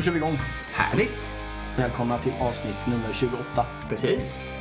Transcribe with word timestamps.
Då 0.00 0.04
kör 0.04 0.12
vi 0.12 0.18
igång. 0.18 0.38
Härligt! 0.72 1.30
Välkomna 1.76 2.18
till 2.18 2.32
avsnitt 2.40 2.86
nummer 2.86 3.12
28. 3.12 3.66
Precis. 3.88 4.52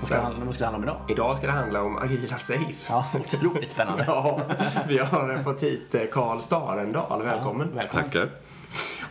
Vad 0.00 0.06
ska, 0.06 0.16
det 0.16 0.22
handla, 0.22 0.44
vad 0.44 0.54
ska 0.54 0.64
det 0.64 0.70
handla 0.70 0.92
om 0.92 0.98
idag? 0.98 1.10
Idag 1.10 1.36
ska 1.36 1.46
det 1.46 1.52
handla 1.52 1.82
om 1.82 1.96
Agila 1.96 2.36
Safe. 2.36 2.86
Ja, 2.88 3.06
otroligt 3.14 3.70
spännande. 3.70 4.04
Ja, 4.06 4.40
vi 4.88 4.98
har 4.98 5.42
fått 5.42 5.62
hit 5.62 5.94
eh, 5.94 6.00
Karl 6.12 6.40
Starendal. 6.40 7.22
Välkommen. 7.22 7.74
Välkommen. 7.74 8.04
Tackar. 8.10 8.30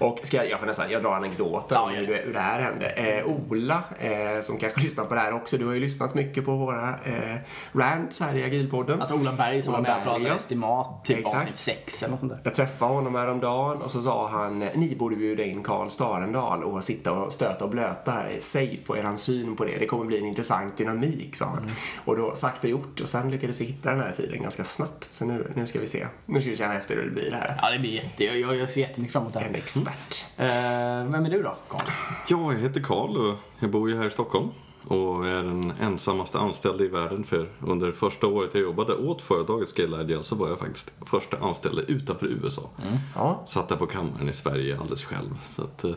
Och 0.02 0.20
ska 0.24 0.38
jag, 0.38 0.50
jag 0.50 0.60
får 0.60 0.68
nästan, 0.68 0.92
jag 0.92 1.04
drar 1.04 1.14
anekdoten 1.16 1.78
Ja, 1.78 1.82
om 1.82 1.92
hur, 1.92 2.24
hur 2.26 2.34
det 2.34 2.40
här 2.40 2.60
hände. 2.60 2.86
Eh, 2.86 3.26
Ola, 3.26 3.84
eh, 4.00 4.42
som 4.42 4.58
kanske 4.58 4.82
lyssnar 4.84 5.06
på 5.06 5.14
det 5.14 5.20
här 5.20 5.34
också, 5.34 5.58
du 5.58 5.66
har 5.66 5.74
ju 5.74 5.80
lyssnat 5.80 6.14
mycket 6.14 6.46
på 6.46 6.56
våra 6.56 6.90
eh, 6.90 7.36
rants 7.74 8.20
här 8.20 8.36
i 8.36 8.44
Agilpodden. 8.44 9.02
Alltså 9.02 9.16
Ola 9.16 9.34
Berg 9.34 9.62
som 9.62 9.74
Ola 9.74 9.82
var 9.82 9.90
med 9.90 9.98
och 9.98 10.04
pratade 10.04 10.28
ja. 10.28 10.36
estimat, 10.36 11.06
typ 11.06 11.18
Exakt. 11.18 11.38
avsnitt 11.38 11.58
6 11.58 12.04
eller 12.04 12.12
något 12.12 12.20
sånt 12.20 12.32
där. 12.32 12.42
Jag 12.44 12.54
träffade 12.54 12.94
honom 12.94 13.16
häromdagen 13.16 13.82
och 13.82 13.92
så 13.92 14.02
sa 14.02 14.28
han 14.28 14.60
ni 14.60 14.96
borde 14.96 15.16
bjuda 15.16 15.44
in 15.44 15.64
Karl 15.64 15.90
Starendal 15.90 16.64
och 16.64 16.84
sitta 16.84 17.12
och 17.12 17.34
stöta 17.34 17.66
och 17.66 17.72
blöta 17.72 18.22
Safe 18.40 18.84
och 18.88 18.98
eran 18.98 19.18
syn 19.18 19.56
på 19.56 19.66
det. 19.66 19.78
Det 19.78 19.86
kommer 19.86 20.06
bli 20.06 20.18
en 20.18 20.26
intressant 20.26 20.78
dynamik, 20.78 21.36
sa 21.36 21.46
han. 21.46 21.58
Mm. 21.58 21.72
Och 22.06 22.18
då 22.18 22.36
sagt 22.36 22.64
och 22.64 22.70
gjort 22.70 23.00
och 23.00 23.10
sen 23.10 23.32
lyckades 23.32 23.62
vi 23.62 23.66
hitta 23.66 23.92
den 23.92 24.00
här 24.00 24.12
tiden 24.12 24.42
ganska 24.42 24.64
snabbt. 24.64 25.14
Så 25.14 25.26
nu, 25.26 25.52
nu 25.56 25.68
ska 25.68 25.80
vi 25.80 25.88
se. 25.88 26.08
Nu 26.26 26.42
ska 26.42 26.50
vi 26.52 26.58
känna 26.58 26.78
efter 26.78 26.96
hur 26.96 27.04
det 27.04 27.12
blir 27.12 27.32
här. 27.32 27.56
Ja, 27.62 27.72
det 27.72 27.80
blir 27.80 27.92
jätte... 27.92 28.24
Jag, 28.26 28.38
jag, 28.40 28.56
jag 28.56 28.70
ser 28.70 28.82
jättemycket 28.82 29.14
fram 29.14 29.24
emot 29.24 29.34
det 29.34 29.40
En 29.40 29.46
här. 29.46 29.58
expert. 29.58 29.91
Eh, 30.38 31.12
vem 31.12 31.26
är 31.26 31.30
du 31.30 31.44
då, 31.44 31.56
Carl? 31.70 31.82
Ja, 32.28 32.54
jag 32.54 32.60
heter 32.60 32.82
Karl 32.82 33.18
och 33.18 33.36
jag 33.60 33.72
bor 33.72 33.90
ju 33.90 33.98
här 33.98 34.08
i 34.08 34.12
Stockholm. 34.12 34.50
Och 34.88 35.28
är 35.28 35.44
den 35.44 35.74
ensammaste 35.82 36.40
anställda 36.40 36.84
i 36.84 36.88
världen 36.88 37.24
för 37.24 37.50
under 37.60 37.92
första 37.92 38.28
året 38.28 38.50
jag 38.54 38.64
jobbade 38.64 38.96
åt 38.96 39.22
företaget 39.22 39.70
Scale 39.70 39.98
Agile 39.98 40.24
så 40.24 40.36
var 40.36 40.50
jag 40.50 40.60
faktiskt 40.60 40.92
första 41.06 41.38
anställda 41.38 41.82
utanför 41.82 42.26
USA. 42.26 42.70
Ja, 43.16 43.44
Satt 43.48 43.70
där 43.70 43.76
på 43.76 43.86
kammaren 43.86 44.30
i 44.30 44.34
Sverige 44.34 44.80
alldeles 44.80 45.04
själv. 45.04 45.30
Så 45.48 45.62
att, 45.64 45.84
eh, 45.84 45.92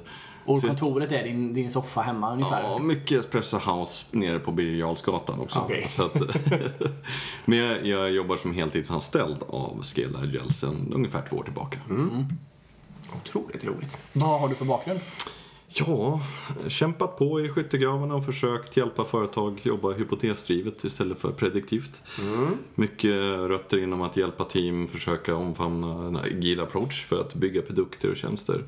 Och 0.45 0.61
så- 0.61 0.67
kontoret 0.67 1.12
är 1.12 1.25
din, 1.25 1.55
din 1.55 1.70
soffa 1.70 2.01
hemma 2.01 2.33
ungefär? 2.33 2.62
Ja, 2.62 2.79
mycket 2.79 3.19
Espresso 3.19 3.58
House 3.58 4.05
nere 4.11 4.39
på 4.39 4.53
Birger 4.53 4.91
också. 4.91 5.61
Okej. 5.64 5.86
Så 5.89 6.03
att, 6.05 6.14
men 7.45 7.58
jag, 7.58 7.86
jag 7.86 8.11
jobbar 8.11 8.36
som 8.36 8.55
heltidsanställd 8.55 9.39
av 9.48 9.83
Scale 9.83 10.19
Agile 10.19 10.53
sedan 10.53 10.92
ungefär 10.95 11.23
två 11.29 11.36
år 11.36 11.42
tillbaka. 11.45 11.79
Otroligt 13.13 13.65
roligt. 13.65 13.99
Vad 14.13 14.41
har 14.41 14.49
du 14.49 14.55
för 14.55 14.65
bakgrund? 14.65 15.01
Ja, 15.69 16.21
kämpat 16.69 17.19
på 17.19 17.41
i 17.41 17.49
skyttegravarna 17.49 18.15
och 18.15 18.25
försökt 18.25 18.77
hjälpa 18.77 19.05
företag 19.05 19.61
jobba 19.63 19.93
hypotesdrivet 19.93 20.85
istället 20.85 21.19
för 21.19 21.33
prediktivt. 21.33 22.03
Mycket 22.75 23.15
rötter 23.49 23.83
inom 23.83 24.03
att 24.03 24.17
hjälpa 24.17 24.45
team 24.45 24.89
försöka 24.89 25.37
omfamna 25.37 26.07
en 26.07 26.17
agil 26.17 26.61
approach 26.61 27.05
för 27.05 27.21
att 27.21 27.35
bygga 27.35 27.63
produkter 27.63 28.11
och 28.11 28.17
tjänster. 28.17 28.65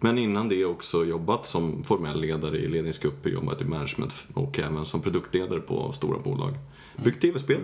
Men 0.00 0.18
innan 0.18 0.48
det 0.48 0.64
också 0.64 1.04
jobbat 1.04 1.46
som 1.46 1.84
formell 1.84 2.20
ledare 2.20 2.58
i 2.58 2.66
ledningsgrupper, 2.66 3.30
jobbat 3.30 3.60
i 3.60 3.64
management 3.64 4.14
och 4.34 4.58
även 4.58 4.86
som 4.86 5.02
produktledare 5.02 5.60
på 5.60 5.92
stora 5.92 6.18
bolag. 6.18 6.54
Byggt 7.04 7.22
tv-spel. 7.22 7.60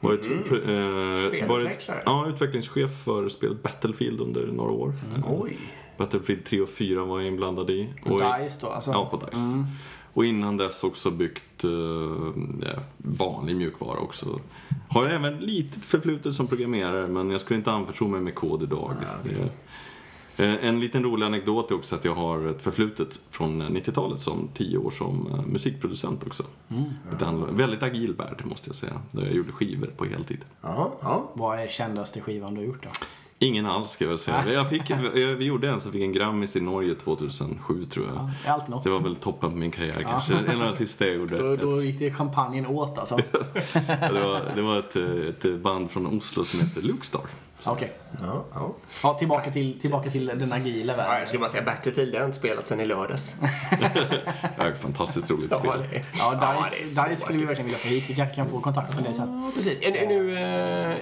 Varit, 0.00 0.26
eh, 0.26 1.48
varit 1.48 1.90
ja, 2.04 2.26
utvecklingschef 2.28 3.02
för 3.04 3.28
spelet 3.28 3.62
Battlefield 3.62 4.20
under 4.20 4.46
några 4.46 4.70
år. 4.72 4.92
Oj. 5.26 5.56
Battlefield 5.96 6.44
3 6.44 6.60
och 6.60 6.68
4 6.68 7.04
var 7.04 7.20
jag 7.20 7.28
inblandad 7.28 7.70
i. 7.70 7.88
På 8.04 8.14
Och- 8.14 8.20
DICE 8.20 8.58
då? 8.60 8.66
Alltså. 8.66 8.90
Ja, 8.90 9.06
på 9.10 9.16
DICE. 9.16 9.64
Och 10.12 10.24
innan 10.24 10.56
dess 10.56 10.84
också 10.84 11.10
byggt 11.10 11.64
eh, 11.64 11.70
ja, 12.62 12.80
vanlig 12.96 13.56
mjukvara 13.56 13.98
också. 14.00 14.40
Har 14.88 15.04
jag 15.04 15.14
även 15.14 15.36
lite 15.36 15.80
förflutet 15.80 16.34
som 16.34 16.46
programmerare 16.46 17.06
men 17.06 17.30
jag 17.30 17.40
skulle 17.40 17.58
inte 17.58 17.72
anförtro 17.72 18.08
mig 18.08 18.20
med 18.20 18.34
kod 18.34 18.62
idag. 18.62 18.92
Det 19.24 19.30
är- 19.30 19.34
Eh, 19.40 19.46
En 20.44 20.80
liten 20.80 21.02
rolig 21.04 21.26
anekdot 21.26 21.70
är 21.70 21.74
också 21.74 21.94
att 21.94 22.04
jag 22.04 22.14
har 22.14 22.46
ett 22.46 22.62
förflutet 22.62 23.20
från 23.30 23.62
90-talet 23.62 24.20
som 24.20 24.48
10 24.54 24.78
år 24.78 24.90
som 24.90 25.26
eh, 25.34 25.42
musikproducent 25.46 26.26
också. 26.26 26.42
Ett 27.12 27.22
annorlunda- 27.22 27.52
väldigt 27.62 27.82
agil 27.82 28.14
värld 28.14 28.42
måste 28.44 28.68
jag 28.68 28.76
säga. 28.76 29.02
Där 29.10 29.22
jag 29.22 29.34
gjorde 29.34 29.52
skivor 29.52 29.86
på 29.96 30.04
heltid. 30.04 30.44
Ja, 30.62 30.92
ja. 31.02 31.30
Vad 31.34 31.58
är 31.58 31.68
kändaste 31.68 32.20
skivan 32.20 32.54
du 32.54 32.60
har 32.60 32.66
gjort 32.66 32.82
då? 32.82 32.88
Ingen 33.42 33.66
alls 33.66 33.90
ska 33.90 34.04
jag 34.04 34.08
väl 34.10 34.18
säga. 34.18 34.52
Jag 34.52 34.70
fick, 34.70 34.90
vi 35.14 35.44
gjorde 35.44 35.68
en 35.70 35.80
som 35.80 35.92
fick 35.92 36.02
en 36.02 36.12
Grammis 36.12 36.56
i 36.56 36.60
Norge 36.60 36.94
2007 36.94 37.84
tror 37.84 38.06
jag. 38.06 38.30
Ja, 38.46 38.64
det. 38.68 38.80
Det 38.84 38.90
var 38.90 39.00
väl 39.00 39.16
toppen 39.16 39.50
på 39.50 39.56
min 39.56 39.70
karriär 39.70 40.06
kanske. 40.10 40.34
En 40.34 40.60
av 40.60 40.66
de 40.70 40.74
sista 40.76 41.06
jag 41.06 41.16
gjorde. 41.16 41.38
Då, 41.38 41.56
då 41.56 41.82
gick 41.82 41.98
det 41.98 42.10
champagnen 42.12 42.66
åt 42.66 42.98
alltså. 42.98 43.16
Det 43.72 44.20
var, 44.26 44.54
det 44.54 44.62
var 44.62 44.78
ett, 44.78 44.96
ett 45.44 45.60
band 45.62 45.90
från 45.90 46.06
Oslo 46.06 46.44
som 46.44 46.60
hette 46.68 46.80
Lukestar. 46.86 47.22
Okej. 47.64 47.92
Ja, 48.22 48.44
ja. 48.54 48.74
Ja, 49.02 49.14
tillbaka 49.18 49.50
till, 49.50 49.80
tillbaka 49.80 50.10
till 50.10 50.26
den 50.26 50.52
agila 50.52 50.92
ja 50.92 50.96
världen. 50.96 51.18
jag 51.18 51.28
skulle 51.28 51.40
bara 51.40 51.48
säga 51.48 51.62
Battlefield, 51.62 52.12
det 52.12 52.18
har 52.18 52.22
jag 52.22 52.28
inte 52.28 52.38
spelat 52.38 52.66
sedan 52.66 52.80
i 52.80 52.86
lördags. 52.86 53.36
Det 54.56 54.62
är 54.62 54.72
ett 54.72 54.80
fantastiskt 54.82 55.30
roligt 55.30 55.50
Ja, 55.50 55.58
spel. 55.58 56.02
Ja, 56.18 56.30
det 56.30 56.46
är 56.46 56.80
DICE. 56.80 57.08
DICE 57.08 57.16
skulle 57.22 57.38
vi 57.38 57.44
verkligen 57.44 57.66
vilja 57.66 57.78
få 57.78 57.88
hit. 57.88 58.10
Vi 58.10 58.14
kanske 58.14 58.34
kan 58.36 58.50
få 58.50 58.60
kontakt 58.60 58.94
med 58.94 59.04
dig 59.04 59.14
sen. 59.14 59.42
Ja, 59.44 59.50
precis. 59.54 59.78
Nu, 59.82 59.90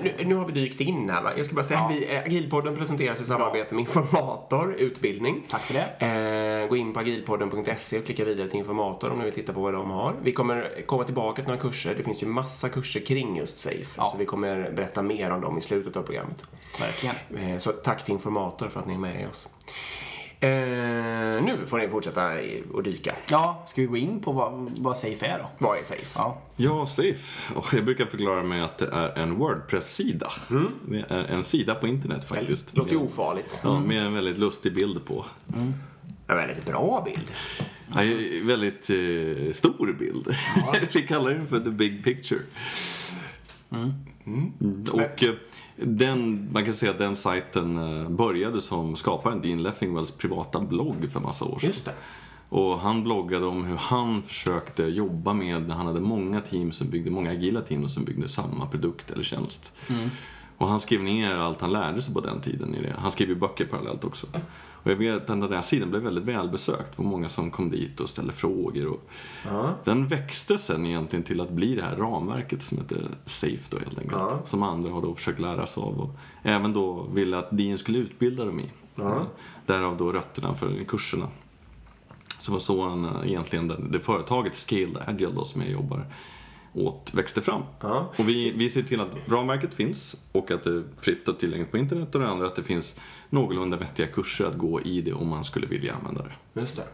nu, 0.03 0.25
nu 0.25 0.35
har 0.35 0.45
vi 0.47 0.53
dykt 0.53 0.81
in 0.81 1.11
här 1.11 1.23
va. 1.23 1.31
Jag 1.37 1.47
ska 1.47 1.55
bara 1.55 1.65
säga 1.65 1.91
vi, 1.91 2.15
eh, 2.15 2.23
Agilpodden 2.23 2.77
presenteras 2.77 3.21
i 3.21 3.25
samarbete 3.25 3.75
med 3.75 3.81
Informator 3.81 4.75
Utbildning. 4.75 5.45
Tack 5.49 5.61
för 5.63 5.75
det. 5.75 6.63
Eh, 6.63 6.69
gå 6.69 6.77
in 6.77 6.93
på 6.93 7.01
agilpodden.se 7.01 7.99
och 7.99 8.05
klicka 8.05 8.25
vidare 8.25 8.49
till 8.49 8.59
Informator 8.59 9.11
om 9.11 9.19
ni 9.19 9.25
vill 9.25 9.35
titta 9.35 9.53
på 9.53 9.61
vad 9.61 9.73
de 9.75 9.91
har. 9.91 10.15
Vi 10.23 10.33
kommer 10.33 10.87
komma 10.87 11.05
tillbaka 11.05 11.43
till 11.43 11.49
några 11.49 11.61
kurser. 11.61 11.95
Det 11.97 12.03
finns 12.03 12.23
ju 12.23 12.27
massa 12.27 12.69
kurser 12.69 13.01
kring 13.01 13.37
just 13.37 13.59
Safe. 13.59 13.95
Ja. 13.97 14.09
Så 14.13 14.17
vi 14.19 14.25
kommer 14.25 14.71
berätta 14.77 15.03
mer 15.03 15.31
om 15.31 15.41
dem 15.41 15.59
i 15.59 15.61
slutet 15.61 15.97
av 15.97 16.03
programmet. 16.03 16.45
Verkligen. 17.03 17.51
Eh, 17.53 17.59
så 17.59 17.73
tack 17.73 18.05
till 18.05 18.13
Informator 18.15 18.69
för 18.69 18.81
att 18.81 18.87
ni 18.87 18.95
är 18.95 18.99
med 18.99 19.29
oss. 19.29 19.49
Eh, 20.41 20.49
nu 21.45 21.59
får 21.67 21.79
ni 21.79 21.89
fortsätta 21.89 22.31
och 22.73 22.83
dyka. 22.83 23.15
Ja, 23.31 23.65
ska 23.69 23.81
vi 23.81 23.87
gå 23.87 23.97
in 23.97 24.21
på 24.21 24.33
vad, 24.33 24.71
vad 24.79 24.97
Safe 24.97 25.27
är 25.27 25.39
då? 25.39 25.51
Vad 25.59 25.79
är 25.79 25.83
Safe? 25.83 26.13
Ja. 26.15 26.43
Ja, 26.57 26.87
Safe. 26.87 27.55
Och 27.55 27.75
jag 27.75 27.85
brukar 27.85 28.07
förklara 28.07 28.43
med 28.43 28.65
att 28.65 28.79
det 28.79 28.87
är 28.93 29.19
en 29.19 29.35
Wordpress-sida. 29.39 30.33
Det 30.89 31.05
är 31.09 31.25
en 31.25 31.45
sida 31.45 31.75
på 31.75 31.87
internet 31.87 32.29
faktiskt. 32.29 32.77
Låter 32.77 32.93
ju 32.93 32.99
Med- 32.99 33.07
ofarligt. 33.07 33.61
Ja, 33.65 33.81
med 33.81 34.03
en 34.07 34.15
väldigt 34.15 34.39
lustig 34.39 34.75
bild 34.75 35.05
på. 35.07 35.25
En 36.27 36.37
väldigt 36.37 36.67
bra 36.67 37.03
bild. 37.05 37.31
Ja, 37.95 38.01
väldigt 38.47 38.91
eh, 38.91 39.53
stor 39.53 39.93
bild. 39.99 40.37
Vi 40.95 41.03
kallar 41.07 41.31
den 41.31 41.49
för 41.49 41.61
the 41.61 41.71
big 41.71 42.05
picture. 42.05 42.41
Mm. 43.73 43.93
Och 44.93 45.23
eh, 45.25 45.33
den, 45.83 46.49
man 46.53 46.65
kan 46.65 46.75
säga 46.75 46.93
att 46.93 46.99
den 46.99 47.17
sajten 47.17 47.79
eh, 47.79 48.09
började 48.09 48.63
som 48.63 48.97
skaparen 48.97 49.43
Dean 49.43 49.63
Leffingwells 49.63 50.11
privata 50.11 50.61
blogg 50.61 51.11
för 51.13 51.21
massa 51.21 51.45
år 51.45 51.59
sedan. 51.59 51.69
Just 51.69 51.85
det. 51.85 51.95
Och 52.49 52.79
han 52.79 53.05
bloggade 53.05 53.47
om 53.47 53.65
hur 53.65 53.77
han 53.77 54.23
försökte 54.23 54.83
jobba 54.83 55.33
med, 55.33 55.71
han 55.71 55.87
hade 55.87 56.01
många 56.01 56.41
team 56.41 56.73
som 56.73 56.91
byggde, 56.91 57.11
många 57.11 57.31
agila 57.31 57.61
team 57.61 57.89
som 57.89 58.05
byggde 58.05 58.29
samma 58.29 58.67
produkt 58.67 59.11
eller 59.11 59.25
tjänst. 59.25 59.73
Och 60.59 60.69
han 60.69 60.81
skrev 60.81 61.03
ner 61.03 61.35
allt 61.35 61.61
han 61.61 61.73
lärde 61.73 62.03
sig 62.03 62.15
på 62.15 62.21
den 62.21 62.41
tiden 62.41 62.75
i 62.75 62.83
det. 62.83 62.95
Han 62.99 63.13
skrev 63.13 63.29
ju 63.29 63.35
böcker 63.35 63.65
parallellt 63.65 64.05
också. 64.05 64.27
Och 64.83 64.91
jag 64.91 64.97
vet 64.97 65.17
att 65.17 65.27
den 65.27 65.41
där 65.41 65.63
sidan 65.63 65.91
blev 65.91 66.03
väldigt 66.03 66.25
välbesökt. 66.25 66.97
Det 66.97 67.03
var 67.03 67.11
många 67.11 67.29
som 67.29 67.51
kom 67.51 67.71
dit 67.71 68.01
och 68.01 68.09
ställde 68.09 68.33
frågor. 68.33 68.87
Och 68.87 69.11
Den 69.85 70.07
växte 70.07 70.59
sen 70.59 70.87
egentligen 70.87 71.23
till 71.23 71.41
att 71.41 71.51
bli 71.51 71.75
det 71.75 71.83
här 71.83 71.97
ramverket 71.97 72.63
som 72.63 72.79
heter 72.79 73.09
Safe 73.27 73.65
då 73.71 73.79
helt 73.79 73.99
enkelt. 73.99 74.21
Ja. 74.21 74.43
Som 74.47 74.63
andra 74.63 74.91
har 74.91 75.03
då 75.03 75.15
försökt 75.15 75.41
lära 75.41 75.67
sig 75.67 75.83
av. 75.83 76.01
Och 76.01 76.11
även 76.43 76.73
då 76.73 77.07
ville 77.15 77.39
att 77.39 77.49
Dean 77.51 77.79
skulle 77.79 77.99
utbilda 77.99 78.45
dem 78.45 78.61
i. 78.61 78.71
Därav 79.67 79.97
då 79.97 80.13
rötterna 80.13 80.55
för 80.55 80.85
kurserna. 80.85 81.29
Så 82.41 82.53
var 82.53 82.59
så 82.59 82.89
han, 82.89 83.05
eh, 83.05 83.29
egentligen 83.29 83.69
det, 83.69 83.77
det 83.91 84.01
företaget 84.01 84.55
Scaled 84.55 84.99
Agile 85.07 85.33
då, 85.35 85.45
som 85.45 85.61
jag 85.61 85.71
jobbar 85.71 86.07
åt 86.87 87.15
växte 87.15 87.43
fram. 87.43 87.63
Ja. 87.81 88.13
Och 88.19 88.29
vi, 88.29 88.51
vi 88.51 88.71
ser 88.71 88.83
till 88.83 89.01
att 89.01 89.11
ramverket 89.27 89.75
finns 89.75 90.17
och 90.33 90.51
att 90.51 90.65
det 90.65 90.71
är 90.71 90.83
fritt 91.01 91.29
och 91.29 91.39
tillgängligt 91.39 91.71
på 91.71 91.79
internet 91.79 92.15
och 92.15 92.21
det 92.21 92.29
andra 92.29 92.47
att 92.47 92.57
det 92.57 92.63
finns 92.63 93.01
någorlunda 93.31 93.77
vettiga 93.77 94.07
kurser 94.07 94.45
att 94.45 94.55
gå 94.59 94.81
i 94.81 95.01
det 95.01 95.13
om 95.13 95.29
man 95.29 95.45
skulle 95.45 95.67
vilja 95.67 95.95
använda 95.95 96.23
det. 96.23 96.61
Just 96.61 96.77
det. 96.77 96.85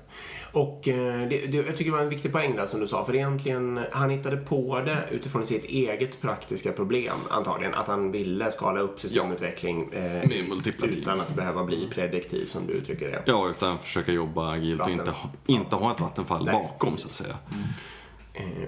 Och 0.52 0.88
eh, 0.88 1.28
det, 1.28 1.46
det, 1.46 1.56
jag 1.56 1.76
tycker 1.76 1.90
det 1.90 1.96
var 1.96 2.02
en 2.04 2.08
viktig 2.08 2.32
poäng 2.32 2.56
där 2.56 2.66
som 2.66 2.80
du 2.80 2.86
sa. 2.86 3.04
För 3.04 3.14
egentligen, 3.14 3.80
han 3.92 4.10
hittade 4.10 4.36
på 4.36 4.80
det 4.80 4.98
utifrån 5.10 5.46
sitt 5.46 5.64
eget 5.64 6.20
praktiska 6.20 6.72
problem 6.72 7.14
antagligen. 7.30 7.74
Att 7.74 7.88
han 7.88 8.10
ville 8.10 8.50
skala 8.50 8.80
upp 8.80 9.00
systemutveckling 9.00 9.92
eh, 9.92 10.02
Med 10.02 10.48
multipla 10.48 10.86
team. 10.86 10.98
utan 10.98 11.20
att 11.20 11.34
behöva 11.34 11.64
bli 11.64 11.88
prediktiv 11.90 12.46
som 12.46 12.66
du 12.66 12.72
uttrycker 12.72 13.06
det. 13.08 13.22
Ja, 13.26 13.48
utan 13.50 13.78
försöka 13.78 14.12
jobba 14.12 14.52
agilt 14.52 14.82
och 14.82 14.90
inte, 14.90 15.12
inte 15.46 15.76
ha 15.76 15.92
ett 15.92 16.00
vattenfall 16.00 16.44
Nej, 16.44 16.54
bakom 16.54 16.96
så 16.96 17.06
att 17.06 17.12
säga. 17.12 17.36
Eh, 17.50 17.56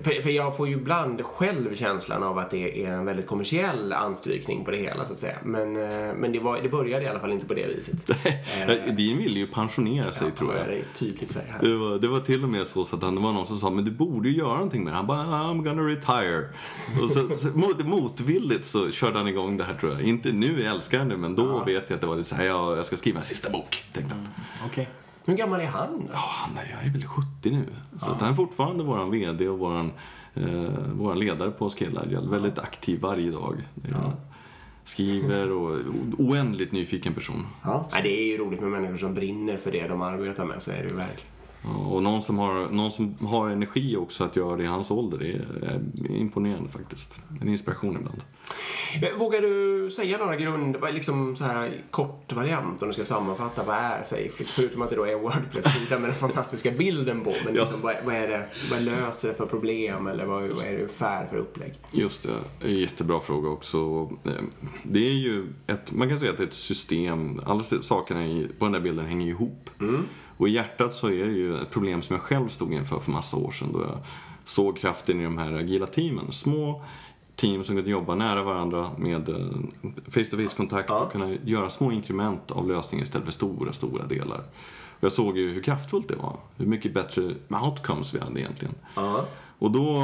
För, 0.02 0.22
för 0.22 0.30
jag 0.30 0.56
får 0.56 0.68
ju 0.68 0.74
ibland 0.74 1.22
själv 1.22 1.74
känslan 1.74 2.22
av 2.22 2.38
att 2.38 2.50
det 2.50 2.84
är 2.84 2.92
en 2.92 3.04
väldigt 3.04 3.26
kommersiell 3.26 3.92
anstrykning 3.92 4.64
på 4.64 4.70
det 4.70 4.76
hela 4.76 5.04
så 5.04 5.12
att 5.12 5.18
säga. 5.18 5.36
Men, 5.44 5.76
eh, 5.76 6.14
men 6.16 6.32
det, 6.32 6.38
var, 6.38 6.60
det 6.62 6.68
började 6.68 7.04
i 7.04 7.08
alla 7.08 7.20
fall 7.20 7.32
inte 7.32 7.46
på 7.46 7.54
det 7.54 7.66
viset. 7.66 8.10
Eh, 8.10 8.94
Dean 8.94 9.18
ville 9.18 9.38
ju 9.38 9.46
pensionera 9.46 10.12
sig 10.12 10.30
tror 10.30 10.48
vad 10.48 10.56
jag. 10.56 10.66
det 10.66 10.84
tydligt 10.94 11.30
säger. 11.30 11.58
Det 11.60 11.76
var, 11.76 11.98
det 11.98 12.08
var 12.08 12.20
till 12.20 12.44
och 12.44 12.48
med 12.48 12.66
så, 12.66 12.82
att 12.82 13.02
han, 13.02 13.14
det 13.14 13.20
var 13.20 13.32
någon 13.32 13.46
som 13.46 13.58
sa 13.58 13.70
men 13.70 13.84
du 13.84 13.90
borde 13.90 14.28
ju 14.28 14.36
göra 14.36 14.54
någonting 14.54 14.84
med 14.84 14.92
det. 14.92 14.96
Han 14.96 15.06
bara 15.06 15.24
I'm 15.24 15.64
gonna 15.64 15.82
retire. 15.82 16.48
Och 17.02 17.10
så, 17.10 17.36
så, 17.36 17.48
mot, 17.48 17.86
motvilligt 17.86 18.66
så 18.66 18.90
körde 18.90 19.18
han 19.18 19.28
igång 19.28 19.56
det 19.56 19.64
här 19.64 19.74
tror 19.74 19.92
jag. 19.92 20.02
Inte 20.02 20.32
nu 20.32 20.62
älskar 20.62 20.98
han 20.98 21.08
det 21.08 21.16
men 21.16 21.34
då 21.34 21.64
vet 21.64 21.90
jag 21.90 21.94
att 21.94 22.00
det 22.00 22.06
var 22.06 22.22
så 22.22 22.34
här, 22.34 22.44
jag, 22.44 22.78
jag 22.78 22.86
ska 22.86 22.96
skriva 22.96 23.18
en 23.18 23.24
sista 23.24 23.50
bok. 23.50 23.84
Tänkte 23.92 24.14
han. 24.14 24.28
Okej. 24.66 24.88
Hur 25.26 25.34
gammal 25.36 25.60
är 25.60 25.66
han? 25.66 26.08
Ja, 26.12 26.18
han 26.18 26.56
är, 26.58 26.70
jag 26.76 26.86
är 26.86 26.90
väl 26.90 27.04
70 27.06 27.50
nu. 27.50 27.64
Så 28.00 28.10
att 28.10 28.20
han 28.20 28.30
är 28.30 28.34
fortfarande 28.34 28.84
vår 28.84 29.04
VD 29.10 29.48
och 29.48 29.58
vår 29.58 29.78
eh, 30.34 30.44
våran 30.92 31.18
ledare 31.18 31.50
på 31.50 31.70
Scale 31.70 32.00
Agile. 32.00 32.28
Väldigt 32.30 32.58
aktiv 32.58 33.00
varje 33.00 33.30
dag. 33.30 33.56
Det 33.74 33.88
är- 33.90 34.12
Skriver 34.84 35.50
och 35.52 35.78
oändligt 36.18 36.72
nyfiken 36.72 37.14
person. 37.14 37.46
Ja. 37.64 37.88
Nej, 37.92 38.02
det 38.02 38.08
är 38.22 38.26
ju 38.26 38.38
roligt 38.38 38.60
med 38.60 38.70
människor 38.70 38.96
som 38.96 39.14
brinner 39.14 39.56
för 39.56 39.72
det 39.72 39.88
de 39.88 40.02
arbetar 40.02 40.44
med, 40.44 40.62
så 40.62 40.70
är 40.70 40.76
det 40.82 40.88
ju 40.88 40.96
verkligen. 40.96 41.30
Ja, 41.66 41.86
Och 41.86 42.02
någon 42.02 42.22
som, 42.22 42.38
har, 42.38 42.68
någon 42.70 42.90
som 42.90 43.14
har 43.26 43.50
energi 43.50 43.96
också 43.96 44.24
att 44.24 44.36
göra 44.36 44.56
det 44.56 44.62
i 44.62 44.66
hans 44.66 44.90
ålder. 44.90 45.18
Det 45.18 45.32
är, 45.66 46.16
imponerande 46.16 46.68
faktiskt. 46.70 47.20
En 47.40 47.48
inspiration 47.48 47.96
ibland. 47.96 48.20
Vågar 49.18 49.40
du 49.40 49.90
säga 49.90 50.18
några 50.18 50.36
grund, 50.36 50.76
liksom 50.92 51.36
så 51.36 51.44
här 51.44 51.70
kort 51.90 52.32
variant 52.32 52.82
om 52.82 52.88
du 52.88 52.94
ska 52.94 53.04
sammanfatta 53.04 53.64
vad 53.64 53.76
är 53.76 54.02
Safe? 54.02 54.44
Förutom 54.44 54.82
att 54.82 54.90
det 54.90 54.96
då 54.96 55.04
är 55.06 55.12
en 55.12 55.20
Wordpress-sida 55.22 55.98
med 55.98 56.10
den 56.10 56.18
fantastiska 56.18 56.70
bilden 56.70 57.20
på. 57.20 57.32
Men 57.44 57.54
liksom, 57.54 57.80
vad, 57.82 57.94
vad 58.04 58.14
är 58.14 58.28
det, 58.28 58.46
vad 58.70 58.82
löser 58.82 59.28
det 59.28 59.34
för 59.34 59.46
problem 59.46 60.06
eller 60.06 60.26
vad, 60.26 60.42
vad 60.42 60.64
är 60.64 60.70
det 60.70 60.76
ungefär 60.76 61.26
för 61.26 61.36
upplägg? 61.36 61.72
Just 61.92 62.28
det, 62.60 62.68
jättebra 62.72 63.20
fråga 63.20 63.48
också. 63.48 64.10
Eh, 64.24 64.32
Det 64.84 65.08
är 65.08 65.12
ju 65.14 65.46
ett, 65.66 65.92
man 65.92 66.08
kan 66.08 66.18
säga 66.18 66.30
att 66.32 66.36
det 66.38 66.42
är 66.42 66.48
ett 66.48 66.54
system. 66.54 67.40
Alla 67.46 67.62
sakerna 67.82 68.48
på 68.58 68.64
den 68.64 68.72
där 68.72 68.80
bilden 68.80 69.06
hänger 69.06 69.26
ihop. 69.26 69.70
Och 70.36 70.48
i 70.48 70.52
hjärtat 70.52 70.94
så 70.94 71.06
är 71.06 71.24
det 71.24 71.32
ju 71.32 71.56
ett 71.56 71.70
problem 71.70 72.02
som 72.02 72.16
jag 72.16 72.22
själv 72.22 72.48
stod 72.48 72.72
inför 72.72 73.00
för 73.00 73.12
massa 73.12 73.36
år 73.36 73.50
sedan 73.50 73.72
då 73.72 73.80
jag 73.80 73.98
såg 74.44 74.78
kraften 74.78 75.20
i 75.20 75.24
de 75.24 75.38
här 75.38 75.52
agila 75.52 75.86
teamen. 75.86 76.32
Små 76.32 76.84
team 77.36 77.64
som 77.64 77.76
kunde 77.76 77.90
jobba 77.90 78.14
nära 78.14 78.42
varandra 78.42 78.90
med 78.98 79.28
eh, 79.28 79.36
face-to-face 80.08 80.56
kontakt 80.56 80.90
och 80.90 81.12
kunna 81.12 81.34
göra 81.44 81.70
små 81.70 81.92
inkrement 81.92 82.50
av 82.50 82.68
lösningen 82.68 83.04
istället 83.04 83.24
för 83.24 83.32
stora, 83.32 83.72
stora 83.72 84.06
delar. 84.06 84.38
Och 84.98 85.04
jag 85.04 85.12
såg 85.12 85.38
ju 85.38 85.52
hur 85.52 85.62
kraftfullt 85.62 86.08
det 86.08 86.16
var. 86.16 86.36
Hur 86.56 86.66
mycket 86.66 86.94
bättre 86.94 87.34
outcomes 87.48 88.14
vi 88.14 88.20
hade 88.20 88.40
egentligen. 88.40 88.74
Ja. 88.94 89.24
Och 89.58 89.70
då, 89.70 90.02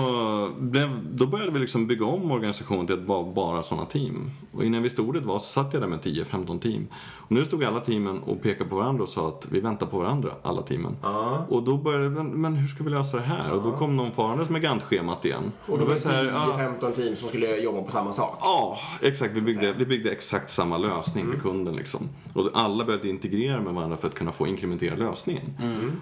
blev, 0.58 0.99
då 1.10 1.26
började 1.26 1.52
vi 1.52 1.58
liksom 1.58 1.87
bygga 1.87 2.06
om 2.06 2.31
organisationen 2.31 2.87
till 2.87 2.99
att 2.99 3.06
vara 3.06 3.32
bara 3.32 3.62
sådana 3.62 3.87
team. 3.87 4.31
Och 4.52 4.64
innan 4.64 4.82
vi 4.82 4.90
stod 4.90 5.14
det 5.14 5.20
var 5.20 5.38
så 5.38 5.44
satt 5.44 5.72
jag 5.72 5.82
där 5.82 5.88
med 5.88 6.00
10-15 6.00 6.58
team. 6.58 6.87
Och 7.16 7.32
nu 7.32 7.44
stod 7.44 7.64
alla 7.64 7.81
teamen 7.81 8.22
och 8.22 8.43
pekade 8.43 8.70
på 8.70 8.76
varandra 8.76 9.02
och 9.02 9.08
sa 9.08 9.28
att 9.28 9.46
vi 9.50 9.60
väntar 9.60 9.87
på 9.87 9.99
varandra, 9.99 10.31
alla 10.43 10.62
teamen. 10.62 10.96
Ja. 11.02 11.46
Och 11.49 11.62
då 11.62 11.76
började 11.76 12.10
men, 12.10 12.26
men 12.26 12.54
hur 12.54 12.69
ska 12.69 12.84
vi 12.84 12.90
lösa 12.90 13.16
det 13.16 13.22
här? 13.22 13.52
Och 13.52 13.62
då 13.62 13.72
kom 13.72 13.96
någon 13.96 14.12
farandes 14.12 14.49
med 14.49 14.62
Gantt-schemat 14.62 15.25
igen. 15.25 15.52
Och 15.66 15.78
då 15.78 15.84
var 15.84 15.94
det 15.94 16.00
så 16.00 16.10
här, 16.10 16.25
ja, 16.25 16.76
10-15 16.81 16.93
team 16.93 17.16
som 17.16 17.28
skulle 17.28 17.56
jobba 17.56 17.82
på 17.82 17.90
samma 17.90 18.12
sak. 18.12 18.38
Ja, 18.40 18.78
exakt. 19.02 19.37
Vi 19.37 19.40
byggde, 19.40 19.72
vi 19.72 19.87
byggde 19.87 20.10
exakt 20.10 20.50
samma 20.50 20.78
lösning 20.78 21.31
för 21.31 21.38
kunden. 21.38 21.76
Liksom. 21.76 22.08
Och 22.34 22.50
alla 22.55 22.84
behövde 22.84 23.08
integrera 23.08 23.60
med 23.60 23.75
varandra 23.75 23.96
för 23.96 24.08
att 24.08 24.14
kunna 24.14 24.32
få 24.32 24.46
inkrementera 24.46 24.96
lösningen. 24.96 25.55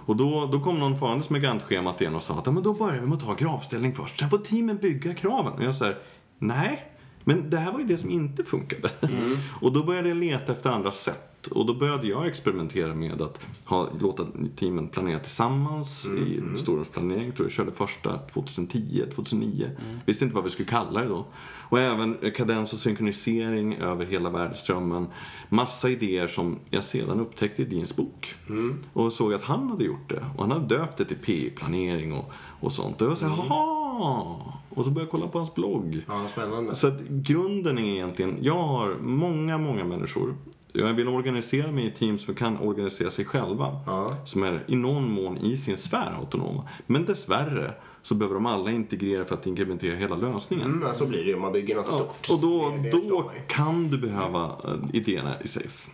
Och 0.07 0.17
då, 0.17 0.49
då 0.53 0.61
kom 0.61 0.79
någon 0.79 0.97
farandes 0.97 1.31
med 1.31 1.43
Gantt-schemat 1.43 2.01
igen 2.01 2.15
och 2.15 2.23
sa 2.23 2.35
att 2.35 2.47
ja, 2.47 2.53
men 2.53 2.63
då 2.63 2.73
börjar 2.73 3.01
vi 3.01 3.07
med 3.07 3.13
att 3.13 3.25
ta 3.25 3.35
kravställning 3.41 3.95
först. 3.95 4.19
Sen 4.19 4.31
får 4.31 4.39
teamen 4.39 4.77
bygga 4.77 5.15
kraven. 5.15 5.53
Och 5.53 5.65
jag 5.65 5.75
säger 5.75 5.99
nej. 6.39 6.87
Men 7.25 7.51
det 7.51 7.57
här 7.57 7.73
var 7.73 7.81
ju 7.81 7.87
det 7.87 7.99
som 7.99 8.11
inte 8.11 8.45
funkade. 8.45 8.91
Och 9.61 9.73
då 9.73 9.85
började 9.85 10.09
jag 10.09 10.17
leta 10.17 10.53
efter 10.53 10.71
andra 10.71 10.93
sätt. 10.93 11.47
Och 11.47 11.67
då 11.67 11.75
började 11.75 12.07
jag 12.07 12.27
experimentera 12.27 12.95
med 12.95 13.23
att 13.23 13.41
ha, 13.65 13.89
låta 14.01 14.27
teamen 14.57 14.89
planera 14.89 15.19
tillsammans 15.19 16.07
i 16.07 16.43
storrumsplanering. 16.57 17.33
Tror 17.33 17.47
jag 17.47 17.53
körde 17.53 17.73
första 17.73 18.19
2010, 18.19 19.05
2009. 19.15 19.71
Visste 20.07 20.25
inte 20.25 20.35
vad 20.35 20.45
vi 20.45 20.51
skulle 20.51 20.69
kalla 20.69 21.01
det 21.01 21.09
då. 21.09 21.27
Och 21.69 21.81
även 21.81 22.17
kadens 22.37 22.73
och 22.73 22.79
synkronisering 22.79 23.75
över 23.75 24.07
hela 24.07 24.31
värdeströmmen. 24.31 25.07
Massa 25.49 25.91
idéer 25.91 26.27
som 26.27 26.59
jag 26.71 26.85
sedan 26.85 27.21
upptäckte 27.21 27.63
i 27.63 27.65
Deans 27.65 27.97
bok. 27.97 28.35
Och 28.93 29.13
såg 29.13 29.35
att 29.35 29.43
han 29.43 29.71
hade 29.71 29.85
gjort 29.85 30.09
det. 30.09 30.25
Och 30.37 30.43
han 30.43 30.51
hade 30.51 30.77
döpt 30.77 30.97
det 30.97 31.05
till 31.05 31.17
PI-planering 31.17 32.13
och, 32.13 32.33
och 32.61 32.73
sånt. 32.73 33.03
Och 33.03 33.11
jag 33.11 33.19
såhär, 33.19 33.37
jaha! 33.37 34.37
Och 34.71 34.85
så 34.85 34.91
började 34.91 35.01
jag 35.01 35.11
kolla 35.11 35.29
på 35.29 35.39
hans 35.39 35.55
blogg. 35.55 36.05
Ja, 36.09 36.29
spännande. 36.29 36.75
Så 36.75 36.89
att 36.89 37.01
grunden 37.01 37.79
är 37.79 37.95
egentligen, 37.95 38.39
jag 38.41 38.63
har 38.63 38.97
många, 39.01 39.59
många 39.59 39.85
människor. 39.85 40.35
Jag 40.73 40.95
vill 40.95 41.09
organisera 41.09 41.73
mig 41.73 41.87
i 41.87 41.91
team 41.91 42.19
som 42.19 42.35
kan 42.35 42.59
organisera 42.59 43.11
sig 43.11 43.25
själva. 43.25 43.81
Ja. 43.87 44.17
Som 44.25 44.43
är 44.43 44.65
i 44.67 44.77
någon 44.77 45.11
mån 45.11 45.39
i 45.39 45.57
sin 45.57 45.77
sfär 45.77 46.17
autonoma. 46.21 46.69
Men 46.87 47.05
dessvärre 47.05 47.75
så 48.03 48.15
behöver 48.15 48.35
de 48.35 48.47
alla 48.47 48.71
integrera 48.71 49.25
för 49.25 49.35
att 49.35 49.47
implementera 49.47 49.97
hela 49.97 50.17
lösningen. 50.17 50.67
Mm, 50.67 50.83
ja, 50.89 50.95
så 50.95 51.07
blir 51.07 51.19
det 51.19 51.29
ju 51.29 51.35
om 51.35 51.41
man 51.43 51.53
bygger 51.53 51.77
något 51.77 51.87
Ja, 51.91 51.95
stort. 51.95 52.37
och 52.37 52.43
då, 52.43 52.71
Det- 52.71 52.79
det 52.79 52.91
förstår 52.91 53.23
då 53.23 53.31
kan 53.47 53.89
du 53.91 53.99
behöva 53.99 54.45
eh, 54.45 54.75
idéerna 54.93 55.35
i 55.45 55.49
Safe. 55.49 55.91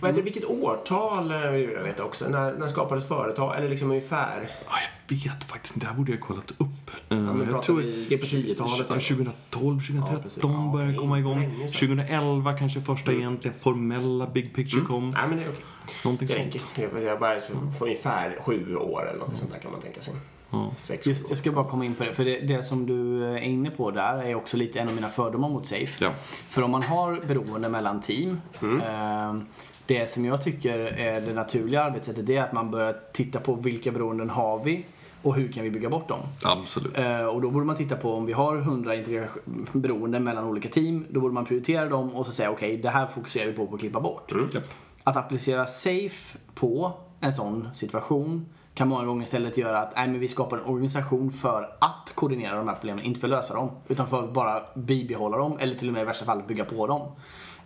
Vad 0.00 0.10
heter 0.10 0.22
vilket 0.22 0.44
årtal, 0.44 1.30
eh, 1.30 1.36
jag 1.56 1.82
vet 1.82 2.00
också, 2.00 2.28
när, 2.28 2.58
när 2.58 2.66
skapades 2.66 3.08
företag? 3.08 3.56
Eller 3.58 3.68
liksom 3.68 3.88
ungefär? 3.90 4.48
Ja, 4.68 4.72
jag 5.08 5.16
vet 5.16 5.44
faktiskt 5.44 5.76
inte, 5.76 5.86
det 5.86 5.90
här 5.90 5.96
borde 5.98 6.12
jag 6.12 6.20
kollat 6.20 6.50
upp. 6.50 6.90
Eh, 7.08 7.16
men 7.18 7.38
jag 7.38 7.50
pratar 7.50 7.72
vi- 7.72 8.18
på 8.18 8.26
10-talet, 8.26 8.86
Ja, 8.88 8.94
eller? 8.94 9.00
2012, 9.02 9.80
2013 9.80 10.30
Ja. 10.42 10.64
Ja, 10.66 10.72
började 10.72 10.92
är 10.92 10.96
komma 10.96 11.18
igång. 11.18 11.40
länge 11.40 11.68
sedan. 11.68 11.90
Mm. 11.90 12.06
2011 12.06 12.52
kanske 12.58 12.80
första 12.80 13.12
egentligen 13.12 13.56
formella 13.60 14.26
Big 14.26 14.54
Picture 14.54 14.84
kom. 14.84 15.10
Nej, 15.10 15.22
men 15.28 15.38
det 15.38 15.44
är 15.44 15.48
okej. 15.50 15.64
Någonting 16.04 16.28
Det 16.28 16.60
sånt. 16.60 16.92
Jag- 16.92 17.02
Jag 17.02 17.20
bara 17.20 17.38
för 17.40 17.54
ungefär 17.84 18.38
sju 18.40 18.76
år 18.76 19.08
eller 19.08 19.18
något 19.18 19.36
sånt 19.36 19.50
där 19.52 19.58
kan 19.58 19.72
man 19.72 19.80
tänka 19.80 20.00
sig. 20.00 20.14
Ja. 20.50 20.70
Sex, 20.82 21.06
Just, 21.06 21.30
jag 21.30 21.38
ska 21.38 21.52
bara 21.52 21.64
komma 21.64 21.84
in 21.84 21.94
på 21.94 22.04
det. 22.04 22.14
För 22.14 22.24
det, 22.24 22.40
det 22.40 22.62
som 22.62 22.86
du 22.86 23.24
är 23.24 23.38
inne 23.38 23.70
på 23.70 23.90
där 23.90 24.22
är 24.22 24.34
också 24.34 24.56
lite 24.56 24.80
en 24.80 24.88
av 24.88 24.94
mina 24.94 25.08
fördomar 25.08 25.48
mot 25.48 25.66
Safe. 25.66 26.04
Ja. 26.04 26.10
För 26.48 26.62
om 26.62 26.70
man 26.70 26.82
har 26.82 27.20
beroende 27.26 27.68
mellan 27.68 28.00
team. 28.00 28.40
Mm. 28.62 28.80
Eh, 28.80 29.42
det 29.86 30.10
som 30.10 30.24
jag 30.24 30.42
tycker 30.42 30.78
är 30.78 31.20
det 31.20 31.32
naturliga 31.32 31.82
arbetssättet 31.82 32.26
det 32.26 32.36
är 32.36 32.42
att 32.42 32.52
man 32.52 32.70
börjar 32.70 32.96
titta 33.12 33.40
på 33.40 33.54
vilka 33.54 33.92
beroenden 33.92 34.30
har 34.30 34.64
vi 34.64 34.84
och 35.22 35.34
hur 35.34 35.52
kan 35.52 35.64
vi 35.64 35.70
bygga 35.70 35.88
bort 35.90 36.08
dem. 36.08 36.20
Absolut. 36.44 36.98
Eh, 36.98 37.26
och 37.26 37.42
då 37.42 37.50
borde 37.50 37.66
man 37.66 37.76
titta 37.76 37.96
på 37.96 38.12
om 38.14 38.26
vi 38.26 38.32
har 38.32 38.56
100 38.56 38.94
integration- 38.94 39.66
beroenden 39.72 40.24
mellan 40.24 40.44
olika 40.44 40.68
team. 40.68 41.06
Då 41.08 41.20
borde 41.20 41.34
man 41.34 41.44
prioritera 41.44 41.88
dem 41.88 42.14
och 42.14 42.26
så 42.26 42.32
säga 42.32 42.50
okej, 42.50 42.76
det 42.76 42.90
här 42.90 43.06
fokuserar 43.06 43.46
vi 43.46 43.52
på 43.52 43.74
att 43.74 43.80
klippa 43.80 44.00
bort. 44.00 44.32
Japp. 44.54 44.64
Att 45.04 45.16
applicera 45.16 45.66
safe 45.66 46.38
på 46.54 46.92
en 47.20 47.32
sån 47.32 47.68
situation 47.74 48.46
kan 48.76 48.88
många 48.88 49.04
gånger 49.04 49.24
istället 49.24 49.56
göra 49.56 49.80
att 49.80 49.96
nej, 49.96 50.08
men 50.08 50.20
vi 50.20 50.28
skapar 50.28 50.56
en 50.56 50.64
organisation 50.64 51.32
för 51.32 51.76
att 51.78 52.12
koordinera 52.14 52.56
de 52.56 52.68
här 52.68 52.74
problemen, 52.74 53.04
inte 53.04 53.20
för 53.20 53.28
att 53.28 53.30
lösa 53.30 53.54
dem. 53.54 53.70
Utan 53.88 54.06
för 54.06 54.24
att 54.24 54.32
bara 54.32 54.62
bibehålla 54.74 55.36
dem 55.36 55.58
eller 55.60 55.74
till 55.74 55.88
och 55.88 55.94
med 55.94 56.02
i 56.02 56.04
värsta 56.04 56.24
fall 56.24 56.42
bygga 56.42 56.64
på 56.64 56.86
dem. 56.86 57.08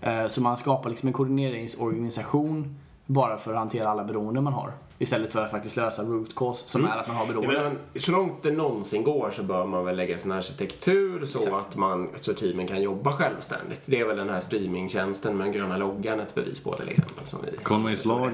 Eh, 0.00 0.26
så 0.26 0.42
man 0.42 0.56
skapar 0.56 0.90
liksom 0.90 1.06
en 1.06 1.12
koordineringsorganisation 1.12 2.78
bara 3.06 3.36
för 3.36 3.52
att 3.52 3.58
hantera 3.58 3.88
alla 3.88 4.04
beroenden 4.04 4.44
man 4.44 4.52
har. 4.52 4.72
Istället 5.02 5.32
för 5.32 5.40
att 5.44 5.50
faktiskt 5.50 5.76
lösa 5.76 6.02
root 6.02 6.34
cause 6.34 6.68
som 6.68 6.84
är 6.84 6.96
att 6.96 7.06
man 7.08 7.16
har 7.16 7.26
Ja, 7.26 7.32
beroenden. 7.32 7.76
men, 7.92 8.02
så 8.02 8.12
långt 8.12 8.42
det 8.42 8.50
någonsin 8.50 9.02
går 9.02 9.30
så 9.30 9.42
bör 9.42 9.66
man 9.66 9.84
väl 9.84 9.96
lägga 9.96 10.18
sin 10.18 10.32
arkitektur 10.32 11.24
så 11.24 11.56
att 11.56 11.76
man, 11.76 12.08
så 12.16 12.34
teamen 12.34 12.66
kan 12.66 12.82
jobba 12.82 13.12
självständigt. 13.12 13.82
Det 13.86 14.00
är 14.00 14.06
väl 14.06 14.16
den 14.16 14.28
här 14.28 14.40
streamingtjänsten 14.40 15.36
med 15.36 15.46
den 15.46 15.52
gröna 15.52 15.76
loggan 15.76 16.20
ett 16.20 16.34
bevis 16.34 16.60
på 16.60 16.76
till 16.76 16.88
exempel. 16.88 17.26
Som 17.26 17.38
vi 17.50 17.56
Conways 17.62 18.02
som 18.02 18.18
lag. 18.20 18.32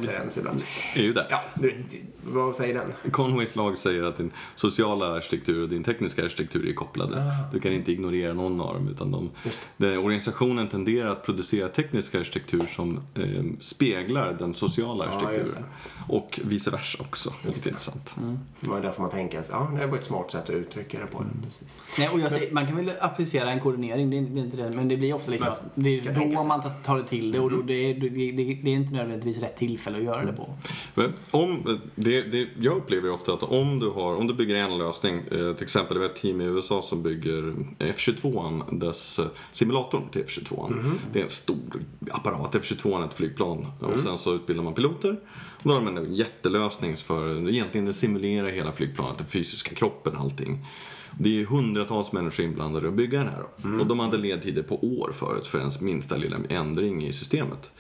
är 0.95 1.03
ju 1.03 1.13
där. 1.13 1.27
Ja, 1.31 1.41
du, 1.55 1.85
vad 2.25 2.55
säger 2.55 2.75
den? 2.75 3.13
Conways 3.13 3.57
lag 3.57 3.79
säger 3.79 4.03
att 4.03 4.17
din 4.17 4.33
sociala 4.57 5.07
arkitektur 5.17 5.63
och 5.63 5.69
din 5.69 5.85
tekniska 5.85 6.25
arkitektur 6.25 6.69
är 6.69 6.73
kopplade. 6.75 7.23
Du 7.53 7.61
kan 7.61 7.73
inte 7.73 7.93
ignorera 7.93 8.35
någon 8.35 8.61
av 8.61 8.75
dem. 8.75 8.89
Utan 8.89 9.11
de, 9.11 9.31
den, 9.77 9.99
organisationen 9.99 10.69
tenderar 10.69 11.09
att 11.09 11.25
producera 11.25 11.69
teknisk 11.69 12.15
arkitektur 12.15 12.67
som 12.77 13.01
eh, 13.15 13.23
speglar 13.61 14.37
den 14.39 14.55
sociala 14.55 15.05
Ja, 15.07 15.13
arkitekturen. 15.27 15.65
och 16.09 16.41
vice 16.57 16.71
versa 16.71 16.99
också. 17.03 17.33
Vilket 17.45 17.67
är 17.67 17.69
intressant. 17.71 18.15
Det 18.61 18.69
var 18.69 18.81
därför 18.81 19.01
man 19.03 19.11
tänker 19.11 19.39
att 19.39 19.49
ja, 19.51 19.71
det 19.81 19.87
var 19.87 19.99
ett 19.99 20.05
smart 20.05 20.31
sätt 20.31 20.45
att 20.45 20.51
uttrycka 20.51 20.99
det 21.01 21.07
på. 21.07 21.19
Mm. 21.19 21.31
Precis. 21.45 21.81
Nej, 21.99 22.09
och 22.13 22.21
jag 22.21 22.33
säger, 22.33 22.53
man 22.55 22.67
kan 22.67 22.77
väl 22.77 22.93
applicera 23.01 23.51
en 23.51 23.61
koordinering, 23.61 24.11
det 24.11 24.17
är, 24.19 24.23
det 24.23 24.41
är 24.41 24.45
inte 24.45 24.57
det. 24.57 24.71
Men 24.71 24.89
det 24.89 24.97
blir 24.97 25.15
ofta 25.15 25.31
liksom, 25.31 25.53
Men, 25.75 25.85
det 25.85 26.01
kan 26.01 26.23
är 26.23 26.31
då 26.35 26.39
sig. 26.39 26.49
man 26.49 26.63
tar- 26.85 26.97
det 26.97 27.05
till 27.05 27.33
det 27.33 27.39
och 27.41 27.51
då 27.51 27.63
det, 27.63 27.75
är- 27.75 27.95
det, 27.95 28.09
det, 28.09 28.33
det 28.63 28.71
är 28.71 28.75
inte 28.75 28.95
nödvändigtvis 28.95 29.39
rätt 29.43 29.57
tillfälle 29.57 29.99
att 29.99 30.05
göra 30.05 30.25
det 30.25 30.33
på. 30.33 30.49
Men 30.95 31.13
Om, 31.31 31.79
det, 31.95 32.23
det, 32.23 32.49
jag 32.59 32.77
upplever 32.77 33.11
ofta 33.11 33.33
att 33.33 33.43
om 33.43 33.79
du, 33.79 33.91
har, 33.91 34.15
om 34.17 34.27
du 34.27 34.35
bygger 34.35 34.55
en 34.55 34.79
lösning, 34.79 35.15
eh, 35.19 35.53
till 35.55 35.65
exempel 35.65 35.95
det 35.95 36.01
var 36.01 36.07
ett 36.07 36.17
team 36.17 36.41
i 36.41 36.45
USA 36.45 36.83
som 36.83 37.03
bygger 37.03 37.55
F22, 37.79 38.79
dess 38.79 39.19
eh, 39.19 39.27
simulatorn 39.53 40.03
till 40.13 40.23
F22. 40.25 40.93
Det 41.13 41.21
är 41.21 41.25
en 41.25 41.31
stor 41.31 41.57
apparat, 42.11 42.55
F22 42.55 43.03
är 43.03 43.07
ett 43.07 43.15
flygplan 43.15 43.67
och 43.81 44.01
sen 44.01 44.19
så 44.19 44.35
utbildar 44.35 44.65
man 44.65 44.75
piloter. 44.75 45.17
Då 45.67 45.73
har 45.73 45.81
de 45.81 45.97
en 45.97 46.15
jättelösning 46.15 46.97
för 46.97 47.49
egentligen 47.49 47.89
att 47.89 47.97
simulera 47.97 48.49
hela 48.49 48.73
flygplanet, 48.73 49.19
den 49.19 49.27
fysiska 49.27 49.75
kroppen 49.75 50.17
och 50.17 50.21
allting. 50.21 50.67
Det 51.19 51.41
är 51.41 51.45
hundratals 51.45 52.13
människor 52.13 52.45
inblandade 52.45 52.89
att 52.89 52.95
bygga 52.95 53.19
den 53.19 53.29
här. 53.29 53.45
Mm. 53.65 53.81
Och 53.81 53.87
de 53.87 53.99
hade 53.99 54.19
ledtider 54.19 54.63
på 54.63 54.85
år 54.85 55.13
förut 55.13 55.47
för 55.47 55.59
ens 55.59 55.81
minsta 55.81 56.17
lilla 56.17 56.37
ändring 56.49 57.07
i 57.07 57.13
systemet. 57.13 57.71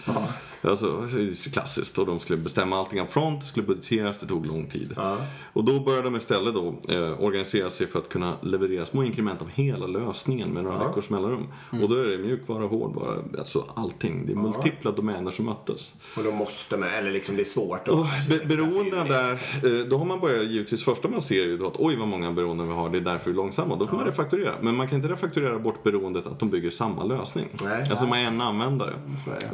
Alltså, 0.67 1.09
klassiskt. 1.53 1.99
Och 1.99 2.07
de 2.07 2.21
skulle 2.21 2.37
bestämma 2.37 2.79
allting 2.79 3.01
up 3.01 3.13
front, 3.13 3.41
det 3.41 3.47
skulle 3.47 3.67
budgeteras, 3.67 4.21
det 4.21 4.27
tog 4.27 4.47
lång 4.47 4.67
tid. 4.67 4.93
Ja. 4.97 5.17
Och 5.53 5.65
då 5.65 5.81
började 5.81 6.03
de 6.03 6.17
istället 6.17 6.55
då, 6.55 6.75
eh, 6.89 7.25
organisera 7.25 7.71
sig 7.71 7.87
för 7.87 7.99
att 7.99 8.09
kunna 8.09 8.33
leverera 8.41 8.87
små 8.87 9.03
inkrement 9.03 9.43
av 9.43 9.49
hela 9.55 9.87
lösningen 9.87 10.49
med 10.49 10.65
några 10.65 10.87
veckors 10.89 11.11
mellanrum. 11.11 11.47
Och 11.83 11.89
då 11.89 11.97
är 11.97 12.05
det 12.05 12.19
mjukvara, 12.19 12.67
hårdvara, 12.67 13.19
alltså 13.39 13.65
allting. 13.75 14.27
Det 14.27 14.33
är 14.33 14.37
multipla 14.37 14.91
domäner 14.91 15.31
som 15.31 15.45
möttes. 15.45 15.95
Och 16.17 16.25
de 16.25 16.35
måste 16.35 16.77
med, 16.77 16.99
eller 16.99 17.11
liksom 17.11 17.37
det 17.37 17.43
är 17.43 17.45
svårt 17.45 17.89
att... 17.89 17.89
Och 17.89 18.07
be- 18.29 18.45
beroendena 18.47 19.05
där, 19.05 19.33
eh, 19.33 19.87
då 19.91 19.99
har 19.99 20.05
man 20.05 20.21
börjat 20.21 20.45
givetvis 20.45 20.85
första 20.85 21.09
man 21.09 21.23
ser 21.23 21.43
är 21.43 21.47
ju 21.47 21.59
då 21.59 21.67
att 21.67 21.77
oj 21.79 21.97
vad 21.97 22.09
många 22.09 22.33
beroenden 22.33 22.69
vi 22.69 22.75
har, 22.75 22.91
det 22.91 22.99
är 22.99 23.01
därför 23.01 23.25
vi 23.25 23.31
är 23.31 23.37
långsamma. 23.37 23.77
Då 23.77 23.87
får 23.87 23.97
man 23.97 24.07
refakturera. 24.07 24.55
Men 24.61 24.75
man 24.75 24.89
kan 24.89 24.97
inte 24.97 25.09
refakturera 25.09 25.59
bort 25.59 25.83
beroendet 25.83 26.27
att 26.27 26.39
de 26.39 26.51
bygger 26.51 26.71
samma 26.71 27.05
lösning. 27.05 27.49
Nej. 27.65 27.87
alltså 27.91 28.07
man 28.07 28.19
är 28.19 28.25
en 28.27 28.41
användare. 28.41 28.95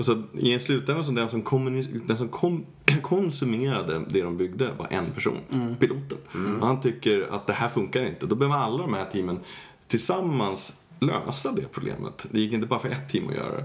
Så 0.00 0.12
så 0.14 0.22
i 0.38 0.52
en 0.52 0.60
slutända 1.04 1.28
så 1.28 1.36
den 1.36 1.82
som, 1.82 2.06
den 2.06 2.16
som 2.16 2.28
kom- 2.28 2.66
konsumerade 3.02 4.04
det 4.08 4.22
de 4.22 4.36
byggde 4.36 4.70
var 4.78 4.86
en 4.90 5.10
person, 5.12 5.38
piloten. 5.80 6.18
Och 6.60 6.66
han 6.66 6.80
tycker 6.80 7.34
att 7.34 7.46
det 7.46 7.52
här 7.52 7.68
funkar 7.68 8.02
inte. 8.06 8.26
Då 8.26 8.34
behöver 8.34 8.56
alla 8.58 8.82
de 8.82 8.94
här 8.94 9.04
teamen 9.04 9.40
tillsammans 9.88 10.81
lösa 11.02 11.52
det 11.52 11.62
problemet. 11.72 12.26
Det 12.30 12.40
gick 12.40 12.52
inte 12.52 12.66
bara 12.66 12.80
för 12.80 12.88
ett 12.88 13.08
team 13.08 13.28
att 13.28 13.34
göra 13.34 13.56
det. 13.56 13.64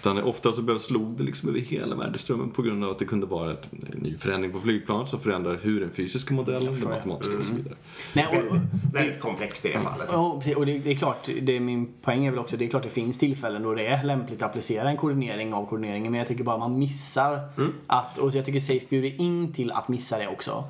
Utan 0.00 0.22
ofta 0.22 0.52
så 0.52 0.78
slog 0.78 1.18
det 1.18 1.24
liksom 1.24 1.48
över 1.48 1.60
hela 1.60 1.96
värdeströmmen 1.96 2.50
på 2.50 2.62
grund 2.62 2.84
av 2.84 2.90
att 2.90 2.98
det 2.98 3.04
kunde 3.04 3.26
vara 3.26 3.52
ett, 3.52 3.68
en 3.72 3.98
ny 3.98 4.16
förändring 4.16 4.52
på 4.52 4.60
flygplanet 4.60 5.08
som 5.08 5.20
förändrar 5.20 5.60
hur 5.62 5.80
den 5.80 5.90
fysiska 5.90 6.34
modellen, 6.34 6.80
den 6.80 6.90
matematiska 6.90 7.38
och 7.38 7.44
så 7.44 7.54
vidare. 7.54 7.74
Nej, 8.12 8.26
och, 8.30 8.56
och, 8.56 8.62
Väldigt 8.92 9.20
komplext 9.20 9.66
i 9.66 9.72
det 9.72 9.78
fallet. 9.78 10.08
Ja. 10.12 10.42
Och 10.56 10.66
det, 10.66 10.78
det 10.78 10.90
är 10.90 10.96
klart, 10.96 11.28
det 11.42 11.56
är 11.56 11.60
min 11.60 11.92
poäng 12.02 12.26
är 12.26 12.30
väl 12.30 12.38
också, 12.38 12.56
det 12.56 12.64
är 12.64 12.68
klart 12.68 12.82
det 12.82 12.90
finns 12.90 13.18
tillfällen 13.18 13.62
då 13.62 13.74
det 13.74 13.86
är 13.86 14.04
lämpligt 14.04 14.42
att 14.42 14.50
applicera 14.50 14.90
en 14.90 14.96
koordinering 14.96 15.54
av 15.54 15.66
koordineringen. 15.66 16.12
Men 16.12 16.18
jag 16.18 16.28
tycker 16.28 16.44
bara 16.44 16.58
man 16.58 16.78
missar 16.78 17.40
att, 17.86 18.18
och 18.18 18.34
jag 18.34 18.44
tycker 18.44 18.60
Safe 18.60 18.86
bjuder 18.88 19.20
in 19.20 19.52
till 19.52 19.72
att 19.72 19.88
missa 19.88 20.18
det 20.18 20.28
också. 20.28 20.64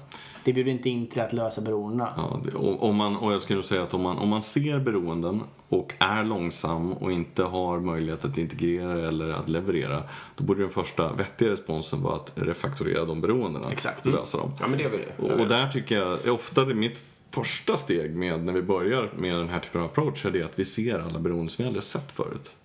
Det 0.45 0.53
bjuder 0.53 0.73
inte 0.73 0.91
in 0.91 1.07
till 1.07 1.23
att 1.23 1.33
lösa 1.33 1.61
beroendena. 1.61 2.09
Ja, 2.17 2.41
det, 2.45 2.55
och, 2.55 2.83
om 2.83 2.97
man, 2.97 3.17
och 3.17 3.33
jag 3.33 3.43
skulle 3.43 3.63
säga 3.63 3.83
att 3.83 3.95
om 3.95 4.03
man, 4.03 4.19
om 4.19 4.29
man 4.29 4.43
ser 4.43 4.79
beroenden 4.79 5.41
och 5.69 5.93
är 5.99 6.25
långsam 6.25 6.93
och 6.93 7.13
inte 7.13 7.43
har 7.43 7.81
möjlighet 7.81 8.25
att 8.25 8.39
integrera 8.39 9.09
eller 9.09 9.29
att 9.29 9.49
leverera, 9.49 10.03
då 10.37 10.45
borde 10.45 10.61
den 10.61 10.71
första 10.71 11.13
vettiga 11.13 11.51
responsen 11.51 12.03
vara 12.03 12.15
att 12.15 12.33
refaktorera 12.35 13.05
de 13.05 13.21
beroendena. 13.21 13.73
Exakt. 13.73 14.07
Och 14.07 14.13
lösa 14.13 14.39
dem. 14.39 14.53
Ja, 14.61 14.67
men 14.67 14.79
det 14.79 14.85
är 14.85 14.91
väl 14.91 15.01
Och, 15.19 15.41
och 15.41 15.49
där 15.49 15.69
tycker 15.69 15.99
jag, 15.99 16.27
är 16.27 16.31
ofta 16.31 16.65
det 16.65 16.75
mitt 16.75 17.12
första 17.33 17.77
steg 17.77 18.17
med 18.17 18.45
när 18.45 18.53
vi 18.53 18.63
börjar 18.63 19.11
med 19.17 19.35
den 19.35 19.49
här 19.49 19.61
typen 19.61 19.81
av 19.81 19.87
approach 19.87 20.27
är 20.27 20.31
det 20.31 20.43
att 20.43 20.59
vi 20.59 20.65
ser 20.65 20.99
alla 20.99 21.19
beroenden 21.19 21.49
som 21.49 21.63
vi 21.63 21.67
aldrig 21.67 21.85
sett 21.85 22.13
förut. 22.13 22.57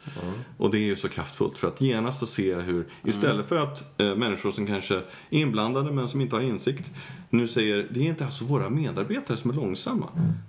Och 0.57 0.71
det 0.71 0.77
är 0.77 0.86
ju 0.86 0.95
så 0.95 1.09
kraftfullt 1.09 1.57
för 1.57 1.67
att 1.67 1.81
genast 1.81 2.19
så 2.19 2.25
se 2.25 2.55
hur, 2.55 2.86
istället 3.03 3.47
för 3.47 3.57
att 3.57 4.00
eh, 4.01 4.15
människor 4.15 4.51
som 4.51 4.67
kanske 4.67 4.95
är 4.95 5.03
inblandade 5.29 5.91
men 5.91 6.09
som 6.09 6.21
inte 6.21 6.36
har 6.36 6.43
insikt 6.43 6.91
nu 7.29 7.47
säger, 7.47 7.88
det 7.91 8.00
är 8.00 8.03
inte 8.03 8.25
alltså 8.25 8.45
våra 8.45 8.69
medarbetare 8.69 9.38
som 9.38 9.51
är 9.51 9.55
långsamma. 9.55 10.05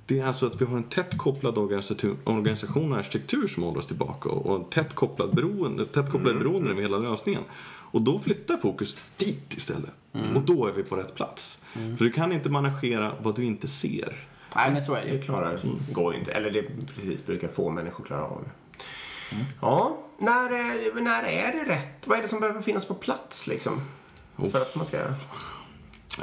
Det 0.06 0.18
är 0.18 0.26
alltså 0.26 0.46
att 0.46 0.60
vi 0.60 0.64
har 0.64 0.76
en 0.76 0.82
tätt 0.82 1.18
kopplad 1.18 1.58
organisation, 1.58 2.92
och 2.92 2.98
arkitektur 2.98 3.48
som 3.48 3.62
håller 3.62 3.78
oss 3.78 3.86
tillbaka 3.86 4.28
och 4.28 4.56
en 4.56 4.64
tätt 4.64 4.94
kopplad 4.94 5.34
beroende, 5.34 5.86
tätt 5.86 6.10
kopplad 6.10 6.38
beroende 6.38 6.70
över 6.70 6.82
hela 6.82 6.98
lösningen. 6.98 7.42
Och 7.90 8.02
då 8.02 8.18
flyttar 8.18 8.56
fokus 8.56 8.96
dit 9.16 9.54
istället. 9.56 9.90
Och 10.34 10.42
då 10.42 10.66
är 10.66 10.72
vi 10.72 10.82
på 10.82 10.96
rätt 10.96 11.14
plats. 11.14 11.58
För 11.72 12.04
du 12.04 12.12
kan 12.12 12.32
inte 12.32 12.48
managera 12.48 13.12
vad 13.22 13.36
du 13.36 13.44
inte 13.44 13.68
ser. 13.68 14.24
Nej, 14.56 14.72
men 14.72 14.82
så 14.82 14.94
är 14.94 15.04
det 15.04 15.10
Det 15.10 15.18
klarar, 15.18 15.58
går 15.92 16.12
ju 16.12 16.18
inte. 16.18 16.32
Eller 16.32 16.50
det 16.50 16.62
precis 16.94 17.26
brukar 17.26 17.48
få 17.48 17.70
människor 17.70 18.04
klara 18.04 18.22
av. 18.22 18.44
Ja, 19.60 19.98
när 20.18 20.50
är, 20.50 21.00
när 21.00 21.22
är 21.22 21.52
det 21.52 21.72
rätt? 21.72 22.06
Vad 22.06 22.18
är 22.18 22.22
det 22.22 22.28
som 22.28 22.40
behöver 22.40 22.60
finnas 22.60 22.84
på 22.84 22.94
plats 22.94 23.46
liksom? 23.46 23.80
För 24.50 24.60
att 24.60 24.76
man 24.76 24.86
ska... 24.86 24.98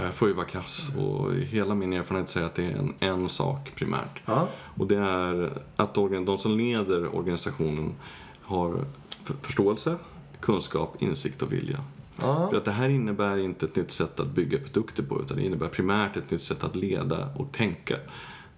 Jag 0.02 0.14
får 0.14 0.28
ju 0.28 0.34
vara 0.34 0.46
krass 0.46 0.92
och 0.98 1.34
hela 1.34 1.76
min 1.76 1.94
erfarenhet 1.94 2.30
säger 2.30 2.46
att 2.46 2.56
det 2.56 2.66
är 2.66 2.76
en, 2.78 2.94
en 3.00 3.30
sak 3.30 3.72
primärt. 3.76 4.22
Ja. 4.26 4.48
Och 4.78 4.88
det 4.88 4.98
är 4.98 5.62
att 5.76 5.96
de 5.96 6.38
som 6.38 6.58
leder 6.58 7.16
organisationen 7.16 7.96
har 8.42 8.86
för, 9.24 9.34
förståelse, 9.42 9.98
kunskap, 10.46 11.02
insikt 11.02 11.42
och 11.42 11.54
vilja. 11.54 11.80
Ja. 12.22 12.50
För 12.50 12.58
att 12.58 12.66
det 12.66 12.72
här 12.72 12.90
innebär 12.90 13.38
inte 13.38 13.66
ett 13.66 13.76
nytt 13.76 13.92
sätt 13.92 14.20
att 14.20 14.28
bygga 14.28 14.58
produkter 14.60 15.04
på 15.04 15.22
utan 15.22 15.38
det 15.38 15.44
innebär 15.44 15.68
primärt 15.68 16.18
ett 16.18 16.32
nytt 16.32 16.42
sätt 16.42 16.64
att 16.64 16.76
leda 16.76 17.30
och 17.36 17.52
tänka. 17.52 17.98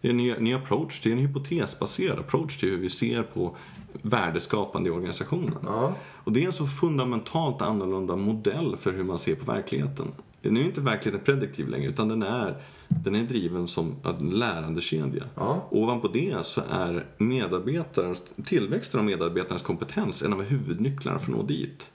Det 0.01 0.07
är 0.07 0.11
en 0.11 0.17
ny, 0.17 0.35
ny 0.39 0.53
approach, 0.53 1.01
det 1.03 1.09
är 1.09 1.13
en 1.13 1.19
hypotesbaserad 1.19 2.19
approach 2.19 2.57
till 2.57 2.69
hur 2.69 2.77
vi 2.77 2.89
ser 2.89 3.23
på 3.23 3.55
värdeskapande 4.01 4.89
i 4.89 4.91
organisationen. 4.91 5.57
Ja. 5.65 5.93
Och 6.23 6.31
det 6.31 6.43
är 6.43 6.47
en 6.47 6.53
så 6.53 6.67
fundamentalt 6.67 7.61
annorlunda 7.61 8.15
modell 8.15 8.75
för 8.77 8.93
hur 8.93 9.03
man 9.03 9.19
ser 9.19 9.35
på 9.35 9.51
verkligheten. 9.51 10.07
Nu 10.41 10.61
är 10.61 10.65
inte 10.65 10.81
verkligheten 10.81 11.25
prediktiv 11.25 11.67
längre 11.67 11.89
utan 11.89 12.07
den 12.07 12.23
är, 12.23 12.61
den 12.87 13.15
är 13.15 13.23
driven 13.23 13.67
som 13.67 13.95
en 14.03 14.29
lärandekedja. 14.29 15.23
Ja. 15.35 15.67
Ovanpå 15.71 16.07
det 16.07 16.45
så 16.45 16.61
är 16.69 17.05
medarbetarens, 17.17 18.23
tillväxten 18.45 18.99
av 18.99 19.05
medarbetarens 19.05 19.63
kompetens 19.63 20.21
en 20.21 20.33
av 20.33 20.43
huvudnycklarna 20.43 21.19
för 21.19 21.31
att 21.31 21.37
nå 21.37 21.43
dit. 21.43 21.91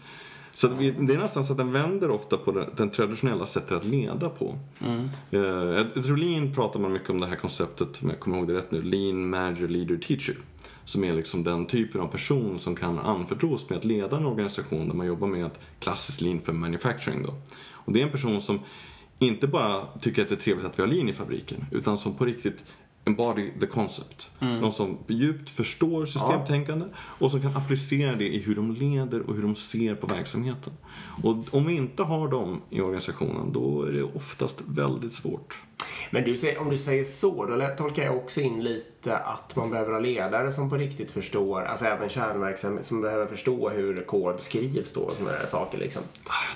Så 0.54 0.68
vi, 0.68 0.90
det 0.90 1.14
är 1.14 1.18
nästan 1.18 1.44
så 1.44 1.52
att 1.52 1.58
den 1.58 1.72
vänder 1.72 2.10
ofta 2.10 2.36
på 2.36 2.52
den, 2.52 2.70
den 2.76 2.90
traditionella 2.90 3.46
sättet 3.46 3.72
att 3.72 3.84
leda 3.84 4.28
på. 4.28 4.58
Eh, 5.30 5.40
jag, 5.40 5.86
jag 5.94 6.04
tror 6.04 6.16
Lean 6.16 6.54
pratar 6.54 6.80
man 6.80 6.92
mycket 6.92 7.10
om 7.10 7.20
det 7.20 7.26
här 7.26 7.36
konceptet, 7.36 8.02
om 8.02 8.08
jag 8.08 8.20
kommer 8.20 8.38
ihåg 8.38 8.48
det 8.48 8.54
rätt 8.54 8.70
nu, 8.70 8.82
Lean 8.82 9.30
Manager 9.30 9.68
Leader 9.68 9.96
Teacher. 9.96 10.36
Som 10.84 11.04
är 11.04 11.12
liksom 11.12 11.44
den 11.44 11.66
typen 11.66 12.00
av 12.00 12.06
person 12.06 12.58
som 12.58 12.76
kan 12.76 12.98
anförtros 12.98 13.70
med 13.70 13.78
att 13.78 13.84
leda 13.84 14.16
en 14.16 14.26
organisation 14.26 14.88
där 14.88 14.94
man 14.94 15.06
jobbar 15.06 15.26
med 15.26 15.46
ett 15.46 15.60
klassiskt 15.80 16.20
lean 16.20 16.40
för 16.40 16.52
manufacturing. 16.52 17.22
Då. 17.22 17.34
Och 17.84 17.92
det 17.92 18.00
är 18.00 18.04
en 18.04 18.12
person 18.12 18.40
som 18.40 18.60
inte 19.18 19.46
bara 19.46 19.86
tycker 20.00 20.22
att 20.22 20.28
det 20.28 20.34
är 20.34 20.36
trevligt 20.36 20.66
att 20.66 20.78
vi 20.78 20.82
har 20.82 20.88
lean 20.88 21.08
i 21.08 21.12
fabriken, 21.12 21.64
utan 21.70 21.98
som 21.98 22.14
på 22.14 22.24
riktigt 22.24 22.64
embody 23.04 23.50
the 23.60 23.66
concept. 23.66 24.30
De 24.60 24.72
som 24.72 24.98
djupt 25.06 25.50
förstår 25.50 26.06
systemtänkande 26.06 26.86
och 26.96 27.30
som 27.30 27.42
kan 27.42 27.56
applicera 27.56 28.16
det 28.16 28.28
i 28.34 28.38
hur 28.38 28.54
de 28.54 28.72
leder 28.72 29.20
och 29.20 29.34
hur 29.34 29.42
de 29.42 29.54
ser 29.54 29.94
på 29.94 30.06
verksamheten. 30.06 30.72
Och 31.22 31.54
om 31.54 31.66
vi 31.66 31.74
inte 31.74 32.02
har 32.02 32.28
dem 32.28 32.60
i 32.70 32.80
organisationen, 32.80 33.52
då 33.52 33.82
är 33.82 33.92
det 33.92 34.02
oftast 34.02 34.62
väldigt 34.66 35.12
svårt. 35.12 35.58
Men 36.10 36.24
du 36.24 36.36
säger, 36.36 36.58
om 36.58 36.70
du 36.70 36.78
säger 36.78 37.04
så, 37.04 37.46
då 37.46 37.68
tolkar 37.78 38.02
jag 38.02 38.16
också 38.16 38.40
in 38.40 38.64
lite 38.64 39.16
att 39.16 39.56
man 39.56 39.70
behöver 39.70 39.92
ha 39.92 39.98
ledare 40.00 40.52
som 40.52 40.70
på 40.70 40.76
riktigt 40.76 41.10
förstår, 41.10 41.62
alltså 41.62 41.84
även 41.84 42.08
kärnverksamhet, 42.08 42.86
som 42.86 43.00
behöver 43.00 43.26
förstå 43.26 43.68
hur 43.68 44.02
kod 44.02 44.40
skrivs 44.40 44.92
då 44.92 45.00
och 45.00 45.12
sådana 45.12 45.38
där 45.38 45.46
saker 45.46 45.78
liksom. 45.78 46.02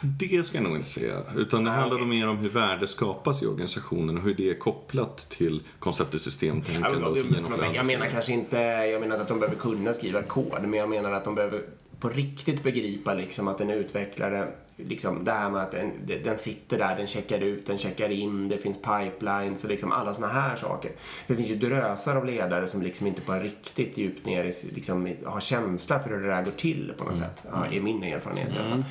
Det 0.02 0.46
ska 0.46 0.56
jag 0.56 0.64
nog 0.64 0.76
inte 0.76 0.88
säga. 0.88 1.22
Utan 1.36 1.64
det 1.64 1.70
handlar 1.70 1.98
nog 1.98 2.08
mer 2.08 2.28
om 2.28 2.36
hur 2.36 2.48
värde 2.48 2.86
skapas 2.88 3.42
i 3.42 3.46
organisationen 3.46 4.16
och 4.18 4.22
hur 4.22 4.34
det 4.34 4.50
är 4.50 4.58
kopplat 4.58 5.26
till 5.30 5.62
konceptet 5.78 6.14
Ja, 6.14 6.18
systemtänkande 6.18 6.98
men, 6.98 7.14
genomförande. 7.14 7.66
men 7.66 7.74
jag 7.74 7.86
menar 7.86 8.06
kanske 8.06 8.32
inte, 8.32 8.56
jag 8.58 9.00
menar 9.00 9.18
att 9.18 9.28
de 9.28 9.40
behöver 9.40 9.58
kunna 9.60 9.94
skriva 9.94 10.22
kod, 10.22 10.62
men 10.62 10.72
jag 10.74 10.88
menar 10.88 11.12
att 11.12 11.24
de 11.24 11.34
behöver 11.34 11.62
på 12.00 12.08
riktigt 12.08 12.62
begripa 12.62 13.14
liksom 13.14 13.48
att 13.48 13.60
en 13.60 13.70
utvecklare, 13.70 14.48
liksom 14.76 15.24
det 15.24 15.32
här 15.32 15.50
med 15.50 15.62
att 15.62 15.70
den, 15.72 15.92
den 16.24 16.38
sitter 16.38 16.78
där, 16.78 16.96
den 16.96 17.06
checkar 17.06 17.40
ut, 17.40 17.66
den 17.66 17.78
checkar 17.78 18.08
in, 18.08 18.48
det 18.48 18.58
finns 18.58 18.76
pipelines 18.82 19.64
och 19.64 19.70
liksom 19.70 19.92
alla 19.92 20.14
såna 20.14 20.26
här 20.28 20.56
saker. 20.56 20.90
För 21.26 21.34
det 21.34 21.36
finns 21.42 21.50
ju 21.50 21.68
drösar 21.68 22.16
av 22.16 22.24
ledare 22.26 22.66
som 22.66 22.82
liksom 22.82 23.06
inte 23.06 23.20
på 23.20 23.32
riktigt 23.32 23.98
djupt 23.98 24.26
ner 24.26 24.44
liksom, 24.74 25.14
har 25.24 25.40
känsla 25.40 25.98
för 26.00 26.10
hur 26.10 26.20
det 26.20 26.28
där 26.28 26.42
går 26.44 26.52
till 26.52 26.92
på 26.98 27.04
något 27.04 27.16
sätt. 27.16 27.44
Ja, 27.52 27.72
i 27.72 27.80
min 27.80 28.02
erfarenhet 28.02 28.54
i 28.54 28.58
alla 28.58 28.68
fall. 28.70 28.84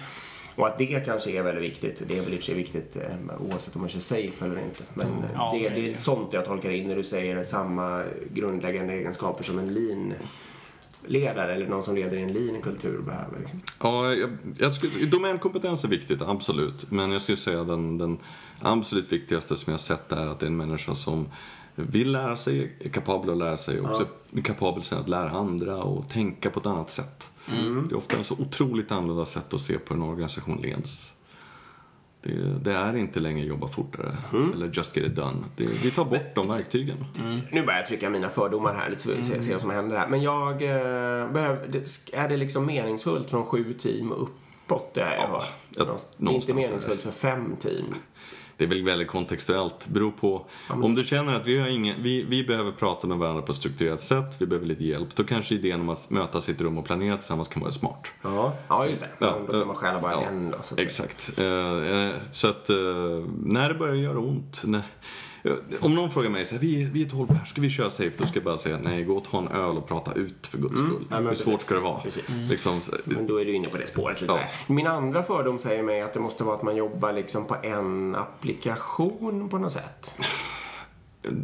Och 0.55 0.67
att 0.67 0.77
det 0.77 1.05
kanske 1.05 1.31
är 1.31 1.41
väldigt 1.43 1.63
viktigt. 1.63 2.03
Det 2.07 2.17
är 2.17 2.21
väl 2.21 2.33
i 2.33 2.35
och 2.35 2.39
för 2.39 2.45
sig 2.45 2.55
viktigt 2.55 2.95
eh, 2.95 3.03
oavsett 3.39 3.75
om 3.75 3.81
man 3.81 3.89
kör 3.89 3.99
safe 3.99 4.45
eller 4.45 4.59
inte. 4.61 4.83
Men 4.93 5.07
det, 5.53 5.59
det- 5.69 5.75
det 5.75 5.91
är 5.91 5.95
sånt 5.95 6.33
jag 6.33 6.45
tolkar 6.45 6.69
in 6.69 6.87
när 6.87 6.95
du 6.95 7.03
säger 7.03 7.43
samma 7.43 8.03
grundläggande 8.33 8.93
egenskaper 8.93 9.43
som 9.43 9.59
en 9.59 9.73
lean 9.73 10.13
ledare 11.07 11.53
eller 11.53 11.67
någon 11.67 11.83
som 11.83 11.95
leder 11.95 12.17
i 12.17 12.21
en 12.21 12.33
lean-kultur 12.33 13.01
behöver. 13.01 13.39
Liksom. 13.39 13.61
Ja, 13.83 14.13
jag, 14.13 14.37
jag 14.59 14.73
skulle, 14.73 15.05
domänkompetens 15.05 15.83
är 15.83 15.87
viktigt, 15.87 16.21
absolut. 16.21 16.91
Men 16.91 17.11
jag 17.11 17.21
skulle 17.21 17.37
säga 17.37 17.63
den, 17.63 17.97
den 17.97 18.17
absolut 18.59 19.11
viktigaste 19.11 19.57
som 19.57 19.71
jag 19.71 19.73
har 19.73 19.83
sett 19.83 20.11
är 20.11 20.27
att 20.27 20.39
det 20.39 20.45
är 20.45 20.47
en 20.47 20.57
människa 20.57 20.95
som 20.95 21.27
vill 21.75 22.11
lära 22.11 22.37
sig, 22.37 22.77
är 22.79 22.89
kapabel 22.89 23.29
att 23.29 23.37
lära 23.37 23.57
sig 23.57 23.79
och 23.79 23.89
också 23.89 24.05
är 24.37 24.41
kapabel 24.41 24.83
sen 24.83 24.99
att 24.99 25.09
lära 25.09 25.29
andra 25.29 25.77
och 25.77 26.09
tänka 26.09 26.49
på 26.49 26.59
ett 26.59 26.65
annat 26.65 26.89
sätt. 26.89 27.31
Det 27.89 27.93
är 27.93 27.97
ofta 27.97 28.17
en 28.17 28.23
så 28.23 28.35
otroligt 28.39 28.91
annorlunda 28.91 29.25
sätt 29.25 29.53
att 29.53 29.61
se 29.61 29.77
på 29.79 29.93
hur 29.93 30.03
en 30.03 30.09
organisation 30.09 30.61
leds. 30.61 31.11
Det, 32.25 32.59
det 32.61 32.71
är 32.71 32.97
inte 32.97 33.19
längre 33.19 33.45
jobba 33.45 33.67
fortare 33.67 34.17
eller 34.53 34.71
just 34.73 34.97
get 34.97 35.05
it 35.05 35.15
done. 35.15 35.37
Det, 35.55 35.63
vi 35.83 35.91
tar 35.91 36.05
bort 36.05 36.35
de 36.35 36.47
verktygen. 36.47 37.05
Nu 37.51 37.61
börjar 37.61 37.79
jag 37.79 37.87
trycka 37.87 38.09
mina 38.09 38.29
fördomar 38.29 38.73
här 38.75 38.89
lite 38.89 39.01
så 39.01 39.11
vi 39.11 39.23
ser, 39.23 39.41
ser 39.41 39.51
vad 39.51 39.61
som 39.61 39.69
händer 39.69 39.97
här. 39.97 40.07
Men 40.07 40.21
jag 40.21 40.51
eh, 40.51 41.31
behöver, 41.31 41.67
det, 41.67 42.13
är 42.13 42.29
det 42.29 42.37
liksom 42.37 42.65
meningsfullt 42.65 43.29
från 43.29 43.45
sju 43.45 43.73
team 43.73 44.11
och 44.11 44.21
uppåt? 44.21 44.93
Det, 44.93 45.01
är 45.01 45.15
jag 45.15 45.27
hört. 45.27 45.51
ja, 45.69 45.83
det 45.85 45.89
är 45.89 45.93
inte 45.93 46.03
någonstans 46.17 46.55
meningsfullt 46.55 47.03
för 47.03 47.11
fem 47.11 47.55
team. 47.59 47.95
Det 48.57 48.63
är 48.63 48.67
väl 48.67 48.83
väldigt 48.83 49.07
kontextuellt. 49.07 49.87
Beror 49.87 50.11
på, 50.11 50.45
om 50.69 50.95
du 50.95 51.03
känner 51.03 51.35
att 51.35 51.47
vi, 51.47 51.59
har 51.59 51.67
ingen, 51.67 52.03
vi, 52.03 52.23
vi 52.23 52.43
behöver 52.43 52.71
prata 52.71 53.07
med 53.07 53.17
varandra 53.17 53.41
på 53.41 53.51
ett 53.51 53.57
strukturerat 53.57 54.01
sätt, 54.01 54.35
vi 54.39 54.45
behöver 54.45 54.67
lite 54.67 54.85
hjälp. 54.85 55.15
Då 55.15 55.23
kanske 55.23 55.55
idén 55.55 55.81
om 55.81 55.89
att 55.89 56.09
mötas 56.09 56.49
i 56.49 56.51
ett 56.51 56.61
rum 56.61 56.77
och 56.77 56.85
planera 56.85 57.17
tillsammans 57.17 57.47
kan 57.47 57.61
vara 57.61 57.71
smart. 57.71 58.07
Ja, 58.21 58.53
ja 58.67 58.87
just 58.87 59.01
det. 59.01 59.09
Ja, 59.19 59.39
då 59.47 59.51
kan 59.51 59.67
man 59.67 59.75
stjäla 59.75 60.01
bara 60.01 60.11
ja, 60.11 60.23
en 60.23 60.51
då, 60.51 60.57
så 60.61 60.75
att. 60.75 60.79
Exakt. 60.79 61.39
Eh, 61.39 61.45
eh, 61.45 62.13
så 62.31 62.47
att 62.47 62.69
eh, 62.69 62.75
när 63.43 63.69
det 63.69 63.75
börjar 63.75 63.95
göra 63.95 64.19
ont. 64.19 64.61
När, 64.65 64.83
om 65.81 65.95
någon 65.95 66.09
frågar 66.11 66.29
mig 66.29 66.45
så 66.45 66.55
här, 66.55 66.61
vi, 66.61 66.85
vi 66.85 67.03
är 67.05 67.09
12 67.09 67.29
här, 67.31 67.45
ska 67.45 67.61
vi 67.61 67.69
köra 67.69 67.89
safe? 67.89 68.11
Då 68.17 68.25
ska 68.25 68.35
jag 68.37 68.43
bara 68.43 68.57
säga, 68.57 68.77
nej, 68.83 69.03
gå 69.03 69.17
och 69.17 69.23
ta 69.31 69.37
en 69.37 69.47
öl 69.47 69.77
och 69.77 69.87
prata 69.87 70.13
ut 70.13 70.47
för 70.47 70.57
guds 70.57 70.75
skull. 70.75 70.85
Mm. 70.89 71.07
Ja, 71.09 71.15
men 71.15 71.25
Hur 71.27 71.35
svårt 71.35 71.61
ska 71.61 71.75
det 71.75 71.81
vara? 71.81 71.99
Precis. 71.99 72.37
Liksom, 72.49 72.81
så- 72.81 72.91
Men 73.03 73.27
då 73.27 73.41
är 73.41 73.45
du 73.45 73.53
inne 73.55 73.67
på 73.67 73.77
det 73.77 73.87
spåret 73.87 74.21
lite. 74.21 74.33
Ja. 74.33 74.39
Min 74.73 74.87
andra 74.87 75.23
fördom 75.23 75.59
säger 75.59 75.83
mig 75.83 76.01
att 76.01 76.13
det 76.13 76.19
måste 76.19 76.43
vara 76.43 76.55
att 76.55 76.63
man 76.63 76.75
jobbar 76.75 77.11
liksom 77.13 77.45
på 77.45 77.55
en 77.63 78.15
applikation 78.15 79.49
på 79.49 79.57
något 79.57 79.71
sätt. 79.71 80.15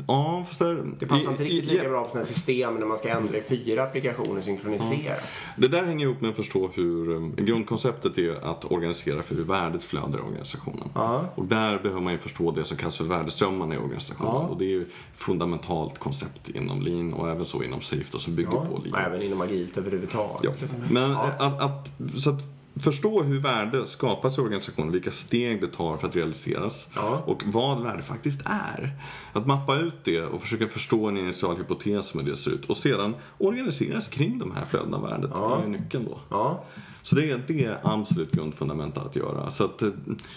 Ja, 0.07 0.43
fast 0.47 0.59
där, 0.59 0.83
Det 0.99 1.05
passar 1.05 1.31
inte 1.31 1.43
riktigt 1.43 1.65
lika 1.65 1.89
bra 1.89 2.03
för 2.03 2.11
sådana 2.11 2.25
system 2.25 2.75
när 2.75 2.85
man 2.85 2.97
ska 2.97 3.09
ändra 3.09 3.37
i 3.37 3.41
fyra 3.41 3.83
applikationer 3.83 4.37
och 4.37 4.43
synkronisera. 4.43 5.15
Det 5.57 5.67
där 5.67 5.83
hänger 5.85 6.05
ihop 6.05 6.21
med 6.21 6.29
att 6.29 6.35
förstå 6.35 6.69
hur 6.73 7.09
um, 7.09 7.35
grundkonceptet 7.35 8.17
är 8.17 8.51
att 8.51 8.71
organisera 8.71 9.23
för 9.23 9.35
hur 9.35 9.43
värdet 9.43 9.83
flödar 9.83 10.19
i 10.19 10.21
organisationen. 10.21 10.89
Ja. 10.95 11.25
Och 11.35 11.45
där 11.45 11.79
behöver 11.79 12.01
man 12.01 12.13
ju 12.13 12.19
förstå 12.19 12.51
det 12.51 12.65
som 12.65 12.77
kallas 12.77 12.97
för 12.97 13.03
värdeströmmarna 13.03 13.75
i 13.75 13.77
organisationen. 13.77 14.33
Ja. 14.33 14.47
Och 14.47 14.57
det 14.57 14.65
är 14.65 14.69
ju 14.69 14.81
ett 14.81 14.87
fundamentalt 15.15 15.99
koncept 15.99 16.49
inom 16.49 16.81
lean 16.81 17.13
och 17.13 17.29
även 17.29 17.45
så 17.45 17.63
inom 17.63 17.81
Safe 17.81 18.05
då, 18.11 18.19
som 18.19 18.35
bygger 18.35 18.51
på 18.51 18.57
Och 18.57 18.85
lean. 18.85 19.05
även 19.05 19.21
inom 19.21 19.41
agilt 19.41 19.77
överhuvudtaget. 19.77 20.57
Ja. 20.61 20.67
Men 20.89 21.11
att, 21.11 21.61
att, 21.61 21.91
så 22.17 22.29
att 22.29 22.60
förstå 22.75 23.23
hur 23.23 23.39
värde 23.39 23.87
skapas 23.87 24.37
i 24.37 24.41
organisationen, 24.41 24.91
vilka 24.91 25.11
steg 25.11 25.61
det 25.61 25.67
tar 25.67 25.97
för 25.97 26.07
att 26.07 26.15
realiseras 26.15 26.87
Ja. 26.95 27.23
och 27.25 27.43
vad 27.45 27.83
värde 27.83 28.01
faktiskt 28.01 28.41
är. 28.45 28.93
Att 29.33 29.45
mappa 29.47 29.75
ut 29.75 29.93
det 30.03 30.21
och 30.21 30.41
försöka 30.41 30.67
förstå 30.67 31.07
en 31.07 31.17
initial 31.17 31.57
hypotes 31.57 32.13
om 32.15 32.19
hur 32.21 32.31
det 32.31 32.37
ser 32.37 32.51
ut 32.51 32.65
och 32.69 32.77
sedan 32.77 33.15
organiseras 33.37 34.07
kring 34.07 34.39
de 34.39 34.51
här 34.51 34.65
flödena 34.65 34.97
av 34.97 35.03
värdet. 35.03 35.31
Ja. 35.33 35.57
Det 35.61 35.65
är 35.65 35.69
nyckeln 35.69 36.05
då. 36.05 36.19
Ja. 36.29 36.63
Så 37.01 37.15
det 37.15 37.31
är, 37.31 37.43
det 37.47 37.65
är 37.65 37.79
absolut 37.83 38.31
grundfundamentet 38.31 39.03
att 39.05 39.15
göra. 39.15 39.51
Så 39.51 39.65
att, 39.65 39.81
eh, 39.81 39.89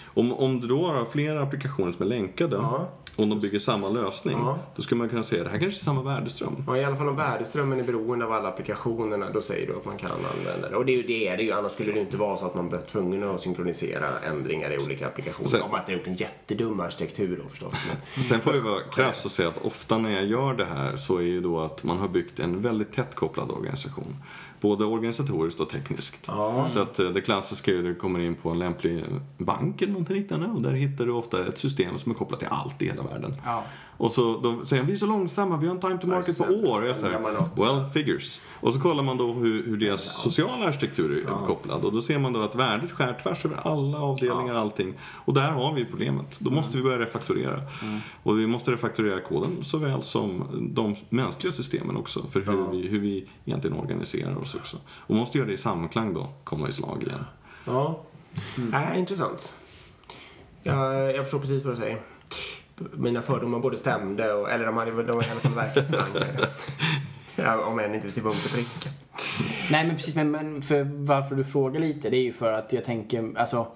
om, 0.05 0.33
om 0.33 0.59
du 0.61 0.67
då 0.67 0.87
har 0.87 1.05
flera 1.05 1.41
applikationer 1.43 1.91
som 1.91 2.01
är 2.05 2.09
länkade 2.09 2.55
Ja. 2.55 2.87
Och 3.15 3.27
de 3.27 3.39
bygger 3.39 3.59
samma 3.59 3.89
lösning, 3.89 4.37
Ja. 4.39 4.59
då 4.75 4.81
skulle 4.81 4.99
man 4.99 5.09
kunna 5.09 5.23
säga 5.23 5.41
att 5.41 5.45
det 5.47 5.51
här 5.51 5.59
kanske 5.59 5.79
är 5.79 5.83
samma 5.83 6.01
värdeström. 6.01 6.63
Ja, 6.67 6.77
i 6.77 6.83
alla 6.83 6.95
fall 6.95 7.09
om 7.09 7.15
värdeströmmen 7.15 7.79
är 7.79 7.83
beroende 7.83 8.25
av 8.25 8.31
alla 8.31 8.47
applikationerna, 8.47 9.29
då 9.33 9.41
säger 9.41 9.67
du 9.67 9.75
att 9.75 9.85
man 9.85 9.97
kan 9.97 10.11
använda 10.11 10.69
det. 10.69 10.75
Och 10.75 10.85
det 10.85 10.91
är 10.91 10.97
ju 10.97 11.01
det, 11.03 11.27
är 11.27 11.37
det 11.37 11.43
ju, 11.43 11.51
annars 11.51 11.71
skulle 11.71 11.91
det 11.93 11.99
inte 11.99 12.17
vara 12.17 12.37
så 12.37 12.45
att 12.45 12.55
man 12.55 12.69
blir 12.69 12.79
tvungen 12.79 13.23
att 13.23 13.41
synkronisera 13.41 14.19
ändringar 14.19 14.71
i 14.73 14.77
olika 14.85 15.07
applikationer. 15.07 15.49
Sen- 15.49 15.61
Om 15.61 15.71
man 15.71 15.79
inte 15.79 15.91
har 15.91 15.97
gjort 15.97 16.07
en 16.07 16.13
jättedum 16.15 16.79
arkitektur 16.79 17.39
då 17.43 17.49
förstås. 17.49 17.73
Men, 18.15 18.23
Sen 18.23 18.41
får 18.41 18.55
jag 18.55 18.61
vara 18.61 18.81
krass 18.81 19.25
och 19.25 19.31
säga 19.31 19.49
att 19.49 19.65
ofta 19.65 19.97
när 19.97 20.11
jag 20.11 20.25
gör 20.25 20.53
det 20.53 20.65
här 20.65 20.95
så 20.95 21.17
är 21.17 21.21
ju 21.21 21.41
då 21.41 21.59
att 21.59 21.83
man 21.83 21.97
har 21.97 22.07
byggt 22.07 22.39
en 22.39 22.61
väldigt 22.61 22.93
tätt 22.93 23.15
kopplad 23.15 23.51
organisation. 23.51 24.15
Både 24.65 24.85
organisatoriskt 24.85 25.59
och 25.59 25.69
tekniskt. 25.69 26.23
Ja. 26.27 26.69
Så 26.69 26.79
att 26.79 26.99
eh, 26.99 27.09
det 27.09 27.21
klassiska 27.21 27.71
är 27.71 27.77
att 27.77 27.83
du 27.83 27.95
kommer 27.95 28.19
in 28.19 28.35
på 28.35 28.49
en 28.49 28.59
lämplig 28.59 29.03
bank 29.37 29.81
eller 29.81 29.91
någonting 29.91 30.15
liknande 30.15 30.47
och 30.47 30.61
där 30.61 30.71
hittar 30.71 31.05
du 31.05 31.11
ofta 31.11 31.47
ett 31.47 31.57
system 31.57 31.97
som 31.97 32.11
är 32.11 32.15
kopplat 32.15 32.39
till 32.39 32.49
allt 32.51 32.81
i 32.81 32.85
hela 32.85 33.03
världen. 33.03 33.33
Och 33.97 34.11
så 34.11 34.39
då 34.39 34.65
säger 34.65 34.83
vi 34.83 34.93
är 34.93 34.97
så 34.97 35.05
långsamma, 35.05 35.57
vi 35.57 35.67
har 35.67 35.75
en 35.75 35.81
time 35.81 35.97
to 35.97 36.07
market 36.07 36.37
på 36.37 36.43
år. 36.43 36.81
Och 36.81 36.87
jag 36.87 36.97
säger, 36.97 37.19
well, 37.55 37.89
figures. 37.93 38.41
Och 38.59 38.73
så 38.73 38.79
kollar 38.79 39.03
man 39.03 39.17
då 39.17 39.33
hur, 39.33 39.65
hur 39.65 39.77
deras 39.77 40.21
sociala 40.21 40.65
arkitektur 40.65 41.17
är 41.17 41.45
kopplad. 41.47 41.85
Och 41.85 41.93
då 41.93 42.01
ser 42.01 42.19
man 42.19 42.33
då 42.33 42.41
att 42.41 42.55
värdet 42.55 42.91
skär 42.91 43.19
tvärs 43.23 43.45
över 43.45 43.57
alla 43.57 43.99
avdelningar, 43.99 44.55
allting. 44.55 44.93
Och 45.01 45.33
där 45.33 45.51
har 45.51 45.73
vi 45.73 45.85
problemet. 45.85 46.39
Då 46.39 46.51
måste 46.51 46.77
vi 46.77 46.83
börja 46.83 46.99
refaktorera. 46.99 47.61
Och 48.23 48.39
vi 48.39 48.47
måste 48.47 48.71
refaktorera 48.71 49.21
koden 49.21 49.63
såväl 49.63 50.03
som 50.03 50.43
de 50.73 50.95
mänskliga 51.09 51.53
systemen 51.53 51.97
också. 51.97 52.27
För 52.31 52.41
hur, 52.41 52.71
vi, 52.71 52.87
hur 52.87 52.99
vi 52.99 53.27
egentligen 53.45 53.77
organiserar 53.79 54.37
oss 54.37 54.55
också. 54.55 54.77
Och 54.87 55.15
måste 55.15 55.37
göra 55.37 55.47
det 55.47 55.53
i 55.53 55.57
samklang 55.57 56.13
då, 56.13 56.27
komma 56.43 56.69
i 56.69 56.71
slag 56.71 57.03
igen. 57.03 57.25
ja. 57.65 58.03
Äh, 58.73 58.99
intressant. 58.99 59.53
Jag, 60.63 61.15
jag 61.15 61.23
förstår 61.23 61.39
precis 61.39 61.65
vad 61.65 61.73
du 61.73 61.77
säger. 61.77 62.14
Mina 62.93 63.21
fördomar 63.21 63.59
både 63.59 63.77
stämde, 63.77 64.33
och, 64.33 64.51
eller 64.51 64.65
de, 64.65 64.77
hade, 64.77 65.03
de 65.03 65.15
var 65.15 65.23
i 65.23 65.29
alla 65.31 65.39
fall 65.39 65.53
verklighetsförankrade. 65.53 66.47
Ja, 67.37 67.65
om 67.65 67.79
än 67.79 67.95
inte 67.95 68.11
till 68.11 68.23
punkt 68.23 68.45
och 68.45 68.51
pricka. 68.51 68.89
Nej 69.71 69.87
men 69.87 69.95
precis, 69.95 70.15
men, 70.15 70.31
men 70.31 70.61
för 70.61 70.83
varför 70.83 71.35
du 71.35 71.45
frågar 71.45 71.79
lite 71.79 72.09
det 72.09 72.17
är 72.17 72.21
ju 72.21 72.33
för 72.33 72.53
att 72.53 72.73
jag 72.73 72.83
tänker, 72.83 73.31
alltså 73.35 73.67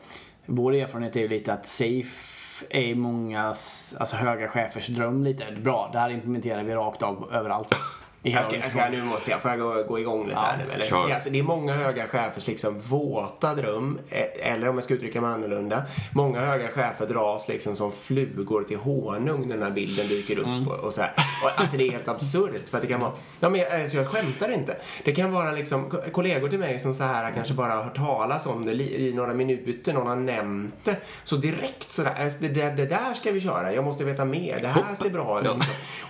vår 0.45 0.73
erfarenhet 0.73 1.15
är 1.15 1.19
ju 1.19 1.27
lite 1.27 1.53
att 1.53 1.65
safe 1.65 2.65
är 2.69 2.95
mångas, 2.95 3.95
alltså 3.99 4.15
höga 4.15 4.47
chefers 4.47 4.87
dröm 4.87 5.23
lite. 5.23 5.45
Bra, 5.61 5.89
det 5.93 5.99
här 5.99 6.09
implementerar 6.09 6.63
vi 6.63 6.73
rakt 6.73 7.03
av 7.03 7.29
överallt. 7.33 7.75
Jag 8.23 8.45
ska, 8.45 8.55
jag 8.55 8.71
ska, 8.71 8.89
nu 8.89 9.03
måste 9.03 9.31
jag, 9.31 9.41
får 9.41 9.51
jag 9.51 9.59
gå, 9.59 9.83
gå 9.83 9.99
igång 9.99 10.23
lite 10.27 10.35
Ja, 10.35 10.41
här 10.45 10.65
nu 10.67 10.73
eller? 10.73 10.85
kör. 10.85 11.09
Alltså, 11.13 11.29
det 11.29 11.39
är 11.39 11.43
många 11.43 11.73
höga 11.73 12.07
chefers 12.07 12.47
liksom 12.47 12.79
våta 12.79 13.55
dröm, 13.55 13.99
eh, 14.09 14.53
eller 14.53 14.69
om 14.69 14.75
jag 14.75 14.83
ska 14.83 14.93
uttrycka 14.93 15.21
mig 15.21 15.31
annorlunda. 15.33 15.83
Många 16.13 16.39
höga 16.45 16.67
chefer 16.67 17.07
dras 17.07 17.47
liksom 17.47 17.75
som 17.75 17.91
flugor 17.91 18.63
till 18.63 18.77
honung 18.77 19.41
när 19.47 19.55
den 19.55 19.63
här 19.63 19.71
bilden 19.71 20.07
dyker 20.07 20.37
upp 20.39 20.45
Mm. 20.47 20.67
och, 20.67 20.79
och 20.79 20.93
så 20.93 21.01
här. 21.01 21.13
Och, 21.43 21.59
alltså 21.61 21.77
det 21.77 21.87
är 21.87 21.91
helt 21.91 22.07
absurt 22.07 22.69
för 22.69 22.77
att 22.77 22.81
det 22.81 22.87
kan 22.87 22.99
vara, 22.99 23.11
ja 23.39 23.49
men 23.49 23.61
jag- 23.61 23.81
alltså, 23.81 23.97
jag 23.97 24.07
skämtar 24.07 24.51
inte. 24.51 24.77
Det 25.03 25.11
kan 25.11 25.31
vara 25.31 25.51
liksom 25.51 25.89
ko- 25.89 26.01
kollegor 26.11 26.49
till 26.49 26.59
mig 26.59 26.79
som 26.79 26.93
så 26.93 27.03
här 27.03 27.31
kanske 27.31 27.53
bara 27.53 27.73
har 27.73 27.83
hört 27.83 27.95
talas 27.95 28.45
om 28.45 28.65
det 28.65 28.71
i 28.73 29.13
några 29.15 29.33
minuter, 29.33 29.93
någon 29.93 30.07
har 30.07 30.15
nämnt 30.15 30.75
det. 30.83 30.95
Så 31.23 31.35
direkt 31.35 31.91
sådär, 31.91 32.15
alltså, 32.23 32.37
det, 32.41 32.47
där, 32.49 32.71
det 32.71 32.85
där 32.85 33.13
ska 33.13 33.31
vi 33.31 33.41
köra, 33.41 33.73
jag 33.73 33.83
måste 33.83 34.03
veta 34.03 34.25
mer, 34.25 34.59
det 34.61 34.67
här 34.67 34.95
ser 34.95 35.09
bra 35.09 35.41
ut. 35.41 35.47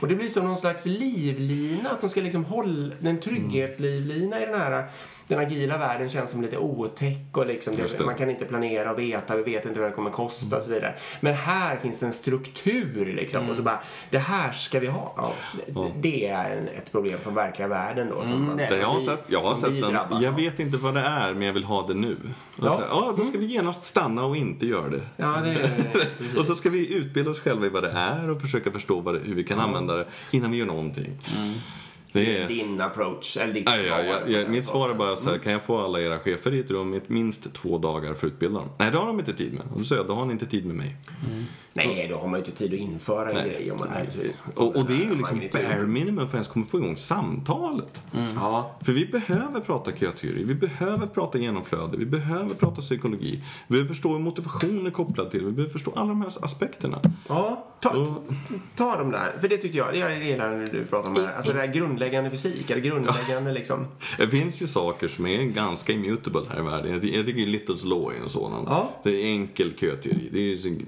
Och 0.02 0.08
det 0.08 0.16
blir 0.16 0.28
som 0.28 0.46
någon 0.46 0.58
slags 0.58 0.86
livlina, 0.86 1.90
att 2.00 2.02
de 2.02 2.10
ska 2.10 2.22
liksom 2.22 2.46
hålla, 2.46 2.94
en 3.04 3.20
trygghetslivlina 3.20 4.42
i 4.42 4.46
den 4.46 4.60
här, 4.62 4.86
den 5.28 5.40
agila 5.40 5.78
världen 5.78 6.10
känns 6.10 6.32
som 6.32 6.42
lite 6.42 6.58
otäck 6.58 7.38
och 7.38 7.48
liksom, 7.48 7.76
det, 7.76 8.06
man 8.06 8.16
kan 8.16 8.30
inte 8.30 8.46
planera 8.46 8.92
och 8.92 9.00
veta, 9.00 9.36
vi 9.36 9.44
vet 9.44 9.66
inte 9.66 9.80
vad 9.80 9.90
det 9.90 9.96
kommer 9.96 10.10
kosta 10.12 10.58
och 10.58 10.64
så 10.64 10.72
vidare. 10.72 10.94
Men 11.20 11.34
här 11.34 11.78
finns 11.78 12.04
en 12.04 12.12
struktur 12.12 13.14
liksom 13.16 13.50
och 13.50 13.56
så 13.56 13.62
bara, 13.62 13.80
det 14.10 14.18
här 14.18 14.52
ska 14.52 14.80
vi 14.80 14.88
ha. 14.88 15.14
Ja, 15.18 15.34
det, 15.68 15.92
det 16.02 16.28
är 16.28 16.58
en, 16.58 16.68
ett 16.68 16.92
problem 16.92 17.20
från 17.24 17.36
verkliga 17.36 17.68
världen 17.68 18.10
då. 18.10 18.24
Som 18.26 18.46
man, 18.46 18.58
det 18.58 18.64
är 18.66 18.70
Det 18.70 18.78
jag 18.78 18.88
har 18.88 19.00
vi- 19.00 19.06
sett, 19.06 19.24
jag 19.28 19.42
har 19.44 19.56
sett 19.56 19.82
den. 19.82 20.22
Jag 20.22 20.32
vet 20.32 20.60
inte 20.60 20.78
vad 20.78 20.94
det 20.94 21.00
är, 21.02 21.34
men 21.34 21.42
jag 21.48 21.54
vill 21.54 21.64
ha 21.64 21.88
det 21.88 21.94
nu. 21.94 22.18
Och 22.58 22.66
Ja. 22.66 22.76
så, 22.76 22.82
ja, 22.90 23.14
då 23.18 23.26
ska 23.26 23.38
vi 23.38 23.46
genast 23.46 23.84
stanna 23.84 24.26
och 24.26 24.38
inte 24.38 24.66
göra 24.66 24.90
det. 24.90 25.02
Ja, 25.18 25.38
det. 25.44 25.70
Och 26.40 26.46
så 26.46 26.56
ska 26.56 26.70
vi 26.70 26.94
utbilda 26.94 27.32
oss 27.32 27.40
själva 27.40 27.66
i 27.66 27.70
vad 27.70 27.84
det 27.84 27.92
är 27.92 28.30
och 28.30 28.42
försöka 28.42 28.72
förstå 28.72 29.00
vad 29.00 29.14
det, 29.16 29.20
hur 29.20 29.36
vi 29.36 29.44
kan 29.44 29.60
använda 29.60 29.96
det 29.96 30.06
innan 30.32 30.52
vi 30.52 30.58
gör 30.58 30.66
någonting. 30.66 31.18
Det 32.14 32.38
är... 32.38 32.48
Din 32.48 32.82
approach, 32.82 33.38
eller 33.38 33.54
ditt 33.54 33.70
svar. 33.70 33.88
ja, 33.88 34.04
ja, 34.28 34.40
ja, 34.40 34.48
mitt 34.50 34.66
svar 34.66 34.90
är 34.90 34.94
bara 34.94 35.18
så 35.18 35.24
här, 35.24 35.30
Mm. 35.30 35.44
kan 35.44 35.52
jag 35.54 35.64
få 35.64 35.78
alla 35.86 36.02
era 36.02 36.20
chefer 36.20 36.54
i 36.54 36.60
ett 36.60 36.72
rum 36.72 36.94
i 36.94 37.02
minst 37.08 37.54
två 37.54 37.78
dagar 37.78 38.14
för 38.14 38.28
att 38.28 38.34
utbilda 38.34 38.60
dem? 38.60 38.70
Nej, 38.78 38.92
det 38.92 38.98
har 38.98 39.06
de 39.08 39.20
inte 39.20 39.34
tid 39.34 39.54
med. 39.54 39.62
Och 39.74 39.80
då 39.80 39.86
säger 39.86 40.02
jag, 40.02 40.08
då 40.08 40.14
har 40.16 40.26
ni 40.26 40.32
inte 40.34 40.46
tid 40.46 40.66
med 40.66 40.76
mig. 40.76 40.96
Nej, 41.74 42.08
då 42.10 42.16
har 42.18 42.28
man 42.28 42.40
ju 42.40 42.46
inte 42.46 42.58
tid 42.58 42.74
att 42.74 42.80
införa 42.80 43.30
en 43.30 43.36
Nej. 43.36 43.50
grej 43.50 43.72
om 43.72 43.80
man 43.80 43.88
Nej, 43.94 44.06
precis. 44.06 44.42
Och, 44.56 44.76
och 44.76 44.86
det 44.86 44.94
är 44.94 44.98
ju 44.98 45.16
liksom 45.16 45.38
Magnitud. 45.38 45.62
bare 45.64 45.80
minimum 45.88 46.18
för 46.18 46.24
att 46.26 46.34
ens 46.34 46.48
kommer 46.48 46.66
få 46.66 46.78
igång 46.78 46.98
samtalet. 46.98 48.02
Ja, 48.36 48.76
För 48.86 48.94
vi 48.94 49.06
behöver 49.06 49.60
prata 49.60 49.92
köteori, 49.92 50.44
vi 50.44 50.56
behöver 50.56 51.08
prata 51.08 51.38
genomflöde, 51.38 51.98
vi 51.98 52.06
behöver 52.06 52.56
prata 52.56 52.82
psykologi. 52.82 53.44
Vi 53.68 53.72
behöver 53.74 53.88
förstå 53.88 54.12
hur 54.12 54.20
motivation 54.20 54.86
är 54.88 54.92
kopplad 54.92 55.32
till, 55.32 55.46
vi 55.46 55.52
behöver 55.52 55.74
förstå 55.74 55.92
alla 55.96 56.08
de 56.08 56.22
här 56.22 56.32
aspekterna. 56.46 57.00
Ja, 57.28 57.66
ta, 57.80 57.90
Och- 57.90 58.24
ta 58.76 58.98
dem 58.98 59.12
där. 59.12 59.38
För 59.42 59.48
det 59.48 59.58
tyckte 59.58 59.78
jag, 59.78 59.88
det 59.94 59.98
jag 60.00 60.24
gillar 60.24 60.50
när 60.50 60.68
du 60.68 60.86
pratar 60.86 61.08
om 61.10 61.14
det 61.16 61.28
här. 61.28 61.36
Alltså 61.36 61.54
det 61.54 61.60
här 61.60 61.74
grundläggande 62.00 62.30
fysik, 62.30 62.70
eller 62.70 62.82
grundläggande 62.82 63.52
liksom. 63.54 63.88
Det 64.18 64.30
finns 64.30 64.62
ju 64.62 64.68
saker 64.68 65.08
som 65.08 65.26
är 65.26 65.44
ganska 65.44 65.94
immutable 65.94 66.42
här 66.50 66.60
i 66.60 66.62
världen. 66.62 66.92
Jag 66.92 67.06
Jag 67.06 67.26
tycker 67.26 67.46
Littles 67.48 67.84
Law 67.86 68.14
är 68.14 68.18
en 68.24 68.30
sådan. 68.30 68.64
Ja. 68.68 68.90
Det 69.04 69.10
är 69.10 69.26
enkel 69.26 69.74
köteori. 69.80 70.30
Det 70.32 70.38
är 70.40 70.42
ju 70.42 70.80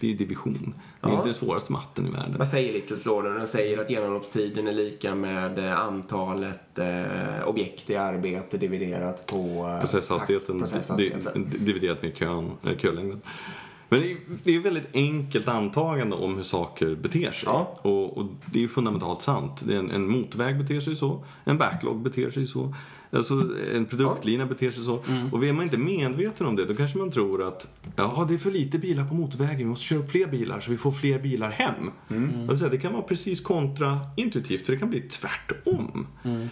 det 0.00 0.12
är 0.12 0.14
division. 0.14 0.74
Det 1.00 1.06
är 1.06 1.10
Ja. 1.10 1.16
inte 1.16 1.28
den 1.28 1.34
svåraste 1.34 1.72
matten 1.72 2.06
i 2.06 2.10
världen. 2.10 2.34
Vad 2.38 2.48
säger 2.48 2.72
Littles 2.72 3.06
Law 3.06 3.22
då? 3.22 3.30
Den 3.38 3.46
säger 3.46 3.78
att 3.78 3.90
genomloppstiden 3.90 4.66
är 4.68 4.72
lika 4.72 5.14
med 5.14 5.58
eh, 5.58 5.80
antalet 5.80 6.78
eh, 6.78 7.44
objekt 7.48 7.90
i 7.90 7.96
arbete 7.96 8.58
dividerat 8.58 9.26
på 9.26 9.68
eh, 9.74 9.80
Processhastigheten, 9.80 10.58
processhastigheten. 10.58 11.44
di- 11.50 11.58
dividerat 11.58 12.02
med 12.02 12.16
kön, 12.16 12.50
eh, 12.66 12.76
kölängden. 12.78 13.20
Men 13.88 14.00
det 14.00 14.12
är, 14.12 14.16
det 14.44 14.54
är 14.54 14.58
ett 14.58 14.66
väldigt 14.66 14.94
enkelt 14.94 15.48
antagande 15.48 16.16
om 16.16 16.36
hur 16.36 16.42
saker 16.42 16.94
beter 16.94 17.32
sig. 17.32 17.46
Ja. 17.46 17.74
Och, 17.82 18.18
och 18.18 18.26
det 18.46 18.58
är 18.58 18.62
ju 18.62 18.68
fundamentalt 18.68 19.22
sant. 19.22 19.62
En, 19.62 19.90
en 19.90 20.08
motorväg 20.08 20.58
beter 20.58 20.80
sig 20.80 20.96
så, 20.96 21.24
en 21.44 21.58
backlog 21.58 22.02
beter 22.02 22.30
sig 22.30 22.46
så, 22.46 22.74
Alltså 23.10 23.34
en 23.74 23.84
produktlina 23.86 24.46
beter 24.46 24.70
sig 24.70 24.84
så. 24.84 25.02
Och 25.32 25.44
är 25.44 25.52
man 25.52 25.64
inte 25.64 25.78
medveten 25.78 26.46
om 26.46 26.56
det, 26.56 26.64
då 26.64 26.74
kanske 26.74 26.98
man 26.98 27.10
tror 27.10 27.48
att 27.48 27.68
ja, 27.96 28.26
det 28.28 28.34
är 28.34 28.38
för 28.38 28.50
lite 28.50 28.78
bilar 28.78 29.04
på 29.08 29.14
motorvägen, 29.14 29.58
vi 29.58 29.64
måste 29.64 29.84
köra 29.84 29.98
upp 29.98 30.10
fler 30.10 30.26
bilar 30.26 30.60
så 30.60 30.70
vi 30.70 30.76
får 30.76 30.90
fler 30.90 31.18
bilar 31.18 31.50
hem. 31.50 31.90
Alltså, 32.48 32.68
det 32.68 32.78
kan 32.78 32.92
vara 32.92 33.02
precis 33.02 33.40
kontraintuitivt, 33.40 34.66
för 34.66 34.72
det 34.72 34.78
kan 34.78 34.90
bli 34.90 35.00
tvärtom. 35.00 36.06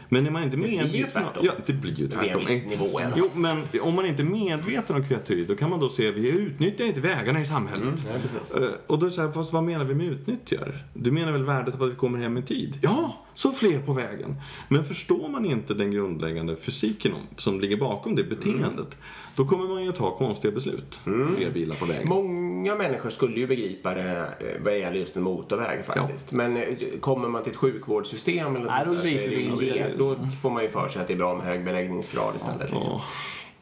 Men 0.09 0.27
är 0.27 0.31
man 0.31 0.43
inte 0.43 0.57
blir 0.57 0.69
ju 0.69 0.77
medveten 0.77 1.23
om... 1.23 1.29
tvärtom. 1.33 1.45
Ja, 1.47 1.53
det 1.67 1.73
blir 1.73 1.95
ju 1.99 2.05
en 2.05 2.11
tvärtom. 2.11 2.41
viss 2.41 2.67
nivå 2.67 3.01
i 3.01 3.03
alla 3.03 3.17
fall. 3.17 3.19
Jo, 3.35 3.41
men 3.41 3.63
om 3.81 3.95
man 3.95 4.07
inte 4.07 4.23
är 4.23 4.27
medveten 4.27 4.97
om 4.97 5.09
kvätteri, 5.09 5.45
då 5.45 5.57
kan 5.57 5.71
man 5.71 5.81
då 5.81 5.89
se 5.89 6.09
att 6.09 6.15
vi 6.15 6.29
utnyttjar 6.29 6.85
inte 6.85 7.01
vägarna 7.01 7.41
i 7.41 7.45
samhället. 7.45 8.07
Ja, 8.13 8.19
precis. 8.23 8.55
Eh, 8.55 8.69
Och 8.87 8.99
då 8.99 9.07
är 9.07 9.11
det 9.11 9.17
så 9.17 9.23
här, 9.23 9.33
fast 9.33 9.53
vad 9.53 9.65
menar 9.65 9.85
vi 9.85 9.95
med 9.95 10.07
utnyttjar? 10.07 10.85
Du 10.95 11.11
menar 11.11 11.33
väl 11.33 11.45
värdet 11.45 11.75
av 11.75 11.83
att 11.83 11.91
vi 11.91 11.95
kommer 11.95 12.19
hem 12.19 12.39
i 12.39 12.43
tid? 12.43 12.79
Ja, 12.83 13.24
så 13.35 13.53
fler 13.53 13.79
på 13.79 13.93
vägen. 13.93 14.37
Men 14.69 14.85
förstår 14.85 15.29
man 15.29 15.45
inte 15.45 15.75
den 15.75 15.91
grundläggande 15.91 16.57
fysiken 16.57 17.13
om, 17.13 17.21
som 17.37 17.61
ligger 17.61 17.77
bakom 17.77 18.17
det 18.17 18.25
beteendet, 18.25 18.97
då 19.37 19.45
kommer 19.45 19.69
man 19.69 19.85
ju 19.85 19.93
ta 19.93 20.17
konstiga 20.17 20.55
beslut. 20.55 21.01
Fler 21.37 21.51
bilar 21.51 21.77
på 21.77 21.85
vägen. 21.85 22.09
Många 22.09 22.75
människor 22.75 23.11
skulle 23.11 23.41
ju 23.41 23.47
begripa 23.47 23.95
det 23.95 24.35
eh, 24.41 24.65
vad 24.65 24.79
gäller 24.79 24.99
just 24.99 25.17
en 25.17 25.23
motorväg 25.23 25.85
faktiskt. 25.85 26.33
Men 26.33 26.57
eh, 26.57 26.65
kommer 27.01 27.29
man 27.29 27.43
till 27.43 27.53
ett 27.53 27.59
sjukvårdssystem 27.59 28.55
eller 28.55 28.65
något 28.65 28.71
Nej, 28.71 28.85
då 28.87 28.93
sånt 28.93 29.05
där, 29.05 29.57
så 29.57 29.63
är 29.63 29.75
det 29.75 29.91
ju 29.91 29.97
Då 29.99 30.17
får 30.43 30.51
man 30.51 30.63
ju 30.63 30.69
för 30.69 30.89
sig 30.89 31.03
att 31.03 31.09
det 31.09 31.15
är 31.15 31.19
bra 31.19 31.35
med 31.35 31.47
hög 31.47 31.65
beläggningsgrad 31.65 32.37
istället. 32.37 32.73
Liksom. 32.73 33.01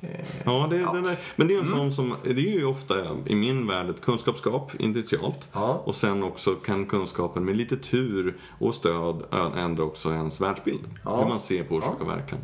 Ja. 0.03 0.09
Ja, 0.45 0.67
det, 0.71 0.79
Den 0.79 1.03
där, 1.03 1.17
men 1.37 1.49
det 1.49 1.55
är 1.55 1.59
en 1.59 1.65
Mm. 1.67 1.79
sån 1.79 1.93
som, 1.93 2.15
det 2.25 2.31
är 2.31 2.37
ju 2.59 2.65
ofta 2.65 2.95
i 3.27 3.35
min 3.35 3.67
värld 3.67 3.91
ett 3.91 4.01
kunskapsgap 4.01 4.73
initialt. 4.81 5.49
Ja. 5.53 5.83
Och 5.85 5.95
sen 5.95 6.23
också 6.23 6.55
kan 6.55 6.87
kunskapen 6.87 7.45
med 7.45 7.57
lite 7.57 7.77
tur 7.77 8.37
och 8.59 8.75
stöd 8.75 9.23
ändra 9.57 9.85
också 9.85 10.11
ens 10.11 10.41
världsbild. 10.41 10.81
Ja. 11.05 11.17
Hur 11.23 11.29
man 11.29 11.41
ser 11.41 11.65
på 11.65 11.75
orsak 11.75 12.01
och 12.01 12.09
verkan. 12.09 12.39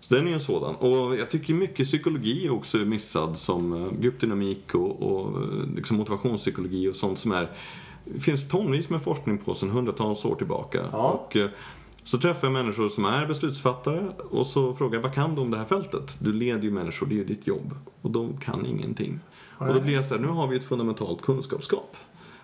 Så 0.00 0.14
den 0.14 0.28
är 0.28 0.32
en 0.32 0.40
sådan. 0.40 0.74
Och 0.74 1.16
jag 1.16 1.30
tycker 1.30 1.54
mycket 1.54 1.86
psykologi 1.86 2.46
är 2.46 2.50
också 2.52 2.76
missad 2.78 3.38
som 3.38 3.72
eh, 3.72 3.92
gruppdynamik 4.00 4.74
och, 4.74 5.02
och 5.02 5.42
eh, 5.42 5.48
liksom 5.76 5.96
motivationspsykologi 5.96 6.88
och 6.88 6.96
sånt 6.96 7.18
som 7.18 7.32
är 7.32 7.50
det 8.04 8.20
finns 8.20 8.48
tonvis 8.48 8.90
med 8.90 9.02
forskning 9.02 9.38
på 9.38 9.54
sedan 9.54 9.70
hundratals 9.70 10.24
år 10.24 10.34
tillbaka. 10.34 10.84
Ja. 10.92 10.98
Och, 11.10 11.36
eh, 11.36 11.50
så 12.04 12.18
träffar 12.18 12.46
jag 12.46 12.52
människor 12.52 12.88
som 12.88 13.04
är 13.04 13.26
beslutsfattare 13.26 14.12
och 14.30 14.46
så 14.46 14.74
frågar 14.74 14.94
jag 14.94 15.02
vad 15.02 15.14
kan 15.14 15.34
du 15.34 15.40
om 15.40 15.50
det 15.50 15.56
här 15.56 15.64
fältet? 15.64 16.16
Du 16.18 16.32
leder 16.32 16.62
ju 16.62 16.70
människor, 16.70 17.06
det 17.06 17.14
är 17.14 17.16
ju 17.16 17.24
ditt 17.24 17.46
jobb. 17.46 17.74
Och 18.02 18.10
de 18.10 18.36
kan 18.36 18.66
ingenting. 18.66 19.20
Och 19.58 19.74
då 19.74 19.80
blir 19.80 19.94
jag 19.94 20.04
så 20.04 20.14
här, 20.14 20.20
nu 20.20 20.28
har 20.28 20.46
vi 20.46 20.56
ett 20.56 20.64
fundamentalt 20.64 21.22
kunskapsgap. 21.22 21.96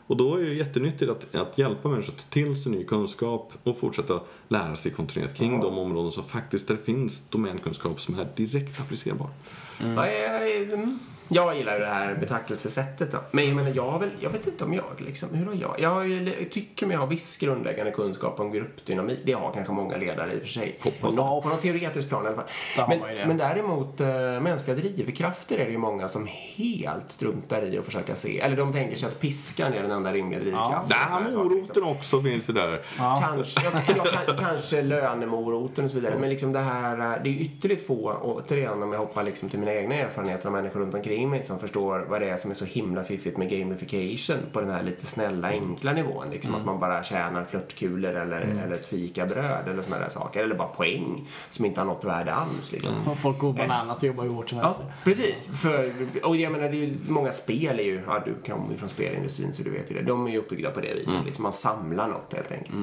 Och 0.06 0.16
då 0.16 0.36
är 0.36 0.44
det 0.44 0.54
jättenyttigt 0.54 1.10
att, 1.10 1.34
att 1.34 1.58
hjälpa 1.58 1.88
människor 1.88 2.12
att 2.12 2.18
ta 2.18 2.32
till 2.32 2.62
sig 2.62 2.72
ny 2.72 2.84
kunskap 2.84 3.52
och 3.62 3.78
fortsätta 3.78 4.20
lära 4.48 4.76
sig 4.76 4.92
kontinuerligt 4.92 5.38
kring 5.38 5.60
de 5.60 5.78
områden 5.78 6.12
som 6.12 6.24
faktiskt 6.24 6.68
där 6.68 6.76
finns 6.76 7.28
domänkunskap 7.28 8.00
som 8.00 8.18
är 8.18 8.28
direkt 8.36 8.80
applicerbar. 8.80 9.30
Ja, 9.78 10.06
mm. 10.06 10.98
Jag 11.28 11.56
gillar 11.56 11.72
ju 11.74 11.78
det 11.80 11.86
här 11.86 12.14
betraktelsesättet 12.14 13.12
då. 13.12 13.18
Men 13.30 13.46
jag 13.46 13.56
menar, 13.56 13.72
jag 13.74 13.98
väl, 13.98 14.10
jag 14.20 14.30
vet 14.30 14.46
inte 14.46 14.64
om 14.64 14.74
jag 14.74 14.84
liksom, 14.98 15.28
hur 15.34 15.46
har 15.46 15.54
jag? 15.54 15.74
Jag, 15.78 15.88
har 15.90 16.04
ju- 16.04 16.34
jag 16.40 16.50
tycker 16.50 16.86
mig 16.86 16.96
ha 16.96 17.06
viss 17.06 17.36
grundläggande 17.36 17.90
kunskap 17.92 18.40
om 18.40 18.52
gruppdynamik. 18.52 19.18
Det 19.24 19.32
har 19.32 19.52
kanske 19.52 19.72
många 19.72 19.96
ledare 19.96 20.32
i 20.32 20.38
och 20.38 20.42
för 20.42 20.48
sig. 20.48 20.76
På, 21.00 21.10
nå- 21.10 21.42
på 21.42 21.48
något 21.48 21.60
teoretiskt 21.62 22.08
plan 22.08 22.24
i 22.24 22.26
alla 22.26 22.36
fall. 22.36 22.44
Där 22.76 22.86
Men, 22.88 23.28
men 23.28 23.36
däremot, 23.36 24.00
äh, 24.00 24.06
mänskliga 24.40 24.76
drivkrafter 24.76 25.58
är 25.58 25.64
det 25.64 25.70
ju 25.70 25.78
många 25.78 26.08
som 26.08 26.28
helt 26.56 27.12
struntar 27.12 27.64
i 27.74 27.78
att 27.78 27.84
försöka 27.84 28.14
se. 28.16 28.40
Eller 28.40 28.56
de 28.56 28.72
tänker 28.72 28.96
sig 28.96 29.08
att 29.08 29.20
piskan 29.20 29.72
är 29.72 29.82
den 29.82 29.90
enda 29.90 30.12
rimliga 30.12 30.40
drivkraften. 30.40 30.88
Där 30.88 30.96
saker, 31.08 31.24
liksom. 31.24 31.42
moroten 31.48 31.82
också 31.84 32.22
finns 32.22 32.48
ju 32.48 32.52
där. 32.52 32.82
Kanske, 32.96 33.60
ja, 33.64 33.70
ja, 33.96 34.04
kan, 34.04 34.36
kanske 34.38 34.82
lönemoroten 34.82 35.84
och 35.84 35.90
så 35.90 35.96
vidare. 36.00 36.18
Men 36.18 36.30
liksom 36.30 36.52
det 36.52 36.58
här, 36.60 36.98
eh, 36.98 37.22
det 37.24 37.28
är 37.30 37.34
ytterligt 37.40 37.86
få, 37.86 38.10
och 38.10 38.36
återigen 38.36 38.82
om 38.82 38.92
jag 38.92 38.98
hoppar 39.00 39.22
liksom 39.22 39.48
till 39.48 39.58
mina 39.58 39.72
egna 39.74 39.94
erfarenheter 39.94 40.46
av 40.46 40.52
människor 40.52 40.80
runt 40.80 40.94
omkring 40.94 41.17
mig 41.26 41.42
som 41.42 41.58
förstår 41.58 42.06
vad 42.08 42.20
det 42.20 42.28
är 42.28 42.36
som 42.36 42.50
är 42.50 42.54
så 42.54 42.64
himla 42.64 43.04
fiffigt 43.04 43.36
med 43.36 43.50
gamification 43.50 44.36
på 44.52 44.60
den 44.60 44.70
här 44.70 44.82
lite 44.82 45.06
snälla, 45.06 45.48
enkla 45.48 45.92
nivån. 45.92 46.30
Liksom 46.30 46.54
att 46.54 46.64
man 46.64 46.78
bara 46.80 47.02
tjänar 47.02 47.44
flörtkulor 47.44 48.14
eller, 48.14 48.40
eller 48.40 48.74
ett 48.74 48.86
fikabröd 48.86 49.68
eller 49.68 49.82
såna 49.82 49.98
där 49.98 50.08
saker. 50.08 50.42
Eller 50.42 50.54
bara 50.54 50.68
poäng 50.68 51.28
som 51.50 51.64
inte 51.64 51.80
har 51.80 51.86
något 51.86 52.04
värde 52.04 52.34
alls. 52.34 52.72
Liksom. 52.72 52.92
Och 53.06 53.18
folk 53.18 53.38
går 53.38 53.52
bananas 53.52 53.98
och 53.98 54.04
jobbar 54.04 54.24
ju 54.24 54.30
hårt 54.30 54.48
som 54.48 54.58
helst. 54.58 54.78
Ja, 54.80 54.92
precis. 55.04 55.62
För, 55.62 55.92
och 56.22 56.36
jag 56.36 56.52
menar, 56.52 56.68
det 56.68 56.76
är 56.76 56.86
ju, 56.86 56.96
många 57.08 57.32
spel 57.32 57.78
är 57.78 57.84
ju, 57.84 58.02
ja, 58.06 58.22
du 58.24 58.52
kommer 58.52 58.70
ju 58.70 58.76
från 58.76 58.88
spelindustrin 58.88 59.52
så 59.52 59.62
du 59.62 59.70
vet 59.70 59.90
ju 59.90 59.94
det. 59.94 60.02
De 60.02 60.26
är 60.26 60.30
ju 60.30 60.38
uppbyggda 60.38 60.70
på 60.70 60.80
det 60.80 60.94
viset. 60.94 61.24
Liksom, 61.26 61.42
man 61.42 61.52
samlar 61.52 62.08
något 62.08 62.32
helt 62.34 62.52
enkelt. 62.52 62.76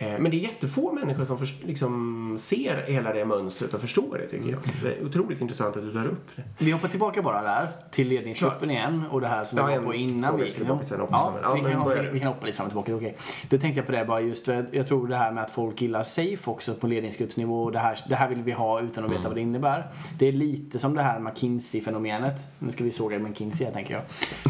Eh, 0.00 0.18
Men 0.18 0.30
det 0.30 0.36
är 0.36 0.40
jättefå 0.40 0.92
människor 0.92 1.24
som 1.24 1.38
först, 1.38 1.64
liksom, 1.64 2.36
ser 2.40 2.84
hela 2.86 3.12
det 3.12 3.24
mönstret 3.24 3.74
och 3.74 3.80
förstår 3.80 4.18
det 4.18 4.26
tycker 4.28 4.50
jag. 4.50 4.60
Det 4.82 4.88
är 4.98 5.06
otroligt 5.06 5.40
intressant 5.40 5.76
att 5.76 5.82
du 5.82 5.92
tar 5.92 6.06
upp 6.06 6.28
det. 6.36 6.42
Vi 6.64 6.70
hoppar 6.70 6.88
tillbaka 6.88 7.22
bara 7.22 7.42
där 7.42 7.68
till 7.90 8.08
ledningsgruppen 8.08 8.70
igen 8.70 9.04
och 9.10 9.20
det 9.20 9.28
här 9.28 9.44
som 9.44 9.58
Ja, 9.58 9.66
vi 9.66 9.76
var 9.76 9.82
på 9.84 9.94
innan. 9.94 10.36
Vi, 10.36 10.42
ja, 10.66 11.32
men- 11.34 11.42
ja, 11.42 11.54
vi, 11.54 11.60
kan 11.60 11.72
hoppa, 11.80 12.02
vi 12.12 12.20
kan 12.20 12.28
hoppa 12.28 12.46
lite 12.46 12.56
fram 12.56 12.66
och 12.66 12.70
tillbaka. 12.72 12.94
Okej. 12.96 13.16
Då 13.48 13.58
tänkte 13.58 13.78
jag 13.78 13.86
på 13.86 13.92
det 13.92 14.04
bara 14.04 14.20
just 14.20 14.44
för 14.44 14.66
jag, 14.72 14.86
tror 14.86 15.08
det 15.08 15.16
här 15.16 15.32
med 15.32 15.42
att 15.44 15.50
folk 15.50 15.82
gillar 15.82 16.02
safe 16.02 16.50
också 16.50 16.74
på 16.74 16.86
ledningsgruppsnivå. 16.86 17.70
Det 17.70 17.78
här, 17.78 17.98
det 18.08 18.14
här 18.14 18.28
vill 18.28 18.42
vi 18.42 18.52
ha 18.52 18.80
utan 18.80 19.04
att 19.04 19.10
veta 19.10 19.20
Mm. 19.20 19.30
vad 19.30 19.36
det 19.36 19.40
innebär. 19.40 19.86
Det 20.18 20.26
är 20.28 20.32
lite 20.32 20.78
som 20.78 20.94
det 20.94 21.02
här 21.02 21.18
McKinsey-fenomenet. 21.20 22.34
Nu 22.58 22.72
ska 22.72 22.84
vi 22.84 22.92
såga 22.92 23.18
McKinsey 23.18 23.66
här 23.66 23.74
tänker 23.74 23.94
jag. 23.94 24.02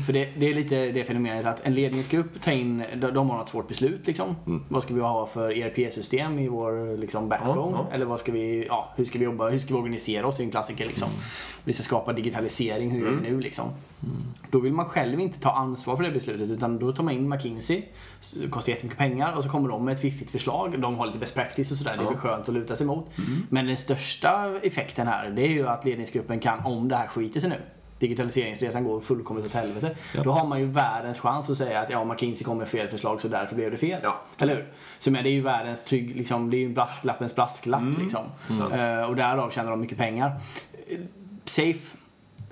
För 0.06 0.12
det, 0.12 0.28
det 0.36 0.46
är 0.50 0.54
lite 0.54 0.92
det 0.92 1.04
fenomenet 1.04 1.46
att 1.46 1.66
en 1.66 1.74
ledningsgrupp 1.74 2.40
tar 2.40 2.52
in, 2.52 2.84
de, 2.96 3.10
de 3.10 3.30
har 3.30 3.36
något 3.38 3.48
svårt 3.48 3.68
beslut 3.68 4.06
liksom. 4.06 4.36
Vad 4.68 4.82
ska 4.82 4.94
vi 4.94 5.00
ha 5.00 5.26
för 5.26 5.37
ERP-system 5.38 6.38
i 6.38 6.48
vår 6.48 6.96
liksom, 6.96 7.28
backbone? 7.28 7.76
Ja, 7.76 7.86
ja. 7.90 7.94
Eller 7.94 8.06
vad 8.06 8.20
ska 8.20 8.32
vi, 8.32 8.66
ja, 8.68 8.92
hur 8.96 9.04
ska 9.04 9.18
vi 9.18 9.24
jobba, 9.24 9.48
hur 9.48 9.58
ska 9.58 9.74
vi 9.74 9.80
organisera 9.80 10.26
oss? 10.26 10.36
Det 10.36 10.42
är 10.42 10.44
en 10.44 10.50
klassiker 10.50 10.86
liksom. 10.86 11.08
Vi 11.64 11.72
ska 11.72 11.82
skapa 11.82 12.12
digitalisering, 12.12 12.90
hur 12.90 13.00
gör 13.00 13.10
vi 13.10 13.30
nu 13.30 13.40
liksom? 13.40 13.70
Då 14.50 14.58
vill 14.58 14.72
man 14.72 14.86
själv 14.86 15.20
inte 15.20 15.40
ta 15.40 15.50
ansvar 15.50 15.96
för 15.96 16.04
det 16.04 16.10
beslutet 16.10 16.50
utan 16.50 16.78
då 16.78 16.92
tar 16.92 17.04
man 17.04 17.14
in 17.14 17.28
McKinsey, 17.28 17.82
det 18.34 18.48
kostar 18.48 18.72
jättemycket 18.72 18.98
pengar 18.98 19.36
och 19.36 19.42
så 19.42 19.50
kommer 19.50 19.68
de 19.68 19.84
med 19.84 19.94
ett 19.94 20.00
fiffigt 20.00 20.30
förslag. 20.30 20.80
De 20.80 20.98
har 20.98 21.06
lite 21.06 21.18
best 21.18 21.34
practice 21.34 21.70
och 21.70 21.78
sådär, 21.78 21.96
det 21.98 22.14
är 22.14 22.16
skönt 22.16 22.48
att 22.48 22.54
luta 22.54 22.76
sig 22.76 22.86
mot. 22.86 23.10
Men 23.48 23.66
den 23.66 23.76
största 23.76 24.60
effekten 24.62 25.06
här, 25.06 25.30
det 25.30 25.42
är 25.42 25.48
ju 25.48 25.68
att 25.68 25.84
ledningsgruppen 25.84 26.40
kan, 26.40 26.64
om 26.64 26.88
det 26.88 26.96
här 26.96 27.06
skiter 27.06 27.40
sig 27.40 27.50
nu, 27.50 27.56
digitaliseringsresan 27.98 28.84
går 28.84 29.00
fullkomligt 29.00 29.46
åt 29.46 29.54
helvete. 29.54 29.96
Då 30.24 30.30
har 30.30 30.46
man 30.46 30.60
ju 30.60 30.66
världens 30.66 31.18
chans 31.18 31.50
att 31.50 31.58
säga 31.58 31.80
att 31.80 31.90
ja, 31.90 32.04
McKinsey 32.04 32.44
kom 32.44 32.58
med 32.58 32.68
fel 32.68 32.88
förslag 32.88 33.20
så 33.20 33.28
därför 33.28 33.54
blev 33.54 33.70
det 33.70 33.76
fel. 33.76 34.00
Ja. 34.02 34.22
Eller 34.38 34.54
hur? 34.54 34.68
Så 34.98 35.10
men 35.10 35.24
det 35.24 35.30
är 35.30 35.32
ju 35.32 35.40
världens 35.40 35.84
trygg, 35.84 36.16
liksom, 36.16 36.50
det 36.50 36.56
är 36.56 36.58
ju 36.58 36.68
brasklappens 36.68 37.34
brasklapp 37.34 37.98
liksom. 37.98 38.24
Eh, 38.50 39.02
och 39.02 39.16
därav 39.16 39.50
tjänar 39.50 39.70
de 39.70 39.80
mycket 39.80 39.98
pengar. 39.98 40.40
Eh, 40.88 40.98
Safe 41.44 41.96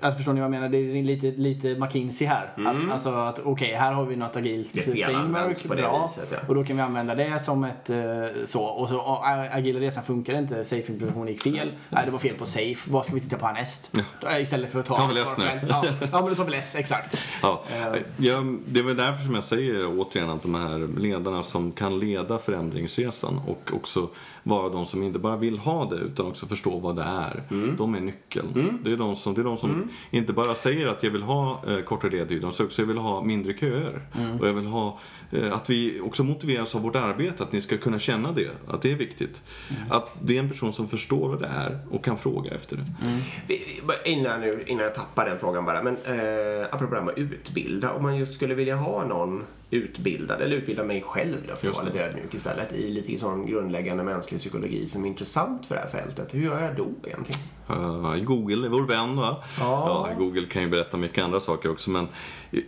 Alltså 0.01 0.17
förstår 0.17 0.33
ni 0.33 0.39
vad 0.39 0.45
jag 0.45 0.51
menar? 0.51 0.69
Det 0.69 0.77
är 0.77 1.03
lite, 1.03 1.31
lite 1.31 1.67
McKinsey 1.79 2.27
här. 2.27 2.53
Att, 2.65 2.91
alltså 2.91 3.09
att 3.09 3.39
okej, 3.39 3.75
här 3.75 3.93
har 3.93 4.05
vi 4.05 4.15
något 4.15 4.35
agilt 4.35 4.69
Det 4.93 5.03
används 5.03 5.63
på 5.63 5.75
det 5.75 5.81
bra. 5.81 6.01
viset, 6.07 6.27
ja. 6.31 6.37
Och 6.47 6.55
då 6.55 6.63
kan 6.63 6.75
vi 6.75 6.81
använda 6.81 7.15
det 7.15 7.39
som 7.43 7.63
ett 7.63 7.89
eh, 7.89 7.97
så. 8.45 8.63
Och 8.63 8.89
så 8.89 8.97
och, 8.97 9.27
agila 9.27 9.79
resan 9.79 10.03
funkar 10.03 10.33
inte. 10.37 10.65
Safe 10.65 10.91
implementation 10.91 11.27
gick 11.27 11.41
fel. 11.41 11.71
Nej, 11.89 12.05
det 12.05 12.11
var 12.11 12.19
fel 12.19 12.35
på 12.35 12.45
safe. 12.45 12.91
Vad 12.91 13.05
ska 13.05 13.15
vi 13.15 13.21
titta 13.21 13.37
på 13.37 13.45
härnäst? 13.45 13.91
Då, 14.21 14.27
eh, 14.27 14.41
Istället 14.41 14.71
för 14.71 14.79
att 14.79 14.85
ta 14.85 14.97
Ta 14.97 15.07
väl 15.07 15.17
S 15.17 15.27
nu. 15.37 15.43
Ja. 15.69 15.85
ja, 15.99 16.07
men 16.11 16.29
då 16.29 16.35
tar 16.35 16.45
vi 16.45 16.51
less. 16.51 16.75
Exakt. 16.75 17.17
Ja, 17.41 17.63
Eh. 17.71 18.01
jag, 18.17 18.57
det 18.67 18.79
är 18.79 18.83
väl 18.83 18.97
därför 18.97 19.23
som 19.23 19.35
jag 19.35 19.43
säger 19.43 19.99
återigen 19.99 20.29
att 20.29 20.41
de 20.41 20.55
här 20.55 20.99
ledarna 20.99 21.43
som 21.43 21.71
kan 21.71 21.99
leda 21.99 22.39
förändringsresan 22.39 23.41
och 23.47 23.71
också 23.73 24.09
vara 24.47 24.69
de 24.69 24.85
som 24.85 25.03
inte 25.03 25.19
bara 25.19 25.35
vill 25.35 25.57
ha 25.57 25.85
det 25.89 25.95
utan 25.95 26.25
också 26.25 26.45
förstå 26.45 26.79
vad 26.79 26.95
det 26.95 27.01
är. 27.03 27.43
De 27.77 27.95
är 27.95 27.99
nyckeln. 27.99 28.79
Det 28.83 28.91
är 28.91 28.97
de 28.97 29.15
som, 29.15 29.33
det 29.33 29.41
är 29.41 29.43
de 29.45 29.57
som 29.57 29.89
inte 30.11 30.33
bara 30.33 30.53
säger 30.53 30.87
att 30.87 31.03
jag 31.03 31.11
vill 31.11 31.23
ha 31.23 31.61
eh, 31.67 31.79
kortare 31.79 32.11
ledtid, 32.11 32.41
de 32.41 32.51
säger 32.53 32.65
också 32.67 32.81
jag 32.81 32.87
vill 32.87 32.97
ha 32.97 33.23
mindre 33.23 33.53
köer. 33.53 34.01
Och 34.41 34.47
jag 34.47 34.53
vill 34.53 34.65
ha 34.65 34.99
eh, 35.31 35.53
att 35.53 35.69
vi 35.69 35.99
också 36.01 36.23
motiveras 36.23 36.75
av 36.75 36.81
vårt 36.81 36.95
arbete, 36.95 37.43
att 37.43 37.51
ni 37.51 37.61
ska 37.61 37.77
kunna 37.77 37.99
känna 37.99 38.31
det, 38.31 38.51
att 38.67 38.81
det 38.81 38.91
är 38.91 38.95
viktigt. 38.95 39.41
Att 39.89 40.11
det 40.21 40.35
är 40.35 40.39
en 40.39 40.49
person 40.49 40.73
som 40.73 40.87
förstår 40.87 41.29
vad 41.29 41.39
det 41.39 41.47
är 41.47 41.79
och 41.91 42.03
kan 42.03 42.17
fråga 42.17 42.51
efter 42.51 42.75
det. 42.77 42.83
Vi- 43.47 43.63
Innan, 44.05 44.41
nu, 44.41 44.63
innan 44.67 44.83
jag 44.83 44.95
tappar 44.95 45.25
den 45.25 45.39
frågan 45.39 45.65
bara. 45.65 45.83
Men 45.83 45.93
eh, 46.05 46.65
apropå 46.71 46.93
det 46.93 46.99
här 46.99 47.05
med 47.05 47.11
att 47.13 47.17
utbilda. 47.17 47.91
Om 47.93 48.03
man 48.03 48.17
just 48.17 48.33
skulle 48.33 48.53
vilja 48.55 48.75
ha 48.75 49.05
någon 49.07 49.43
utbildad, 49.69 50.41
eller 50.41 50.55
utbilda 50.55 50.83
mig 50.83 51.01
själv 51.01 51.37
då, 51.47 51.55
för 51.55 51.69
att 51.69 51.75
vara 51.75 51.85
lite 51.85 52.05
ödmjuk 52.05 52.33
istället, 52.33 52.73
i 52.73 52.89
lite 52.89 53.19
sån 53.19 53.45
grundläggande 53.45 54.03
mänsklig 54.03 54.39
psykologi 54.39 54.87
som 54.87 55.03
är 55.03 55.07
intressant 55.07 55.65
för 55.65 55.75
det 55.75 55.81
här 55.81 55.87
fältet. 55.87 56.33
Hur 56.33 56.41
gör 56.41 56.61
jag 56.61 56.75
då 56.75 56.87
egentligen? 57.03 57.41
Uh, 57.69 58.15
Google 58.15 58.67
är 58.67 58.69
vår 58.69 58.83
vän 58.83 59.17
va? 59.17 59.43
Ja. 59.59 60.09
Google 60.17 60.45
kan 60.45 60.61
ju 60.61 60.69
berätta 60.69 60.97
mycket 60.97 61.23
andra 61.23 61.39
saker 61.39 61.71
också 61.71 61.89
men 61.89 62.07
eh, 62.51 62.61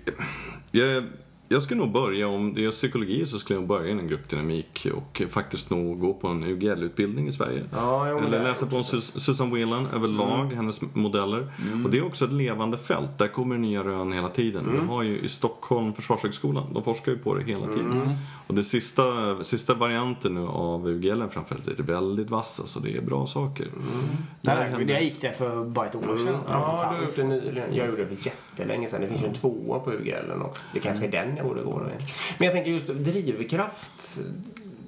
jag, 0.71 1.03
jag 1.51 1.63
skulle 1.63 1.79
nog 1.79 1.91
börja, 1.91 2.27
om 2.27 2.53
det 2.53 2.65
är 2.65 2.71
psykologi 2.71 3.25
så 3.25 3.39
skulle 3.39 3.59
jag 3.59 3.67
börja 3.67 3.91
inom 3.91 4.07
gruppdynamik 4.07 4.87
och 4.95 5.21
faktiskt 5.29 5.69
nog 5.69 5.99
gå 5.99 6.13
på 6.13 6.27
en 6.27 6.43
UGL-utbildning 6.43 7.27
i 7.27 7.31
Sverige. 7.31 7.63
Ja, 7.71 8.09
jo, 8.09 8.15
men 8.19 8.25
Eller 8.33 8.43
läsa 8.43 8.65
på 8.65 8.75
Sus- 8.83 9.19
Susan 9.19 9.53
Whelan 9.53 9.85
överlag, 9.95 10.53
hennes 10.53 10.81
modeller. 10.93 11.47
Och 11.85 11.91
det 11.91 11.97
är 11.97 12.05
också 12.05 12.25
ett 12.25 12.31
levande 12.31 12.77
fält, 12.77 13.17
där 13.17 13.27
kommer 13.27 13.57
nya 13.57 13.83
rön 13.83 14.11
hela 14.13 14.29
tiden. 14.29 14.63
Vi 14.81 14.87
har 14.87 15.03
ju 15.03 15.19
i 15.19 15.29
Stockholm 15.29 15.93
Försvarshögskolan, 15.93 16.73
de 16.73 16.83
forskar 16.83 17.11
ju 17.11 17.17
på 17.17 17.35
det 17.35 17.43
hela 17.43 17.67
tiden. 17.67 18.15
Och 18.47 18.55
den 18.55 18.63
sista, 18.63 19.03
sista 19.43 19.73
varianten 19.73 20.33
nu 20.33 20.47
av 20.47 20.87
UGL 20.89 21.23
framförallt 21.31 21.67
är 21.79 21.83
väldigt 21.83 22.29
vassa, 22.29 22.65
så 22.65 22.79
det 22.79 22.97
är 22.97 23.01
bra 23.01 23.27
saker. 23.27 23.67
Där 24.41 24.55
Där, 24.69 24.89
jag 24.93 25.03
gick 25.03 25.21
där 25.21 25.31
för 25.31 25.65
bara 25.65 25.85
ett 25.85 25.95
år 25.95 26.01
sedan. 26.01 26.27
Mm. 26.27 26.39
Ja, 26.49 26.87
du 26.91 26.95
har 26.97 27.03
gjort 27.05 27.15
det 27.15 27.23
nyligen. 27.23 27.75
Jag 27.75 27.87
gjorde 27.87 28.05
det 28.05 28.15
för 28.15 28.25
jättelänge 28.25 28.87
sedan. 28.87 29.01
Det 29.01 29.07
finns 29.07 29.21
ju 29.23 29.27
en 29.27 29.33
tvåa 29.33 29.79
på 29.79 29.91
UGL 29.93 30.31
också. 30.41 30.63
Det 30.73 30.79
kanske 30.79 31.05
är 31.05 31.11
den 31.11 31.38
jag 31.39 31.47
borde 31.47 31.63
gå 31.63 31.79
då. 31.79 31.85
Men 32.37 32.45
jag 32.45 32.53
tänker 32.53 32.71
just 32.71 32.87
drivkraft, 32.87 34.19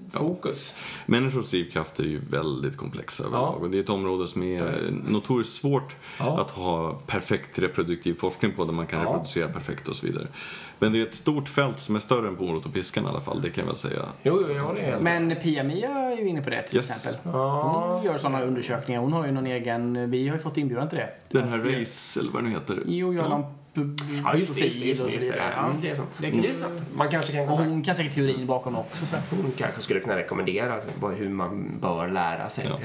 fokus. 0.09 0.75
Människors 1.05 1.49
drivkraft 1.49 1.99
är 1.99 2.03
ju 2.03 2.21
väldigt 2.29 2.77
komplexa 2.77 3.23
överlag. 3.23 3.43
Ja. 3.43 3.47
Och 3.63 3.69
det 3.69 3.77
är 3.77 3.83
ett 3.83 3.89
område 3.89 4.27
som 4.27 4.43
är 4.43 4.89
notoriskt 5.09 5.53
svårt 5.61 5.95
Ja. 6.19 6.41
att 6.41 6.51
ha 6.51 6.99
perfekt 7.07 7.59
reproduktiv 7.59 8.13
forskning 8.13 8.51
på 8.53 8.65
där 8.65 8.73
man 8.73 8.87
kan 8.87 8.99
Ja. 9.01 9.05
reproducera 9.09 9.47
perfekt 9.47 9.87
och 9.87 9.95
så 9.95 10.05
vidare. 10.07 10.27
Men 10.79 10.93
det 10.93 10.99
är 11.01 11.03
ett 11.05 11.15
stort 11.15 11.49
fält 11.49 11.79
som 11.79 11.95
är 11.95 11.99
större 11.99 12.27
än 12.27 12.35
på 12.35 12.43
morot 12.43 12.65
och 12.65 12.73
piskan 12.73 13.05
i 13.05 13.07
alla 13.07 13.19
fall, 13.21 13.41
det 13.41 13.49
kan 13.49 13.61
jag 13.61 13.67
väl 13.67 13.75
säga. 13.75 14.05
Jo, 14.23 14.43
jo, 14.47 14.53
jag 14.55 14.63
håller 14.63 14.81
helt 14.81 15.01
Men 15.01 15.35
Pia-Mia 15.35 15.89
är 15.89 16.17
ju 16.17 16.27
inne 16.27 16.41
på 16.41 16.49
det 16.49 16.61
till 16.61 16.77
Yes. 16.77 16.89
exempel. 16.89 17.31
Ja. 17.33 17.93
Hon 17.95 18.05
gör 18.05 18.17
sådana 18.17 18.41
undersökningar. 18.43 19.01
Hon 19.01 19.13
har 19.13 19.25
ju 19.25 19.31
någon 19.31 19.45
egen... 19.47 20.11
Vi 20.11 20.27
har 20.27 20.35
ju 20.37 20.41
fått 20.43 20.57
inbjudan 20.57 20.89
till 20.89 20.97
det. 20.97 21.09
Den 21.29 21.49
här 21.49 21.57
Race, 21.57 22.19
eller 22.19 22.31
vad 22.31 22.43
den 22.43 22.51
nu 22.51 22.57
heter. 22.59 22.83
Jo, 22.85 23.11
någon 23.11 23.41
p- 23.41 23.47
Ja, 23.73 24.35
just 24.35 24.55
det. 24.55 24.59
Just 24.59 24.79
det, 24.79 24.85
just 24.85 25.05
det, 25.05 25.11
just 25.11 25.27
det. 25.29 25.35
Ja, 25.37 25.43
Ja. 25.55 25.73
det 25.81 25.89
är 25.89 25.95
sant. 25.95 26.17
Det 26.21 26.27
är 26.27 26.53
sant. 26.53 26.83
Man 26.95 27.09
kanske 27.09 27.31
kan 27.31 27.41
Och 27.41 27.47
kontakta 27.47 27.69
hon 27.71 27.83
kan 27.83 27.95
säkert 27.95 28.15
teorin 28.15 28.47
bakom 28.47 28.75
också. 28.75 29.05
Så. 29.05 29.15
Hon 29.29 29.51
kanske 29.57 29.81
skulle 29.81 29.99
kunna 29.99 30.15
rekommendera 30.15 30.81
hur 31.17 31.29
man 31.29 31.79
bör 31.81 32.07
lära 32.07 32.49
sig. 32.49 32.65
Ja. 32.69 32.79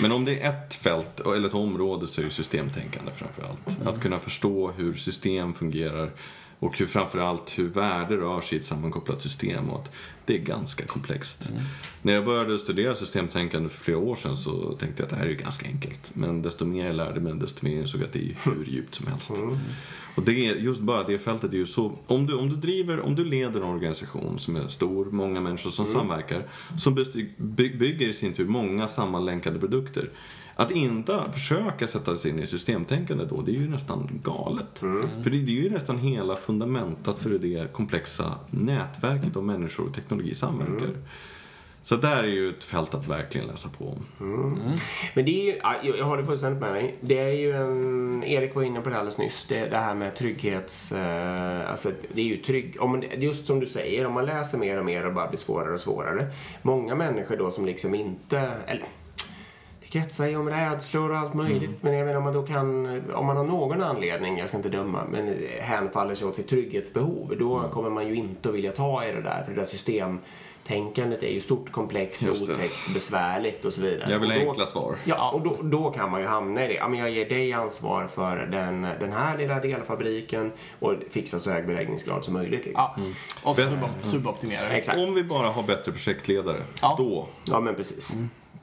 Men 0.00 0.12
om 0.12 0.24
det 0.24 0.40
är 0.40 0.50
ett 0.50 0.74
fält, 0.74 1.20
eller 1.20 1.48
ett 1.48 1.54
område, 1.54 2.06
så 2.06 2.20
är 2.20 2.24
det 2.24 2.30
systemtänkande 2.30 3.12
framför 3.16 3.42
allt. 3.42 3.76
Mm. 3.76 3.88
Att 3.88 4.00
kunna 4.00 4.18
förstå 4.18 4.70
hur 4.76 4.94
system 4.94 5.54
fungerar 5.54 6.10
och 6.58 6.78
hur 6.78 6.86
framförallt 6.86 7.58
hur 7.58 7.68
värde 7.68 8.16
rör 8.16 8.40
sig 8.40 8.58
i 8.58 8.60
ett 8.60 8.66
sammankopplat 8.66 9.20
system. 9.20 9.70
Och 9.70 9.80
att 9.82 9.92
det 10.26 10.34
är 10.34 10.38
ganska 10.38 10.86
komplext. 10.86 11.48
Mm. 11.48 11.62
När 12.02 12.12
jag 12.12 12.24
började 12.24 12.58
studera 12.58 12.94
systemtänkande 12.94 13.68
för 13.68 13.78
flera 13.78 13.98
år 13.98 14.16
sedan 14.16 14.36
så 14.36 14.72
tänkte 14.72 15.02
jag 15.02 15.04
att 15.04 15.10
det 15.10 15.16
här 15.16 15.24
är 15.24 15.30
ju 15.30 15.36
ganska 15.36 15.66
enkelt. 15.66 16.10
Men 16.14 16.42
desto 16.42 16.64
mer 16.64 16.86
jag 16.86 16.96
lärde 16.96 17.20
mig, 17.20 17.34
desto 17.34 17.66
mer 17.66 17.76
jag 17.76 18.02
att 18.02 18.12
det 18.12 18.18
är 18.18 18.36
hur 18.44 18.64
djupt 18.64 18.94
som 18.94 19.06
helst. 19.06 19.30
Mm. 19.30 19.58
Och 20.16 20.22
det 20.24 20.48
är, 20.48 20.54
just 20.54 20.80
bara 20.80 21.02
det 21.02 21.18
fältet 21.18 21.52
är 21.52 21.56
ju 21.56 21.66
så... 21.66 21.98
Om 22.06 22.26
du, 22.26 22.34
om 22.34 22.48
du 22.48 22.56
driver, 22.56 23.00
om 23.00 23.14
du 23.14 23.24
leder 23.24 23.60
en 23.60 23.66
organisation 23.66 24.38
som 24.38 24.56
är 24.56 24.68
stor, 24.68 25.04
många 25.04 25.40
människor 25.40 25.70
som 25.70 25.86
samverkar, 25.86 26.44
som 26.78 26.94
bygger 27.36 28.08
i 28.08 28.14
sin 28.14 28.32
tur 28.32 28.46
många 28.46 28.88
sammanlänkade 28.88 29.58
produkter. 29.58 30.10
Att 30.58 30.70
inte 30.70 31.24
försöka 31.32 31.88
sätta 31.88 32.16
sig 32.16 32.30
in 32.30 32.38
i 32.38 32.46
systemtänkande 32.46 33.24
då, 33.24 33.42
det 33.42 33.50
är 33.50 33.60
ju 33.60 33.68
nästan 33.68 34.20
galet. 34.22 34.78
För 35.22 35.30
det, 35.30 35.38
det 35.38 35.52
är 35.58 35.62
ju 35.62 35.70
nästan 35.70 35.98
hela 35.98 36.36
fundamentat 36.36 37.18
för 37.18 37.30
det 37.30 37.72
komplexa 37.72 38.34
nätverket 38.50 39.36
av 39.36 39.44
människor 39.44 39.88
och 39.88 39.94
teknologi 39.94 40.34
samverkar. 40.34 40.94
Så 41.82 41.96
där 41.96 42.22
är 42.22 42.28
ju 42.28 42.50
ett 42.50 42.64
fält 42.64 42.94
att 42.94 43.08
verkligen 43.08 43.46
läsa 43.46 43.68
på 43.78 43.88
om. 43.88 44.04
Men 45.14 45.24
det 45.24 45.30
är 45.30 45.44
ju, 45.44 45.58
ja, 45.62 45.74
jag 45.82 45.98
jag 45.98 46.04
har 46.04 46.16
det 46.16 46.24
fullständigt 46.24 46.60
med 46.60 46.74
dig. 46.74 46.96
Det 47.00 47.18
är 47.18 47.32
ju 47.32 47.52
en, 47.52 48.24
Erik 48.24 48.54
var 48.54 48.62
inne 48.62 48.80
på 48.80 48.90
det 48.90 48.96
alldeles 48.96 49.18
nyss, 49.18 49.46
det, 49.48 49.68
det 49.68 49.76
här 49.76 49.94
med 49.94 50.16
trygghets... 50.16 50.92
Eh, 50.92 51.70
alltså 51.70 51.90
det 52.12 52.20
är 52.20 52.24
ju 52.24 52.36
trygg... 52.36 52.76
Om 52.80 52.90
man, 52.90 53.00
det 53.00 53.14
är 53.14 53.16
just 53.16 53.46
som 53.46 53.60
du 53.60 53.66
säger, 53.66 54.06
om 54.06 54.12
man 54.12 54.26
läser 54.26 54.58
mer 54.58 54.78
och 54.78 54.84
mer 54.84 55.00
och 55.00 55.08
det 55.08 55.14
bara 55.14 55.28
blir 55.28 55.38
svårare 55.38 55.72
och 55.72 55.80
svårare. 55.80 56.26
Många 56.62 56.94
människor 56.94 57.36
då 57.36 57.50
som 57.50 57.66
liksom 57.66 57.94
inte... 57.94 58.38
Eller, 58.66 58.86
det 59.92 59.98
kretsar 60.00 60.26
ju 60.26 60.36
om 60.36 60.48
rädslor 60.50 61.10
och 61.10 61.16
allt 61.18 61.34
möjligt. 61.34 61.70
Men 61.80 61.94
jag 61.94 62.06
menar 62.06 62.18
om 62.18 62.24
man 62.24 62.34
då 62.34 62.42
kan, 62.42 62.86
om 63.14 63.26
man 63.26 63.36
har 63.36 63.44
någon 63.44 63.82
anledning, 63.82 64.38
jag 64.38 64.48
ska 64.48 64.56
inte 64.56 64.68
döma, 64.68 65.04
men 65.10 65.36
hänfaller 65.60 66.14
sig 66.14 66.26
åt 66.28 66.36
sitt 66.36 66.48
trygghetsbehov, 66.48 67.34
då 67.38 67.68
kommer 67.72 67.90
man 67.90 68.08
ju 68.08 68.14
inte 68.14 68.48
att 68.48 68.54
vilja 68.54 68.72
ta 68.72 69.04
i 69.04 69.12
det 69.12 69.22
där. 69.22 69.42
För 69.42 69.52
det 69.54 69.60
där 69.60 69.66
systemtänkandet 69.66 71.22
är 71.22 71.30
ju 71.32 71.40
stort, 71.40 71.72
komplext, 71.72 72.22
otäckt, 72.28 72.94
besvärligt 72.94 73.64
och 73.64 73.72
så 73.72 73.82
vidare. 73.82 74.06
Jag 74.10 74.18
vill 74.18 74.30
ha 74.30 74.38
Och 74.38 74.44
då- 74.44 74.50
enkla 74.50 74.66
svar. 74.66 74.96
Ja, 75.04 75.30
och 75.30 75.40
då, 75.40 75.56
då 75.62 75.90
kan 75.90 76.10
man 76.10 76.20
ju 76.20 76.26
hamna 76.26 76.64
i 76.64 76.68
det. 76.68 76.74
Ja, 76.74 76.88
men 76.88 76.98
jag 76.98 77.10
ger 77.10 77.28
dig 77.28 77.52
ansvar 77.52 78.06
för 78.06 78.36
den, 78.36 78.82
den 79.00 79.12
här 79.12 79.38
lilla 79.38 79.60
delfabriken 79.60 80.52
och 80.78 80.94
fixa 81.10 81.38
så 81.38 81.50
hög 81.50 81.66
beläggningsgrad 81.66 82.24
som 82.24 82.34
möjligt. 82.34 82.66
Liksom. 82.66 82.72
Ja. 82.96 82.96
Och 83.42 83.58
Men- 83.58 83.66
subopt- 83.68 84.00
suboptimera. 84.00 84.68
Exakt. 84.70 84.98
Om 84.98 85.14
vi 85.14 85.24
bara 85.24 85.48
har 85.48 85.62
bättre 85.62 85.92
projektledare, 85.92 86.62
Ja. 86.82 86.94
då 86.98 87.26
Ja, 87.44 87.60
men 87.60 87.74
precis. 87.74 88.16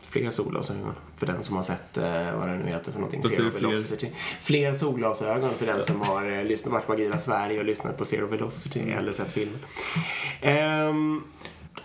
Fler 0.06 0.30
solglasögon 0.30 0.94
för 1.18 1.26
den 1.26 1.44
som 1.44 1.56
har 1.56 1.64
sett 1.64 1.98
eh, 1.98 2.38
vad 2.40 2.50
det 2.50 2.58
nu 2.58 2.66
heter 2.68 2.92
för 2.92 3.00
någonting. 3.00 3.24
Zero 3.24 3.36
fler? 3.36 3.50
Velocity. 3.50 4.12
Fler 4.40 4.74
solglasögon 4.74 5.50
för 5.50 5.66
den 5.66 5.84
som 5.84 6.02
har 6.02 6.32
eh, 6.32 6.44
lyssnat, 6.44 6.74
varit 6.74 6.88
på 6.88 6.94
Agila 6.94 7.18
Sverige 7.18 7.60
och 7.60 7.66
lyssnat 7.66 7.98
på 7.98 8.06
Zero 8.06 8.28
Velocity 8.28 8.80
eller 8.80 9.12
sett 9.12 9.32
filmen. 9.32 9.60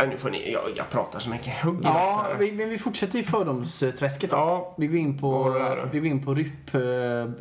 Ja, 0.01 0.07
nu 0.07 0.17
får 0.17 0.31
ni, 0.31 0.53
jag, 0.53 0.63
jag 0.77 0.91
pratar 0.91 1.19
så 1.19 1.31
mycket. 1.31 1.65
Hugg 1.65 1.81
Ja, 1.83 2.27
vi, 2.39 2.53
men 2.53 2.69
vi 2.71 2.79
fortsätter 2.79 3.19
i 3.19 3.25
fördomsträsket 3.25 4.31
då. 4.31 4.37
Ja. 4.37 4.75
Vi 4.79 4.87
går 4.87 4.97
in 4.97 5.19
på, 5.19 5.51
vi 5.93 5.99
går 5.99 6.07
in 6.09 6.25
på 6.25 6.35
rypp, 6.35 6.75
eh, 6.75 6.81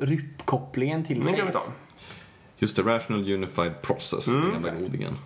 ryppkopplingen 0.06 1.06
till 1.06 1.24
safe. 1.24 1.52
Just 2.58 2.76
det, 2.76 2.82
Rational 2.82 3.32
Unified 3.34 3.82
Process, 3.82 4.28
Mm, 4.28 4.42
den 4.42 4.62
gamla 4.62 4.82
godingen. 4.82 5.18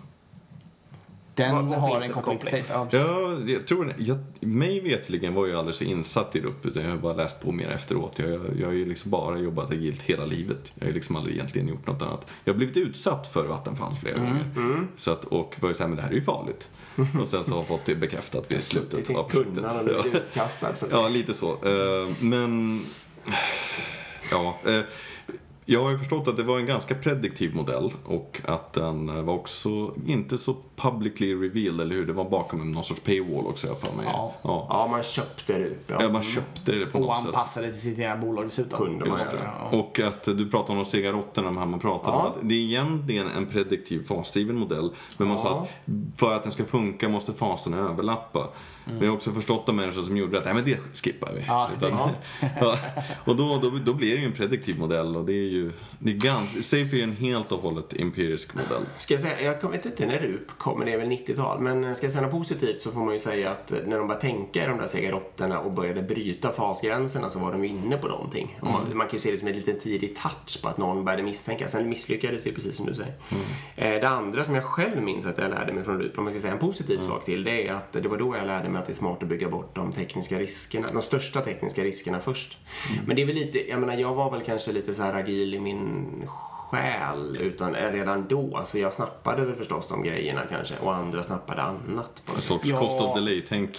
Den 1.34 1.66
vad 1.68 1.78
har 1.80 2.00
en 2.00 2.12
koppling 2.12 2.38
till 2.38 2.48
koppling? 2.48 2.64
safe. 2.64 2.72
Ja. 2.72 2.86
Ja, 2.90 3.38
jag 3.46 3.66
tror, 3.66 3.94
jag, 3.98 4.18
mig 4.40 4.80
veteligen 4.80 5.34
var 5.34 5.46
jag 5.46 5.58
aldrig 5.58 5.74
så 5.74 5.84
insatt 5.84 6.36
i 6.36 6.40
RUP 6.40 6.66
utan 6.66 6.82
jag 6.82 6.90
har 6.90 6.96
bara 6.98 7.14
läst 7.14 7.40
på 7.42 7.52
mer 7.52 7.68
efteråt. 7.68 8.18
Jag, 8.18 8.40
jag 8.60 8.66
har 8.66 8.72
ju 8.74 8.84
liksom 8.84 9.10
bara 9.10 9.38
jobbat 9.38 9.70
agilt 9.70 10.02
hela 10.02 10.24
livet. 10.24 10.72
Jag 10.74 10.84
har 10.84 10.88
ju 10.88 10.94
liksom 10.94 11.16
aldrig 11.16 11.34
egentligen 11.36 11.68
gjort 11.68 11.86
något 11.86 12.02
annat. 12.02 12.26
Jag 12.44 12.52
har 12.52 12.56
blivit 12.58 12.76
utsatt 12.76 13.32
för 13.32 13.46
Vattenfall 13.46 13.96
flera 14.02 14.18
gånger. 14.18 14.50
Mm. 14.56 14.88
Så 14.96 15.10
att, 15.10 15.24
och 15.24 15.54
var 15.60 15.68
ju 15.68 15.74
såhär, 15.74 15.88
men 15.88 15.96
det 15.96 16.02
här 16.02 16.10
är 16.10 16.14
ju 16.14 16.22
farligt. 16.22 16.70
Och 16.96 17.28
sen 17.28 17.44
så 17.44 17.50
har 17.50 17.58
jag 17.58 17.66
fått 17.66 17.84
det 17.84 17.94
bekräftat 17.94 18.50
vid 18.50 18.62
Suttit 18.62 18.90
slutet 18.90 19.10
i 19.10 19.14
av 19.14 19.28
projektet. 19.28 19.54
tunnan 19.54 19.96
och 19.96 20.06
utkastad 20.14 20.74
så 20.74 20.84
att 20.86 20.90
säga. 20.90 21.02
Ja, 21.02 21.08
lite 21.08 21.34
så. 21.34 21.50
Eh, 21.50 22.08
Men... 22.20 22.80
Ja. 24.30 24.58
Jag 25.64 25.82
har 25.82 25.90
ju 25.90 25.98
förstått 25.98 26.28
att 26.28 26.36
det 26.36 26.42
var 26.42 26.58
en 26.58 26.66
ganska 26.66 26.94
prediktiv 26.94 27.54
modell 27.54 27.92
och 28.04 28.40
att 28.44 28.72
den 28.72 29.24
var 29.26 29.34
också 29.34 29.94
inte 30.06 30.38
så 30.38 30.56
publicly 30.76 31.34
revealed, 31.34 31.80
eller 31.80 31.94
hur? 31.94 32.06
Det 32.06 32.12
var 32.12 32.30
bakom 32.30 32.72
någon 32.72 32.84
sorts 32.84 33.00
paywall 33.00 33.46
också, 33.46 33.66
jag 33.66 33.78
för 33.78 33.96
mig. 33.96 34.06
Ja. 34.12 34.34
ja. 34.42 34.66
Ja, 34.70 34.86
man 34.90 35.02
köpte 35.02 35.58
det 35.58 35.66
upp. 35.66 35.84
Ja, 36.00 36.08
man 36.08 36.22
köpte 36.22 36.72
det 36.72 36.86
på 36.86 36.98
Och 36.98 37.04
något 37.06 37.16
sätt. 37.16 37.26
anpassade 37.26 37.72
till 37.72 37.80
sitt 37.80 37.98
egna 37.98 38.16
bolag 38.16 38.44
dessutom. 38.44 38.78
Kunde 38.78 39.04
man 39.04 39.18
göra. 39.18 39.32
det. 39.32 39.50
Ja. 39.70 39.78
Och 39.78 40.00
att 40.00 40.24
du 40.24 40.50
pratade 40.50 40.72
om 40.72 40.84
de 40.84 40.90
cigarotterna, 40.90 41.46
de 41.46 41.56
här 41.56 41.66
man 41.66 41.80
pratade 41.80 42.16
Ja. 42.16 42.20
om. 42.20 42.26
Att 42.26 42.34
det 42.48 42.54
är 42.54 42.58
egentligen 42.58 43.28
en 43.28 43.46
prediktiv 43.46 44.06
fasdriven 44.06 44.56
modell. 44.56 44.90
Men 45.18 45.28
man 45.28 45.36
Ja. 45.36 45.42
sa 45.42 45.60
att 45.62 45.68
för 46.20 46.32
att 46.34 46.42
den 46.42 46.52
ska 46.52 46.64
funka 46.64 47.08
måste 47.08 47.32
faserna 47.32 47.76
överlappa. 47.78 48.48
Men 48.84 49.00
jag 49.00 49.06
har 49.08 49.14
också 49.16 49.32
förstått 49.32 49.68
av 49.68 49.74
människor 49.74 50.02
som 50.02 50.16
gjorde 50.16 50.38
att 50.38 50.44
nej 50.44 50.54
men 50.54 50.64
det 50.64 50.78
skippar 50.94 51.32
vi. 51.32 51.44
Ja, 51.46 51.70
det- 51.80 51.88
ja. 52.60 52.78
Och 53.24 53.36
då, 53.36 53.58
då, 53.62 53.70
då 53.84 53.94
blir 53.94 54.14
det 54.14 54.20
ju 54.20 54.26
en 54.26 54.32
prediktiv 54.32 54.78
modell 54.78 55.16
och 55.16 55.24
det 55.24 55.32
är 55.32 55.48
ju, 55.50 55.72
det 55.98 56.10
är 56.10 56.14
ganska, 56.14 56.62
Safe 56.62 56.96
är 56.96 56.98
ju 56.98 57.02
en 57.02 57.12
helt 57.16 57.52
och 57.52 57.58
hållet 57.58 57.92
empirisk 58.00 58.54
modell. 58.54 58.82
Ska 58.98 59.14
jag 59.14 59.20
säga, 59.20 59.56
jag 59.62 59.70
vet 59.70 59.86
inte 59.86 60.06
när 60.06 60.18
RUP 60.18 60.58
kommer, 60.58 60.84
det 60.84 60.92
är 60.92 60.98
väl 60.98 61.08
90-tal, 61.08 61.60
men 61.60 61.96
ska 61.96 62.04
jag 62.06 62.12
säga 62.12 62.22
något 62.22 62.30
positivt 62.30 62.80
så 62.82 62.90
får 62.90 63.00
man 63.04 63.14
ju 63.14 63.20
säga 63.20 63.50
att 63.50 63.70
när 63.70 63.98
de 63.98 64.06
började 64.06 64.20
tänka 64.20 64.64
i 64.64 64.68
de 64.68 64.78
där 64.78 64.86
cigarotterna 64.86 65.58
och 65.60 65.72
började 65.72 66.02
bryta 66.02 66.50
fasgränserna 66.50 67.30
så 67.30 67.38
var 67.38 67.52
de 67.52 67.64
ju 67.64 67.70
inne 67.70 67.96
på 67.96 68.08
någonting. 68.08 68.58
Och 68.60 68.66
Man, 68.66 68.96
man 68.96 69.06
kan 69.06 69.16
ju 69.16 69.20
se 69.20 69.30
det 69.30 69.36
som 69.36 69.48
en 69.48 69.54
liten 69.54 69.78
tidig 69.78 70.16
touch 70.16 70.62
på 70.62 70.68
att 70.68 70.78
någon 70.78 71.04
började 71.04 71.22
misstänka. 71.22 71.68
Sen 71.68 71.88
misslyckades 71.88 72.44
det 72.44 72.52
precis 72.52 72.76
som 72.76 72.86
du 72.86 72.94
säger. 72.94 73.14
Eh, 73.76 74.00
Det 74.00 74.08
andra 74.08 74.44
som 74.44 74.54
jag 74.54 74.64
själv 74.64 75.02
minns 75.02 75.26
att 75.26 75.38
jag 75.38 75.50
lärde 75.50 75.72
mig 75.72 75.84
från 75.84 75.98
RUP, 76.00 76.18
om 76.18 76.24
man 76.24 76.32
ska 76.32 76.40
säga 76.40 76.52
en 76.52 76.58
positiv 76.58 76.98
sak 77.00 77.24
till, 77.24 77.44
det 77.44 77.68
är 77.68 77.72
att 77.74 77.92
det 77.92 78.08
var 78.08 78.16
då 78.18 78.36
jag 78.36 78.46
lärde 78.46 78.68
mig 78.68 78.71
att 78.76 78.86
det 78.86 78.92
är 78.92 78.94
smart 78.94 79.22
att 79.22 79.28
bygga 79.28 79.48
bort 79.48 79.74
de 79.74 79.92
tekniska 79.92 80.38
riskerna, 80.38 80.86
de 80.92 81.02
största 81.02 81.40
tekniska 81.40 81.82
riskerna 81.84 82.20
först. 82.20 82.58
Men 83.06 83.16
det 83.16 83.22
är 83.22 83.26
väl 83.26 83.34
lite, 83.34 83.68
jag 83.70 83.80
menar 83.80 83.94
jag 83.94 84.14
var 84.14 84.30
väl 84.30 84.40
kanske 84.40 84.72
lite 84.72 84.94
så 84.94 85.02
här 85.02 85.14
agil 85.14 85.54
i 85.54 85.60
min 85.60 86.22
själ 86.70 87.36
utan 87.40 87.74
eh, 87.74 87.92
redan 87.92 88.26
då. 88.28 88.62
Så 88.64 88.78
jag 88.78 88.92
snappade 88.92 89.44
väl 89.44 89.54
förstås 89.56 89.88
de 89.88 90.02
grejerna 90.02 90.42
kanske 90.50 90.74
och 90.78 90.94
andra 90.94 91.22
snappade 91.22 91.62
annat. 91.62 92.22
På 92.26 92.36
En 92.36 92.42
sorts 92.42 92.64
Ja. 92.68 92.78
cost 92.78 93.00
of 93.00 93.14
delay-tänk. 93.16 93.78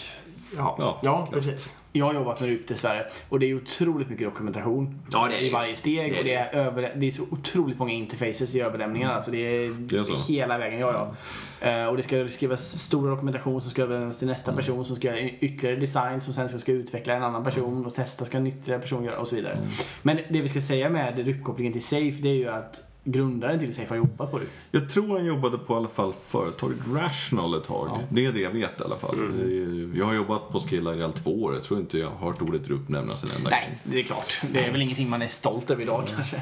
Ja, 0.57 0.75
Ja, 0.79 0.99
ja, 1.03 1.27
precis. 1.31 1.77
Jag 1.95 2.05
har 2.05 2.13
jobbat 2.13 2.39
med 2.39 2.49
RUP 2.49 2.67
dessvärre 2.67 3.05
och 3.29 3.39
det 3.39 3.45
är 3.45 3.55
otroligt 3.55 4.09
mycket 4.09 4.25
dokumentation 4.25 4.99
Ja, 5.11 5.27
det 5.27 5.35
är 5.35 5.39
det 5.39 5.47
i 5.47 5.49
varje 5.49 5.75
steg 5.75 6.11
Det 6.11 6.17
är 6.17 6.19
och 6.19 6.25
det 6.25 6.33
är, 6.33 6.55
över, 6.55 6.93
det 6.95 7.05
är 7.05 7.11
så 7.11 7.23
otroligt 7.31 7.79
många 7.79 7.93
interfaces 7.93 8.55
i 8.55 8.61
överlämningarna. 8.61 9.13
Alltså 9.13 9.31
det 9.31 9.37
är, 9.37 9.69
Det 9.89 9.97
är 9.97 10.27
hela 10.27 10.57
vägen. 10.57 10.79
Ja, 10.79 11.15
ja. 11.61 11.69
Eh, 11.69 11.87
och 11.87 11.97
det 11.97 12.03
ska 12.03 12.27
skrivas 12.27 12.81
stor 12.81 13.09
dokumentation 13.09 13.61
som 13.61 13.71
ska 13.71 13.81
överlämnas 13.81 14.19
till 14.19 14.27
nästa 14.27 14.53
person 14.53 14.85
som 14.85 14.95
ska 14.95 15.07
göra 15.07 15.19
ytterligare 15.19 15.79
design 15.79 16.21
som 16.21 16.33
sen 16.33 16.59
ska, 16.59 16.71
utveckla 16.71 17.13
en 17.13 17.23
annan 17.23 17.43
person 17.43 17.85
och 17.85 17.93
testa 17.93 18.25
ska 18.25 18.37
en 18.37 18.47
ytterligare 18.47 18.81
person 18.81 19.03
göra 19.03 19.19
och 19.19 19.27
så 19.27 19.35
vidare. 19.35 19.57
Men 20.01 20.19
det 20.29 20.41
vi 20.41 20.49
ska 20.49 20.61
säga 20.61 20.89
med 20.89 21.19
RUP-kopplingen 21.19 21.73
till 21.73 21.83
Safe 21.83 22.17
det 22.21 22.29
är 22.29 22.35
ju 22.35 22.49
att 22.49 22.92
grundaren 23.03 23.59
till 23.59 23.75
Safe 23.75 23.89
har 23.89 23.95
jobbat 23.95 24.31
på 24.31 24.39
det. 24.39 24.45
Jag 24.71 24.89
tror 24.89 25.17
han 25.17 25.25
jobbade 25.25 25.57
på 25.57 25.73
i 25.73 25.77
alla 25.77 25.87
fall 25.87 26.13
företaget 26.27 26.77
Rational 26.93 27.57
ett 27.57 27.63
tag. 27.63 27.87
Ja. 27.91 27.99
Det 28.09 28.25
är 28.25 28.33
det 28.33 28.39
jag 28.39 28.51
vet 28.51 28.81
i 28.81 28.83
alla 28.83 28.97
fall. 28.97 29.15
Mm. 29.15 29.93
Jag 29.95 30.05
har 30.05 30.13
jobbat 30.13 30.49
på 30.49 30.59
Skilla 30.59 30.95
i 30.95 31.11
två 31.13 31.43
år. 31.43 31.53
Jag 31.53 31.63
tror 31.63 31.79
inte 31.79 31.97
jag 31.97 32.09
har 32.09 32.27
hört 32.27 32.41
ordet 32.41 32.69
uppnämnas 32.69 33.23
en 33.23 33.29
enda 33.37 33.49
Nej, 33.49 33.77
det 33.83 33.99
är 33.99 34.03
klart. 34.03 34.41
Det 34.51 34.59
är 34.59 34.71
väl 34.71 34.81
ingenting 34.81 35.09
man 35.09 35.21
är 35.21 35.27
stolt 35.27 35.69
över 35.69 35.81
idag 35.81 36.03
kanske. 36.15 36.41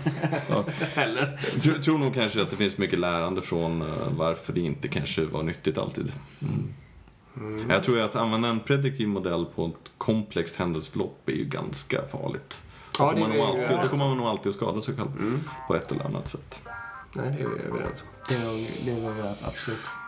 Ja. 0.50 0.66
Heller. 0.96 1.40
Jag 1.54 1.64
tror, 1.64 1.80
tror 1.80 1.98
nog 1.98 2.14
kanske 2.14 2.42
att 2.42 2.50
det 2.50 2.56
finns 2.56 2.78
mycket 2.78 3.00
lärande 3.00 3.42
från 3.42 3.82
eh, 3.82 3.88
varför 4.18 4.54
det 4.54 4.62
inte 4.62 4.88
kanske 4.88 5.26
var 5.26 5.44
nyttigt 5.44 5.78
alltid. 5.78 6.12
Mm. 7.36 7.70
Jag 7.70 7.84
tror 7.84 8.02
att 8.02 8.16
använda 8.16 8.48
en 8.48 8.60
prediktiv 8.60 9.08
modell 9.08 9.46
på 9.56 9.66
ett 9.66 9.92
komplext 9.98 10.56
händelseförlopp 10.56 11.30
är 11.30 11.34
ju 11.34 11.46
ganska 11.46 12.02
farligt. 12.12 12.58
Det 13.10 13.16
kommer 13.16 13.28
man 13.28 13.38
nog 13.38 13.48
alltid, 13.48 13.78
då 13.82 13.88
kommer 13.90 14.08
man 14.08 14.18
nog 14.18 14.28
alltid 14.28 14.50
att 14.50 14.56
skada 14.56 14.82
sig 14.82 14.96
själv 14.96 15.40
på 15.68 15.76
ett 15.76 15.92
eller 15.92 16.06
annat 16.06 16.28
sätt. 16.28 16.62
Nej, 17.14 17.36
det 17.38 17.44
är 17.44 17.48
vi 17.48 17.62
överens 17.68 18.02
om. 18.02 18.08
Det 18.28 18.36
är, 18.36 18.86
det 18.86 18.92
är 18.92 18.96
vi 19.02 19.08
överens 19.08 19.44
absolut. 19.48 20.01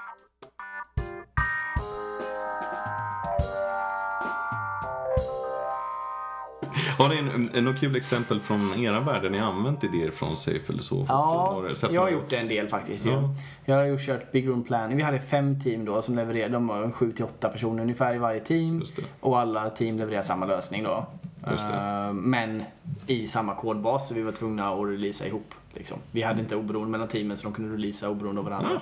Har 7.03 7.53
ni 7.53 7.61
något 7.61 7.79
kul 7.79 7.95
exempel 7.95 8.39
från 8.39 8.59
era 8.79 8.99
värld 8.99 9.21
där 9.23 9.29
ni 9.29 9.39
använt 9.39 9.83
idéer 9.83 10.11
från 10.11 10.37
Safe 10.37 10.73
eller 10.73 10.81
så? 10.81 11.05
Ja, 11.07 11.63
jag 11.91 12.01
har 12.01 12.09
gjort 12.09 12.29
det 12.29 12.37
en 12.37 12.47
del 12.47 12.67
faktiskt. 12.67 13.05
Ja. 13.05 13.11
Ja. 13.11 13.35
Jag 13.65 13.75
har 13.75 13.83
ju 13.85 13.97
kört 13.99 14.31
Big 14.31 14.47
Room 14.47 14.63
Planning. 14.63 14.97
Vi 14.97 15.03
hade 15.03 15.19
fem 15.19 15.59
team 15.61 15.85
då 15.85 16.01
som 16.01 16.15
levererade. 16.15 16.53
De 16.53 16.67
var 16.67 16.91
7 16.91 17.11
till 17.13 17.25
8 17.25 17.49
personer 17.49 17.83
ungefär 17.83 18.15
i 18.15 18.17
varje 18.17 18.39
team. 18.39 18.83
Och 19.19 19.39
alla 19.39 19.69
team 19.69 19.97
levererar 19.97 20.23
samma 20.23 20.45
lösning 20.45 20.83
då. 20.83 21.05
Eh, 21.47 22.13
Men 22.13 22.63
i 23.07 23.27
samma 23.27 23.55
kodbas 23.55 24.07
så 24.07 24.13
vi 24.13 24.21
var 24.21 24.31
tvungna 24.31 24.69
att 24.69 24.87
releasa 24.87 25.27
ihop. 25.27 25.53
Liksom. 25.73 25.97
Vi 26.11 26.21
hade 26.21 26.39
inte 26.39 26.55
oberoende 26.55 26.91
mellan 26.91 27.07
teamen 27.07 27.37
så 27.37 27.43
de 27.43 27.53
kunde 27.53 27.73
releasa 27.73 28.09
oberoende 28.09 28.41
av 28.41 28.45
varandra. 28.45 28.81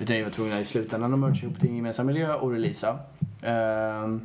Utan 0.00 0.16
vi 0.16 0.22
var 0.22 0.30
tvungna 0.30 0.60
i 0.60 0.64
slutändan 0.64 1.12
att 1.12 1.18
merge 1.18 1.44
ihop 1.44 1.60
till 1.60 1.68
en 1.70 1.76
gemensam 1.76 2.06
miljö 2.06 2.34
och 2.34 2.50
releasa. 2.52 2.98
Ehm, 3.42 4.20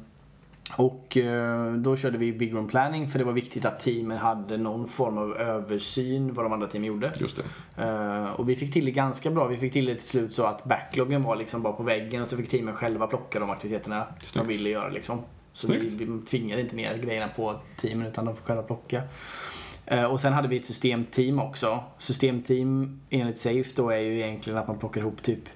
Och 0.71 1.17
eh, 1.17 1.73
då 1.73 1.95
körde 1.95 2.17
vi 2.17 2.33
Big 2.33 2.53
Room 2.53 2.67
Planning 2.67 3.07
för 3.09 3.19
det 3.19 3.25
var 3.25 3.33
viktigt 3.33 3.65
att 3.65 3.79
teamen 3.79 4.17
hade 4.17 4.57
någon 4.57 4.87
form 4.87 5.17
av 5.17 5.37
översyn 5.37 6.33
vad 6.33 6.45
de 6.45 6.53
andra 6.53 6.67
teamen 6.67 6.87
gjorde. 6.87 7.11
Just 7.19 7.43
det. 7.75 7.83
Eh, 7.83 8.31
och 8.39 8.49
vi 8.49 8.55
fick 8.55 8.73
till 8.73 8.85
det 8.85 8.91
ganska 8.91 9.31
bra. 9.31 9.47
Vi 9.47 9.57
fick 9.57 9.73
till 9.73 9.85
det 9.85 9.95
till 9.95 10.07
slut 10.07 10.33
så 10.33 10.43
att 10.43 10.63
backloggen 10.63 11.23
var 11.23 11.35
liksom 11.35 11.61
bara 11.61 11.73
på 11.73 11.83
väggen 11.83 12.21
och 12.21 12.27
så 12.27 12.37
fick 12.37 12.49
teamen 12.49 12.75
själva 12.75 13.07
plocka 13.07 13.39
de 13.39 13.49
aktiviteterna 13.49 14.05
de 14.19 14.25
Snyggt. 14.25 14.47
ville 14.49 14.69
göra 14.69 14.89
liksom. 14.89 15.21
Så 15.53 15.67
vi, 15.67 15.81
Snyggt. 15.89 16.01
vi 16.01 16.25
tvingade 16.25 16.61
inte 16.61 16.75
ner 16.75 16.97
grejerna 16.97 17.27
på 17.35 17.55
teamen 17.77 18.07
utan 18.07 18.25
de 18.25 18.35
får 18.35 18.43
själva 18.43 18.63
plocka. 18.63 19.01
Eh, 19.85 20.03
och 20.05 20.19
sen 20.19 20.33
hade 20.33 20.47
vi 20.47 20.57
ett 20.59 20.65
systemteam 20.65 21.39
också. 21.39 21.83
Systemteam 21.97 23.01
enligt 23.09 23.39
Safe 23.39 23.69
då 23.75 23.89
är 23.89 23.99
ju 23.99 24.19
egentligen 24.19 24.59
att 24.59 24.67
man 24.67 24.79
plockar 24.79 25.01
ihop 25.01 25.21
typ 25.21 25.49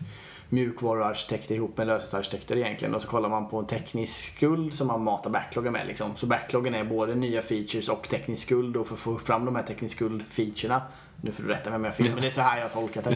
mjukvaruarkitekter 0.50 1.56
ihop 1.56 1.78
med 1.78 1.88
lösningsarkitekter 1.88 2.58
egentligen. 2.58 2.96
Och 2.96 3.02
så 3.02 3.08
kollar 3.08 3.30
man 3.30 3.48
på 3.50 3.58
en 3.60 3.66
teknisk 3.68 4.36
skuld 4.38 4.74
som 4.74 4.88
man 4.88 5.04
matar 5.04 5.30
backloggen 5.30 5.74
med 5.74 5.88
liksom. 5.88 6.12
Så 6.16 6.26
backloggen 6.28 6.76
är 6.76 6.84
både 6.84 7.16
nya 7.16 7.42
features 7.42 7.90
och 7.90 8.08
teknisk 8.10 8.44
skuld 8.44 8.78
och 8.78 8.88
för 8.88 8.94
att 8.96 9.00
få 9.02 9.18
fram 9.18 9.46
de 9.46 9.56
här 9.56 9.64
teknisk 9.64 9.98
skuld-featurerna 9.98 10.82
nu 11.22 11.32
får 11.32 11.44
du 11.44 11.50
rätta 11.50 11.70
mig 11.70 11.78
om 11.78 11.84
jag 11.84 11.92
har 11.92 11.96
fel, 11.96 12.10
men 12.14 12.22
det 12.22 12.28
är 12.28 12.32
så 12.32 12.42
här 12.42 12.58
jag 12.58 12.64
har 12.66 12.70
tolkat 12.82 13.04
det. 13.04 13.12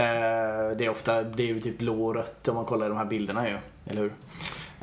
Eh, 0.00 0.76
det 0.78 0.84
är 0.84 0.88
ofta, 0.88 1.22
det 1.22 1.42
är 1.42 1.46
ju 1.46 1.60
typ 1.60 1.78
blå 1.78 2.06
och 2.06 2.14
rött 2.14 2.48
om 2.48 2.54
man 2.54 2.64
kollar 2.64 2.88
de 2.88 2.98
här 2.98 3.04
bilderna 3.04 3.48
ju. 3.48 3.56
Eller 3.86 4.02
hur? 4.02 4.12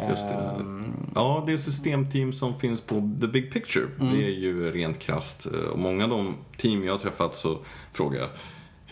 Just 0.10 0.30
det. 0.30 0.34
Ehm, 0.36 0.94
Ja, 1.16 1.44
det 1.48 1.58
systemteam 1.58 2.34
som 2.34 2.60
finns 2.60 2.82
på 2.82 3.10
The 3.22 3.28
Big 3.28 3.54
Picture, 3.54 3.86
Mm. 4.00 4.14
det 4.14 4.24
är 4.26 4.30
ju 4.30 4.72
rent 4.72 5.00
krasst. 5.00 5.46
eh, 5.46 5.60
Och 5.60 5.80
många 5.80 6.04
av 6.04 6.10
de 6.10 6.36
team 6.58 6.84
jag 6.84 6.94
har 6.94 7.00
träffat 7.00 7.36
så 7.36 7.58
frågar 7.94 8.20
jag 8.20 8.30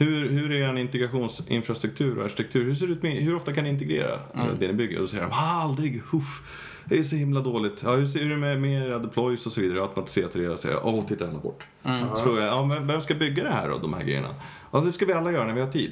hur, 0.02 0.30
hur 0.30 0.52
är 0.52 0.56
er 0.74 0.78
integrationsinfrastruktur 0.78 2.18
och 2.18 2.24
arkitektur? 2.26 2.64
Hur 2.66 2.74
ser 2.74 2.88
det 2.88 2.94
ut 2.94 3.04
med, 3.04 3.14
hur 3.14 3.36
ofta 3.36 3.54
kan 3.54 3.64
ni 3.64 3.70
integrera 3.70 4.14
eh, 4.14 4.42
Mm. 4.42 4.56
det 4.60 4.68
ni 4.68 4.74
bygger? 4.74 4.96
Och 4.96 5.02
då 5.02 5.08
säger 5.08 5.24
de, 5.24 5.32
"Ah, 5.32 5.62
aldrig, 5.64 6.02
huff. 6.12 6.58
Det 6.86 7.00
är 7.00 7.04
så 7.04 7.16
himla 7.16 7.40
dåligt. 7.42 7.82
Ja, 7.84 7.94
hur 7.96 8.06
ser 8.06 8.26
det 8.26 8.38
med, 8.38 8.62
med 8.62 8.88
era 8.88 9.00
deploys 9.00 9.46
och 9.46 9.52
så 9.52 9.62
vidare? 9.62 9.82
Automatiserat 9.82 10.34
det 10.34 10.50
och 10.50 10.60
säger, 10.60 10.86
åh, 10.86 11.06
titta 11.06 11.28
ända 11.28 11.40
bort. 11.40 11.64
Mm. 11.84 12.00
Så 12.10 12.16
frågar 12.16 12.42
jag, 12.42 12.54
ja, 12.58 12.66
men 12.66 12.88
vem 12.88 13.02
ska 13.02 13.14
bygga 13.16 13.44
det 13.44 13.50
här 13.50 13.70
då, 13.70 13.78
de 13.78 13.94
här 13.94 14.04
grejerna? 14.04 14.36
Ja, 14.72 14.80
det 14.80 14.92
ska 14.92 15.06
vi 15.06 15.14
alla 15.14 15.32
göra 15.32 15.48
när 15.48 15.54
vi 15.54 15.62
har 15.62 15.68
tid. 15.72 15.92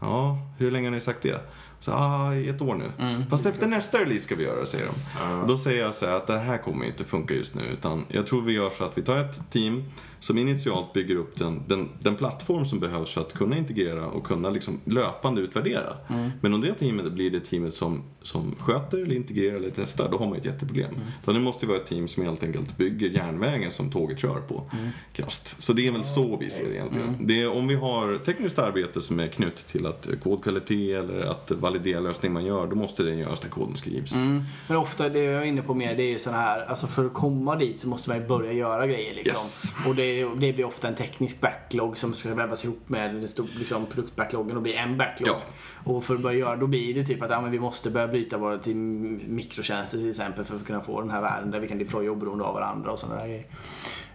Ja, 0.00 0.38
hur 0.58 0.70
länge 0.70 0.86
har 0.86 0.94
ni 0.94 1.00
sagt 1.00 1.22
det? 1.22 1.40
Så, 1.84 1.92
ah, 1.92 2.34
i 2.34 2.48
ett 2.48 2.62
år 2.62 2.74
nu. 2.74 2.92
Mm. 2.98 3.26
Fast 3.26 3.46
efter 3.46 3.66
nästa 3.66 3.98
release 3.98 4.24
ska 4.24 4.34
vi 4.34 4.44
göra, 4.44 4.66
säger 4.66 4.86
de. 4.86 5.40
Och 5.40 5.48
då 5.48 5.58
säger 5.58 5.82
jag 5.82 5.94
så 5.94 6.06
här 6.06 6.16
att 6.16 6.26
det 6.26 6.38
här 6.38 6.58
kommer 6.58 6.86
inte 6.86 7.04
funka 7.04 7.34
just 7.34 7.54
nu. 7.54 7.62
Utan 7.62 8.04
jag 8.08 8.26
tror 8.26 8.42
vi 8.42 8.52
gör 8.52 8.70
så 8.70 8.84
att 8.84 8.98
vi 8.98 9.02
tar 9.02 9.18
ett 9.18 9.50
team 9.50 9.82
som 10.20 10.38
initialt 10.38 10.92
bygger 10.92 11.16
upp 11.16 11.38
den, 11.38 11.62
den, 11.68 11.88
den 12.00 12.16
plattform 12.16 12.64
som 12.64 12.80
behövs 12.80 13.12
för 13.12 13.20
att 13.20 13.32
kunna 13.32 13.58
integrera 13.58 14.06
och 14.06 14.26
kunna 14.26 14.50
liksom 14.50 14.80
löpande 14.84 15.40
utvärdera. 15.40 15.96
Men 16.40 16.54
om 16.54 16.60
det 16.60 16.72
teamet 16.72 17.12
blir 17.12 17.30
det 17.30 17.40
teamet 17.40 17.74
som, 17.74 18.02
som 18.22 18.54
sköter 18.58 18.98
eller 18.98 19.14
integrerar 19.14 19.56
eller 19.56 19.70
testar, 19.74 20.08
då 20.10 20.18
har 20.18 20.26
man 20.26 20.36
ett 20.36 20.44
jätteproblem. 20.44 20.94
Så 21.24 21.32
det 21.32 21.40
måste 21.40 21.66
vara 21.66 21.76
ett 21.76 21.86
team 21.86 22.08
som 22.08 22.22
helt 22.22 22.42
enkelt 22.42 22.76
bygger 22.76 23.08
järnvägen 23.08 23.70
som 23.70 23.90
tåget 23.90 24.18
kör 24.18 24.40
på. 24.40 24.70
Krasst. 25.12 25.62
Så 25.62 25.72
det 25.72 25.86
är 25.86 25.92
väl 25.92 26.04
så 26.04 26.36
vi 26.36 26.50
ser 26.50 26.68
det 26.68 26.74
egentligen. 26.74 27.16
Det 27.20 27.42
är, 27.42 27.48
om 27.48 27.68
vi 27.68 27.74
har 27.74 28.18
tekniskt 28.18 28.58
arbete 28.58 29.00
som 29.00 29.20
är 29.20 29.28
knutet 29.28 29.66
till 29.68 29.86
att 29.86 30.08
eh, 30.08 30.18
kodkvalitet 30.18 30.98
eller 30.98 31.20
att 31.20 31.50
validera 31.74 32.00
lösning 32.00 32.32
man 32.32 32.44
gör, 32.44 32.66
då 32.66 32.76
måste 32.76 33.02
det 33.02 33.14
göras 33.14 33.42
när 33.42 33.50
koden 33.50 33.76
skrivs. 33.76 34.14
Mm. 34.14 34.42
Men 34.68 34.76
ofta 34.76 35.08
det 35.08 35.18
jag 35.18 35.42
är 35.42 35.46
inne 35.46 35.62
på 35.62 35.74
mer 35.74 35.96
det 35.96 36.02
är 36.02 36.08
ju 36.08 36.18
sådana 36.18 36.42
här, 36.42 36.64
alltså 36.64 36.86
för 36.86 37.06
att 37.06 37.14
komma 37.14 37.56
dit 37.56 37.80
så 37.80 37.88
måste 37.88 38.10
man 38.10 38.18
ju 38.18 38.26
börja 38.26 38.52
göra 38.52 38.86
grejer 38.86 39.14
liksom. 39.14 39.42
Yes. 39.42 39.74
Och 39.88 39.94
det, 39.94 40.24
det 40.24 40.52
blir 40.52 40.64
ofta 40.64 40.88
en 40.88 40.94
teknisk 40.94 41.40
backlog 41.40 41.98
som 41.98 42.14
ska 42.14 42.34
vävas 42.34 42.64
ihop 42.64 42.88
med 42.88 43.14
den 43.14 43.28
stor, 43.28 43.46
liksom, 43.58 43.86
produktbackloggen 43.86 44.56
och 44.56 44.62
bli 44.62 44.74
en 44.74 44.98
backlog. 44.98 45.28
Ja. 45.28 45.40
Och 45.84 46.04
för 46.04 46.14
att 46.14 46.20
börja 46.20 46.38
göra, 46.38 46.56
då 46.56 46.66
blir 46.66 46.94
det 46.94 47.04
typ 47.04 47.22
att 47.22 47.30
ja, 47.30 47.40
men 47.40 47.50
vi 47.50 47.58
måste 47.58 47.90
börja 47.90 48.08
bryta 48.08 48.38
våra 48.38 48.58
till 48.58 48.76
mikrotjänster 48.76 49.98
till 49.98 50.10
exempel 50.10 50.44
för 50.44 50.56
att 50.56 50.66
kunna 50.66 50.80
få 50.80 51.00
den 51.00 51.10
här 51.10 51.20
världen 51.20 51.50
där 51.50 51.60
vi 51.60 51.68
kan 51.68 51.78
deploya 51.78 52.10
oberoende 52.10 52.44
av 52.44 52.54
varandra 52.54 52.90
och 52.90 52.98
sådana 52.98 53.20
där 53.20 53.26
grejer. 53.26 53.46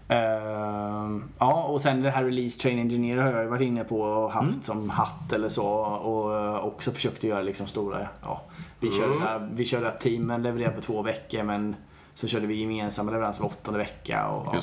Ehm, 0.10 1.24
ja, 1.40 1.64
och 1.64 1.82
sen 1.82 2.02
det 2.02 2.10
här 2.12 2.24
Release 2.24 2.60
Train 2.60 2.80
Engineer 2.80 3.18
har 3.18 3.32
jag 3.32 3.44
ju 3.44 3.50
varit 3.50 3.62
inne 3.62 3.84
på 3.84 4.02
och 4.02 4.32
haft 4.32 4.50
Mm. 4.50 4.62
som 4.62 4.90
hatt 4.90 5.34
eller 5.34 5.50
så. 5.50 5.66
Och 5.68 6.36
eh, 6.36 6.66
också 6.66 6.92
försökt 6.92 7.18
att 7.18 7.24
göra 7.24 7.42
liksom 7.42 7.68
stora, 7.68 8.08
ja. 8.22 8.42
Vi 8.80 8.92
körde, 8.92 9.14
så 9.14 9.20
här, 9.20 9.50
vi 9.54 9.66
körde 9.66 9.88
att 9.88 10.02
teamen 10.02 10.44
levererade 10.44 10.76
på 10.76 10.82
två 10.82 11.02
veckor 11.02 11.44
men 11.44 11.76
så 12.16 12.28
körde 12.28 12.48
vi 12.48 12.56
gemensamma 12.62 13.12
leveranser 13.12 13.42
var 13.44 13.50
åttonde 13.50 13.78
vecka 13.78 14.28
och 14.28 14.56
ja, 14.56 14.62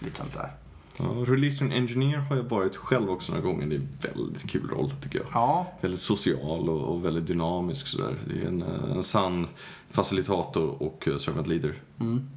lite 0.00 0.16
sånt 0.18 0.34
där. 0.34 0.50
Ja, 0.98 1.04
Release 1.04 1.64
and 1.64 1.72
Engineer 1.72 2.18
har 2.18 2.36
jag 2.36 2.42
varit 2.42 2.76
själv 2.76 3.10
också 3.10 3.32
några 3.32 3.46
gånger. 3.46 3.66
Det 3.66 3.74
är 3.74 3.78
en 3.78 3.88
väldigt 4.14 4.50
kul 4.50 4.68
roll 4.70 4.92
tycker 5.02 5.18
jag. 5.18 5.26
Ja, 5.34 5.66
Väldigt 5.80 6.00
social 6.00 6.68
och, 6.68 6.80
och 6.94 7.04
väldigt 7.04 7.26
dynamisk 7.26 7.86
sådär. 7.86 8.14
Det 8.28 8.42
är 8.42 8.48
en, 8.48 8.62
eh, 8.62 8.96
en 8.96 9.04
sann 9.04 9.46
facilitator 9.90 10.82
och 10.82 11.08
eh, 11.08 11.16
servant 11.16 11.46
leader. 11.46 11.74
Mm. 12.00 12.28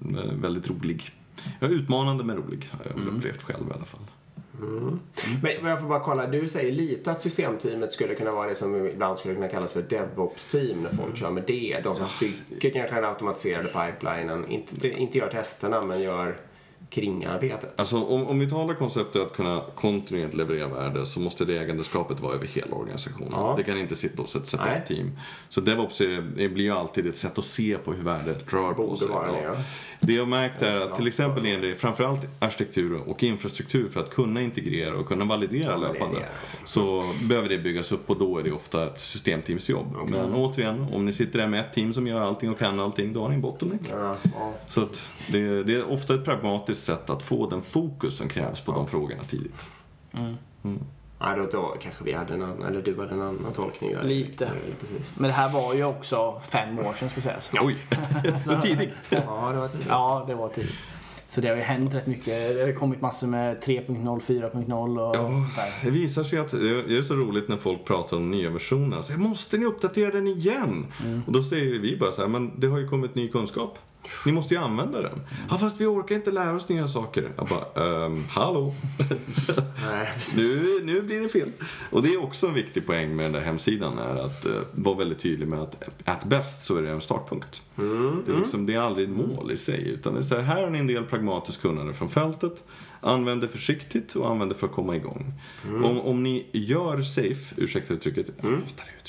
Väldigt 0.42 0.70
rolig. 0.70 1.12
Ja, 1.60 1.68
utmanande 1.68 2.24
men 2.24 2.38
rolig 2.38 2.70
har 2.72 2.86
jag 2.86 3.02
Mm. 3.02 3.18
upplevt 3.18 3.42
själv 3.44 3.68
i 3.70 3.74
alla 3.74 3.86
fall. 3.86 4.00
Men 5.42 5.66
jag 5.70 5.80
får 5.80 5.88
bara 5.88 6.00
kolla, 6.00 6.28
du 6.28 6.48
säger 6.48 6.72
lite 6.72 7.12
att 7.12 7.22
systemteamet 7.22 7.92
skulle 7.94 8.16
kunna 8.16 8.32
vara 8.32 8.50
det 8.50 8.56
som 8.56 8.86
ibland 8.86 9.18
skulle 9.20 9.36
kunna 9.36 9.48
kallas 9.48 9.74
för 9.74 9.82
DevOps-team 9.82 10.82
när 10.82 10.90
folk 10.92 11.18
kör 11.18 11.32
med 11.32 11.44
det. 11.48 11.80
De 11.84 11.96
som 11.96 12.08
bygger 12.20 12.70
kanske 12.80 12.96
den 12.96 13.06
automatiserade 13.06 13.68
pipelinen, 13.68 14.48
inte, 14.52 14.90
inte 14.90 15.18
gör 15.18 15.30
testerna 15.30 15.82
men 15.82 16.02
gör 16.02 16.36
kringarbetet. 16.90 17.80
Alltså 17.80 18.04
om, 18.04 18.28
om 18.28 18.40
vi 18.40 18.50
talar 18.50 18.74
konceptet 18.74 19.22
att 19.22 19.34
kunna 19.34 19.62
kontinuerligt 19.76 20.36
leverera 20.36 20.68
värde 20.68 21.06
så 21.06 21.20
måste 21.20 21.46
det 21.46 21.58
ägandeskapet 21.58 22.20
vara 22.20 22.34
över 22.34 22.48
hela 22.48 22.76
organisationen. 22.76 23.32
Ja. 23.32 23.54
Det 23.58 23.64
kan 23.64 23.78
inte 23.78 23.96
sitta 23.96 24.22
hos 24.22 24.36
ett 24.36 24.48
separat 24.48 24.72
Nej. 24.90 24.98
team. 24.98 25.12
Så 25.50 25.62
DevOps 25.62 26.02
är, 26.02 26.50
blir 26.50 26.66
ju 26.66 26.72
alltid 26.72 27.08
ett 27.08 27.18
sätt 27.18 27.38
att 27.38 27.46
se 27.46 27.78
på 27.78 27.94
hur 27.94 28.04
värdet 28.04 28.54
rör 28.54 28.74
på 28.74 28.96
sig. 28.96 29.08
vara 29.08 29.32
det, 29.32 29.42
ja. 29.44 29.56
Det 30.00 30.14
jag 30.14 30.28
märkt 30.28 30.62
är 30.62 30.76
att 30.76 30.96
till 30.96 31.08
exempel 31.08 31.46
är 31.46 31.62
det 31.62 31.76
framförallt 31.76 32.22
arkitektur 32.40 33.10
och 33.10 33.24
infrastruktur 33.24 33.90
för 33.90 34.00
att 34.00 34.10
kunna 34.10 34.42
integrera 34.42 34.98
och 34.98 35.08
kunna 35.08 35.26
validera 35.26 35.78
validera, 35.78 35.94
löpande. 35.94 36.26
Så 36.66 37.04
behöver 37.30 37.50
det 37.50 37.58
byggas 37.58 37.92
upp 37.92 38.10
och 38.10 38.18
då 38.18 38.38
är 38.38 38.44
det 38.44 38.52
ofta 38.52 38.86
ett 38.86 39.00
systemteamsjobb. 39.00 39.98
Men 40.10 40.34
återigen, 40.34 40.88
om 40.94 41.06
ni 41.06 41.14
sitter 41.14 41.40
där 41.40 41.48
med 41.48 41.60
ett 41.60 41.74
team 41.74 41.94
som 41.94 42.08
gör 42.08 42.22
allting 42.22 42.52
och 42.52 42.60
kan 42.60 42.80
allting, 42.80 43.14
då 43.14 43.22
har 43.22 43.30
ni 43.30 43.36
en 43.36 43.42
bottleneck. 43.42 43.82
Ja, 43.90 44.16
ja. 44.24 44.54
Så 44.70 44.88
det, 45.32 45.64
det 45.64 45.74
är 45.74 45.92
ofta 45.92 46.16
ett 46.16 46.26
pragmatiskt 46.26 46.75
sätt 46.84 47.10
att 47.10 47.24
få 47.24 47.50
den 47.50 47.62
fokus 47.62 48.18
som 48.18 48.30
krävs 48.30 48.62
på 48.62 48.72
de 48.72 48.88
frågorna 48.88 49.24
tidigt. 49.24 49.66
Ja, 51.20 51.36
då, 51.36 51.46
då 51.52 51.76
kanske 51.82 52.04
vi 52.04 52.12
hade 52.14 52.34
en 52.34 52.42
annan, 52.44 52.64
eller 52.64 52.82
du 52.82 53.00
hade 53.00 53.14
en 53.14 53.22
annan 53.22 53.54
tolkning 53.56 53.92
där. 53.94 54.04
Lite. 54.04 54.44
Ja, 54.44 54.76
precis. 54.80 55.14
men 55.20 55.28
det 55.28 55.34
här 55.34 55.50
var 55.54 55.74
ju 55.74 55.84
också 55.84 56.42
fem 56.50 56.80
år 56.80 56.94
sedan 56.94 57.10
ska 57.10 57.22
sägas. 57.22 57.52
Oj, 57.62 57.78
så 58.46 58.62
tidigt. 58.62 58.90
Ja, 59.10 59.50
det 59.54 59.60
var 59.60 59.68
tidigt. 59.68 59.88
Ja, 59.90 60.24
det 60.28 60.36
var 60.36 60.50
tidigt. 60.50 60.76
Så 61.28 61.42
det 61.42 61.48
har 61.48 61.56
ju 61.56 61.62
hänt 61.62 61.94
rätt 61.94 62.08
mycket. 62.08 62.56
Det 62.56 62.60
har 62.62 62.68
ju 62.68 62.76
kommit 62.76 63.02
massor 63.02 63.28
med 63.28 63.64
3.0, 63.64 64.20
4.0 64.20 65.00
och 65.10 65.16
Ja, 65.16 65.28
sånt 65.28 65.56
där. 65.56 65.74
det 65.84 65.90
visar 65.90 66.24
sig 66.24 66.40
att 66.40 66.52
det 66.52 66.98
är 66.98 67.02
så 67.02 67.14
roligt 67.14 67.48
när 67.48 67.58
folk 67.58 67.86
pratar 67.86 68.18
om 68.18 68.32
nya 68.32 68.50
versioner. 68.50 69.02
Så 69.02 69.14
måste 69.14 69.58
ni 69.58 69.66
uppdatera 69.66 70.12
den 70.12 70.28
igen? 70.28 70.86
Och 71.28 71.34
då 71.34 71.44
säger 71.44 71.80
vi 71.80 71.98
bara 71.98 72.12
så 72.12 72.22
här, 72.22 72.28
men 72.30 72.60
det 72.60 72.68
har 72.68 72.78
ju 72.78 72.88
kommit 72.88 73.16
ny 73.16 73.28
kunskap. 73.32 73.78
Ni 74.26 74.32
måste 74.32 74.54
ju 74.54 74.60
använda 74.60 75.02
den. 75.02 75.22
Ja, 75.50 75.58
fast 75.58 75.82
vi 75.82 75.86
orkar 75.86 76.16
inte 76.16 76.32
lära 76.32 76.54
oss 76.54 76.70
nya 76.70 76.88
saker. 76.88 77.32
Jag 77.38 77.48
bara, 77.48 78.06
ehm, 78.06 78.24
hallå? 78.30 78.74
Nej, 79.86 80.08
nu, 80.38 80.82
nu 80.84 81.02
blir 81.02 81.22
det 81.22 81.30
fel. 81.30 81.50
Och 81.92 82.02
det 82.02 82.14
är 82.14 82.24
också 82.24 82.48
en 82.48 82.54
viktig 82.54 82.86
poäng 82.86 83.16
med 83.16 83.26
den 83.26 83.32
där 83.32 83.42
hemsidan 83.42 83.98
är 83.98 84.16
att 84.16 84.46
uh, 84.46 84.62
vara 84.72 84.98
väldigt 84.98 85.20
tydlig 85.20 85.48
med 85.48 85.60
att 85.60 85.84
at 86.06 86.24
bäst 86.24 86.66
så 86.66 86.78
är 86.78 86.82
det 86.82 86.92
en 86.92 87.02
startpunkt. 87.02 87.62
det, 88.26 88.32
är 88.32 88.38
liksom, 88.38 88.66
det 88.66 88.74
är 88.74 88.80
aldrig 88.80 89.10
ett 89.10 89.16
mål 89.16 89.52
i 89.52 89.58
sig 89.58 89.90
utan 89.90 90.14
det 90.14 90.20
är 90.20 90.24
så 90.24 90.36
här, 90.36 90.42
här 90.42 90.64
har 90.64 90.70
ni 90.70 90.80
en 90.80 90.88
del 90.88 91.04
pragmatiskt 91.04 91.62
kunnande 91.62 91.94
från 91.94 92.10
fältet. 92.10 92.64
Använd 93.02 93.42
det 93.42 93.48
försiktigt 93.48 94.16
och 94.16 94.30
använd 94.30 94.52
det 94.52 94.56
för 94.56 94.68
att 94.68 94.74
komma 94.74 94.96
igång. 94.96 95.34
Om, 95.84 96.00
om 96.00 96.24
ni 96.24 96.46
gör 96.52 97.02
safe, 97.02 97.56
ursäkta 97.58 97.94
uttrycket, 97.94 98.28
det 98.28 98.48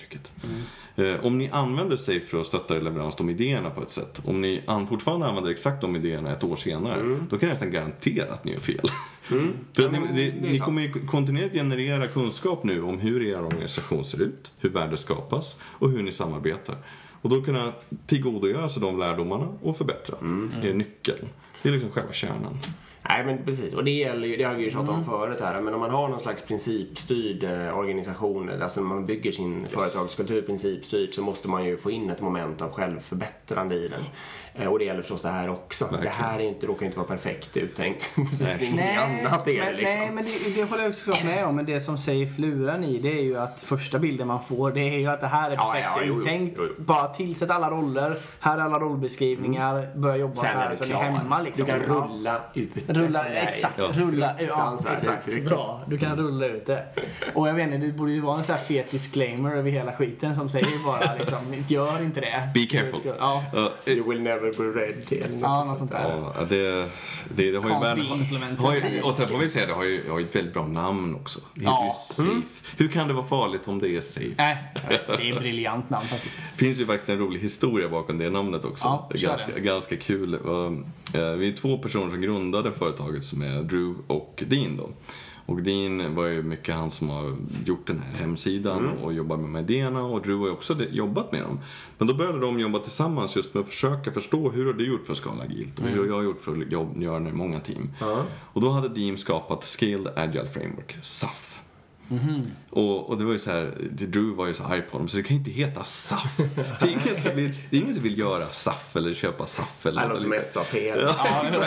uttrycket. 0.06 0.32
Eh, 0.96 1.24
om 1.26 1.38
ni 1.38 1.48
använder 1.50 1.96
safe 1.96 2.20
för 2.20 2.40
att 2.40 2.46
stötta 2.46 2.76
er 2.76 2.80
leverans, 2.80 3.16
de 3.16 3.30
idéerna 3.30 3.70
på 3.70 3.82
ett 3.82 3.90
sätt. 3.90 4.22
Om 4.24 4.40
ni 4.40 4.62
an, 4.66 4.86
fortfarande 4.86 5.26
använder 5.26 5.50
exakt 5.50 5.80
de 5.80 5.96
idéerna 5.96 6.32
ett 6.32 6.44
år 6.44 6.56
senare, 6.56 7.18
då 7.30 7.38
kan 7.38 7.48
jag 7.48 7.54
nästan 7.54 7.70
garantera 7.70 8.32
att 8.32 8.44
ni 8.44 8.52
gör 8.52 8.58
fel. 8.60 8.88
För 9.72 9.82
Ja, 9.82 9.90
men 9.90 10.02
ni, 10.02 10.34
ni 10.40 10.48
sant. 10.48 10.64
kommer 10.66 10.82
ju 10.82 10.92
kontinuerligt 11.06 11.54
generera 11.54 12.08
kunskap 12.08 12.64
nu 12.64 12.82
om 12.82 12.98
hur 12.98 13.22
er 13.22 13.40
organisation 13.40 14.04
ser 14.04 14.22
ut, 14.22 14.52
hur 14.58 14.70
värde 14.70 14.96
skapas 14.96 15.58
och 15.62 15.90
hur 15.90 16.02
ni 16.02 16.12
samarbetar. 16.12 16.76
Och 17.22 17.30
då 17.30 17.42
kunna 17.42 17.72
tillgodogöra 18.06 18.68
sig 18.68 18.82
de 18.82 18.98
lärdomarna 18.98 19.48
och 19.62 19.76
förbättra. 19.76 20.16
Det 20.62 20.68
är 20.68 20.74
nyckeln. 20.74 21.28
Det 21.62 21.68
är 21.68 21.72
liksom 21.72 21.90
själva 21.90 22.12
kärnan. 22.12 22.58
Nej, 23.08 23.24
men 23.24 23.44
precis. 23.44 23.72
Och 23.74 23.84
det 23.84 23.90
gäller 23.90 24.28
ju, 24.28 24.36
det 24.36 24.44
har 24.44 24.54
vi 24.54 24.64
ju 24.64 24.70
tjatat 24.70 24.88
Mm. 24.88 24.98
om 25.00 25.04
förut 25.04 25.40
här, 25.40 25.60
men 25.60 25.74
om 25.74 25.80
man 25.80 25.90
har 25.90 26.08
någon 26.08 26.20
slags 26.20 26.42
principstyrd 26.46 27.44
eh, 27.44 27.78
organisation, 27.78 28.62
alltså 28.62 28.80
när 28.80 28.88
man 28.88 29.06
bygger 29.06 29.32
sin 29.32 29.66
företagskultur 29.66 30.42
principstyrt, 30.42 31.14
så 31.14 31.22
måste 31.22 31.48
man 31.48 31.64
ju 31.64 31.76
få 31.76 31.90
in 31.90 32.10
ett 32.10 32.20
moment 32.20 32.62
av 32.62 32.72
självförbättrande 32.72 33.74
i 33.74 33.88
den. 33.88 34.00
Eh, 34.54 34.68
och 34.72 34.78
det 34.78 34.84
gäller 34.84 35.00
förstås 35.00 35.22
det 35.22 35.28
här 35.28 35.50
också. 35.50 35.84
Verkligen. 35.84 36.04
Det 36.04 36.10
här 36.10 36.38
är 36.38 36.42
inte, 36.48 36.66
råkar 36.66 36.86
inte 36.86 36.98
vara 36.98 37.08
perfekt 37.08 37.56
uttänkt. 37.56 38.10
precis 38.30 38.56
Nej. 38.60 38.66
ingenting 38.68 38.96
annat 39.26 39.48
är 39.48 39.52
det 39.52 39.64
men, 39.64 39.76
liksom. 39.76 40.00
nej, 40.00 40.10
men 40.12 40.24
det, 40.24 40.54
det 40.60 40.70
håller 40.70 40.82
jag 40.82 40.94
såklart 40.94 41.24
med 41.24 41.46
om. 41.46 41.56
Men 41.56 41.66
det 41.66 41.80
som 41.80 41.98
Safe 41.98 42.32
lurar 42.40 42.84
i 42.84 42.98
det 42.98 43.18
är 43.18 43.22
ju 43.22 43.38
att 43.38 43.62
första 43.62 43.98
bilden 43.98 44.26
man 44.26 44.42
får 44.48 44.70
det 44.72 44.80
är 44.80 44.98
ju 44.98 45.06
att 45.06 45.20
det 45.20 45.26
här 45.26 45.50
är 45.50 45.54
Ja, 45.54 45.72
perfekt 45.72 45.92
ja, 45.96 46.02
jo, 46.06 46.20
uttänkt. 46.20 46.54
jo, 46.58 46.64
jo. 46.78 46.84
Bara 46.84 47.06
tillsätt 47.08 47.50
alla 47.50 47.70
roller. 47.70 48.14
Här 48.40 48.58
är 48.58 48.62
alla 48.62 48.78
rollbeskrivningar. 48.78 49.88
Börja 49.96 50.16
jobba 50.16 50.34
så 50.34 50.40
Sen 50.42 50.50
är 50.50 50.54
här 50.60 50.70
du 50.70 50.76
så 50.76 50.84
ni 50.84 50.90
är 50.92 50.96
hemma 50.96 51.42
liksom. 51.42 51.66
Du 51.66 51.72
kan 51.72 51.80
Ja. 51.88 51.94
rulla 51.94 52.40
ut. 52.54 52.70
Rulla, 52.96 53.24
är. 53.28 53.48
exakt, 53.48 53.78
Ja. 53.78 53.88
rulla, 53.94 54.34
ja, 54.48 54.78
exakt, 54.96 55.44
bra. 55.44 55.80
Du 55.86 55.98
kan 55.98 56.16
rulla 56.16 56.46
ut 56.46 56.66
det. 56.66 56.84
Och 57.34 57.48
jag 57.48 57.54
vet 57.54 57.64
inte, 57.72 57.86
det 57.86 57.92
borde 57.92 58.12
ju 58.12 58.20
vara 58.20 58.38
en 58.38 58.44
sån 58.44 58.54
här 58.54 58.62
fet 58.62 58.90
disclaimer 58.90 59.56
över 59.56 59.70
hela 59.70 59.92
skiten 59.92 60.36
som 60.36 60.48
säger 60.48 60.84
bara 60.84 61.14
liksom, 61.14 61.38
gör 61.68 62.02
inte 62.02 62.20
det. 62.20 62.50
Be 62.54 62.66
careful. 62.66 63.00
Ja, 63.18 63.44
Ja, 63.52 63.72
You 63.86 64.08
will 64.08 64.20
never 64.22 64.52
be 64.52 64.80
ready. 64.80 65.16
Eller 65.16 65.38
ja 65.40 65.64
något 65.64 65.78
sånt 65.78 65.90
där. 65.92 66.08
Ja, 66.34 66.34
det, 66.48 66.88
det, 67.34 67.50
det 67.50 67.58
har 67.58 67.68
ju 67.68 67.74
har 68.58 69.08
Och 69.08 69.14
sen 69.14 69.28
får 69.28 69.38
vi 69.38 69.48
säga, 69.48 69.66
det 69.66 69.72
har 69.72 69.84
ju, 69.84 70.10
har 70.10 70.18
ju 70.18 70.24
ett 70.24 70.36
väldigt 70.36 70.54
bra 70.54 70.66
namn 70.66 71.14
också. 71.14 71.40
Det 71.54 71.60
heter 71.60 71.72
Ja. 71.72 71.96
ju 72.18 72.24
Safe. 72.24 72.66
Hur 72.76 72.88
kan 72.88 73.08
det 73.08 73.14
vara 73.14 73.26
farligt 73.26 73.68
om 73.68 73.78
det 73.78 73.88
är 73.96 74.00
safe? 74.00 74.34
Nej, 74.38 74.56
vet, 74.88 75.06
det 75.06 75.12
är 75.30 75.32
ett 75.32 75.38
briljant 75.38 75.90
namn 75.90 76.06
faktiskt. 76.08 76.36
Det 76.36 76.58
finns 76.64 76.78
ju 76.80 76.86
faktiskt 76.86 77.08
en 77.08 77.18
rolig 77.18 77.40
historia 77.40 77.88
bakom 77.88 78.18
det 78.18 78.30
namnet 78.30 78.64
också. 78.64 78.84
Ja, 78.84 79.10
ganska, 79.14 79.58
ganska 79.58 79.96
kul. 79.96 80.34
Eh, 80.34 80.40
Vi 81.12 81.48
är 81.48 81.56
två 81.56 81.78
personer 81.78 82.10
som 82.10 82.20
grundade 82.20 82.72
företaget 82.72 83.24
som 83.24 83.42
är 83.42 83.62
Drew 83.62 83.94
och 84.06 84.44
Dean 84.46 84.76
då. 84.76 84.88
Och 85.46 85.62
Dean 85.62 86.14
var 86.14 86.26
ju 86.26 86.42
mycket 86.42 86.74
han 86.74 86.90
som 86.90 87.08
har 87.08 87.36
gjort 87.66 87.86
den 87.86 87.98
här 88.02 88.18
hemsidan 88.20 88.78
Mm. 88.78 88.98
och 88.98 89.12
jobbat 89.12 89.40
med 89.40 89.48
de 89.64 89.74
idéerna 89.74 90.02
och 90.04 90.22
Drew 90.22 90.38
har 90.40 90.46
ju 90.46 90.52
också 90.52 90.76
jobbat 90.90 91.32
med 91.32 91.42
dem. 91.42 91.58
Men 91.98 92.08
då 92.08 92.14
började 92.14 92.40
de 92.40 92.60
jobba 92.60 92.78
tillsammans 92.78 93.36
just 93.36 93.54
med 93.54 93.60
att 93.60 93.68
försöka 93.68 94.12
förstå 94.12 94.50
hur 94.50 94.66
har 94.66 94.72
du 94.72 94.86
gjort 94.86 95.04
för 95.06 95.12
att 95.12 95.18
skala 95.18 95.42
agilt 95.42 95.78
och 95.78 95.84
hur 95.84 95.98
har 95.98 96.06
jag 96.06 96.24
gjort 96.24 96.40
för 96.40 96.52
att 96.52 97.02
göra 97.02 97.20
det 97.20 97.28
i 97.28 97.32
många 97.32 97.60
team. 97.60 97.90
Ja. 98.00 98.22
Och 98.52 98.60
då 98.60 98.70
hade 98.70 98.88
Dean 98.88 99.18
skapat 99.18 99.64
Scaled 99.64 100.08
Agile 100.16 100.48
Framework, 100.48 100.96
SAF. 101.02 101.55
Och, 102.70 103.08
och 103.10 103.18
det 103.18 103.24
var 103.24 103.32
ju 103.32 103.38
så 103.38 103.50
här, 103.50 103.74
Drew 103.90 104.34
var 104.36 104.46
ju 104.46 104.54
så 104.54 104.64
arg 104.64 104.82
på 104.82 104.98
dem 104.98 105.08
så 105.08 105.16
det 105.16 105.22
kan 105.22 105.36
ju 105.36 105.38
inte 105.38 105.50
heta 105.50 105.84
SAF. 105.84 106.36
Det 106.80 106.86
är 106.86 106.88
ingen 106.88 107.16
som 107.16 107.36
vill, 107.36 107.54
det 107.70 107.76
är 107.76 107.80
ingen 107.80 107.94
som 107.94 108.02
vill 108.02 108.18
göra 108.18 108.46
SAF 108.46 108.96
eller 108.96 109.14
köpa 109.14 109.46
SAF 109.46 109.86
eller 109.86 110.00
något 110.08 110.20
som 110.20 110.30
SAP. 110.42 110.74
Ja, 110.74 110.80
Ja. 111.52 111.64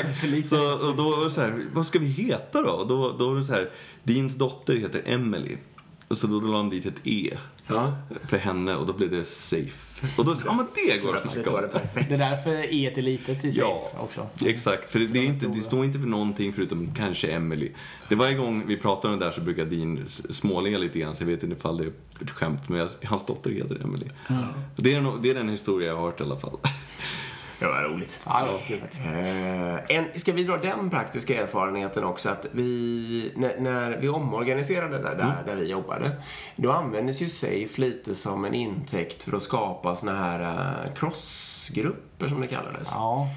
Så, 0.49 0.87
och 0.89 0.95
då 0.95 1.09
var 1.15 1.23
det 1.25 1.31
så 1.31 1.41
här, 1.41 1.65
vad 1.73 1.85
ska 1.87 1.99
vi 1.99 2.05
heta 2.07 2.61
då? 2.61 2.85
Då, 2.87 3.15
då 3.19 3.29
var 3.29 3.37
det 3.37 3.43
så 3.45 3.53
här, 3.53 3.69
Deans 4.03 4.35
dotter 4.35 4.75
heter 4.75 5.01
Emily. 5.05 5.57
Och 6.07 6.17
så 6.17 6.27
då 6.27 6.39
la 6.39 6.57
han 6.57 6.69
dit 6.69 6.85
ett 6.85 6.99
E 7.07 7.37
Ja. 7.69 7.93
för 8.27 8.37
henne 8.37 8.75
och 8.75 8.85
då 8.87 8.93
blev 8.93 9.11
det 9.11 9.25
safe. 9.25 10.07
Och 10.17 10.25
då, 10.25 10.35
ja 10.45 10.53
men 10.53 10.65
det 10.75 10.97
går 11.03 11.15
att 11.15 11.29
snacka 11.29 11.49
om. 11.49 11.63
Det 11.93 12.13
är 12.13 12.17
därför 12.17 12.73
E 12.73 12.93
är 12.95 13.01
litet 13.01 13.45
i 13.45 13.51
Safe 13.51 13.61
Ja. 13.67 13.91
också. 13.99 14.27
Exakt, 14.45 14.89
för 14.91 14.99
det, 14.99 15.07
det, 15.07 15.19
är 15.19 15.23
inte, 15.23 15.47
det 15.47 15.61
står 15.61 15.85
inte 15.85 15.99
för 15.99 16.07
någonting 16.07 16.53
förutom 16.53 16.95
kanske 16.95 17.27
Emily. 17.27 17.71
Det 18.09 18.15
varje 18.15 18.33
gång 18.33 18.63
vi 18.67 18.77
pratar 18.77 19.09
om 19.09 19.19
det 19.19 19.25
där 19.25 19.31
så 19.31 19.41
brukar 19.41 19.65
Dean 19.65 20.03
småle 20.07 20.77
lite 20.77 20.99
grann 20.99 21.15
så 21.15 21.23
jag 21.23 21.27
vet 21.27 21.43
inte 21.43 21.55
ifall 21.55 21.77
det 21.77 21.83
är 21.83 21.91
ett 22.21 22.29
skämt 22.31 22.69
men 22.69 22.79
jag, 22.79 22.89
hans 23.03 23.25
dotter 23.25 23.51
heter 23.51 23.81
Emily. 23.83 24.07
Det, 24.75 24.93
är, 24.93 25.21
det 25.21 25.29
är 25.29 25.33
den 25.35 25.49
historia 25.49 25.87
jag 25.87 25.95
har 25.95 26.01
hört 26.05 26.19
i 26.19 26.23
alla 26.23 26.39
fall. 26.39 26.57
Det 27.59 27.65
var 27.65 27.83
roligt. 27.83 28.21
Ja, 28.25 28.47
det. 28.67 28.73
Eh, 29.05 29.97
en, 29.97 30.05
ska 30.19 30.33
vi 30.33 30.43
dra 30.43 30.57
den 30.57 30.89
praktiska 30.89 31.41
erfarenheten 31.43 32.03
också 32.03 32.29
att 32.29 32.45
vi, 32.51 33.31
när, 33.35 33.59
när 33.59 33.97
vi 33.97 34.09
omorganiserade 34.09 34.97
där, 34.97 35.15
där, 35.15 35.43
där 35.45 35.55
vi 35.55 35.69
jobbade, 35.71 36.11
då 36.55 36.71
användes 36.71 37.21
ju 37.21 37.29
SAFE 37.29 37.81
lite 37.81 38.15
som 38.15 38.45
en 38.45 38.53
intäkt 38.53 39.23
för 39.23 39.37
att 39.37 39.43
skapa 39.43 39.95
såna 39.95 40.15
här 40.15 40.39
uh, 40.87 40.93
crossgrupper 40.93 42.27
som 42.27 42.41
det 42.41 42.47
kallades. 42.47 42.89
Ja. 42.93 43.27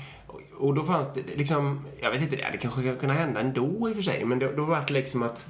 Och- 0.58 0.74
då 0.74 0.84
fanns 0.84 1.12
det 1.14 1.22
liksom, 1.36 1.86
jag 2.00 2.10
vet 2.10 2.22
inte, 2.22 2.36
det 2.36 2.44
hade 2.44 2.58
kanske 2.58 2.96
kunnat 2.96 3.16
hända 3.16 3.40
ändå 3.40 3.88
i 3.88 3.92
och 3.92 3.96
för 3.96 4.02
sig, 4.02 4.24
men 4.24 4.38
då, 4.38 4.52
då 4.56 4.64
var 4.64 4.84
det 4.86 4.92
liksom 4.92 5.22
att 5.22 5.46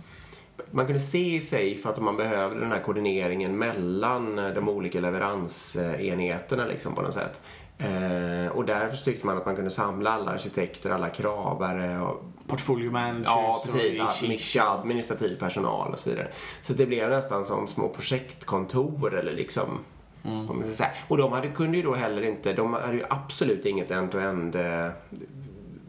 man 0.71 0.87
kunde 0.87 1.01
se 1.01 1.35
i 1.35 1.41
sig 1.41 1.77
för 1.77 1.91
att 1.91 2.01
man 2.01 2.17
behövde 2.17 2.61
den 2.61 2.73
här 2.73 2.79
koordineringen 2.79 3.59
mellan 3.59 4.39
eh, 4.39 4.49
de 4.49 4.69
olika 4.69 5.01
leveransenheterna 5.01 6.67
liksom 6.67 6.95
på 6.95 7.03
något 7.03 7.15
sätt. 7.15 7.41
Eh, 7.83 8.49
och 8.53 8.65
därför 8.65 8.97
tyckte 8.97 9.27
man 9.27 9.37
att 9.39 9.47
man 9.47 9.57
kunde 9.57 9.71
samla 9.71 10.11
alla 10.11 10.31
arkitekter, 10.31 10.91
alla 10.91 11.09
kravare 11.09 12.01
och 12.01 12.25
Portfolio 12.47 12.91
managers 12.91 13.25
Ja, 13.27 13.57
och 13.57 13.65
precis. 13.73 13.99
ish, 13.99 14.23
ish. 14.23 14.29
mycket 14.29 14.63
administrativ 14.63 15.39
personal 15.39 15.93
och 15.93 15.99
så 15.99 16.11
vidare. 16.11 16.29
Så 16.61 16.73
det 16.73 16.87
blev 16.87 17.11
nästan 17.11 17.45
som 17.45 17.67
små 17.67 17.89
projektkontor 17.89 19.15
eller 19.19 19.33
liksom 19.33 19.79
Mm. 20.25 20.63
Och 21.09 21.17
de 21.17 21.33
hade, 21.33 21.49
kunde 21.49 21.77
ju 21.77 21.83
då 21.83 21.95
heller 21.95 22.23
inte, 22.23 22.53
de 22.53 22.73
hade 22.73 22.95
ju 22.95 23.05
absolut 23.11 23.67
inget 23.67 23.91
end-to-end 23.91 24.55
eh, 24.55 24.89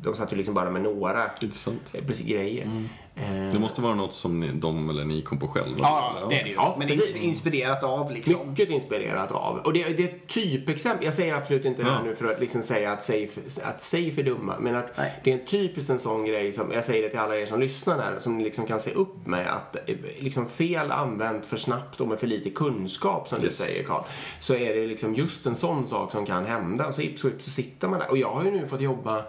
de 0.04 0.16
satt 0.16 0.34
ju 0.34 0.36
liksom 0.38 0.54
bara 0.56 0.70
med 0.72 0.82
några 0.82 1.30
Intressant. 1.42 1.92
eh, 1.96 2.04
precis, 2.06 2.26
grejer. 2.28 2.68
Eh, 3.16 3.54
Det 3.54 3.60
måste 3.60 3.82
vara 3.82 3.96
något 3.96 4.14
som 4.14 4.40
ni, 4.40 4.52
de 4.52 4.90
eller 4.90 5.06
ni 5.06 5.22
kom 5.22 5.40
på 5.40 5.48
själva. 5.48 5.78
Ja, 5.82 6.16
eller? 6.18 6.30
det 6.30 6.40
är 6.40 6.44
det 6.44 6.50
ju. 6.50 6.56
Ja, 6.56 6.76
Men 6.80 6.88
det 6.88 6.94
precis. 6.94 7.24
är 7.24 7.28
inspirerat 7.28 7.84
av 7.84 8.12
liksom. 8.12 8.50
Mycket 8.50 8.70
inspirerat 8.70 9.32
av. 9.32 9.58
Och 9.58 9.74
det, 9.74 9.84
det 9.98 10.04
är 10.04 10.08
ett 10.08 10.28
typexempel. 10.28 11.06
Jag 11.06 11.14
säger 11.14 11.34
absolut 11.36 11.66
inte 11.66 11.84
det 11.84 11.90
här 11.90 11.98
Ja. 11.98 12.04
nu 12.06 12.16
för 12.16 12.34
att 12.34 12.40
liksom 12.40 12.62
säga 12.62 12.92
att 12.92 13.04
safe, 13.04 13.42
att 13.64 13.82
safe 13.82 14.22
är 14.22 14.24
dumma. 14.24 14.56
Men 14.60 14.76
att 14.76 14.98
Nej. 14.98 15.14
det 15.24 15.32
är 15.34 15.40
en 15.40 15.46
typisk 15.46 15.90
en 15.90 16.00
sån 16.00 16.26
grej 16.26 16.54
som, 16.54 16.72
jag 16.72 16.84
säger 16.84 17.04
det 17.04 17.10
till 17.10 17.20
alla 17.20 17.38
er 17.38 17.46
som 17.46 17.60
lyssnar 17.60 17.98
där, 17.98 18.20
som 18.20 18.38
ni 18.38 18.44
liksom 18.44 18.66
kan 18.66 18.80
se 18.80 18.92
upp 18.92 19.28
med. 19.28 19.54
Att 19.54 19.76
eh, 19.90 19.96
liksom 20.20 20.46
fel 20.46 20.92
använt 20.92 21.46
för 21.46 21.58
snabbt 21.58 22.02
och 22.02 22.08
med 22.08 22.20
för 22.20 22.28
lite 22.28 22.50
kunskap 22.50 23.28
som 23.28 23.44
Yes. 23.44 23.58
du 23.58 23.64
säger 23.64 23.84
Karl. 23.84 24.04
Så 24.40 24.56
är 24.56 24.76
det 24.76 24.88
liksom 24.88 25.16
just 25.16 25.46
en 25.46 25.56
sån 25.56 25.88
sak 25.88 26.12
som 26.12 26.26
kan 26.26 26.46
hända. 26.46 26.92
Så 26.92 27.02
ips 27.02 27.24
och 27.24 27.30
ips 27.30 27.46
så 27.46 27.52
sitter 27.52 27.88
man 27.88 28.00
där. 28.00 28.10
Och 28.10 28.18
jag 28.18 28.30
har 28.30 28.44
ju 28.44 28.52
nu 28.52 28.68
fått 28.68 28.82
jobba 28.82 29.26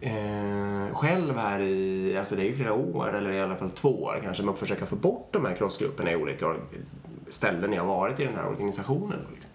Eh, 0.00 0.94
själv 0.94 1.36
här 1.36 1.60
i, 1.60 2.16
alltså 2.18 2.36
det 2.36 2.42
är 2.42 2.46
ju 2.46 2.54
flera 2.54 2.72
år, 2.72 3.14
eller 3.14 3.30
i 3.30 3.40
alla 3.40 3.56
fall 3.56 3.70
två 3.70 4.02
år 4.02 4.20
kanske, 4.22 4.42
med 4.42 4.52
att 4.52 4.58
försöka 4.58 4.86
få 4.86 4.96
bort 4.96 5.28
de 5.32 5.44
här 5.44 5.54
crossgrupperna 5.54 6.12
i 6.12 6.16
olika 6.16 6.54
ställen 7.28 7.72
jag 7.72 7.82
har 7.82 7.96
varit 7.96 8.20
i 8.20 8.24
den 8.24 8.34
här 8.34 8.48
organisationen. 8.48 9.18
Liksom. 9.34 9.47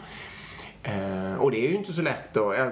Eh, 0.84 1.36
och 1.36 1.52
det 1.52 1.66
är 1.66 1.70
ju 1.70 1.76
inte 1.76 1.94
så 1.94 2.02
lätt 2.02 2.34
då. 2.34 2.54
Eh, 2.54 2.68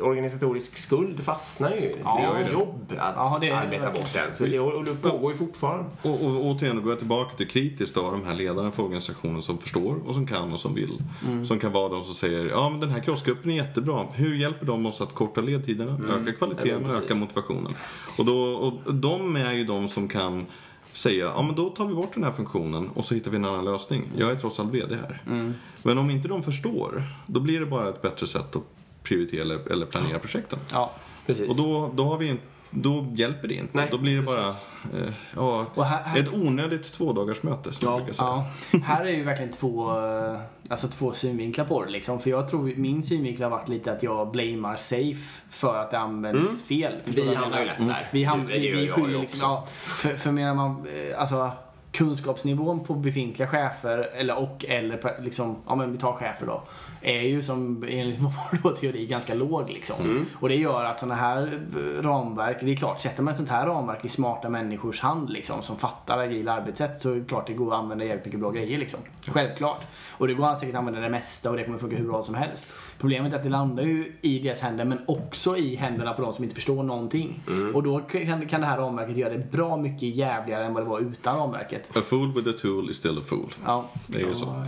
organisatorisk 0.00 0.76
skuld 0.76 1.24
fastnar 1.24 1.70
ju. 1.70 1.92
Ja, 2.04 2.16
det 2.16 2.22
är 2.22 2.38
ju 2.38 2.44
det. 2.44 2.52
jobb 2.52 2.92
att 2.98 3.14
Ja, 3.16 3.38
det 3.40 3.50
arbeta 3.50 3.90
bort 3.90 4.12
den. 4.12 4.34
Så 4.34 4.44
det, 4.44 4.60
och 4.60 4.84
det 4.84 4.94
pågår 4.94 5.32
ju 5.32 5.38
fortfarande. 5.38 5.84
Och, 6.02 6.10
och 6.10 6.46
återigen, 6.46 6.76
då 6.76 6.82
går 6.82 6.92
jag 6.92 6.98
tillbaka 6.98 7.36
till 7.36 7.48
kritiskt 7.48 7.96
av 7.96 8.12
de 8.12 8.24
här 8.24 8.34
ledarna 8.34 8.70
för 8.70 8.82
organisationen 8.82 9.42
som 9.42 9.58
förstår 9.58 9.96
och 10.06 10.14
som 10.14 10.26
kan 10.26 10.52
och 10.52 10.60
som 10.60 10.74
vill. 10.74 11.02
Mm. 11.24 11.46
Som 11.46 11.58
kan 11.58 11.72
vara 11.72 11.88
de 11.88 12.02
som 12.04 12.14
säger, 12.14 12.46
ja 12.46 12.70
men 12.70 12.80
den 12.80 12.90
här 12.90 13.00
crossgruppen 13.00 13.50
är 13.50 13.56
jättebra. 13.56 14.06
Hur 14.14 14.34
hjälper 14.34 14.66
de 14.66 14.86
oss 14.86 15.00
att 15.00 15.14
korta 15.14 15.40
ledtiderna, 15.40 15.92
öka 15.92 16.12
Mm. 16.14 16.26
Ja, 16.26 16.32
kvaliteten 16.32 16.86
och 16.86 16.92
öka 16.92 17.14
motivationen? 17.14 17.72
Och, 18.18 18.24
då, 18.24 18.38
och 18.42 18.94
de 18.94 19.36
är 19.36 19.52
ju 19.52 19.64
de 19.64 19.88
som 19.88 20.08
kan 20.08 20.46
säga, 20.94 21.24
ja 21.24 21.42
men 21.42 21.54
då 21.54 21.70
tar 21.70 21.86
vi 21.86 21.94
bort 21.94 22.14
den 22.14 22.24
här 22.24 22.32
funktionen 22.32 22.88
och 22.88 23.04
så 23.04 23.14
hittar 23.14 23.30
vi 23.30 23.36
en 23.36 23.44
annan 23.44 23.64
lösning. 23.64 24.04
Jag 24.16 24.30
är 24.30 24.36
trots 24.36 24.60
allt 24.60 24.74
VD 24.74 24.96
här. 24.96 25.22
Mm. 25.26 25.54
Men 25.82 25.98
om 25.98 26.10
inte 26.10 26.28
de 26.28 26.42
förstår, 26.42 27.02
då 27.26 27.40
blir 27.40 27.60
det 27.60 27.66
bara 27.66 27.88
ett 27.88 28.02
bättre 28.02 28.26
sätt 28.26 28.56
att 28.56 28.62
prioritera 29.02 29.42
eller, 29.42 29.72
eller 29.72 29.86
planera 29.86 30.18
projekten. 30.18 30.58
Ja. 30.72 30.92
Precis. 31.26 31.48
Och 31.48 31.56
då, 31.56 31.90
då 31.94 32.04
har 32.04 32.18
vi 32.18 32.28
en, 32.28 32.38
då 32.74 33.06
hjälper 33.14 33.48
det 33.48 33.54
inte. 33.54 33.78
Nej, 33.78 33.88
då 33.90 33.98
blir 33.98 34.16
det 34.16 34.22
bara 34.22 34.48
eh, 34.48 35.12
ja, 35.36 35.66
Och 35.74 35.84
här- 35.84 36.02
här- 36.02 36.18
ett 36.20 36.32
onödigt 36.34 36.92
tvådagarsmöte 36.92 37.72
som 37.72 37.86
Ja. 37.88 37.92
jag 37.92 37.98
brukar 38.04 38.12
säga. 38.12 38.44
Ja, 38.72 38.78
här 38.84 39.04
är 39.04 39.10
ju 39.10 39.24
verkligen 39.24 39.50
två, 39.52 39.98
eh, 40.00 40.38
alltså 40.68 40.88
två 40.88 41.12
synvinklar 41.12 41.64
på 41.64 41.84
det 41.84 41.90
liksom. 41.90 42.20
För 42.20 42.30
jag 42.30 42.48
tror 42.48 42.72
min 42.76 43.02
synvinkel 43.02 43.42
har 43.42 43.50
varit 43.50 43.68
lite 43.68 43.92
att 43.92 44.02
jag 44.02 44.30
blamear 44.30 44.76
safe 44.76 45.42
för 45.50 45.76
att 45.76 45.90
det 45.90 45.98
används 45.98 46.62
fel. 46.62 46.92
Förstår 47.04 47.22
du 47.22 47.28
Vi 47.28 47.34
hamnar 47.34 47.58
ju 47.60 47.64
lätt 47.66 47.78
där. 47.78 48.08
Vi, 48.12 48.24
ham- 48.24 48.46
vi, 48.46 48.70
vi 48.70 48.88
skyller 48.88 49.08
ju 49.08 49.20
liksom, 49.20 49.38
ja, 49.42 49.64
för, 49.74 50.08
för 50.16 50.32
menar 50.32 50.54
man, 50.54 50.86
eh, 51.10 51.20
alltså 51.20 51.50
kunskapsnivån 51.94 52.84
på 52.84 52.94
befintliga 52.94 53.48
chefer, 53.48 54.08
eller 54.14 54.38
och 54.38 54.64
eller 54.68 55.22
liksom, 55.22 55.56
ja 55.66 55.74
men 55.74 55.92
vi 55.92 55.98
tar 55.98 56.12
chefer 56.12 56.46
då, 56.46 56.62
är 57.02 57.20
ju 57.20 57.42
som 57.42 57.84
enligt 57.88 58.18
vår 58.62 58.72
teori 58.72 59.06
ganska 59.06 59.34
låg 59.34 59.70
liksom. 59.70 59.96
Mm. 60.04 60.26
Och 60.40 60.48
det 60.48 60.56
gör 60.56 60.84
att 60.84 61.00
sådana 61.00 61.14
här 61.14 61.60
eh, 61.76 62.02
ramverk, 62.02 62.56
det 62.60 62.72
är 62.72 62.76
klart, 62.76 63.00
sätter 63.00 63.22
man 63.22 63.32
ett 63.32 63.36
sånt 63.36 63.48
här 63.48 63.66
ramverk 63.66 64.04
i 64.04 64.08
smarta 64.08 64.48
människors 64.48 65.00
hand 65.00 65.30
liksom, 65.30 65.62
som 65.62 65.76
fattar 65.76 66.18
agila 66.18 66.52
arbetssätt 66.52 67.00
så 67.00 67.10
är 67.10 67.16
det 67.16 67.24
klart 67.24 67.46
det 67.46 67.52
går 67.52 67.72
att 67.72 67.78
använda 67.78 68.04
jävligt 68.04 68.24
mycket 68.24 68.40
bra 68.40 68.50
grejer 68.50 68.78
liksom. 68.78 69.00
Självklart. 69.26 69.82
Och 70.10 70.28
det 70.28 70.34
går 70.34 70.46
att 70.46 70.58
säkert 70.58 70.74
använda 70.74 71.00
det 71.00 71.10
mesta 71.10 71.50
och 71.50 71.56
det 71.56 71.64
kommer 71.64 71.78
funka 71.78 71.96
hur 71.96 72.08
bra 72.08 72.22
som 72.22 72.34
helst. 72.34 72.74
Problemet 72.98 73.32
är 73.32 73.36
att 73.36 73.42
det 73.42 73.48
landar 73.48 73.82
ju 73.82 74.12
i 74.20 74.38
deras 74.38 74.60
händer 74.60 74.84
men 74.84 74.98
också 75.06 75.56
i 75.56 75.74
händerna 75.74 76.12
på 76.12 76.22
de 76.22 76.32
som 76.32 76.44
inte 76.44 76.56
förstår 76.56 76.82
någonting. 76.82 77.40
Mm. 77.48 77.74
Och 77.74 77.82
då 77.82 78.00
kan, 78.00 78.46
kan 78.46 78.60
det 78.60 78.66
här 78.66 78.78
ramverket 78.78 79.16
göra 79.16 79.32
det 79.32 79.50
bra 79.50 79.76
mycket 79.76 80.16
jävligare 80.16 80.64
än 80.64 80.74
vad 80.74 80.82
det 80.82 80.88
var 80.88 81.00
utan 81.00 81.38
ramverket. 81.38 81.83
A 81.90 82.00
fool 82.00 82.32
with 82.34 82.48
a 82.48 82.52
tool 82.52 82.90
is 82.90 82.96
still 82.96 83.18
a 83.18 83.22
fool. 83.26 83.54
Ja. 83.64 83.90
Det 84.06 84.18
är 84.18 84.26
ju 84.26 84.34
så. 84.34 84.64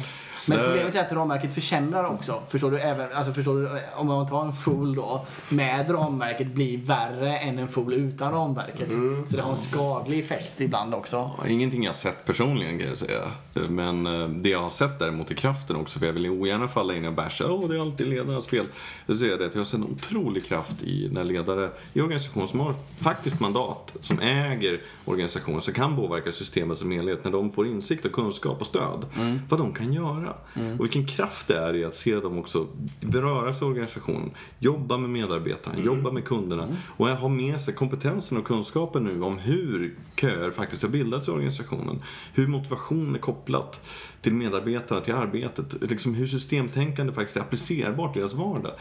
Men 0.48 0.58
Där- 0.58 0.64
problemet 0.64 0.94
är 0.94 1.00
att 1.00 1.12
ramverket 1.12 1.54
försämrar 1.54 2.04
också. 2.04 2.42
Förstår 2.48 2.70
du? 2.70 2.78
Även, 2.78 3.12
alltså 3.12 3.32
förstår 3.32 3.54
du? 3.54 3.68
Om 3.96 4.06
man 4.06 4.28
tar 4.28 4.44
en 4.44 4.52
fool 4.52 4.94
då 4.94 5.26
med 5.48 5.90
ramverket 5.90 6.46
blir 6.46 6.78
värre 6.78 7.38
än 7.38 7.58
en 7.58 7.68
fool 7.68 7.94
utan 7.94 8.32
ramverket. 8.32 8.90
Mm. 8.90 9.26
Så 9.26 9.36
det 9.36 9.42
har 9.42 9.50
en 9.50 9.58
skadlig 9.58 10.18
effekt 10.18 10.60
ibland 10.60 10.94
också. 10.94 11.30
Ingenting 11.48 11.84
jag 11.84 11.96
sett 11.96 12.24
personligen 12.24 12.78
kan 12.78 12.88
jag 12.88 12.98
säga. 12.98 13.22
Men 13.68 14.06
eh, 14.06 14.28
det 14.28 14.48
jag 14.48 14.62
har 14.62 14.70
sett 14.70 14.98
däremot 14.98 15.30
i 15.30 15.34
kraften 15.34 15.76
också, 15.76 15.98
för 15.98 16.06
jag 16.06 16.12
vill 16.12 16.30
ogärna 16.30 16.68
falla 16.68 16.94
in 16.94 17.04
och 17.04 17.12
basha, 17.12 17.44
åh 17.52 17.68
det 17.68 17.76
är 17.76 17.80
alltid 17.80 18.06
ledarnas 18.06 18.46
fel. 18.46 18.66
Jag 19.06 19.18
det 19.18 19.34
att 19.34 19.40
jag 19.40 19.60
har 19.60 19.64
sett 19.64 19.74
en 19.74 19.84
otrolig 19.84 20.46
kraft 20.46 20.82
i 20.82 21.08
när 21.12 21.24
ledare 21.24 21.70
i 21.92 22.00
organisationer 22.00 22.46
som 22.46 22.60
har 22.60 22.74
faktiskt 23.00 23.40
mandat, 23.40 23.96
som 24.00 24.20
äger 24.20 24.80
organisationen, 25.04 25.60
som 25.60 25.74
kan 25.74 25.96
påverka 25.96 26.32
systemet 26.32 26.78
som 26.78 26.92
helhet, 26.92 27.24
när 27.24 27.30
de 27.32 27.50
får 27.50 27.66
insikt 27.66 28.04
och 28.04 28.12
kunskap 28.12 28.60
och 28.60 28.66
stöd. 28.66 29.06
Vad 29.48 29.60
de 29.60 29.74
kan 29.74 29.92
göra. 29.92 30.34
Och 30.78 30.84
vilken 30.84 31.06
kraft 31.06 31.48
det 31.48 31.56
är 31.56 31.74
i 31.74 31.84
att 31.84 31.94
se 31.94 32.14
dem 32.14 32.38
också 32.38 32.66
beröra 33.00 33.52
sig 33.52 33.68
i 33.68 33.70
organisationen, 33.70 34.30
jobba 34.58 34.96
med 34.96 35.10
medarbetarna, 35.10 35.78
jobba 35.78 36.10
med 36.10 36.24
kunderna 36.24 36.68
och 36.96 37.08
ha 37.08 37.28
med 37.28 37.60
sig 37.60 37.74
kompetensen 37.74 38.38
och 38.38 38.44
kunskapen 38.44 39.04
nu 39.04 39.22
om 39.22 39.38
hur 39.38 39.94
köer 40.20 40.50
faktiskt 40.50 40.82
har 40.82 40.90
bildats 40.90 41.28
i 41.28 41.30
organisationen. 41.30 42.02
Hur 42.34 42.46
motivation 42.46 43.14
är 43.14 43.18
kopplat 43.18 43.84
till 44.20 44.34
medarbetarna, 44.34 45.00
till 45.00 45.14
arbetet. 45.14 45.90
Liksom 45.90 46.14
hur 46.14 46.26
systemtänkande 46.26 47.12
faktiskt 47.12 47.36
är 47.36 47.40
applicerbart 47.40 48.16
i 48.16 48.18
deras 48.18 48.34
vardag. 48.34 48.72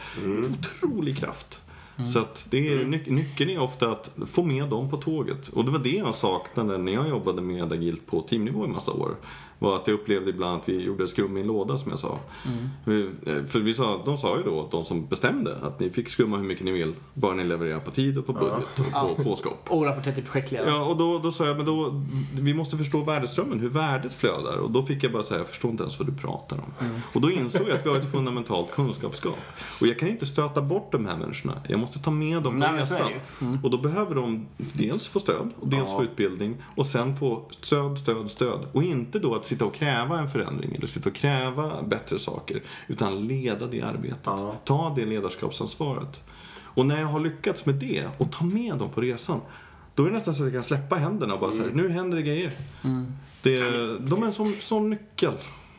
Otrolig 0.50 1.18
kraft. 1.18 1.60
Så 2.12 2.18
att 2.18 2.46
det 2.50 2.68
är, 2.68 2.84
ny, 2.84 3.02
nyckeln 3.06 3.50
är 3.50 3.60
ofta 3.60 3.92
att 3.92 4.10
få 4.26 4.42
med 4.42 4.68
dem 4.68 4.90
på 4.90 4.96
tåget. 4.96 5.48
Och 5.48 5.64
det 5.64 5.70
var 5.70 5.78
det 5.78 5.96
jag 5.96 6.14
saknade 6.14 6.78
när 6.78 6.92
jag 6.92 7.08
jobbade 7.08 7.42
med 7.42 7.72
agilt 7.72 8.06
på 8.06 8.20
teamnivå 8.20 8.64
i 8.64 8.68
massa 8.68 8.92
år. 8.92 9.16
Var 9.58 9.76
att 9.76 9.86
jag 9.86 9.94
upplevde 9.94 10.30
ibland 10.30 10.60
att 10.62 10.68
vi 10.68 10.82
gjorde 10.82 11.08
skum 11.08 11.36
i 11.36 11.40
en 11.40 11.46
låda 11.46 11.78
som 11.78 11.90
jag 11.90 11.98
sa. 11.98 12.18
Vi, 12.84 13.02
eh, 13.26 13.44
för 13.44 13.58
vi 13.58 13.74
sa, 13.74 14.02
de 14.04 14.18
sa 14.18 14.36
ju 14.36 14.42
då 14.42 14.60
att 14.60 14.70
de 14.70 14.84
som 14.84 15.06
bestämde 15.06 15.56
att 15.62 15.80
ni 15.80 15.90
fick 15.90 16.08
skumma 16.08 16.36
hur 16.36 16.44
mycket 16.44 16.64
ni 16.64 16.70
vill. 16.70 16.94
Bara 17.14 17.34
ni 17.34 17.44
levererar 17.44 17.80
på 17.80 17.90
tid 17.90 18.18
och 18.18 18.26
på 18.26 18.32
budget 18.32 18.78
och 18.94 19.16
på 19.16 19.24
påskap. 19.24 19.66
Och 19.68 19.84
rapportera 19.84 20.14
till 20.14 20.24
projektledaren. 20.24 20.74
Ja, 20.74 20.84
och 20.84 20.96
då, 20.96 21.18
då 21.18 21.32
sa 21.32 21.46
jag, 21.46 21.56
men 21.56 21.66
då, 21.66 22.02
vi 22.40 22.54
måste 22.54 22.76
förstå 22.76 23.02
värdeströmmen, 23.02 23.60
hur 23.60 23.68
värdet 23.68 24.14
flödar. 24.14 24.56
Och 24.58 24.70
då 24.70 24.82
fick 24.82 25.04
jag 25.04 25.12
bara 25.12 25.22
säga, 25.22 25.40
jag 25.40 25.48
förstår 25.48 25.70
inte 25.70 25.82
ens 25.82 25.98
vad 25.98 26.08
du 26.08 26.14
pratar 26.14 26.56
om. 26.56 26.72
Och 27.14 27.20
då 27.20 27.30
insåg 27.30 27.68
jag 27.68 27.76
att 27.76 27.86
vi 27.86 27.90
har 27.90 27.96
ett 27.96 28.10
fundamentalt 28.12 28.70
kunskapsgap. 28.70 29.38
Och 29.80 29.86
jag 29.86 29.98
kan 29.98 30.08
inte 30.08 30.26
stöta 30.26 30.62
bort 30.62 30.92
de 30.92 31.06
här 31.06 31.16
människorna. 31.16 31.62
Jag 31.68 31.80
måste 31.80 31.98
ta 31.98 32.10
med 32.10 32.42
dem 32.42 32.60
på 32.60 32.66
resan. 32.76 33.10
ju. 33.10 33.58
Och 33.62 33.70
då 33.70 33.78
behöver 33.78 34.14
de 34.14 34.46
dels 34.56 35.08
få 35.08 35.20
stöd, 35.20 35.50
och 35.60 35.68
dels 35.68 35.90
få 35.90 36.02
utbildning. 36.02 36.56
Och 36.76 36.86
sen 36.86 37.16
få 37.16 37.42
stöd, 37.60 37.98
stöd, 37.98 38.30
stöd. 38.30 38.66
Och 38.72 38.82
inte 38.82 39.18
då 39.18 39.34
att 39.34 39.45
sitta 39.46 39.64
och 39.64 39.74
kräva 39.74 40.18
en 40.18 40.28
förändring 40.28 40.74
eller 40.74 40.86
sitta 40.86 41.08
och 41.08 41.14
kräva 41.14 41.82
bättre 41.82 42.18
saker. 42.18 42.62
Utan 42.86 43.26
leda 43.26 43.66
det 43.66 43.82
arbetet. 43.82 44.20
Ja. 44.24 44.56
Ta 44.64 44.94
det 44.96 45.06
ledarskapsansvaret. 45.06 46.22
Och 46.58 46.86
när 46.86 47.00
jag 47.00 47.06
har 47.06 47.20
lyckats 47.20 47.66
med 47.66 47.74
det 47.74 48.08
och 48.18 48.32
ta 48.32 48.44
med 48.44 48.78
dem 48.78 48.90
på 48.90 49.00
resan. 49.00 49.40
Då 49.94 50.02
är 50.02 50.06
det 50.06 50.14
nästan 50.14 50.34
så 50.34 50.42
att 50.42 50.46
jag 50.46 50.54
kan 50.54 50.64
släppa 50.64 50.96
händerna 50.96 51.34
och 51.34 51.40
bara 51.40 51.52
säga, 51.52 51.70
nu 51.72 51.88
händer 51.88 52.16
det 52.16 52.22
grejer. 52.22 52.52
Det, 53.42 53.56
de 53.98 54.22
är 54.22 54.26
en 54.26 54.32
sån, 54.32 54.52
sån 54.60 54.90
nyckel. 54.90 55.32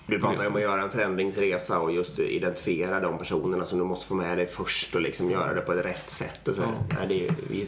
Vi 0.05 0.20
pratar 0.20 0.43
ju 0.43 0.49
om 0.49 0.55
att 0.55 0.61
göra 0.61 0.84
en 0.84 0.89
förändringsresa 0.89 1.80
och 1.80 1.91
just 1.91 2.20
identifiera 2.20 2.99
de 2.99 3.18
personerna 3.18 3.65
som 3.65 3.80
du 3.80 3.86
måste 3.86 4.05
få 4.05 4.15
med 4.15 4.38
dig 4.38 4.45
först 4.45 4.95
och 4.95 5.01
liksom 5.01 5.30
göra 5.30 5.53
det 5.53 5.61
på 5.61 5.74
ett 5.74 5.86
rätt 5.86 6.09
sätt. 6.09 6.47
Och 6.47 6.55
så. 6.55 6.61
Nej, 6.61 7.07
det, 7.07 7.28
är, 7.28 7.36
det 7.49 7.61
är 7.61 7.65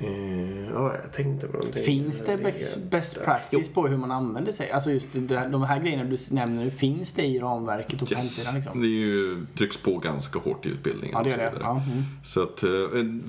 Eh, 0.00 0.70
ja, 0.72 0.94
jag 1.02 1.12
tänkte 1.12 1.46
på 1.46 1.52
någonting. 1.52 1.82
Finns 1.82 2.24
det 2.26 2.36
best, 2.36 2.76
best 2.90 3.24
practice 3.24 3.68
på 3.74 3.86
hur 3.86 3.96
man 3.96 4.10
använder 4.10 4.52
sig? 4.52 4.70
Alltså 4.70 4.90
just 4.90 5.08
det, 5.12 5.48
de 5.52 5.62
här 5.62 5.80
grejerna 5.80 6.04
du 6.04 6.16
nämner, 6.30 6.64
nu, 6.64 6.70
finns 6.70 7.12
det 7.12 7.22
i 7.26 7.38
ramverket 7.38 8.02
och 8.02 8.08
på 8.08 8.14
Yes. 8.14 8.22
hemsidan 8.22 8.54
liksom? 8.54 8.80
Det 8.80 8.86
är 8.86 8.88
ju, 8.88 9.46
trycks 9.58 9.76
på 9.76 9.98
ganska 9.98 10.38
hårt 10.38 10.66
i 10.66 10.68
utbildningen. 10.68 11.16
Ja, 11.18 11.22
det 11.22 11.34
och 11.34 11.38
gör 11.40 11.48
så 11.48 11.52
det. 11.54 11.58
vidare. 11.58 11.82
Ja, 11.86 11.92
mm. 11.92 12.04
Så 12.24 12.42
att 12.42 12.62
eh, 12.62 12.70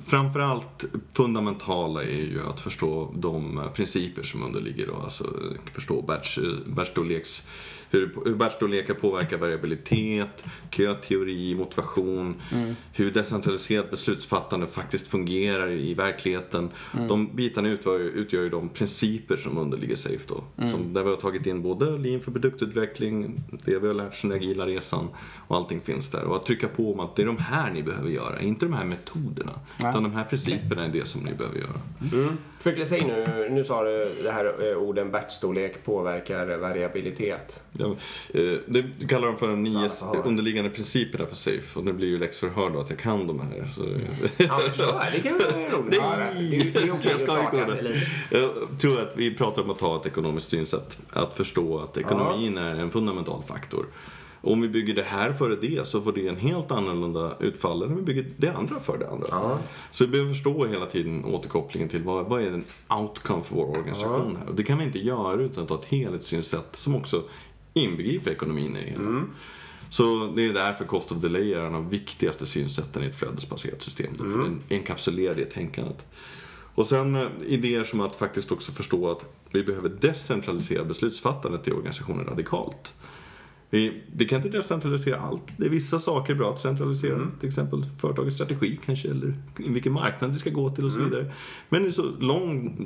framförallt 0.06 0.84
fundamentala 1.12 2.02
är 2.02 2.06
ju 2.06 2.46
att 2.48 2.60
förstå 2.60 3.14
de 3.16 3.58
eh, 3.58 3.68
principer 3.70 4.22
som 4.22 4.42
underligger 4.42 4.86
då. 4.86 4.96
Alltså 4.96 5.24
förstå 5.72 6.02
batch, 6.02 6.38
batchstorleks, 6.66 7.46
hur, 7.92 8.12
hur 8.24 8.34
batchstorlekar 8.34 8.94
påverkar 8.94 9.36
variabilitet, 9.36 10.44
köteori, 10.70 11.54
motivation, 11.54 12.34
Mm. 12.52 12.76
hur 12.92 13.10
decentraliserat 13.10 13.90
beslutsfattande 13.90 14.66
faktiskt 14.66 15.08
fungerar 15.08 15.70
i 15.70 15.94
verkligheten. 15.94 16.70
Mm. 16.94 17.08
De 17.08 17.36
bitarna 17.36 17.68
utgör, 17.68 17.98
utgör 18.00 18.42
ju 18.42 18.48
de 18.48 18.68
principer 18.68 19.36
som 19.36 19.58
underligger 19.58 19.96
SAFE 19.96 20.18
då. 20.28 20.44
Mm. 20.58 20.70
Som, 20.70 20.92
där 20.92 21.02
vi 21.02 21.08
har 21.08 21.16
tagit 21.16 21.46
in 21.46 21.62
både 21.62 21.98
lean 21.98 22.20
för 22.20 22.30
produktutveckling, 22.32 23.36
det 23.64 23.78
vi 23.78 23.86
har 23.86 23.94
lärt 23.94 24.12
oss 24.12 24.22
den 24.22 24.32
agila 24.32 24.66
resan 24.66 25.08
och 25.48 25.56
allting 25.56 25.80
finns 25.80 26.10
där. 26.10 26.24
Och 26.24 26.36
att 26.36 26.46
trycka 26.46 26.68
på 26.68 26.92
om 26.92 27.00
att 27.00 27.16
det 27.16 27.22
är 27.22 27.26
de 27.26 27.38
här 27.38 27.70
ni 27.70 27.82
behöver 27.82 28.10
göra, 28.10 28.40
inte 28.40 28.66
de 28.66 28.72
här 28.72 28.84
metoderna. 28.84 29.52
Nej. 29.80 29.90
Utan 29.90 30.02
de 30.02 30.12
här 30.12 30.24
principerna 30.24 30.84
är 30.84 30.88
det 30.88 31.08
som 31.08 31.20
ni 31.20 31.34
behöver 31.34 31.58
göra. 31.58 31.80
Mm. 32.12 32.36
Förklara, 32.60 32.86
säg 32.86 33.04
nu, 33.06 33.48
nu 33.50 33.64
sa 33.64 33.84
du 33.84 34.14
det 34.22 34.30
här 34.30 34.70
eh, 34.70 34.76
orden 34.76 35.10
batchstorlek 35.10 35.84
påverkar 35.84 36.56
variabilitet. 36.56 37.64
Ja, 37.82 38.40
eh, 38.40 38.58
det 38.66 38.84
du 38.98 39.06
kallar 39.06 39.26
de 39.26 39.36
för 39.36 39.48
de 39.48 39.62
nio 39.62 39.88
underliggande 40.24 40.70
principerna 40.70 41.26
för 41.26 41.36
SAFE. 41.36 41.78
Och 41.78 41.84
det 41.84 41.92
blir 41.92 42.08
ju 42.08 42.18
läxförhör 42.18 42.70
då 42.70 42.80
att 42.80 42.90
jag 42.90 42.98
kan 42.98 43.26
de 43.26 43.40
här. 43.40 43.68
Så, 43.76 43.82
Ja, 44.36 44.60
men 44.66 44.74
kör, 44.74 45.10
det 45.12 45.20
kan 45.20 45.32
vara 45.38 45.68
roligt 45.80 45.98
att 46.00 46.04
höra. 46.04 46.24
Det 46.34 46.76
är 46.80 46.84
ju- 46.86 46.92
okej 46.92 47.10
Jag 47.10 47.14
att 47.14 47.20
ju 47.20 47.24
staka 47.26 47.66
sig 47.66 47.82
lite. 47.82 48.00
Jag 48.30 48.80
tror 48.80 49.00
att 49.00 49.16
vi 49.16 49.34
pratar 49.34 49.62
om 49.62 49.70
att 49.70 49.78
ta 49.78 49.96
ett 50.00 50.06
ekonomiskt 50.06 50.48
synsätt. 50.50 51.00
Att 51.10 51.34
förstå 51.34 51.78
att 51.78 51.96
ekonomin 51.96 52.58
är 52.58 52.74
en 52.74 52.90
fundamental 52.90 53.42
faktor. 53.42 53.86
Och 54.40 54.52
om 54.52 54.60
vi 54.60 54.68
bygger 54.68 54.94
det 54.94 55.02
här 55.02 55.32
före 55.32 55.56
det 55.56 55.88
så 55.88 56.02
får 56.02 56.12
det 56.12 56.28
en 56.28 56.36
helt 56.36 56.70
annorlunda 56.70 57.36
utfall 57.40 57.82
än 57.82 57.88
om 57.90 57.96
vi 57.96 58.02
bygger 58.02 58.26
det 58.36 58.48
andra 58.48 58.80
för 58.80 58.98
det 58.98 59.08
andra. 59.10 59.26
Ja. 59.30 59.58
Så 59.90 60.04
vi 60.04 60.10
behöver 60.10 60.30
förstå 60.30 60.66
hela 60.66 60.86
tiden 60.86 61.24
återkopplingen 61.24 61.88
till 61.88 62.02
vad, 62.02 62.26
vad 62.26 62.42
är 62.42 62.46
en 62.46 62.64
outcome 62.88 63.42
för 63.42 63.54
vår 63.54 63.64
organisation 63.70 64.36
här. 64.40 64.48
Och 64.48 64.54
det 64.54 64.62
kan 64.62 64.78
vi 64.78 64.84
inte 64.84 64.98
göra 64.98 65.42
utan 65.42 65.64
att 65.64 65.70
ha 65.70 65.78
ett 65.78 65.84
helhetssynsätt 65.84 66.76
som 66.76 66.94
också 66.96 67.22
inbegriper 67.74 68.30
ekonomin 68.30 68.76
i 68.76 68.80
det 68.80 68.90
hela. 68.90 69.24
Så 69.90 70.32
det 70.36 70.44
är 70.44 70.52
därför 70.52 70.84
cost 70.84 71.12
of 71.12 71.18
delay 71.18 71.52
är 71.52 71.58
en 71.58 71.66
av 71.66 71.72
de 71.72 71.88
viktigaste 71.88 72.46
synsätten 72.46 73.02
i 73.02 73.06
ett 73.06 73.16
flödesbaserat 73.16 73.82
system. 73.82 74.12
Då, 74.18 74.24
För 74.24 74.38
den 74.38 74.60
enkapsulerar 74.70 75.34
det 75.34 75.44
tänkandet. 75.44 76.06
Och 76.74 76.86
sen 76.86 77.16
eh, 77.16 77.28
idéer 77.46 77.84
som 77.84 78.00
att 78.00 78.16
faktiskt 78.16 78.52
också 78.52 78.72
förstå 78.72 79.10
att 79.10 79.24
vi 79.50 79.62
behöver 79.62 79.88
decentralisera 79.88 80.84
beslutsfattandet 80.84 81.68
i 81.68 81.72
organisationen 81.72 82.26
radikalt. 82.26 82.94
Vi, 83.72 84.02
vi 84.16 84.28
kan 84.28 84.36
inte 84.44 84.58
decentralisera 84.58 85.20
allt. 85.20 85.42
Det 85.56 85.64
är 85.66 85.70
vissa 85.70 85.98
saker 85.98 86.34
bra 86.34 86.52
att 86.52 86.58
centralisera. 86.58 87.18
Till 87.40 87.48
exempel 87.48 87.86
företagets 88.00 88.34
strategi 88.34 88.78
kanske, 88.86 89.08
eller 89.10 89.34
vilken 89.56 89.92
marknad 89.92 90.32
vi 90.32 90.38
ska 90.38 90.50
gå 90.50 90.70
till 90.70 90.84
och 90.84 90.92
så 90.92 90.98
vidare. 91.00 91.26
Men 91.68 91.86
i 91.86 91.92
så 91.92 92.02
lång 92.02 92.76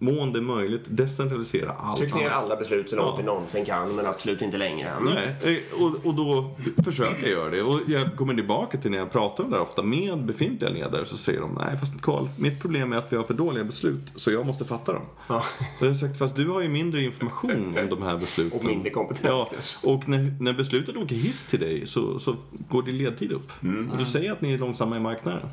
mån 0.00 0.32
det 0.32 0.38
är 0.38 0.42
möjligt, 0.42 0.82
decentralisera 0.86 1.72
allt 1.72 1.98
Tryck 1.98 2.14
ner 2.14 2.30
alla 2.30 2.56
beslut 2.56 2.90
så 2.90 2.96
långt 2.96 3.08
Ja. 3.08 3.16
vi 3.16 3.22
någonsin 3.22 3.64
kan, 3.64 3.96
men 3.96 4.06
absolut 4.06 4.42
inte 4.42 4.56
längre. 4.56 4.88
Mm. 4.88 5.14
Nej, 5.14 5.62
eh, 5.74 5.82
och, 5.82 6.06
och 6.06 6.14
då 6.14 6.50
försöker 6.84 7.22
jag 7.22 7.30
göra 7.30 7.50
det. 7.50 7.62
Och 7.62 7.80
jag 7.86 8.16
kommer 8.16 8.34
tillbaka 8.34 8.78
till 8.78 8.90
när 8.90 8.98
jag 8.98 9.12
pratar 9.12 9.44
om 9.44 9.50
det 9.50 9.56
här 9.56 9.62
ofta 9.62 9.82
med 9.82 10.24
befintliga 10.24 10.70
ledare 10.70 11.06
så 11.06 11.16
säger 11.16 11.40
de 11.40 11.58
nej 11.60 11.78
fast 11.78 12.00
Karl, 12.00 12.26
mitt 12.38 12.60
problem 12.60 12.92
är 12.92 12.96
att 12.96 13.12
vi 13.12 13.16
har 13.16 13.24
för 13.24 13.34
dåliga 13.34 13.64
beslut 13.64 14.02
så 14.16 14.30
jag 14.30 14.46
måste 14.46 14.64
fatta 14.64 14.92
dem. 14.92 15.02
Ja. 15.28 15.42
Och 15.80 15.86
jag 15.86 15.86
har 15.86 15.94
sagt 15.94 16.18
fast 16.18 16.36
du 16.36 16.48
har 16.48 16.60
ju 16.60 16.68
mindre 16.68 17.02
information 17.02 17.76
om 17.82 17.88
de 17.90 18.02
här 18.02 18.16
besluten. 18.18 18.58
Och 18.58 18.64
mindre 18.64 18.90
kompetens 18.90 19.78
Ja, 19.82 19.90
och 19.92 20.08
när, 20.08 20.25
när 20.40 20.52
beslutet 20.52 20.96
åker 20.96 21.16
hiss 21.16 21.46
till 21.46 21.60
dig 21.60 21.86
så, 21.86 22.18
så 22.18 22.36
går 22.68 22.82
din 22.82 22.98
ledtid 22.98 23.32
upp. 23.32 23.62
Mm. 23.62 23.90
Och 23.90 23.98
du 23.98 24.04
säger 24.04 24.32
att 24.32 24.40
ni 24.40 24.52
är 24.52 24.58
långsamma 24.58 24.96
i 24.96 25.00
marknaden. 25.00 25.48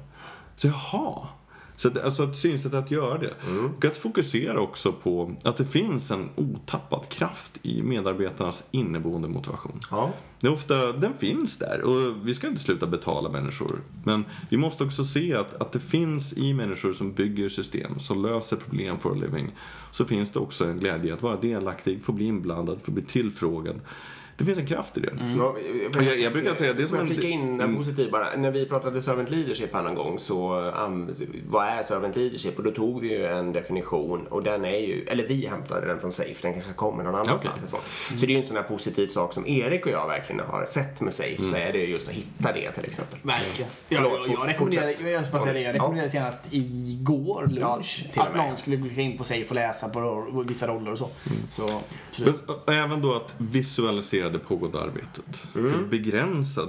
Så 0.56 0.68
jaha. 0.68 1.28
Så 1.76 1.88
att, 1.88 1.98
alltså 1.98 2.24
ett 2.24 2.36
synsätt 2.36 2.74
att 2.74 2.92
göra 2.92 3.18
det. 3.18 3.34
Mm. 3.48 3.66
Och 3.66 3.86
att 3.86 3.98
fokusera 3.98 4.60
också 4.60 4.92
på 4.92 5.36
att 5.44 5.58
det 5.58 5.66
finns 5.66 6.12
en 6.12 6.30
otappad 6.36 7.10
kraft 7.10 7.60
i 7.62 7.82
medarbetarnas 7.82 8.64
inneboende 8.72 9.28
motivation. 9.28 9.80
Ja. 9.92 10.14
Det 10.40 10.50
ofta, 10.50 10.92
den 10.92 11.14
finns 11.18 11.58
där 11.58 11.82
och 11.82 12.28
vi 12.28 12.34
ska 12.34 12.48
inte 12.48 12.62
sluta 12.62 12.88
betala 12.88 13.30
människor. 13.30 13.80
Men 14.04 14.26
vi 14.50 14.58
måste 14.58 14.84
också 14.84 15.06
se 15.06 15.36
att, 15.36 15.62
att 15.62 15.72
det 15.72 15.80
finns 15.80 16.38
i 16.38 16.54
människor 16.54 16.94
som 16.94 17.14
bygger 17.14 17.50
system, 17.50 18.00
som 18.00 18.22
löser 18.22 18.58
problem 18.58 19.00
for 19.00 19.12
a 19.12 19.16
living. 19.16 19.52
Så 19.92 20.06
finns 20.06 20.32
det 20.32 20.40
också 20.40 20.66
en 20.66 20.80
glädje 20.80 21.14
att 21.14 21.22
vara 21.22 21.36
delaktig, 21.36 22.04
få 22.04 22.12
bli 22.12 22.26
inblandad, 22.26 22.82
få 22.82 22.92
bli 22.92 23.04
tillfrågad. 23.04 23.80
Det 24.44 24.46
finns 24.46 24.60
en 24.60 24.68
kraft 24.68 24.98
i 24.98 25.00
det. 25.00 25.14
Ja, 25.38 25.56
för- 25.94 26.02
Jag- 26.02 26.20
jag 26.20 26.34
brukar 26.34 26.56
säga, 26.56 26.74
det 26.74 26.84
är 26.84 26.88
som 26.88 26.98
jag 26.98 27.02
en- 27.08 27.14
flika 27.14 27.28
in 27.28 27.62
en 27.62 27.76
positiv 27.76 28.12
bara. 28.12 28.36
När 28.38 28.52
vi 28.52 28.66
pratade 28.66 29.02
servant 29.02 29.30
leadership 29.30 29.74
här 29.74 29.84
någon 29.84 29.96
gång 29.96 30.20
så, 30.20 30.60
um, 30.60 31.16
vad 31.50 31.66
är 31.68 31.84
servant 31.84 32.16
leadership? 32.16 32.58
Och 32.58 32.64
då 32.64 32.72
tog 32.72 33.02
vi 33.02 33.10
ju 33.18 33.26
en 33.26 33.54
definition 33.54 34.28
och 34.28 34.44
den 34.44 34.66
är 34.66 34.78
ju, 34.78 35.04
eller 35.08 35.28
vi 35.28 35.48
hämtade 35.48 35.88
den 35.88 36.00
från 36.00 36.12
Safe, 36.12 36.34
den 36.42 36.54
kanske 36.54 36.74
kommer 36.74 37.04
någon 37.04 37.16
annanstans 37.16 37.46
Okej. 37.56 37.66
ifrån. 37.68 37.80
Så 38.20 38.26
det 38.26 38.32
är 38.32 38.36
ju 38.36 38.38
en 38.42 38.48
sån 38.48 38.56
här 38.56 38.64
positiv 38.64 39.08
sak 39.08 39.34
som 39.34 39.48
Erik 39.48 39.86
och 39.86 39.92
jag 39.92 40.08
verkligen 40.08 40.42
har 40.48 40.66
sett 40.66 41.02
med 41.02 41.14
Safe, 41.14 41.38
så 41.44 41.56
är 41.56 41.74
det 41.74 41.80
just 41.86 42.08
att 42.08 42.14
hitta 42.14 42.54
det 42.54 42.72
till 42.72 42.86
exempel. 42.86 43.20
Verkligen. 43.22 43.70
Ja, 43.90 43.98
Förlåt, 44.02 44.12
jag, 44.14 44.30
jag 44.30 44.38
fort- 44.40 44.48
rekommenderade, 44.50 45.12
jag, 45.12 45.24
bara 45.32 45.42
säga 45.42 45.54
det, 45.54 45.60
jag 45.62 45.70
Ja. 45.70 45.74
rekommenderade 45.74 46.12
senast 46.12 46.40
igår 46.52 47.48
lunch 47.52 48.06
Ja, 48.14 48.24
att 48.24 48.36
någon 48.36 48.58
skulle 48.58 48.78
klicka 48.78 49.02
in 49.02 49.18
på 49.18 49.24
sig 49.24 49.46
och 49.50 49.56
läsa 49.56 49.90
på 49.90 50.44
vissa 50.48 50.68
roller 50.68 50.92
och 50.92 50.98
så. 50.98 51.10
Så, 51.52 51.62
Men 51.68 51.78
absolut. 52.10 52.44
även 52.68 53.02
då 53.02 53.14
att 53.14 53.34
visualisera 53.38 54.30
det 54.34 54.40
pågående 54.40 54.82
arbetet. 54.82 55.48
Mm. 55.56 55.90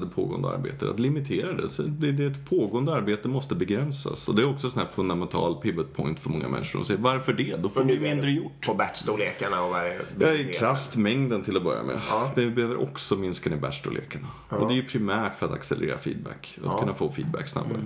Det 0.01 0.07
pågående 0.15 0.49
arbetet. 0.49 0.83
Att 0.83 1.01
limitera 1.01 1.53
det. 1.53 1.69
Så 1.69 1.83
det, 1.83 2.12
det 2.12 2.25
ett 2.25 2.51
pågående 2.51 2.95
arbete 2.95 3.29
måste 3.29 3.55
begränsas. 3.55 4.29
Och 4.29 4.35
det 4.35 4.43
är 4.43 4.49
också 4.49 4.67
en 4.67 4.71
sån 4.71 4.81
här 4.83 4.89
fundamental 4.89 5.61
pivot 5.61 5.95
point 5.97 6.19
för 6.19 6.31
många 6.31 6.49
människor. 6.49 6.79
De 6.79 6.85
säger 6.85 7.01
varför 7.01 7.33
det? 7.33 7.57
Då 7.57 7.69
får 7.69 7.85
vi 7.85 7.97
är 7.97 8.01
mindre 8.01 8.27
det 8.27 8.33
gjort. 8.37 8.67
På 8.67 8.75
batchstorlekarna 8.75 9.62
och 9.62 9.71
vad 9.71 9.83
det 9.85 10.01
Ja, 10.19 10.33
i 10.33 10.53
krasst 10.59 10.97
mängden 10.97 11.43
till 11.43 11.57
att 11.57 11.65
börja 11.65 11.83
med. 11.83 12.01
Ja. 12.11 12.31
Men 12.35 12.45
vi 12.45 12.51
behöver 12.51 12.83
också 12.83 13.17
minska 13.17 13.51
ner 13.51 13.57
batchstorlekarna. 13.57 14.27
Och 14.49 14.69
det 14.69 14.75
är 14.75 14.77
ju 14.77 14.85
primärt 14.85 15.35
för 15.35 15.47
att 15.47 15.53
accelerera 15.53 15.99
feedback. 15.99 16.59
Att 16.59 16.65
Ja. 16.65 16.81
kunna 16.81 16.95
få 16.95 17.12
feedback 17.12 17.49
snabbare. 17.49 17.81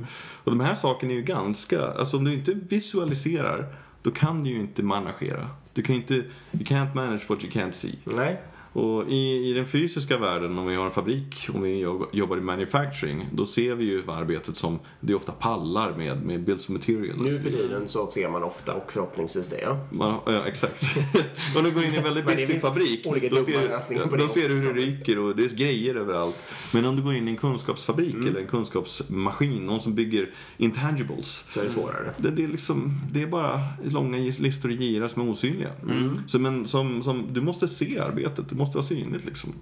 Och 0.45 0.51
de 0.51 0.61
här 0.61 0.75
sakerna 0.75 1.13
är 1.13 1.17
ju 1.17 1.23
ganska, 1.23 1.87
alltså 1.87 2.17
om 2.17 2.25
du 2.25 2.35
inte 2.35 2.53
visualiserar, 2.55 3.75
då 4.03 4.11
kan 4.11 4.45
du 4.45 4.51
ju 4.51 4.57
inte 4.61 4.83
managera. 4.83 5.51
Du 5.73 5.83
kan 5.83 5.95
inte, 5.95 6.15
you 6.15 6.25
can't 6.53 6.95
manage 6.95 7.29
what 7.29 7.45
you 7.45 7.53
can't 7.53 7.73
see. 7.73 7.95
Nej. 8.05 8.41
Och 8.73 9.09
i, 9.09 9.51
i 9.51 9.53
den 9.53 9.67
fysiska 9.67 10.19
världen, 10.19 10.59
om 10.59 10.67
vi 10.67 10.75
har 10.77 10.85
en 10.85 10.91
fabrik, 10.91 11.49
om 11.55 11.63
vi 11.63 11.79
jobb- 11.81 12.09
jobbar 12.13 12.37
i 12.37 12.41
manufacturing, 12.41 13.27
då 13.33 13.47
ser 13.47 13.75
vi 13.75 13.85
ju 13.85 14.11
arbetet 14.11 14.57
som, 14.57 14.79
det 15.01 15.13
är 15.13 15.17
ofta 15.17 15.33
pallar 15.33 15.97
med, 15.97 16.23
med 16.27 16.45
bills 16.45 16.65
of 16.65 16.69
material. 16.69 17.19
och 17.19 17.25
Nu 17.25 17.39
för 17.39 17.51
tiden 17.51 17.89
så 17.89 18.07
ser 18.11 18.31
man 18.31 18.43
ofta, 18.43 18.75
och 18.75 18.93
förhoppningsvis 18.93 19.49
det, 19.49 19.61
ja. 19.61 19.87
Man, 19.91 20.19
ja, 20.27 20.45
exakt. 20.47 20.83
Om 21.57 21.65
du 21.65 21.71
går 21.71 21.85
in 21.85 21.95
i 21.95 21.97
en 21.97 22.05
väldigt 22.05 22.27
busy 22.27 22.59
fabrik, 22.59 23.05
då 23.05 23.13
ser, 23.43 24.09
då 24.09 24.49
du 24.49 24.55
hur 24.55 24.75
det 24.75 24.81
ryker 24.81 25.19
och 25.19 25.37
det 25.37 25.45
är 25.45 25.49
grejer 25.49 25.95
överallt. 25.95 26.39
Men 26.75 26.85
om 26.85 26.97
du 26.97 27.03
går 27.03 27.15
in 27.15 27.29
i 27.29 27.31
en 27.31 27.37
kunskapsfabrik 27.37 28.15
Mm. 28.15 28.29
eller 28.29 28.41
en 28.41 28.47
kunskapsmaskin, 28.47 29.67
någon 29.67 29.81
som 29.81 29.95
bygger 29.95 30.31
intangibles. 30.57 31.45
Så 31.49 31.61
är 31.61 31.65
det 31.65 31.71
svårare. 31.71 32.15
Det, 32.17 32.31
det, 32.31 32.45
är 32.45 32.49
liksom, 32.49 33.01
det 33.13 33.23
är 33.23 33.27
bara 33.27 33.61
långa 33.85 34.19
listor 34.39 34.71
i 34.71 34.77
girar 34.77 35.09
som 35.09 35.23
är 35.23 35.31
osynliga. 35.31 35.71
Mm. 35.83 36.19
Så, 36.27 36.39
men, 36.39 36.69
som, 36.69 37.03
som, 37.03 37.27
du 37.31 37.41
måste 37.41 37.69
se 37.69 37.99
arbetet, 37.99 38.53
måste 38.59 38.77
vara 38.77 38.87
synligt 38.87 39.25
liksom. 39.25 39.53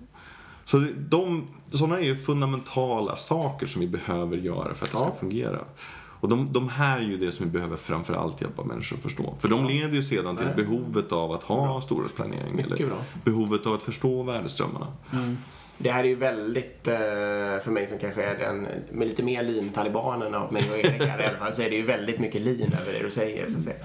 Så 0.65 0.87
de, 0.99 1.47
sådana 1.73 1.99
är 1.99 2.05
ju 2.05 2.17
fundamentala 2.17 3.17
saker 3.17 3.67
som 3.67 3.81
vi 3.81 3.89
behöver 3.89 4.37
göra 4.37 4.63
för 4.65 4.71
att 4.71 4.81
det 4.81 4.87
ska 4.87 4.99
Ja. 4.99 5.15
fungera. 5.21 5.59
Och 6.21 6.29
de, 6.29 6.53
de 6.53 6.69
här 6.69 6.99
är 6.99 7.03
ju 7.03 7.17
det 7.17 7.33
som 7.33 7.47
vi 7.47 7.53
behöver 7.53 7.77
framförallt 7.77 8.41
hjälpa 8.41 8.65
människor 8.65 8.97
att 8.97 9.03
förstå. 9.03 9.35
För 9.41 9.49
de 9.49 9.65
leder 9.67 9.95
ju 9.95 10.03
sedan 10.03 10.37
till 10.37 10.47
behovet 10.57 11.13
av 11.13 11.33
att 11.33 11.43
ha 11.43 11.81
storhetsplanering. 11.81 12.57
Mycket 12.57 12.73
Eller 12.73 12.87
bra. 12.87 12.99
behovet 13.25 13.67
av 13.67 13.75
att 13.75 13.83
förstå 13.83 14.23
värdeströmmarna. 14.23 14.87
Det 15.79 15.91
här 15.91 16.05
är 16.05 16.09
ju 16.09 16.15
väldigt, 16.15 16.89
eh, 16.89 16.95
för 17.61 17.71
mig 17.71 17.87
som 17.87 17.99
kanske 17.99 18.23
är 18.23 18.39
den 18.39 18.69
med 18.91 19.09
lite 19.09 19.23
mer 19.23 19.43
lean-talibanen 19.43 20.35
av 20.35 20.53
mig 20.53 20.71
och 20.71 20.79
Erik 20.79 21.03
här 21.03 21.23
i 21.23 21.27
alla 21.27 21.39
fall, 21.39 21.53
så 21.53 21.63
är 21.63 21.71
det 21.71 21.77
ju 21.77 21.83
väldigt 21.83 22.19
mycket 22.19 22.41
lean 22.41 22.73
över 22.83 22.93
det 22.93 23.03
du 23.03 23.11
säger 23.11 23.47
så 23.49 23.57
att 23.57 23.63
säga. 23.63 23.77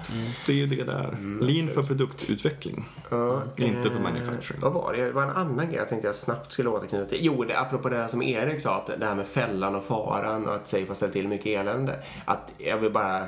Det 0.46 0.52
är 0.52 0.56
ju 0.56 0.66
det 0.66 0.84
där. 0.84 1.38
Lean 1.40 1.68
för 1.68 1.82
produktutveckling. 1.82 2.84
Ja, 3.10 3.42
Inte 3.56 3.90
för 3.90 3.96
eh, 3.96 4.02
manufacturing. 4.02 4.60
Vad 4.60 4.72
var 4.72 4.92
det? 4.92 5.04
Det 5.04 5.12
var 5.12 5.22
en 5.22 5.30
annan 5.30 5.66
grej 5.66 5.76
jag 5.76 5.88
tänkte 5.88 6.08
jag 6.08 6.14
snabbt 6.14 6.52
skulle 6.52 6.68
återknyta 6.68 7.04
till. 7.04 7.18
Jo, 7.20 7.44
det, 7.44 7.58
apropå 7.58 7.88
det 7.88 7.96
här 7.96 8.08
som 8.08 8.22
Erik 8.22 8.60
sa, 8.60 8.76
att 8.76 9.00
det 9.00 9.06
här 9.06 9.14
med 9.14 9.26
fällan 9.26 9.74
och 9.74 9.84
faran 9.84 10.46
och 10.46 10.54
att 10.54 10.66
Safe 10.68 10.88
har 10.88 10.94
ställt 10.94 11.12
till 11.12 11.28
mycket 11.28 11.46
elände. 11.46 12.02
Att 12.24 12.54
jag 12.58 12.78
vill 12.78 12.92
bara 12.92 13.26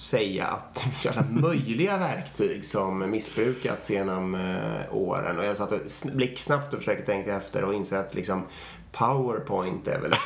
säga 0.00 0.46
att 0.46 0.74
det 0.74 0.80
finns 0.80 1.16
alla 1.16 1.26
möjliga 1.30 1.98
verktyg 1.98 2.64
som 2.64 3.10
missbrukats 3.10 3.90
genom 3.90 4.34
eh, 4.34 4.96
åren. 4.96 5.38
Och 5.38 5.44
jag 5.44 5.56
satt 5.56 5.72
och 5.72 5.80
blixtsnabbt 6.12 6.72
och 6.72 6.78
försökte 6.78 7.06
tänka 7.06 7.36
efter 7.36 7.64
och 7.64 7.74
inser 7.74 7.96
att 7.96 8.14
liksom 8.14 8.46
Powerpoint 8.92 9.88
är 9.88 9.98
väl 10.00 10.12
ett 10.12 10.18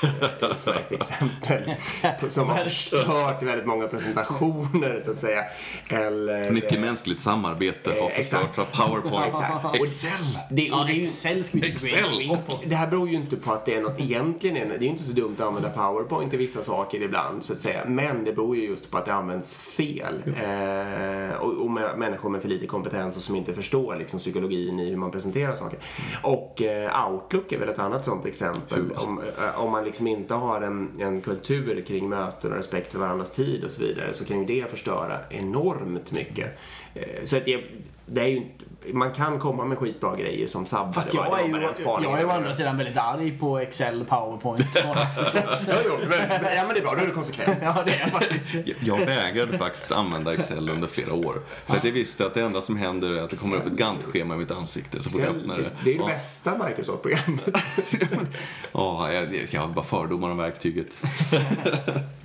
utmärkt 0.42 0.92
exempel 0.92 1.62
på- 2.20 2.28
som 2.30 2.48
har 2.48 2.56
förstört 2.56 3.42
väldigt 3.42 3.66
många 3.66 3.86
presentationer 3.88 5.00
så 5.02 5.10
att 5.10 5.18
säga. 5.18 5.44
Eller, 5.88 6.50
Mycket 6.50 6.72
eh, 6.72 6.80
mänskligt 6.80 7.20
samarbete 7.20 7.90
har 8.00 8.10
eh, 8.10 8.16
förstört 8.16 8.58
av 8.58 8.64
PowerPoint. 8.64 9.26
Exakt. 9.28 9.64
Och 9.64 9.76
Excel! 9.84 10.10
Det, 10.50 10.72
och 10.72 10.78
Ja, 10.78 10.84
det 10.88 11.02
Excel 11.02 11.44
ska 11.44 11.58
vi 11.58 11.72
Excel. 11.72 12.30
och 12.30 12.62
det 12.66 12.74
här 12.74 12.86
beror 12.86 13.08
ju 13.08 13.14
inte 13.14 13.36
på 13.36 13.52
att 13.52 13.66
det 13.66 13.74
är 13.74 13.80
något 13.82 14.00
egentligen, 14.00 14.56
är- 14.56 14.64
det 14.68 14.74
är 14.74 14.80
ju 14.80 14.86
inte 14.88 15.02
så 15.02 15.12
dumt 15.12 15.34
att 15.38 15.46
använda 15.46 15.68
PowerPoint 15.70 16.34
i 16.34 16.36
vissa 16.36 16.62
saker 16.62 17.02
ibland 17.02 17.44
så 17.44 17.52
att 17.52 17.60
säga. 17.60 17.80
Men 17.86 18.24
det 18.24 18.32
beror 18.32 18.56
ju 18.56 18.64
just 18.68 18.90
på 18.90 18.98
att 18.98 19.06
det 19.06 19.14
används 19.14 19.74
fel. 19.76 20.22
Eh, 20.42 21.36
och, 21.36 21.52
och 21.64 21.70
med 21.70 21.98
människor 21.98 22.30
med 22.30 22.42
för 22.42 22.48
lite 22.48 22.66
kompetens 22.66 23.16
och 23.16 23.22
som 23.22 23.36
inte 23.36 23.54
förstår 23.54 23.96
liksom, 23.96 24.18
psykologin 24.20 24.80
i 24.80 24.88
hur 24.90 24.96
man 24.96 25.10
presenterar 25.10 25.54
saker. 25.54 25.78
Och 26.22 26.62
eh, 26.62 27.10
Outlook 27.12 27.52
är 27.52 27.58
väl 27.58 27.68
ett 27.68 27.78
annat 27.78 28.04
sånt 28.04 28.26
exempel. 28.26 28.53
Om, 28.96 29.20
eh, 29.38 29.60
om 29.60 29.70
man 29.72 29.84
liksom 29.84 30.06
inte 30.06 30.34
har 30.34 30.60
en, 30.60 30.90
en 31.00 31.20
kultur 31.20 31.84
kring 31.86 32.08
möten 32.08 32.50
och 32.50 32.56
respekt 32.56 32.92
för 32.92 32.98
varandras 32.98 33.30
tid 33.30 33.64
och 33.64 33.70
så 33.70 33.82
vidare 33.82 34.12
så 34.12 34.24
kan 34.24 34.38
ju 34.38 34.44
det 34.44 34.70
förstöra 34.70 35.18
enormt 35.30 36.12
mycket. 36.12 36.58
Eh, 36.94 37.02
så 37.24 37.36
att 37.36 37.44
det, 37.44 37.64
det 38.06 38.20
är 38.20 38.26
ju 38.26 38.36
inte, 38.36 38.64
man 38.92 39.12
kan 39.12 39.38
komma 39.38 39.64
med 39.64 39.78
skitbra 39.78 40.16
grejer 40.16 40.46
som 40.46 40.66
sabbar 40.66 40.92
Fast 40.92 41.10
det 41.10 41.16
jag 41.16 41.22
var- 41.30 41.38
det 41.38 41.44
är 41.44 41.84
var 41.84 42.00
ju, 42.00 42.06
jag 42.06 42.14
är 42.14 42.20
ju 42.20 42.26
å 42.26 42.30
andra 42.30 42.54
sidan 42.54 42.76
väldigt 42.78 42.96
arg 42.96 43.38
på 43.38 43.58
Excel, 43.58 44.04
Powerpoint. 44.08 44.66
Ja, 45.66 45.76
jo, 45.84 45.92
men, 46.00 46.08
men, 46.08 46.28
ja, 46.56 46.64
men 46.66 46.74
det 46.74 46.80
är 46.80 46.82
bra, 46.82 46.94
då 46.94 47.00
är 47.02 47.06
du 47.06 47.12
konsekvent. 47.12 47.58
ja, 47.62 47.82
det 47.86 47.92
är 47.94 48.06
faktiskt. 48.10 48.54
Jag- 48.54 48.98
Jag 48.98 49.06
vägrade 49.06 49.58
faktiskt 49.58 49.92
använda 49.92 50.34
Excel 50.34 50.68
under 50.70 50.88
flera 50.88 51.12
år. 51.14 51.40
För 51.66 51.72
att 51.76 51.84
jag 51.84 51.92
visste 51.92 52.26
att 52.26 52.34
det 52.34 52.40
enda 52.42 52.60
som 52.60 52.76
händer 52.76 53.12
är 53.12 53.22
att 53.22 53.30
det 53.30 53.36
kommer 53.42 53.56
upp 53.56 53.66
ett 53.66 53.72
Gantt-schema 53.72 54.34
i 54.34 54.38
mitt 54.38 54.50
ansikte 54.50 55.02
så 55.02 55.10
fort 55.10 55.20
jag 55.20 55.30
öppnar 55.36 55.56
det, 55.56 55.62
det. 55.62 55.70
det 55.84 55.90
är 55.90 55.94
det 55.94 56.00
Ja. 56.00 56.06
bästa 56.06 56.64
Microsoft-programmet. 56.68 57.44
Ja, 58.72 59.12
jag, 59.12 59.46
jag 59.50 59.60
har 59.60 59.68
bara 59.68 59.84
fördomar 59.84 60.30
om 60.30 60.36
verktyget. 60.36 61.02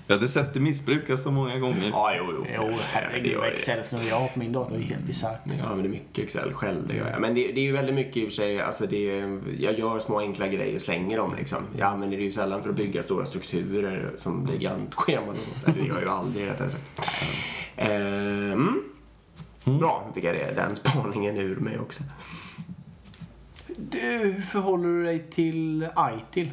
jag 0.08 0.16
hade 0.16 0.30
sett 0.30 0.54
det 0.54 0.60
missbrukas 0.60 1.24
så 1.24 1.32
många 1.32 1.60
gånger. 1.60 1.90
ja, 1.94 2.14
jo, 2.18 2.26
jo. 2.30 2.46
Jo, 2.56 2.64
Det 2.68 2.76
herregud. 2.92 3.42
det. 3.42 3.48
Excel 3.48 3.84
som 3.86 4.08
jag 4.08 4.20
har 4.20 4.28
på 4.28 4.40
min 4.40 4.52
dator 4.54 4.78
är 4.78 4.82
helt 4.82 5.04
bisarrt. 5.04 5.40
Jag 5.60 5.68
använder 5.68 5.90
mycket 5.90 6.24
Excel 6.24 6.54
själv, 6.54 6.88
det 6.88 6.96
gör 6.96 7.10
jag. 7.12 7.22
Men 7.22 7.34
det, 7.36 7.52
det 7.52 7.60
är 7.60 7.64
ju 7.66 7.72
väldigt 7.72 7.96
mycket 7.96 8.18
i 8.18 8.22
och 8.22 8.28
för 8.30 8.36
sig, 8.36 8.62
alltså 8.62 8.86
det, 8.88 9.20
är- 9.20 9.40
jag 9.60 9.80
gör 9.80 10.00
små 10.00 10.20
enkla 10.20 10.48
grejer 10.48 10.76
och 10.76 10.82
slänger 10.82 11.18
dem 11.18 11.36
liksom. 11.38 11.58
Jag 11.78 11.88
använder 11.88 12.18
det 12.18 12.24
ju 12.24 12.32
sällan 12.32 12.64
för 12.64 12.70
att 12.70 12.76
bygga 12.76 13.04
stora 13.04 13.26
strukturer 13.26 14.12
som 14.16 14.44
blir 14.44 14.58
Gantt-scheman 14.58 15.30
och 15.30 15.36
sånt. 15.64 15.76
Det 15.78 15.86
gör 15.88 15.94
jag 15.94 16.04
ju 16.04 16.10
aldrig 16.10 16.46
rättare 16.48 16.70
sagt. 16.70 17.02
Ehm, 17.76 18.84
Bra, 19.64 20.12
fick 20.16 20.24
jag 20.24 20.36
det, 20.36 20.54
den 20.56 20.76
spaningen 20.76 21.38
ur 21.38 21.56
mig 21.56 21.80
också. 21.80 22.04
Du, 23.80 24.00
hur 24.00 24.42
förhåller 24.42 24.88
du 24.88 25.04
dig 25.04 25.20
till 25.30 25.88
ITIL? 26.18 26.52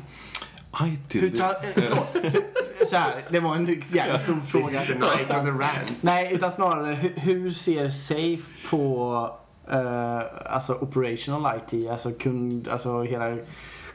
Till 1.09 1.21
Hur 1.21 1.31
tar, 1.31 1.49
eh, 1.51 1.55
förlåt. 1.75 2.17
Så 2.89 2.97
här, 2.97 3.25
det 3.31 3.41
var 3.41 3.57
en 3.57 3.83
jävla 3.93 4.19
stor 4.19 4.41
This 4.53 4.73
is 4.73 4.81
the 4.87 4.93
fråga. 4.93 5.07
night 5.07 5.31
of 5.31 5.45
the 5.45 5.51
rant. 5.51 5.95
Nej, 6.01 6.35
utan 6.35 6.53
snarare 6.53 6.95
hur, 6.95 7.13
hur 7.17 7.51
ser 7.51 7.89
Safe 7.89 8.69
på 8.71 9.31
eh, 9.71 10.21
alltså 10.55 10.75
operational 10.75 11.57
IT, 11.71 11.91
alltså 11.91 12.11
kund, 12.13 12.69
alltså 12.69 13.03
hela 13.03 13.37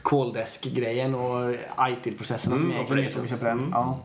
calldesk-grejen 0.02 1.14
och 1.14 1.50
ITIL-processerna 1.90 2.56
som 2.56 2.64
Mm, 2.64 2.70
egentligen 2.76 3.04
är 3.06 3.10
som 3.10 3.20
operations. 3.22 3.42
exempel. 3.42 3.68
Ja. 3.72 3.98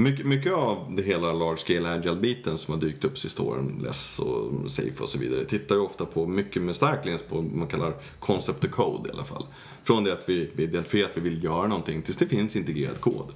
Mycket, 0.00 0.26
mycket 0.26 0.52
av 0.52 0.94
det 0.96 1.02
hela 1.02 1.32
large 1.32 1.56
scale 1.56 1.88
agile-biten 1.88 2.58
som 2.58 2.74
har 2.74 2.80
dykt 2.80 3.04
upp 3.04 3.18
sista 3.18 3.42
åren, 3.42 3.80
Less 3.82 4.18
och 4.18 4.70
Safe 4.70 5.02
och 5.02 5.08
så 5.08 5.18
vidare, 5.18 5.44
tittar 5.44 5.74
ju 5.74 5.80
ofta 5.80 6.04
på 6.04 6.26
mycket 6.26 6.62
med 6.62 6.76
stark 6.76 7.04
lins 7.04 7.22
på 7.22 7.34
vad 7.34 7.44
man 7.44 7.68
kallar 7.68 7.94
concept 8.18 8.60
to 8.60 8.68
code 8.68 9.08
i 9.08 9.12
alla 9.12 9.24
fall. 9.24 9.46
Från 9.82 10.04
det 10.04 10.12
att 10.12 10.28
vi, 10.28 10.50
vi 10.54 10.62
identifierar 10.62 11.08
att 11.08 11.16
vi 11.16 11.20
vill 11.20 11.44
göra 11.44 11.66
någonting 11.66 12.02
tills 12.02 12.16
det 12.16 12.26
finns 12.26 12.56
integrerad 12.56 13.00
kod. 13.00 13.26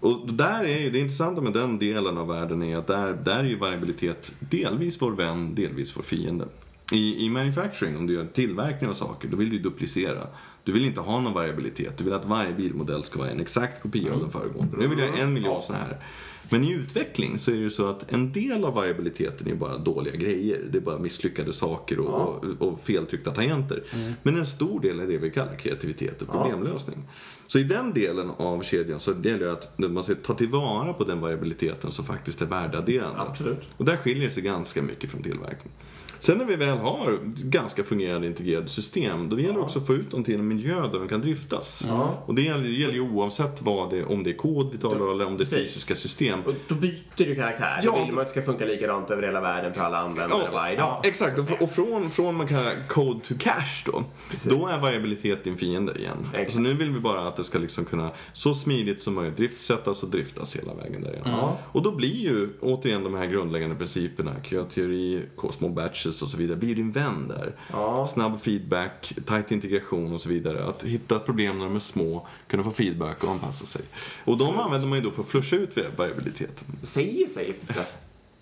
Och 0.00 0.32
där 0.32 0.64
är 0.64 0.78
ju, 0.78 0.90
det 0.90 0.98
intressanta 0.98 1.40
med 1.40 1.52
den 1.52 1.78
delen 1.78 2.18
av 2.18 2.28
världen 2.28 2.62
är 2.62 2.76
att 2.76 2.86
där, 2.86 3.12
där 3.12 3.38
är 3.38 3.44
ju 3.44 3.56
variabilitet 3.56 4.32
delvis 4.38 5.02
vår 5.02 5.12
vän, 5.12 5.54
delvis 5.54 5.96
vår 5.96 6.02
fiende. 6.02 6.48
I, 6.92 7.24
I 7.24 7.28
manufacturing, 7.28 7.96
om 7.96 8.06
du 8.06 8.14
gör 8.14 8.26
tillverkning 8.26 8.90
av 8.90 8.94
saker, 8.94 9.28
då 9.28 9.36
vill 9.36 9.50
du 9.50 9.58
duplicera. 9.58 10.26
Du 10.64 10.72
vill 10.72 10.84
inte 10.84 11.00
ha 11.00 11.20
någon 11.20 11.32
variabilitet. 11.32 11.98
Du 11.98 12.04
vill 12.04 12.12
att 12.12 12.24
varje 12.24 12.52
bilmodell 12.52 13.04
ska 13.04 13.18
vara 13.18 13.30
en 13.30 13.40
exakt 13.40 13.82
kopia 13.82 14.12
av 14.12 14.20
den 14.20 14.30
föregående. 14.30 14.76
Nu 14.76 14.86
vill 14.86 14.98
jag 14.98 15.18
en 15.18 15.32
miljon 15.32 15.62
sådana 15.62 15.84
här. 15.84 15.96
Men 16.50 16.64
i 16.64 16.72
utveckling 16.72 17.38
så 17.38 17.50
är 17.50 17.54
det 17.54 17.60
ju 17.60 17.70
så 17.70 17.88
att 17.88 18.12
en 18.12 18.32
del 18.32 18.64
av 18.64 18.74
variabiliteten 18.74 19.48
är 19.48 19.54
bara 19.54 19.78
dåliga 19.78 20.16
grejer. 20.16 20.60
Det 20.70 20.78
är 20.78 20.82
bara 20.82 20.98
misslyckade 20.98 21.52
saker 21.52 21.98
och, 21.98 22.44
och, 22.44 22.68
och 22.68 22.80
feltryckta 22.80 23.30
tangenter. 23.30 23.82
Men 24.22 24.36
en 24.36 24.46
stor 24.46 24.80
del 24.80 25.00
är 25.00 25.06
det 25.06 25.18
vi 25.18 25.30
kallar 25.30 25.56
kreativitet 25.56 26.22
och 26.22 26.28
problemlösning. 26.28 26.98
Så 27.52 27.58
i 27.58 27.62
den 27.62 27.94
delen 27.94 28.30
av 28.30 28.62
kedjan 28.62 29.00
så 29.00 29.10
gäller 29.22 29.38
det 29.38 29.52
att 29.52 29.78
man 29.78 30.04
ska 30.04 30.14
ta 30.14 30.34
tillvara 30.34 30.92
på 30.92 31.04
den 31.04 31.20
variabiliteten 31.20 31.92
som 31.92 32.04
faktiskt 32.04 32.42
är 32.42 32.46
värdeadderande. 32.46 33.20
Absolut. 33.20 33.68
Och 33.76 33.84
där 33.84 33.96
skiljer 33.96 34.28
det 34.28 34.34
sig 34.34 34.42
ganska 34.42 34.82
mycket 34.82 35.10
från 35.10 35.22
tillverkning. 35.22 35.72
Sen 36.22 36.38
när 36.38 36.44
vi 36.44 36.56
väl 36.56 36.78
har 36.78 37.18
ganska 37.24 37.84
fungerande 37.84 38.26
integrerade 38.26 38.68
system, 38.68 39.28
då 39.28 39.40
gäller 39.40 39.54
det 39.54 39.60
också 39.60 39.78
att 39.78 39.86
få 39.86 39.94
ut 39.94 40.10
dem 40.10 40.24
till 40.24 40.34
en 40.34 40.48
miljö 40.48 40.80
där 40.80 40.98
de 40.98 41.08
kan 41.08 41.20
driftas. 41.20 41.86
Och 42.26 42.34
det 42.34 42.42
gäller, 42.42 42.64
det 42.64 42.70
gäller 42.70 42.94
ju 42.94 43.00
oavsett 43.00 43.62
vad 43.62 43.90
det, 43.90 44.04
om 44.04 44.22
det 44.24 44.30
är 44.30 44.36
kod 44.36 44.72
vi 44.72 44.78
talar 44.78 45.00
om 45.00 45.10
eller 45.10 45.26
om 45.26 45.36
det 45.36 45.42
är 45.42 45.44
Precis. 45.44 45.58
fysiska 45.58 45.94
system. 45.94 46.40
Och 46.46 46.54
då 46.68 46.74
byter 46.74 46.94
du 47.16 47.34
karaktär. 47.34 47.80
Ja, 47.82 47.90
Då 47.90 48.04
vill 48.04 48.14
man 48.14 48.20
att 48.22 48.26
det 48.26 48.30
ska 48.30 48.42
funka 48.42 48.64
likadant 48.64 49.10
över 49.10 49.22
hela 49.22 49.40
världen 49.40 49.74
för 49.74 49.80
alla 49.80 49.98
användare 49.98 50.50
varje 50.52 50.76
dag. 50.76 51.00
exakt. 51.06 51.38
Och, 51.38 51.62
och 51.62 51.70
från, 51.70 52.10
från 52.10 52.34
man 52.34 52.48
kallar 52.48 52.88
code 52.88 53.20
to 53.20 53.34
cache 53.38 53.84
då, 53.86 54.04
då 54.44 54.66
är 54.66 54.78
variabilitet 54.78 55.44
din 55.44 55.56
fiende 55.56 55.92
igen. 55.98 56.18
Exakt. 56.22 56.44
Alltså 56.44 56.60
nu 56.60 56.74
vill 56.74 56.90
vi 56.90 57.00
bara 57.00 57.28
att 57.28 57.41
det 57.42 57.46
ska 57.46 57.58
liksom 57.58 57.84
kunna 57.84 58.10
så 58.32 58.54
smidigt 58.54 59.02
som 59.02 59.14
möjligt 59.14 59.36
driftsättas 59.36 60.02
och 60.02 60.08
driftas 60.08 60.56
hela 60.56 60.74
vägen 60.74 61.02
där 61.02 61.12
igen. 61.12 61.28
Och 61.72 61.82
då 61.82 61.92
blir 61.92 62.16
ju 62.16 62.48
återigen 62.60 63.04
de 63.04 63.14
här 63.14 63.26
grundläggande 63.26 63.76
principerna, 63.76 64.34
köteori, 64.44 65.22
små 65.52 65.68
batches 65.68 66.22
och 66.22 66.28
så 66.28 66.36
vidare, 66.36 66.56
blir 66.56 66.74
din 66.74 66.92
vän 66.92 67.28
där. 67.28 67.54
Ja. 67.72 68.06
Snabb 68.06 68.40
feedback, 68.40 69.14
tight 69.26 69.52
integration 69.52 70.12
och 70.12 70.20
så 70.20 70.28
vidare. 70.28 70.64
Att 70.64 70.84
hitta 70.84 71.18
problem 71.18 71.58
när 71.58 71.64
de 71.64 71.74
är 71.74 71.78
små, 71.78 72.26
kunna 72.46 72.62
få 72.62 72.70
feedback 72.70 73.24
och 73.24 73.30
anpassa 73.30 73.66
sig. 73.66 73.82
Och 74.24 74.38
de 74.38 74.58
använder 74.58 74.88
man 74.88 74.98
ju 74.98 75.04
då 75.04 75.10
för 75.10 75.22
att 75.22 75.28
flusha 75.28 75.56
ut 75.56 75.76
variabiliteten. 75.96 76.76
Säger 76.82 77.26
sig 77.26 77.54
det. 77.66 77.86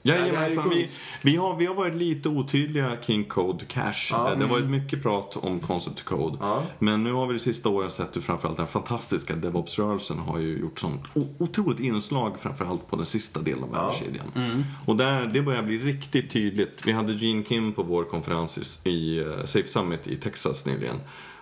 Jajamensan, 0.03 0.67
är 0.67 0.75
vi, 0.75 0.89
vi, 1.23 1.37
har, 1.37 1.57
vi 1.57 1.67
har 1.67 1.75
varit 1.75 1.95
lite 1.95 2.29
otydliga 2.29 2.97
kring 2.97 3.25
Code 3.25 3.65
Cache. 3.65 4.09
Ja. 4.11 4.35
Det 4.35 4.45
har 4.45 4.51
varit 4.51 4.71
mycket 4.71 5.03
prat 5.03 5.37
om 5.37 5.61
Concept 5.61 6.03
Code. 6.05 6.39
Ja. 6.41 6.63
Men 6.79 7.05
nu 7.05 7.13
har 7.13 7.27
vi 7.27 7.33
de 7.33 7.39
sista 7.39 7.69
åren 7.69 7.91
sett 7.91 8.17
hur 8.17 8.21
framförallt 8.21 8.57
den 8.57 8.67
fantastiska 8.67 9.35
DevOps-rörelsen 9.37 10.19
har 10.19 10.39
ju 10.39 10.59
gjort 10.59 10.79
sånt 10.79 11.03
otroligt 11.39 11.81
inslag 11.81 12.41
framförallt 12.41 12.89
på 12.91 12.97
den 12.97 13.07
sista 13.07 13.41
delen 13.41 13.65
av 13.65 13.71
värdekedjan. 13.71 14.65
Och 14.87 14.97
där, 14.97 15.27
det 15.27 15.43
börjar 15.43 15.63
bli 15.63 15.79
riktigt 15.79 16.31
tydligt. 16.31 16.83
Vi 16.87 16.93
hade 16.93 17.13
Gene 17.13 17.43
Kim 17.43 17.73
på 17.73 17.83
vår 17.83 18.05
konferens 18.05 18.81
i, 18.85 18.91
i 18.91 19.19
eh, 19.19 19.45
Safe 19.45 19.69
Summit 19.69 20.07
i 20.07 20.17
Texas 20.17 20.67
nyligen. 20.67 20.97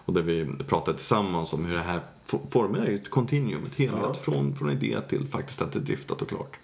Och 0.04 0.14
där 0.14 0.22
vi 0.22 0.46
pratade 0.68 0.96
tillsammans 0.96 1.52
om 1.52 1.64
hur 1.64 1.74
det 1.74 1.80
här 1.82 2.00
for- 2.24 2.40
formar 2.50 2.86
ett 2.86 3.10
continuum, 3.10 3.64
ett 3.66 3.74
helhet. 3.78 4.00
Ja. 4.02 4.14
Från, 4.14 4.56
från 4.56 4.70
idé 4.70 5.00
till 5.08 5.26
faktiskt 5.26 5.62
att 5.62 5.72
det 5.72 5.78
är 5.78 5.82
driftat 5.82 6.22
och 6.22 6.28
klart 6.28 6.56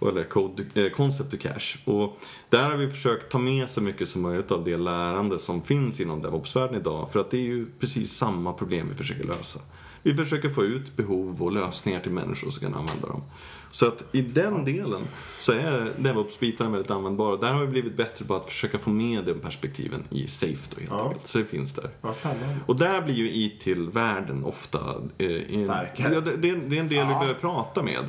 eller 0.00 0.24
code, 0.24 0.64
eh, 0.74 0.90
concept 0.90 1.30
to 1.30 1.36
cache. 1.36 1.78
Och 1.84 2.18
där 2.48 2.70
har 2.70 2.76
vi 2.76 2.88
försökt 2.90 3.32
ta 3.32 3.38
med 3.38 3.68
så 3.70 3.80
mycket 3.80 4.08
som 4.08 4.22
möjligt 4.22 4.50
av 4.50 4.64
det 4.64 4.76
lärande 4.76 5.38
som 5.38 5.62
finns 5.62 6.00
inom 6.00 6.22
DevOps-världen 6.22 6.74
idag. 6.80 7.08
För 7.12 7.20
att 7.20 7.30
det 7.30 7.36
är 7.36 7.42
ju 7.42 7.66
precis 7.80 8.12
samma 8.12 8.52
problem 8.52 8.88
vi 8.90 8.94
försöker 8.94 9.24
lösa. 9.24 9.60
Vi 10.02 10.14
försöker 10.14 10.50
få 10.50 10.64
ut 10.64 10.96
behov 10.96 11.42
och 11.42 11.52
lösningar 11.52 12.00
till 12.00 12.12
människor 12.12 12.50
som 12.50 12.60
kan 12.60 12.74
använda 12.80 13.08
dem. 13.08 13.22
Så 13.70 13.86
att 13.86 14.04
i 14.12 14.22
den 14.22 14.64
delen 14.64 15.00
så 15.40 15.52
är 15.52 15.92
DevOps-bitarna 15.96 16.70
väldigt 16.70 16.90
användbara. 16.90 17.36
Där 17.36 17.52
har 17.52 17.60
vi 17.60 17.66
blivit 17.66 17.96
bättre 17.96 18.24
på 18.24 18.34
att 18.34 18.44
försöka 18.48 18.78
få 18.78 18.90
med 18.90 19.24
de 19.24 19.34
perspektiven 19.34 20.04
i 20.10 20.26
Safe 20.28 20.56
då 20.74 20.80
helt 20.80 20.90
Ja. 20.90 21.02
enkelt. 21.08 21.26
Så 21.26 21.38
det 21.38 21.44
finns 21.44 21.74
där. 21.74 21.90
Spännande. 22.20 22.56
Och 22.66 22.76
där 22.76 23.02
blir 23.02 23.14
ju 23.14 23.30
IT-världen 23.30 24.44
ofta... 24.44 24.78
Eh, 25.18 25.54
en, 25.54 25.64
Starkare. 25.64 26.14
ja, 26.14 26.20
det, 26.20 26.36
det, 26.36 26.50
är- 26.50 26.60
det 26.66 26.76
är 26.76 26.80
en 26.80 26.88
del 26.88 26.88
vi 26.88 26.94
Ja. 26.96 27.06
behöver 27.18 27.34
prata 27.34 27.82
med. 27.82 28.04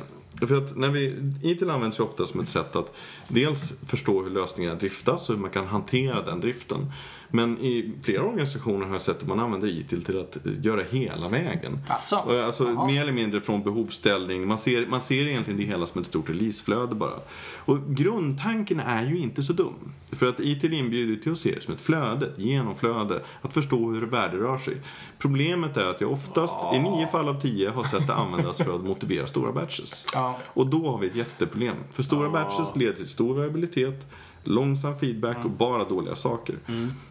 För 0.48 0.54
att 0.54 0.76
när 0.76 0.88
vi, 0.88 1.14
ITIL 1.42 1.70
används 1.70 1.98
ju 1.98 2.04
ofta 2.04 2.26
som 2.26 2.40
ett 2.40 2.48
sätt 2.48 2.76
att 2.76 2.94
dels 3.28 3.74
förstå 3.86 4.22
hur 4.22 4.30
lösningar 4.30 4.74
driftas 4.74 5.28
och 5.28 5.34
hur 5.34 5.42
man 5.42 5.50
kan 5.50 5.66
hantera 5.66 6.22
den 6.22 6.40
driften. 6.40 6.92
Men 7.30 7.58
i 7.58 7.92
flera 8.02 8.22
organisationer 8.22 8.86
har 8.86 8.92
jag 8.92 9.00
sett 9.00 9.22
att 9.22 9.28
man 9.28 9.40
använder 9.40 9.68
IT 9.68 9.88
till 9.88 10.20
att 10.20 10.38
göra 10.62 10.82
hela 10.90 11.28
vägen. 11.28 11.78
Asså? 11.88 12.18
Och 12.18 12.44
Alltså 12.44 12.86
mer 12.86 13.02
eller 13.02 13.12
mindre 13.12 13.40
från 13.40 13.62
behovsställning. 13.62 14.48
Man 14.48 14.58
ser, 14.58 14.86
man 14.86 15.00
ser 15.00 15.26
egentligen 15.26 15.60
det 15.60 15.66
hela 15.66 15.86
som 15.86 16.00
ett 16.00 16.06
stort 16.06 16.28
releaseflöde 16.28 16.94
bara. 16.94 17.20
Och 17.56 17.78
grundtanken 17.88 18.80
är 18.80 19.06
ju 19.06 19.18
inte 19.18 19.42
så 19.42 19.52
dum. 19.52 19.92
För 20.12 20.26
att 20.26 20.40
IT 20.40 20.64
inbjuder 20.64 21.22
till 21.22 21.32
att 21.32 21.38
se 21.38 21.54
det 21.54 21.60
som 21.60 21.74
ett 21.74 21.80
flöde, 21.80 22.26
ett 22.26 22.38
genomflöde. 22.38 23.22
Att 23.42 23.54
förstå 23.54 23.90
hur 23.90 24.02
värde 24.02 24.36
rör 24.36 24.58
sig. 24.58 24.76
Problemet 25.18 25.76
är 25.76 25.84
att 25.86 26.00
jag 26.00 26.12
oftast, 26.12 26.56
i 26.74 26.78
nio 26.78 27.06
fall 27.06 27.28
av 27.28 27.40
tio, 27.40 27.70
har 27.70 27.84
sett 27.84 28.06
det 28.06 28.14
användas 28.14 28.56
för 28.56 28.74
att 28.74 28.84
motivera 28.84 29.26
stora 29.26 29.52
batches. 29.52 30.06
Ja. 30.12 30.38
Och 30.46 30.66
då 30.66 30.90
har 30.90 30.98
vi 30.98 31.06
ett 31.06 31.16
jätteproblem. 31.16 31.76
För 31.92 32.02
stora 32.02 32.30
batches 32.30 32.76
leder 32.76 32.92
till 32.92 33.08
stor 33.08 33.34
variabilitet, 33.34 34.06
långsam 34.44 34.98
feedback 34.98 35.36
och 35.44 35.50
bara 35.50 35.84
dåliga 35.84 36.16
saker. 36.16 36.58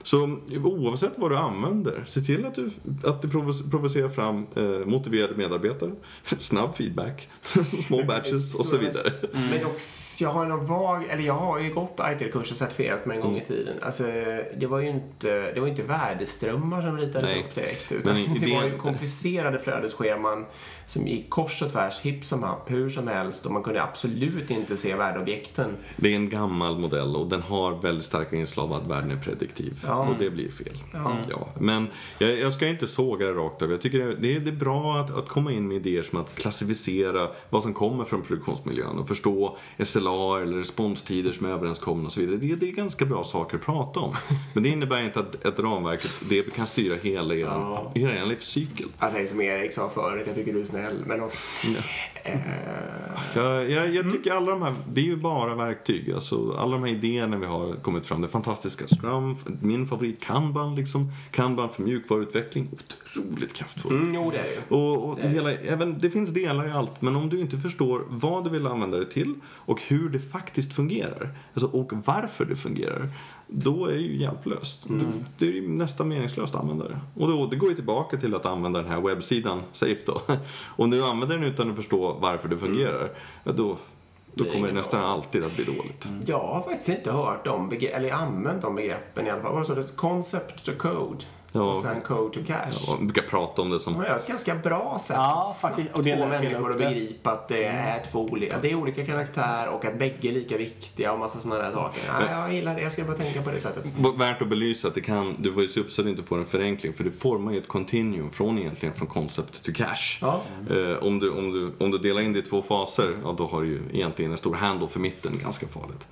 Så 0.04 0.38
oavsett 0.64 1.12
vad 1.16 1.32
du 1.32 1.38
använder, 1.38 2.04
se 2.08 2.22
till 2.22 2.46
att 2.46 2.56
du, 2.56 2.72
att 3.04 3.22
du 3.22 3.28
provo- 3.28 3.72
provocerar 3.72 4.10
fram 4.10 4.48
eh, 4.56 4.64
motiverade 4.64 5.36
medarbetare, 5.36 5.92
snabb 6.40 6.76
feedback, 6.76 7.30
små 7.88 8.04
batches 8.04 8.60
och 8.60 8.66
så 8.66 8.78
vidare. 8.78 9.12
Men 9.32 9.66
också, 9.66 10.24
jag 10.24 10.32
har 10.32 10.46
en 10.46 10.66
vag, 10.66 11.04
eller 11.10 11.24
jag 11.24 11.34
har 11.34 11.60
ju 11.60 11.74
gått 11.74 12.00
ITL-kursen 12.00 12.58
certifierat 12.58 13.06
mig 13.06 13.18
en 13.18 13.24
gång 13.24 13.38
i 13.38 13.46
tiden. 13.46 13.76
Alltså, 13.82 14.04
det 14.58 14.68
var 14.68 14.80
ju 14.80 14.90
inte, 14.90 15.52
det 15.52 15.60
var 15.60 15.68
inte 15.68 15.84
värdeströmmar 15.84 16.82
som 16.82 16.98
ritades 16.98 17.32
Nej. 17.32 17.44
upp 17.44 17.56
direkt. 17.56 17.92
Utan 17.92 18.14
Men 18.14 18.34
det 18.40 18.56
var 18.56 18.64
ju 18.64 18.78
komplicerade 18.78 19.60
flödesscheman 19.60 20.46
som 20.90 21.08
gick 21.08 21.30
kors 21.30 21.62
och 21.62 21.72
tvärs, 21.72 22.02
hipp 22.02 22.26
som 22.26 22.44
happ, 22.44 22.72
hur 22.72 22.90
som 22.90 23.08
helst. 23.08 23.46
Och 23.46 23.52
man 23.52 23.64
kunde 23.64 23.84
absolut 23.84 24.50
inte 24.52 24.78
se 24.78 24.96
värdeobjekten. 24.96 25.76
Det 25.98 26.12
är 26.12 26.16
en 26.16 26.30
gammal 26.30 26.80
modell 26.80 27.16
och 27.16 27.28
den 27.28 27.42
har 27.42 27.82
väldigt 27.82 28.06
starka 28.06 28.36
inslag 28.36 28.72
av 28.72 28.74
att 28.74 28.88
världen 28.88 29.12
är 29.12 29.18
prediktiv. 29.18 29.80
Ja. 29.88 29.96
Och 30.08 30.16
det 30.20 30.30
blir 30.30 30.52
fel. 30.52 30.78
Ja. 30.94 31.48
Men 31.60 31.88
jag, 32.20 32.40
jag 32.40 32.54
ska 32.54 32.68
inte 32.68 32.88
såga 32.88 33.26
det 33.26 33.34
rakt 33.34 33.62
över. 33.62 33.74
Jag 33.74 33.82
tycker 33.82 34.00
det, 34.00 34.16
det, 34.16 34.36
är, 34.36 34.40
det 34.40 34.50
är 34.50 34.56
bra 34.56 34.98
att, 34.98 35.18
att 35.18 35.28
komma 35.28 35.52
in 35.52 35.68
med 35.68 35.78
idéer 35.78 36.04
som 36.04 36.20
att 36.20 36.36
klassificera 36.36 37.30
vad 37.50 37.64
som 37.64 37.74
kommer 37.74 38.06
från 38.06 38.22
produktionsmiljön 38.22 39.00
och 39.00 39.08
förstå 39.08 39.58
SLA 39.86 40.42
eller 40.42 40.58
responstider 40.58 41.32
som 41.32 41.46
är 41.46 41.50
överenskomna 41.50 42.06
och 42.08 42.14
så 42.14 42.20
vidare. 42.20 42.38
Det, 42.38 42.56
det 42.56 42.68
är 42.70 42.72
ganska 42.72 43.06
bra 43.06 43.24
saker 43.24 43.58
att 43.58 43.64
prata 43.64 44.00
om. 44.00 44.14
Men 44.54 44.64
det 44.64 44.70
innebär 44.70 45.02
inte 45.02 45.20
att 45.20 45.46
ett 45.46 45.60
ramverk 45.60 46.02
det 46.30 46.56
kan 46.56 46.68
styra 46.68 46.96
hela 46.96 47.34
er, 47.34 47.40
Ja. 47.40 47.92
hela 47.96 48.16
er 48.16 48.26
livscykel. 48.26 48.88
Jag 49.00 49.12
säger 49.12 49.28
som 49.28 49.42
Erik 49.42 49.74
sa 49.74 49.90
förut, 49.90 50.24
jag 50.26 50.36
tycker 50.36 50.54
du 50.54 50.62
är 50.62 50.66
snäll. 50.66 50.79
Men 51.06 51.22
och, 51.22 51.34
eh, 52.24 52.40
Jag, 53.36 53.72
jag, 53.72 53.96
jag 53.96 54.12
tycker 54.12 54.32
alla 54.34 54.52
de 54.52 54.62
här, 54.62 54.76
det 54.92 55.02
är 55.02 55.06
ju 55.06 55.16
bara 55.16 55.56
verktyg. 55.56 56.12
Alltså, 56.12 56.56
alla 56.58 56.72
de 56.72 56.84
här 56.84 56.92
idéerna 56.92 57.38
vi 57.38 57.46
har 57.46 57.76
kommit 57.76 58.06
fram. 58.06 58.22
Det 58.22 58.28
fantastiska 58.28 58.88
Scrum, 58.88 59.38
min 59.62 59.88
favorit 59.88 60.24
Kanban 60.24 60.76
liksom. 60.76 61.12
Kanban 61.32 61.70
för 61.70 61.84
mjukvaruutveckling, 61.84 62.70
otroligt 62.72 63.54
kraftfull. 63.54 63.92
mm, 63.92 64.16
jo, 64.16 64.32
det 64.32 64.38
är 64.38 64.44
det. 64.44 64.76
Och, 64.76 65.10
och 65.10 65.20
hela, 65.20 65.52
även, 65.54 66.00
det 66.00 66.10
finns 66.10 66.30
delar 66.30 66.68
i 66.68 66.72
allt, 66.72 67.02
men 67.02 67.16
om 67.16 67.30
du 67.30 67.40
inte 67.40 67.58
förstår 67.58 68.04
vad 68.10 68.44
du 68.44 68.50
vill 68.50 68.68
använda 68.68 68.98
det 68.98 69.06
till 69.06 69.36
och 69.46 69.82
hur 69.82 70.10
det 70.10 70.20
faktiskt 70.20 70.74
fungerar, 70.74 71.30
alltså, 71.54 71.68
och 71.68 71.92
varför 72.06 72.46
det 72.46 72.56
fungerar, 72.56 73.08
då 73.52 73.86
är 73.86 73.92
det 73.92 74.00
ju 74.00 74.18
hjälplöst. 74.22 74.86
Du, 74.88 75.06
det 75.38 75.46
är 75.46 75.52
ju 75.52 75.68
nästan 75.68 76.08
meningslöst 76.08 76.56
att 76.56 76.62
använda 76.62 76.88
det. 76.88 77.00
Och 77.16 77.28
då, 77.28 77.46
det 77.46 77.56
går 77.56 77.70
ju 77.70 77.76
tillbaka 77.76 78.18
till 78.18 78.36
att 78.36 78.46
använda 78.46 78.82
den 78.82 78.92
här 78.92 79.02
webbsidan, 79.02 79.62
Safe 79.74 80.02
då. 80.06 80.22
Om 80.76 80.90
du 80.90 81.06
använder 81.06 81.38
den 81.38 81.46
utan 81.46 81.70
att 81.70 81.76
förstå 81.76 82.14
varför 82.22 82.50
det 82.50 82.58
fungerar, 82.58 83.12
ja, 83.44 83.52
då, 83.52 83.78
då 84.34 84.44
Det 84.44 84.50
kommer 84.50 84.68
det 84.68 84.74
nästan 84.74 85.00
bra. 85.00 85.10
alltid 85.10 85.44
att 85.44 85.56
bli 85.56 85.66
dåligt. 85.66 86.08
Jag 86.26 86.40
har 86.40 86.62
faktiskt 86.62 86.90
inte 86.90 87.12
hört 87.12 87.46
de 87.46 87.72
eller 87.92 88.12
använt 88.12 88.62
de 88.62 88.76
begreppen 88.76 89.28
i 89.28 89.30
alla 89.30 89.42
fall. 89.42 89.54
Vad 89.54 89.68
sa 89.68 89.76
du? 89.76 89.84
Concept 89.84 90.66
to 90.66 90.72
code. 90.78 91.26
Ja. 91.52 91.62
Och 91.62 91.78
sen 91.78 92.02
code 92.02 92.34
to 92.34 92.40
cache. 92.48 92.72
Ja, 92.88 92.96
man 92.96 93.08
brukar 93.08 93.22
prata 93.30 93.62
om 93.62 93.70
det 93.70 93.80
som 93.80 93.94
De 93.94 94.00
har 94.00 94.16
ett 94.16 94.28
ganska 94.28 94.56
bra 94.56 94.98
sätt 95.00 95.16
Ja, 95.18 95.48
att 95.50 95.58
faktiskt. 95.62 95.96
Och 95.96 96.04
dela- 96.04 96.18
få 96.18 96.28
människor 96.28 96.72
att 96.72 96.78
det. 96.78 96.86
begripa 96.86 97.32
att 97.32 97.48
det 97.48 97.64
är 97.66 98.04
två 98.12 98.20
olika, 98.26 98.60
det 98.62 98.72
är 98.72 98.76
olika 98.76 99.06
karaktär 99.06 99.68
och 99.68 99.86
att 99.86 100.00
bägge 100.00 100.28
är 100.30 100.32
lika 100.32 100.58
viktiga 100.58 101.12
och 101.14 101.20
massa 101.20 101.40
sådana 101.40 101.64
där 101.64 101.72
saker. 101.72 102.02
Ja, 102.08 102.32
jag 102.42 102.54
gillar 102.54 102.76
det, 102.76 102.82
jag 102.82 102.92
ska 102.92 103.04
bara 103.04 103.18
tänka 103.18 103.42
på 103.42 103.52
det 103.52 103.60
sättet. 103.60 103.84
Värt 104.18 104.42
att 104.42 104.48
belysa 104.48 104.88
att 104.88 104.96
det 104.96 105.02
kan, 105.02 105.36
du 105.40 105.54
får 105.54 105.62
ju 105.62 105.68
se 105.70 105.80
upp 105.80 105.92
så 105.92 106.02
att 106.02 106.06
du 106.06 106.12
inte 106.12 106.24
får 106.24 106.38
en 106.38 106.46
förenkling 106.46 106.94
för 106.94 107.04
det 107.04 107.12
formar 107.12 107.52
ju 107.52 107.58
ett 107.58 107.68
continuum 107.68 108.32
från 108.32 108.60
egentligen 108.60 108.96
från 108.96 109.08
concept 109.08 109.64
to 109.64 109.72
cache. 109.76 110.18
Ja. 110.22 110.42
Eh, 110.70 111.04
om, 111.04 111.20
du, 111.20 111.30
om, 111.32 111.52
du, 111.52 111.86
om 111.86 111.92
du 111.92 111.98
delar 111.98 112.22
in 112.22 112.34
det 112.34 112.40
i 112.40 112.42
två 112.42 112.62
faser, 112.62 113.18
ja 113.24 113.36
då 113.38 113.48
har 113.48 113.62
du 113.62 113.68
ju 113.68 113.82
egentligen 113.94 114.32
en 114.32 114.38
stor 114.38 114.56
handle 114.56 114.88
för 114.88 115.00
mitten, 115.00 115.32
ganska 115.44 115.68
farligt. 115.68 116.08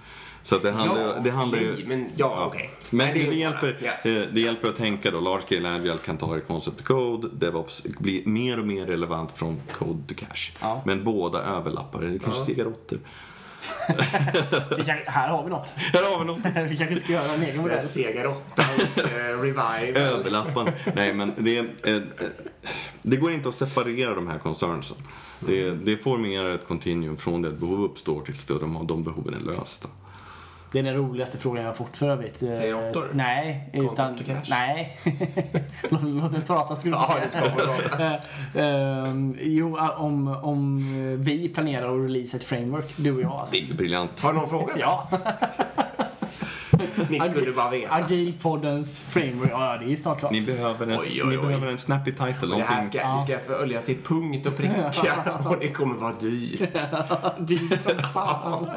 Så 0.47 0.55
att 0.55 0.61
det 0.61 0.71
handlar, 0.71 1.01
ja, 1.01 1.13
det 1.23 1.31
handlar 1.31 1.59
ju... 1.59 1.85
men 1.87 2.09
ja, 2.15 2.45
okej. 2.45 2.69
Men 2.89 3.13
det, 3.13 3.29
det, 3.29 3.35
hjälper. 3.35 3.77
Yes. 3.83 4.05
eh, 4.05 4.33
det 4.33 4.41
hjälper 4.41 4.67
att 4.69 4.77
tänka 4.77 5.11
då. 5.11 5.19
Large 5.19 5.41
scale 5.41 5.75
agile 5.75 5.97
kan 6.05 6.17
ta 6.17 6.33
det 6.33 6.39
i 6.39 6.41
concept 6.41 6.77
to 6.77 6.83
code. 6.83 7.27
DevOps 7.33 7.83
blir 7.83 8.25
mer 8.25 8.59
och 8.59 8.65
mer 8.65 8.85
relevant 8.85 9.31
från 9.31 9.61
code 9.71 10.03
to 10.07 10.15
cache. 10.17 10.51
Ja. 10.61 10.81
Men 10.85 11.03
båda 11.03 11.43
överlappar. 11.43 12.01
Det 12.01 12.15
är 12.15 12.19
kanske 12.19 12.41
cigaretter. 12.41 12.97
Vi 14.77 14.83
kan, 14.83 14.97
här 15.05 15.29
har 15.29 15.43
vi 15.43 15.49
något. 15.49 15.69
Här 15.75 16.03
har 16.03 16.19
vi 16.19 16.25
något. 16.25 16.39
vi 16.71 16.77
kanske 16.77 16.95
ska 16.95 17.13
göra 17.13 17.33
en 17.35 17.43
egen 17.43 17.61
modell. 17.61 17.81
Sega 17.81 18.23
Rottans 18.23 18.97
eh, 18.97 19.41
Revive. 19.41 19.93
Nej, 20.95 21.13
men 21.13 21.33
det, 21.37 21.57
är, 21.57 21.95
eh, 21.95 22.01
det 23.01 23.17
går 23.17 23.31
inte 23.31 23.49
att 23.49 23.55
separera 23.55 24.15
de 24.15 24.27
här 24.27 24.39
concernsen. 24.39 24.97
Det, 25.39 25.71
det 25.71 25.97
formerar 25.97 26.49
ett 26.49 26.67
continuum 26.67 27.17
från 27.17 27.41
det 27.41 27.47
att 27.47 27.57
behov 27.57 27.83
uppstår 27.83 28.21
tills 28.21 28.45
de, 28.45 28.87
de 28.87 29.03
behoven 29.03 29.33
är 29.33 29.39
lösta. 29.39 29.87
Det 30.71 30.79
är 30.79 30.83
den 30.83 30.95
roligaste 30.95 31.37
frågan 31.37 31.63
jag 31.63 31.69
har 31.69 31.75
fått 31.75 31.97
för 31.97 32.09
övrigt. 32.09 32.37
Säger 32.37 32.73
råttor? 32.73 33.09
Nej. 33.13 33.69
Utan, 33.73 34.17
nej. 34.49 34.97
låt, 35.89 36.03
låt 36.03 36.31
mig 36.31 36.41
prata 36.41 36.75
skulle 36.75 36.95
du 36.95 37.01
Ja, 37.01 37.15
säga. 37.29 37.43
det 37.43 38.19
ska. 38.51 38.59
Ehm, 38.61 39.37
jo, 39.41 39.77
om, 39.97 40.27
om 40.27 40.79
vi 41.23 41.49
planerar 41.49 41.95
att 41.95 42.03
releasa 42.09 42.37
ett 42.37 42.43
framework, 42.43 42.97
du 42.97 43.15
och 43.15 43.21
jag 43.21 43.31
alltså. 43.31 43.51
Det 43.55 43.61
är 43.61 43.65
ju 43.67 43.73
briljant. 43.73 44.19
Har 44.21 44.33
du 44.33 44.39
någon 44.39 44.49
fråga? 44.49 44.73
Ja, 44.79 45.09
Ni 47.09 47.19
skulle 47.19 47.51
bara 47.51 47.69
veta. 47.69 47.93
Agilpoddens 47.95 48.99
framework. 48.99 49.51
Ja, 49.51 49.77
det 49.85 49.91
är 49.93 49.95
snart 49.95 50.19
klart. 50.19 50.31
Ni 50.31 50.41
behöver 50.41 50.87
en, 50.87 50.99
Oj, 50.99 51.23
oj, 51.23 51.29
Ni 51.29 51.37
oj. 51.37 51.41
behöver 51.45 51.67
en 51.67 51.77
snappy 51.77 52.11
title. 52.11 52.55
Det 52.57 52.63
här 52.63 52.81
ska, 52.81 52.97
Ja. 52.97 53.13
det 53.27 53.39
ska 53.39 53.53
följas 53.53 53.85
till 53.85 53.97
punkt 54.03 54.45
och 54.47 54.57
pricka 54.57 54.91
och 55.45 55.55
det 55.59 55.67
kommer 55.67 55.95
vara 55.95 56.13
dyrt. 56.13 56.59
Dyrt 57.37 57.81
som 57.81 57.99
fan. 58.13 58.67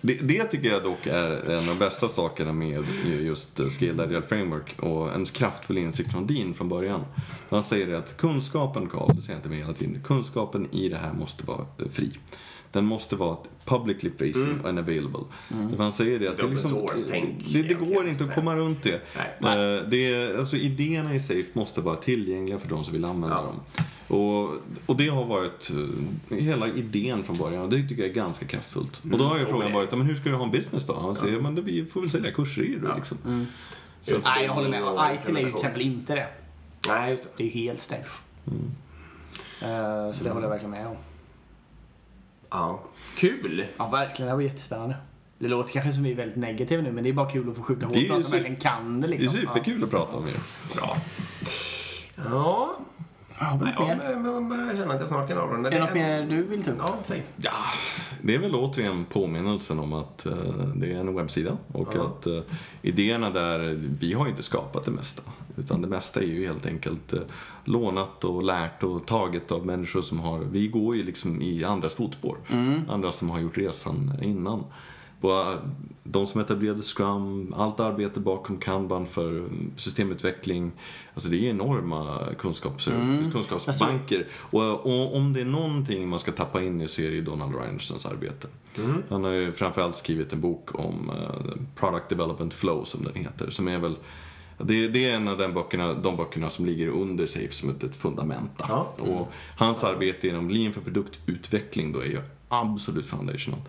Det, 0.00 0.14
det 0.14 0.44
tycker 0.44 0.68
jag 0.68 0.82
dock 0.82 1.06
är 1.06 1.50
en 1.50 1.58
av 1.58 1.66
de 1.66 1.78
bästa 1.78 2.08
sakerna 2.08 2.52
med 2.52 2.84
just 3.22 3.60
eh, 3.60 3.68
Scaled 3.68 4.24
Framework 4.24 4.78
och 4.78 5.14
en 5.14 5.24
kraftfull 5.24 5.78
insikt 5.78 6.12
från 6.12 6.26
Dean 6.26 6.54
från 6.54 6.68
början. 6.68 7.04
Han 7.48 7.62
säger 7.62 7.86
det 7.86 7.98
att 7.98 8.16
kunskapen, 8.16 8.88
Carl, 8.88 9.16
det 9.16 9.22
säger 9.22 9.32
jag 9.34 9.38
inte 9.38 9.48
med 9.48 9.58
hela 9.58 9.72
tiden, 9.72 10.02
kunskapen 10.04 10.68
i 10.72 10.88
det 10.88 10.96
här 10.96 11.12
måste 11.12 11.46
vara 11.46 11.66
eh, 11.78 11.88
fri. 11.88 12.10
Den 12.76 12.86
måste 12.86 13.16
vara 13.16 13.36
publicly 13.64 14.10
facing 14.10 14.60
and 14.64 14.78
available. 14.78 15.20
För 15.48 15.82
Han 15.82 15.92
säger 15.92 16.18
det 16.18 16.28
att 16.28 16.36
det, 16.36 16.46
liksom, 16.46 16.86
det, 17.52 17.62
det 17.62 17.74
går 17.74 18.08
inte 18.08 18.24
att 18.24 18.34
komma 18.34 18.56
runt 18.56 18.82
det. 18.82 19.00
Nej. 19.40 19.76
Eh, 19.78 19.88
det 19.88 20.14
är, 20.14 20.38
alltså, 20.38 20.56
idéerna 20.56 21.14
i 21.14 21.20
Safe 21.20 21.44
måste 21.52 21.80
vara 21.80 21.96
tillgängliga 21.96 22.58
för 22.58 22.68
de 22.68 22.84
som 22.84 22.92
vill 22.92 23.04
använda 23.04 23.36
Ja. 23.36 23.42
dem. 23.42 23.60
Och, 24.18 24.54
och 24.86 24.96
det 24.96 25.08
har 25.08 25.24
varit 25.24 25.70
eh, 26.30 26.36
hela 26.36 26.68
idén 26.68 27.24
från 27.24 27.36
början 27.36 27.62
och 27.62 27.70
det 27.70 27.82
tycker 27.88 28.02
jag 28.02 28.10
är 28.10 28.14
ganska 28.14 28.46
kraftfullt. 28.46 29.00
Och 29.12 29.18
då 29.18 29.24
har 29.24 29.34
ju 29.36 29.40
Mm. 29.40 29.52
frågan 29.52 29.72
varit, 29.72 29.88
ja, 29.90 29.96
men 29.96 30.06
hur 30.06 30.14
ska 30.14 30.28
du 30.30 30.34
ha 30.36 30.44
en 30.44 30.50
business 30.50 30.86
då? 30.86 30.94
Han 31.00 31.16
säger, 31.16 31.40
men 31.40 31.54
det, 31.54 31.60
vi 31.62 31.84
får 31.86 32.00
väl 32.00 32.10
sälja 32.10 32.30
kurser 32.32 32.62
i 32.62 32.74
det 32.76 32.94
liksom. 32.96 33.46
Så 34.02 34.14
Nej, 34.24 34.44
jag 34.44 34.52
håller 34.52 34.68
med. 34.68 34.80
ITIL 35.22 35.36
är 35.36 35.40
ju 35.40 35.46
till 35.46 35.54
exempel 35.54 35.82
inte 35.82 36.14
det. 36.14 36.26
Nej, 36.88 37.10
just 37.10 37.22
det. 37.22 37.28
Det 37.36 37.42
är 37.42 37.46
ju 37.46 37.52
helt 37.52 37.80
stängt. 37.80 38.06
Eh, 39.62 40.12
så 40.12 40.24
det 40.24 40.30
håller 40.30 40.42
jag 40.42 40.50
verkligen 40.50 40.70
med 40.70 40.86
om. 40.86 40.96
Ja. 42.50 42.80
Kul! 43.16 43.64
Ja, 43.76 43.88
verkligen. 43.88 44.28
Det 44.28 44.34
var 44.34 44.42
jättespännande. 44.42 44.96
Det 45.38 45.48
låter 45.48 45.72
kanske 45.72 45.92
som 45.92 46.02
vi 46.02 46.12
är 46.12 46.16
väldigt 46.16 46.36
negativa 46.36 46.82
nu, 46.82 46.92
men 46.92 47.04
det 47.04 47.10
är 47.10 47.14
bara 47.14 47.30
kul 47.30 47.50
att 47.50 47.56
få 47.56 47.62
skjuta 47.62 47.86
hål 47.86 47.94
på 48.06 48.12
någon 48.12 48.22
som 48.22 48.30
verkligen 48.30 48.56
kan 48.56 49.00
det 49.00 49.06
Det 49.06 49.14
är 49.14 49.18
liksom. 49.18 49.40
superkul 49.40 49.84
att 49.84 49.90
prata 49.90 50.16
om 50.16 50.24
det. 50.24 50.74
Bra. 50.76 50.96
Ja. 52.16 52.76
Har 53.38 53.58
vi 53.58 53.64
något 53.64 53.88
mer? 53.88 54.30
jag 54.32 54.48
börjar 54.48 54.76
känna 54.76 54.94
att 54.94 55.00
jag 55.00 55.08
snart 55.08 55.28
kan 55.28 55.38
avrunda. 55.38 55.68
Är 55.70 55.74
det 55.74 55.84
något 55.84 55.94
mer 55.94 56.26
du 56.26 56.42
vill 56.42 56.62
ta 56.64 56.70
upp? 56.70 56.76
Ja, 56.78 56.96
säg. 57.02 57.22
Ja, 57.36 57.50
det 58.22 58.34
är 58.34 58.38
väl 58.38 58.54
återigen 58.54 59.04
påminnelsen 59.04 59.78
om 59.78 59.92
att 59.92 60.26
eh, 60.26 60.32
det 60.74 60.92
är 60.92 60.96
en 60.96 61.16
webbsida 61.16 61.56
och 61.72 61.94
att 61.96 62.26
eh, 62.26 62.40
idéerna 62.82 63.30
där, 63.30 63.58
vi 64.00 64.12
har 64.12 64.24
ju 64.24 64.30
inte 64.30 64.42
skapat 64.42 64.84
det 64.84 64.90
mesta. 64.90 65.22
Utan 65.56 65.82
det 65.82 65.88
mesta 65.88 66.20
är 66.20 66.24
ju 66.26 66.46
helt 66.46 66.66
enkelt 66.66 67.12
eh, 67.12 67.20
lånat 67.64 68.24
och 68.24 68.42
lärt 68.42 68.82
och 68.82 69.06
taget 69.06 69.52
av 69.52 69.66
människor 69.66 70.02
som 70.02 70.20
har, 70.20 70.38
vi 70.38 70.68
går 70.68 70.96
ju 70.96 71.02
liksom 71.02 71.42
i 71.42 71.64
andras 71.64 71.94
fotspår. 71.94 72.36
Andra 72.88 73.12
som 73.12 73.30
har 73.30 73.40
gjort 73.40 73.58
resan 73.58 74.12
innan. 74.22 74.64
Bara 75.20 75.58
de 76.02 76.26
som 76.26 76.40
etablerade 76.40 76.82
Scrum, 76.82 77.54
allt 77.56 77.80
arbete 77.80 78.20
bakom 78.20 78.58
Kanban 78.58 79.06
för 79.06 79.48
systemutveckling. 79.76 80.72
Alltså 81.14 81.30
det 81.30 81.36
är 81.36 81.50
enorma 81.50 82.18
kunskaps, 82.38 82.88
kunskapsbanker. 83.32 84.26
Och, 84.32 84.86
och 84.86 85.16
om 85.16 85.32
det 85.32 85.40
är 85.40 85.44
någonting 85.44 86.08
man 86.08 86.18
ska 86.18 86.32
tappa 86.32 86.62
in 86.62 86.80
i 86.80 86.88
så 86.88 87.02
är 87.02 87.10
det 87.10 87.20
Donald 87.20 87.54
Reinersons 87.54 88.06
arbete. 88.06 88.48
Han 89.08 89.24
har 89.24 89.30
ju 89.30 89.52
framförallt 89.52 89.96
skrivit 89.96 90.32
en 90.32 90.40
bok 90.40 90.74
om 90.74 91.10
eh, 91.10 91.62
Product 91.74 92.08
Development 92.08 92.54
Flow 92.54 92.84
som 92.84 93.04
den 93.04 93.14
heter. 93.14 93.50
Som 93.50 93.68
är 93.68 93.78
väl 93.78 93.96
det, 94.58 94.88
det 94.88 95.08
är 95.08 95.14
en 95.14 95.28
av 95.28 95.38
de 95.38 95.54
böckerna, 95.54 95.94
de 95.94 96.16
böckerna 96.16 96.50
som 96.50 96.66
ligger 96.66 96.88
under 96.88 97.26
Safe 97.26 97.50
som 97.50 97.70
ett, 97.70 97.82
ett 97.82 97.96
fundament. 97.96 98.62
Ja. 98.68 98.92
Och 98.98 99.32
hans 99.56 99.84
arbete 99.84 100.28
inom 100.28 100.50
Lean 100.50 100.72
för 100.72 100.80
produktutveckling 100.80 101.92
då 101.92 102.00
är 102.00 102.06
ju 102.06 102.20
absolut 102.48 103.06
foundational. 103.06 103.60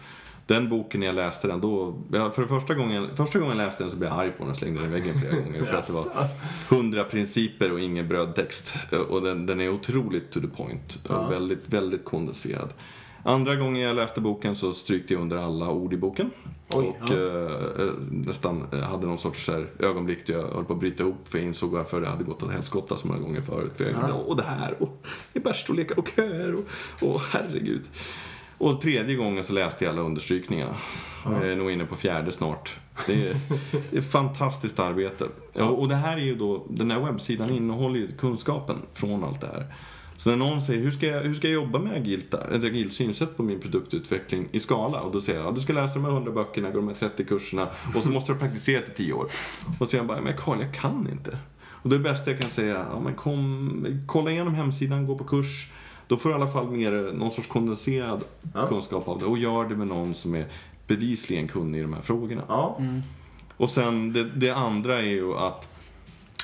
Den 0.45 0.69
boken 0.69 0.99
när 0.99 1.07
jag 1.07 1.15
läste 1.15 1.47
den 1.47 1.61
då, 1.61 2.01
ja, 2.11 2.31
för 2.31 2.45
första 2.45 2.73
gången, 2.73 3.15
första 3.15 3.39
gången 3.39 3.57
jag 3.57 3.65
läste 3.65 3.83
den 3.83 3.91
så 3.91 3.97
blev 3.97 4.09
jag 4.09 4.19
arg 4.19 4.31
på 4.31 4.43
den 4.43 4.51
och 4.51 4.57
slängde 4.57 4.81
den 4.81 4.89
i 4.89 4.93
väggen 4.93 5.19
flera 5.19 5.41
gånger. 5.41 5.63
För 5.63 5.75
att 5.75 5.88
det 5.88 5.93
var 5.93 6.27
hundra 6.69 7.03
principer 7.03 7.71
och 7.71 7.79
ingen 7.79 8.07
brödtext. 8.07 8.75
Och 9.09 9.21
den, 9.21 9.45
den 9.45 9.61
är 9.61 9.69
otroligt 9.69 10.31
to 10.31 10.39
the 10.39 10.47
point. 10.47 10.99
Och 11.09 11.31
väldigt, 11.31 11.63
väldigt 11.65 12.05
kondenserad. 12.05 12.73
Andra 13.24 13.55
gången 13.55 13.82
jag 13.82 13.95
läste 13.95 14.22
boken 14.22 14.55
så 14.55 14.74
strykte 14.74 15.13
jag 15.13 15.22
under 15.22 15.38
alla 15.38 15.70
ord 15.70 15.93
i 15.93 15.97
boken. 15.97 16.32
Oj, 16.70 16.95
och 17.01 17.11
eh, 17.11 17.88
eh, 17.88 17.93
nästan 18.11 18.68
eh, 18.74 18.80
hade 18.80 19.07
någon 19.07 19.18
sorts 19.18 19.45
så 19.45 19.51
här, 19.51 19.68
ögonblick 19.80 20.28
där 20.28 20.34
jag 20.34 20.47
höll 20.47 20.65
på 20.65 20.74
att 20.74 20.80
bryta 20.80 21.03
ihop 21.03 21.28
för 21.28 21.38
jag 21.38 21.47
insåg 21.47 21.72
varför 21.72 22.01
det 22.01 22.07
hade 22.07 22.24
gått 22.24 22.43
åt 22.43 22.51
helskotta 22.51 22.97
så 22.97 23.07
många 23.07 23.20
gånger 23.20 23.41
förut. 23.41 23.72
För 23.76 23.86
jag, 23.86 24.28
Och 24.28 24.36
det 24.36 24.43
här 24.43 24.84
och 24.84 25.07
i 25.34 25.39
bärsstorlekar 25.39 25.99
och 25.99 26.09
köer 26.15 26.55
och, 26.55 26.63
och 27.01 27.22
herregud. 27.22 27.84
Och 28.57 28.82
tredje 28.82 29.15
gången 29.15 29.43
så 29.43 29.53
läste 29.53 29.86
jag 29.86 29.91
alla 29.91 30.01
understrykningarna. 30.01 30.76
Jag 31.26 31.47
är 31.47 31.55
nog 31.55 31.72
inne 31.72 31.86
på 31.86 31.95
fjärde 31.95 32.32
snart. 32.32 32.76
Det 33.07 33.28
är, 33.28 33.36
det 33.91 33.97
är 33.97 34.01
fantastiskt 34.01 34.80
arbete. 34.80 35.28
Och, 35.53 35.80
och 35.80 35.88
det 35.88 35.95
här 35.95 36.18
är 36.18 36.22
ju 36.22 36.36
då, 36.36 36.65
den 36.70 36.91
här 36.91 36.99
webbsidan 36.99 37.49
innehåller 37.49 37.99
ju 37.99 38.07
kunskapen 38.11 38.78
från 38.93 39.24
allt 39.24 39.41
det 39.41 39.47
här. 39.47 39.74
Så 40.18 40.30
när 40.30 40.38
någon 40.38 40.61
säger, 40.61 40.82
hur 40.82 40.91
ska 40.91 41.05
jag, 41.05 41.22
hur 41.22 41.34
ska 41.34 41.47
jag 41.47 41.53
jobba 41.53 41.80
med 41.80 41.93
agilt, 41.95 42.34
agilt 42.34 42.93
synsätt 42.93 43.38
på 43.38 43.43
min 43.43 43.59
produktutveckling 43.59 44.47
i 44.51 44.59
skala? 44.59 45.01
Och 45.01 45.11
då 45.11 45.22
säger 45.22 45.39
jag, 45.39 45.47
ja, 45.47 45.51
du 45.51 45.61
ska 45.61 45.74
läsa 45.74 45.93
de 45.93 46.03
här 46.05 46.11
100 46.11 46.32
böckerna, 46.32 46.70
gå 46.70 46.76
de 46.76 46.88
här 46.88 46.95
30 46.95 47.26
kurserna 47.26 47.68
och 47.95 48.03
så 48.03 48.11
måste 48.11 48.32
du 48.32 48.36
ha 48.36 48.39
praktiserat 48.39 48.89
i 48.89 48.91
10 48.93 49.13
år. 49.13 49.24
Och 49.68 49.74
så 49.80 49.86
säger 49.86 49.99
jag 50.03 50.07
bara, 50.07 50.22
men 50.22 50.38
Karl, 50.38 50.61
jag 50.61 50.74
kan 50.74 51.09
inte. 51.11 51.38
Och 51.70 51.89
det 51.89 51.99
bästa 51.99 52.32
jag 52.32 52.39
kan 52.39 52.49
säga, 52.49 52.86
ja 52.93 52.99
men 52.99 53.13
kom, 53.15 53.86
kolla 54.05 54.32
igenom 54.32 54.53
hemsidan, 54.55 55.05
gå 55.07 55.18
på 55.18 55.24
kurs. 55.24 55.72
Då 56.07 56.18
får 56.18 56.30
du 56.30 56.36
i 56.36 56.41
alla 56.41 56.51
fall 56.51 56.68
mer 56.72 56.91
någon 57.13 57.32
sorts 57.32 57.47
kondenserad 57.47 58.24
Ja. 58.53 58.68
kunskap 58.68 59.07
av 59.07 59.20
det 59.20 59.26
och 59.26 59.38
gör 59.38 59.65
det 59.70 59.76
med 59.76 59.88
någon 59.88 60.13
som 60.15 60.36
är 60.36 60.45
bevisligen 60.88 61.47
kunnig 61.47 61.80
i 61.80 61.82
de 61.82 61.93
här 61.93 62.01
frågorna. 62.01 62.41
Ja. 62.47 62.80
Och 63.57 63.70
sen 63.70 64.13
det, 64.13 64.24
det 64.24 64.49
andra 64.49 64.99
är 65.01 65.05
ju 65.07 65.34
att 65.34 65.70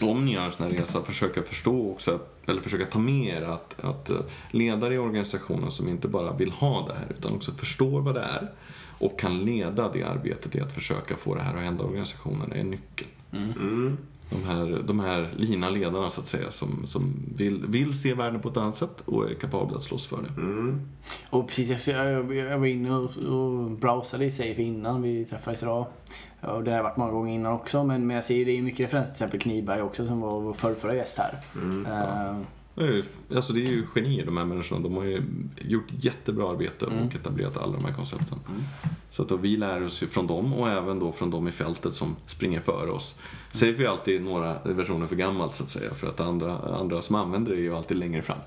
om 0.02 0.26
ni 0.26 0.34
gör 0.34 0.46
en 0.46 0.52
sån 0.52 0.72
här 0.72 0.78
resa, 0.78 1.02
försöka 1.02 1.42
förstå 1.44 1.92
också, 1.92 2.12
att- 2.16 2.30
eller 2.46 2.62
försöka 2.62 2.86
ta 2.86 3.00
med 3.00 3.38
er 3.38 3.42
att, 3.42 3.80
att 3.84 4.10
eh, 4.10 4.18
ledare 4.52 4.94
i 4.94 4.98
organisationen 4.98 5.72
som 5.72 5.90
inte 5.90 6.08
bara 6.08 6.34
vill 6.34 6.52
ha 6.52 6.88
det 6.88 6.94
här 6.94 7.08
utan 7.18 7.36
också 7.36 7.52
förstår 7.52 8.02
vad 8.02 8.16
det 8.16 8.22
är 8.22 8.52
och 9.00 9.20
kan 9.20 9.46
leda 9.46 9.92
det 9.92 10.04
arbetet 10.04 10.56
i 10.56 10.62
att 10.62 10.74
försöka 10.74 11.16
få 11.16 11.36
det 11.36 11.42
här 11.42 11.56
att 11.58 11.64
hända 11.64 11.84
i 11.84 11.88
organisationen 11.88 12.52
är 12.52 12.64
nyckeln. 12.64 13.10
Mm. 13.32 13.98
De 14.34 14.44
här, 14.48 14.84
de 14.88 15.00
här 15.00 15.30
lina 15.36 15.70
ledarna 15.70 16.10
så 16.10 16.22
att 16.22 16.28
säga 16.28 16.52
som, 16.52 16.88
som 16.88 17.14
vill, 17.36 17.66
vill 17.68 18.00
se 18.02 18.14
världen 18.14 18.42
på 18.42 18.50
ett 18.50 18.58
annat 18.58 18.78
sätt 18.78 19.02
och 19.06 19.30
är 19.32 19.34
kapabla 19.34 19.76
att 19.78 19.84
slåss 19.84 20.08
för 20.08 20.18
det. 20.22 20.42
Mm. 20.42 20.82
Och 21.30 21.48
precis, 21.48 21.88
jag, 21.88 22.36
jag, 22.36 22.60
var 22.60 22.66
inne 22.66 22.92
och, 22.92 23.18
och 23.18 23.72
browsade 23.72 24.26
i 24.26 24.32
Safe 24.32 24.62
innan 24.62 25.02
vi 25.02 25.26
träffades 25.26 25.64
idag. 25.64 25.86
Och 26.42 26.64
det 26.64 26.72
har 26.72 26.78
jag 26.78 26.84
varit 26.84 26.98
många 26.98 27.12
gånger 27.12 27.34
innan 27.34 27.54
också. 27.54 27.84
Men, 27.84 28.08
men 28.08 28.16
jag 28.16 28.24
ser 28.26 28.46
det 28.46 28.58
är 28.58 28.62
mycket 28.62 28.80
referenser 28.80 29.14
till 29.14 29.24
exempel 29.24 29.40
Kniberg 29.40 29.82
också 29.82 30.06
som 30.06 30.22
var 30.22 30.42
vår 30.42 30.54
förrförra 30.54 30.96
gäst 30.96 31.18
här. 31.18 31.40
Mm. 31.56 31.86
Är 31.86 32.34
ju- 32.34 32.46
Alltså 33.36 33.54
det 33.54 33.62
är 33.62 33.68
ju 33.68 33.86
genier 33.94 34.26
de 34.26 34.38
här 34.38 34.46
människorna. 34.46 34.82
De 34.82 34.98
har 34.98 35.04
ju 35.04 35.24
gjort 35.62 35.88
jättebra 36.02 36.50
arbete 36.50 36.86
Mm. 36.86 37.08
och 37.08 37.16
etablerat 37.16 37.58
alla 37.58 37.78
de 37.78 37.86
här 37.86 37.94
koncepten. 37.94 38.40
Så 39.12 39.24
att 39.24 39.32
vi 39.32 39.58
lär 39.58 39.84
oss 39.86 40.04
ju 40.04 40.08
från 40.08 40.28
dem 40.28 40.54
och 40.54 40.70
även 40.70 41.00
då 41.00 41.12
från 41.12 41.32
dem 41.32 41.48
i 41.48 41.52
fältet 41.52 41.96
som 41.96 42.16
springer 42.28 42.60
före 42.60 42.92
oss. 42.92 43.16
Säger 43.52 43.74
vi 43.74 43.86
alltid 43.86 44.22
några 44.24 44.58
versioner 44.64 45.08
för 45.08 45.16
gammalt 45.16 45.56
så 45.56 45.64
att 45.64 45.70
säga. 45.70 45.94
För 45.94 46.08
att 46.08 46.20
andra, 46.20 46.58
andra 46.58 47.02
som 47.02 47.16
använder 47.16 47.52
det 47.52 47.58
är 47.58 47.62
ju 47.62 47.76
alltid 47.76 47.98
längre 47.98 48.22
fram. 48.22 48.38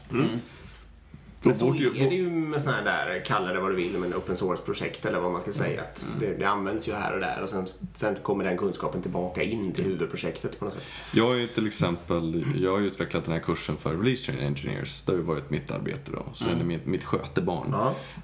Men 1.42 1.54
så 1.54 1.74
är 1.74 2.08
det 2.08 2.14
ju 2.14 2.30
med 2.30 2.60
här 2.62 2.84
där, 2.84 3.22
kalla 3.24 3.52
det 3.52 3.60
vad 3.60 3.70
du 3.70 3.74
vill, 3.76 3.98
men 3.98 4.14
open 4.14 4.36
source-projekt 4.36 5.06
eller 5.06 5.20
vad 5.20 5.32
man 5.32 5.40
ska 5.40 5.52
säga. 5.52 5.80
Att 5.82 6.06
det, 6.20 6.34
det 6.38 6.44
används 6.44 6.88
ju 6.88 6.92
här 6.92 7.14
och 7.14 7.20
där 7.20 7.42
och 7.42 7.48
sen, 7.48 7.66
sen 7.94 8.16
kommer 8.22 8.44
den 8.44 8.56
kunskapen 8.58 9.02
tillbaka 9.02 9.42
in 9.42 9.72
till 9.72 9.84
huvudprojektet 9.84 10.58
på 10.58 10.64
något 10.64 10.74
sätt. 10.74 10.82
Jag 11.14 11.26
har 11.26 11.34
ju 11.34 11.46
till 11.46 11.66
exempel 11.66 12.44
jag 12.56 12.72
har 12.72 12.78
ju 12.78 12.86
utvecklat 12.86 13.24
den 13.24 13.32
här 13.34 13.40
kursen 13.40 13.76
för 13.76 13.96
Release 13.96 14.26
Train 14.26 14.38
Engineers. 14.46 15.02
Det 15.02 15.12
har 15.12 15.18
ju 15.18 15.24
varit 15.24 15.50
mitt 15.50 15.70
arbete 15.70 16.10
då. 16.12 16.26
Så 16.32 16.44
det 16.44 16.50
är 16.50 16.64
mitt, 16.64 16.86
mitt 16.86 17.04
skötebarn. 17.04 17.74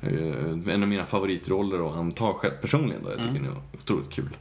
Eh, 0.02 0.74
En 0.74 0.82
av 0.82 0.88
mina 0.88 1.04
favoritroller 1.04 1.88
att 1.90 1.96
anta 1.96 2.32
själv 2.32 2.52
personligen 2.60 3.02
då. 3.04 3.10
Jag 3.10 3.18
tycker 3.18 3.40
det 3.40 3.46
är 3.46 3.56
otroligt 3.82 4.10
kul. 4.10 4.36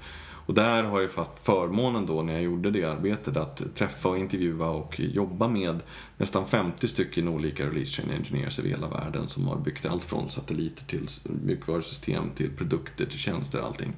Och 0.45 0.53
där 0.53 0.83
har 0.83 1.01
jag 1.01 1.09
haft 1.09 1.43
förmånen 1.43 2.05
då 2.05 2.21
när 2.21 2.33
jag 2.33 2.43
gjorde 2.43 2.71
det 2.71 2.83
arbetet 2.83 3.37
att 3.37 3.75
träffa 3.75 4.09
och 4.09 4.17
intervjua 4.17 4.69
och 4.69 4.99
jobba 4.99 5.47
med 5.47 5.79
nästan 6.17 6.47
50 6.47 6.87
stycken 6.87 7.27
olika 7.27 7.65
release 7.65 7.91
chain 7.91 8.11
engineers 8.11 8.59
över 8.59 8.69
hela 8.69 8.87
världen 8.87 9.29
som 9.29 9.47
har 9.47 9.57
byggt 9.57 9.85
allt 9.85 10.03
från 10.03 10.29
satelliter 10.29 10.85
till 10.85 11.07
mjukvarusystem 11.23 12.29
till 12.35 12.51
produkter 12.51 13.05
till 13.05 13.19
tjänster 13.19 13.61
allting. 13.61 13.93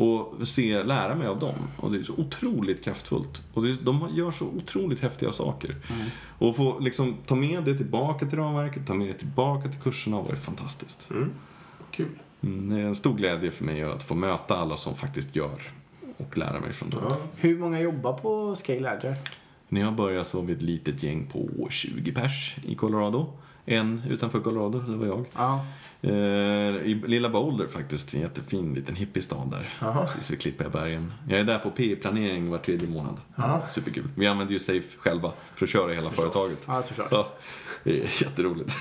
Och 0.00 0.48
se, 0.48 0.82
lära 0.82 1.14
mig 1.14 1.26
av 1.26 1.38
dem. 1.38 1.68
Och 1.76 1.92
det 1.92 1.98
är 1.98 2.02
så 2.02 2.12
otroligt 2.12 2.84
kraftfullt. 2.84 3.42
Och 3.54 3.62
det, 3.62 3.82
de 3.82 4.08
gör 4.12 4.30
så 4.30 4.46
otroligt 4.46 5.00
häftiga 5.00 5.32
saker. 5.32 5.68
Mm. 5.68 6.06
Och 6.38 6.56
få 6.56 6.78
liksom 6.78 7.16
ta 7.26 7.34
med 7.34 7.64
det 7.64 7.74
tillbaka 7.74 8.26
till 8.26 8.38
ramverket, 8.38 8.86
ta 8.86 8.94
med 8.94 9.08
det 9.08 9.14
tillbaka 9.14 9.68
till 9.68 9.80
kurserna 9.80 10.16
har 10.16 10.22
varit 10.22 10.44
fantastiskt. 10.44 11.10
Mm. 11.10 11.30
Kul. 11.90 12.06
Mm, 12.40 12.68
det 12.68 12.80
är 12.80 12.84
en 12.84 12.94
stor 12.94 13.14
glädje 13.14 13.50
för 13.50 13.64
mig 13.64 13.82
att 13.82 14.02
få 14.02 14.14
möta 14.14 14.56
alla 14.56 14.76
som 14.76 14.96
faktiskt 14.96 15.36
gör 15.36 15.72
och 16.28 16.38
lära 16.38 16.60
mig 16.60 16.72
från 16.72 16.90
dem. 16.90 17.00
Ja. 17.08 17.16
Hur 17.36 17.58
många 17.58 17.80
jobbar 17.80 18.12
på 18.12 18.56
Scale 18.56 18.90
Agile? 18.90 19.16
När 19.68 19.80
jag 19.80 19.92
började 19.94 20.24
så 20.24 20.38
var 20.40 20.46
vi 20.46 20.52
ett 20.52 20.62
litet 20.62 21.02
gäng 21.02 21.26
på 21.32 21.68
20 21.70 22.12
pers 22.12 22.56
i 22.66 22.74
Colorado. 22.74 23.32
En 23.64 24.02
utanför 24.08 24.40
Colorado, 24.40 24.78
det 24.78 24.96
var 24.96 25.06
jag. 25.06 25.24
Ja. 25.36 25.66
Eh, 26.02 26.10
I 26.90 27.02
lilla 27.06 27.28
Boulder 27.28 27.66
faktiskt, 27.66 28.14
en 28.14 28.20
jättefin 28.20 28.74
liten 28.74 28.96
hippiestad 28.96 29.50
där. 29.50 29.68
Precis 30.06 30.30
vid 30.30 30.40
Klippiga 30.40 30.68
bergen. 30.68 31.12
Jag 31.28 31.40
är 31.40 31.44
där 31.44 31.58
på 31.58 31.70
PE-planering 31.70 32.50
var 32.50 32.58
tredje 32.58 32.88
månad. 32.88 33.20
Jaha. 33.36 33.68
Superkul. 33.68 34.08
Vi 34.16 34.26
använder 34.26 34.54
ju 34.54 34.60
Safe 34.60 34.98
själva 34.98 35.32
för 35.54 35.66
att 35.66 35.70
köra 35.70 35.92
hela 35.92 36.10
Förstås. 36.10 36.24
företaget. 36.64 36.64
ja, 36.68 36.82
såklart. 36.82 37.08
Ja, 37.10 37.32
jätteroligt. 38.20 38.76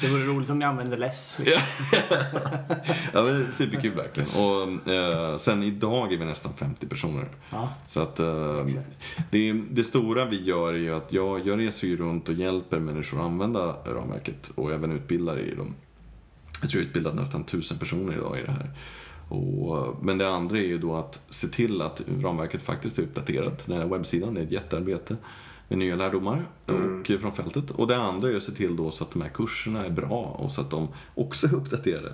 Det 0.00 0.08
vore 0.08 0.24
roligt 0.24 0.50
om 0.50 0.58
ni 0.58 0.64
använde 0.64 0.96
less. 0.96 1.38
ja, 3.12 3.22
men 3.22 3.52
superkul 3.52 3.94
verkligen. 3.94 4.28
Och 4.28 4.88
eh, 4.92 5.38
sen 5.38 5.62
idag 5.62 6.12
är 6.12 6.18
vi 6.18 6.24
nästan 6.24 6.52
50 6.54 6.86
personer. 6.86 7.28
Ja. 7.50 7.68
Så 7.86 8.00
att 8.00 8.20
eh, 8.20 8.66
det, 9.30 9.52
det 9.52 9.84
stora 9.84 10.24
vi 10.24 10.42
gör 10.42 10.74
är 10.74 10.78
ju 10.78 10.94
att 10.94 11.12
jag, 11.12 11.46
jag 11.46 11.58
reser 11.58 11.86
ju 11.86 11.96
runt 11.96 12.28
och 12.28 12.34
hjälper 12.34 12.78
människor 12.78 13.18
att 13.18 13.24
använda 13.24 13.76
ramverket 13.84 14.50
och 14.54 14.72
även 14.72 14.92
utbildar 14.92 15.38
i 15.38 15.54
dem. 15.54 15.74
Jag 16.60 16.70
tror 16.70 16.82
jag 16.82 16.88
utbildat 16.88 17.14
nästan 17.14 17.44
tusen 17.44 17.78
personer 17.78 18.12
idag 18.12 18.38
i 18.38 18.42
det 18.42 18.52
här. 18.52 18.70
Och, 19.28 20.04
men 20.04 20.18
det 20.18 20.28
andra 20.28 20.58
är 20.58 20.62
ju 20.62 20.78
då 20.78 20.96
att 20.96 21.20
se 21.30 21.48
till 21.48 21.82
att 21.82 22.02
ramverket 22.20 22.62
faktiskt 22.62 22.98
är 22.98 23.02
uppdaterat. 23.02 23.66
Den 23.66 23.78
här 23.78 23.86
webbsidan 23.86 24.36
är 24.36 24.42
ett 24.42 24.50
jättearbete 24.50 25.16
nya 25.76 25.96
lärdomar 25.96 26.48
och, 26.66 27.06
från 27.20 27.32
fältet. 27.32 27.70
Och 27.70 27.86
det 27.86 27.96
andra 27.96 28.28
är 28.30 28.36
att 28.36 28.42
se 28.42 28.52
till 28.52 28.76
då 28.76 28.90
så 28.90 29.04
att 29.04 29.10
de 29.10 29.22
här 29.22 29.28
kurserna 29.28 29.86
är 29.86 29.90
bra 29.90 30.22
och 30.38 30.52
så 30.52 30.60
att 30.60 30.70
de 30.70 30.88
också 31.14 31.46
är 31.46 31.54
uppdaterade. 31.54 32.12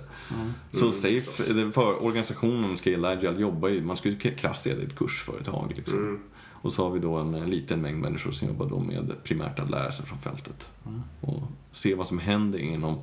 Så 0.71 0.91
Safe, 0.91 1.53
det- 1.53 1.71
för 1.71 2.03
organisationen 2.05 2.77
Scale 2.77 3.07
Agile 3.07 3.39
jobbar 3.41 3.69
ju, 3.69 3.81
man 3.83 3.97
skulle 3.97 4.15
krasst 4.15 4.63
säga 4.63 4.75
det 4.75 4.83
ett 4.83 4.95
kursföretag 4.95 5.73
liksom. 5.75 6.19
Och 6.61 6.73
så 6.73 6.83
har 6.83 6.91
vi 6.91 6.99
då 6.99 7.15
en 7.15 7.31
liten 7.49 7.81
mängd 7.81 8.01
människor 8.01 8.31
som 8.31 8.47
jobbar 8.47 8.65
då 8.65 8.79
med 8.79 9.11
primärt 9.23 9.59
att 9.59 9.69
lära 9.69 9.91
sig 9.91 10.05
från 10.05 10.19
fältet. 10.19 10.69
Och 11.21 11.41
se 11.71 11.95
vad 11.95 12.07
som 12.07 12.19
händer 12.19 12.59
inom 12.59 12.99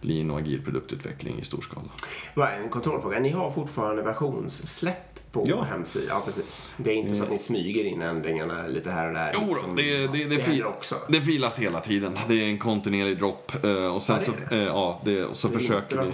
lean 0.00 0.30
och 0.30 0.38
agil 0.38 0.62
produktutveckling 0.64 1.38
i 1.40 1.44
stor 1.44 1.60
skala. 1.60 2.50
En 2.52 2.68
kontrollfråga. 2.68 3.20
Ni 3.20 3.30
har 3.30 3.50
fortfarande 3.50 4.02
versionssläpp 4.02 5.17
på 5.44 5.50
Ja. 5.50 5.62
hemsidan? 5.62 6.08
Ja, 6.08 6.22
precis. 6.24 6.66
Det 6.76 6.90
är 6.90 6.94
inte 6.94 7.14
så 7.16 7.22
att 7.22 7.30
ni 7.30 7.38
smyger 7.38 7.84
in 7.84 8.02
ändringarna 8.02 8.66
lite 8.66 8.90
här 8.90 9.08
och 9.08 9.14
där? 9.14 9.30
Jo 9.34 9.54
som- 9.54 9.76
då, 9.76 9.82
det, 9.82 10.06
det, 10.06 10.24
det, 10.24 10.38
fil, 10.42 10.64
också. 10.64 10.94
det 11.08 11.20
filas 11.20 11.58
hela 11.58 11.80
tiden. 11.80 12.18
Det 12.28 12.34
är 12.34 12.46
en 12.46 12.58
kontinuerlig 12.58 13.18
dropp. 13.18 13.52
eh, 13.64 13.86
Och 13.94 14.02
sen 14.02 14.16
Ja, 14.26 14.32
så, 14.48 14.54
eh, 14.54 14.62
ja, 14.62 15.00
det, 15.04 15.24
och 15.24 15.36
så 15.36 15.48
Det 15.48 15.54
är 15.54 15.58
försöker 15.58 16.02
vi... 16.02 16.12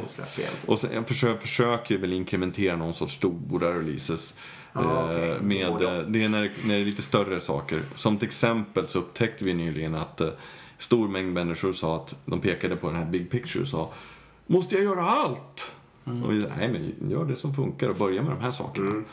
Och 0.66 0.79
sen 0.79 0.91
jag 0.95 1.09
försöker, 1.09 1.41
försöker 1.41 1.99
väl 1.99 2.12
implementera 2.12 2.77
någon 2.77 2.95
sorts 2.95 3.14
stora 3.14 3.79
releases. 3.79 4.35
Ah, 4.72 4.83
eh, 4.83 5.05
okej. 5.09 5.41
med, 5.41 5.66
eh, 5.83 5.99
det 6.09 6.25
är 6.25 6.29
när, 6.29 6.53
när 6.64 6.75
det 6.75 6.81
är 6.81 6.85
lite 6.85 7.03
större 7.03 7.41
saker. 7.41 7.81
Som 7.97 8.18
till 8.18 8.29
exempel 8.29 8.87
så 8.87 8.99
upptäckte 8.99 9.45
vi 9.45 9.55
nyligen 9.55 9.95
att 9.95 10.20
eh, 10.20 10.29
stor 10.79 11.09
mängd 11.09 11.33
människor 11.33 11.72
sa 11.72 11.97
att 11.97 12.14
de 12.27 12.41
pekade 12.41 12.77
på 12.77 12.87
den 12.87 12.97
här 12.97 13.05
big 13.05 13.31
picture 13.31 13.62
och 13.62 13.68
sa 13.68 13.91
Måste 14.47 14.75
jag 14.75 14.85
göra 14.85 15.05
allt? 15.11 15.74
Och 16.05 16.32
vi 16.32 16.42
sa, 16.42 16.48
nej 16.59 16.68
men 17.00 17.11
gör 17.11 17.24
det 17.24 17.36
som 17.36 17.55
funkar 17.55 17.88
och 17.88 17.96
börja 17.96 18.22
med 18.22 18.30
de 18.32 18.40
här 18.40 18.50
sakerna. 18.50 18.90
Mm. 18.90 19.05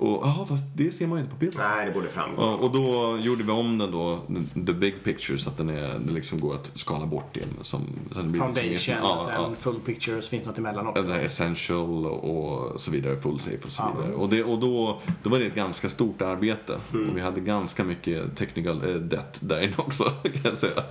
Och 0.00 0.20
jaha, 0.26 0.46
fast 0.46 0.64
det 0.76 0.92
ser 0.92 1.06
man 1.06 1.18
ju 1.18 1.22
inte 1.24 1.34
på 1.34 1.40
bilden. 1.40 1.60
Nej, 1.76 1.86
det 1.86 1.92
borde 1.92 2.08
framgå. 2.08 2.42
Ja, 2.42 2.54
och 2.54 2.72
då 2.72 3.18
gjorde 3.22 3.42
vi 3.42 3.50
om 3.52 3.78
den 3.78 3.90
då, 3.90 4.18
the 4.66 4.72
big 4.72 5.04
picture, 5.04 5.38
så 5.38 5.50
att 5.50 5.56
den, 5.56 5.68
är, 5.70 5.88
den 5.98 6.14
liksom 6.14 6.40
går 6.40 6.54
att 6.54 6.70
skala 6.74 7.06
bort 7.06 7.36
igen. 7.36 7.48
Som, 7.62 7.80
så 8.12 8.20
det 8.20 8.26
blir 8.28 8.40
Foundation 8.40 8.70
liksom, 8.70 8.94
och 9.02 9.22
sen 9.22 9.56
full 9.56 9.80
picture 9.80 10.22
så 10.22 10.28
finns 10.28 10.44
det 10.44 10.50
något 10.50 10.58
emellan 10.58 10.86
också. 10.86 11.02
det 11.02 11.12
här 11.14 11.20
essential 11.20 12.06
och 12.06 12.80
så 12.80 12.90
vidare, 12.90 13.16
full 13.16 13.40
safe 13.40 13.58
och 13.64 13.70
så 13.70 13.82
Ja, 13.82 13.92
vidare. 13.96 14.10
men- 14.10 14.20
Och, 14.20 14.28
det, 14.28 14.42
och 14.44 14.58
då, 14.58 15.00
då 15.22 15.30
var 15.30 15.38
det 15.38 15.46
ett 15.46 15.54
ganska 15.54 15.88
stort 15.88 16.22
arbete. 16.22 16.78
Mm. 16.94 17.10
Och 17.10 17.16
vi 17.16 17.20
hade 17.20 17.40
ganska 17.40 17.84
mycket 17.84 18.36
technical 18.36 18.88
eh, 18.88 18.94
debt 18.94 19.38
där 19.40 19.60
inne 19.60 19.74
också, 19.76 20.04
kan 20.22 20.40
jag 20.44 20.56
säga. 20.56 20.82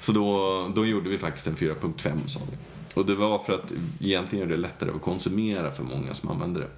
Så 0.00 0.12
då, 0.12 0.68
då 0.74 0.86
gjorde 0.86 1.10
vi 1.10 1.18
faktiskt 1.18 1.46
en 1.46 1.56
4.5 1.56 2.26
sa 2.26 2.40
vi. 2.50 2.56
Och 2.94 3.06
det 3.06 3.14
var 3.14 3.38
för 3.38 3.52
att 3.52 3.72
egentligen 4.00 4.44
är 4.46 4.50
det 4.50 4.56
lättare 4.60 4.90
att 4.90 5.02
konsumera 5.02 5.70
för 5.70 5.84
många 5.84 6.14
som 6.14 6.28
använder 6.30 6.60
det. 6.60 6.68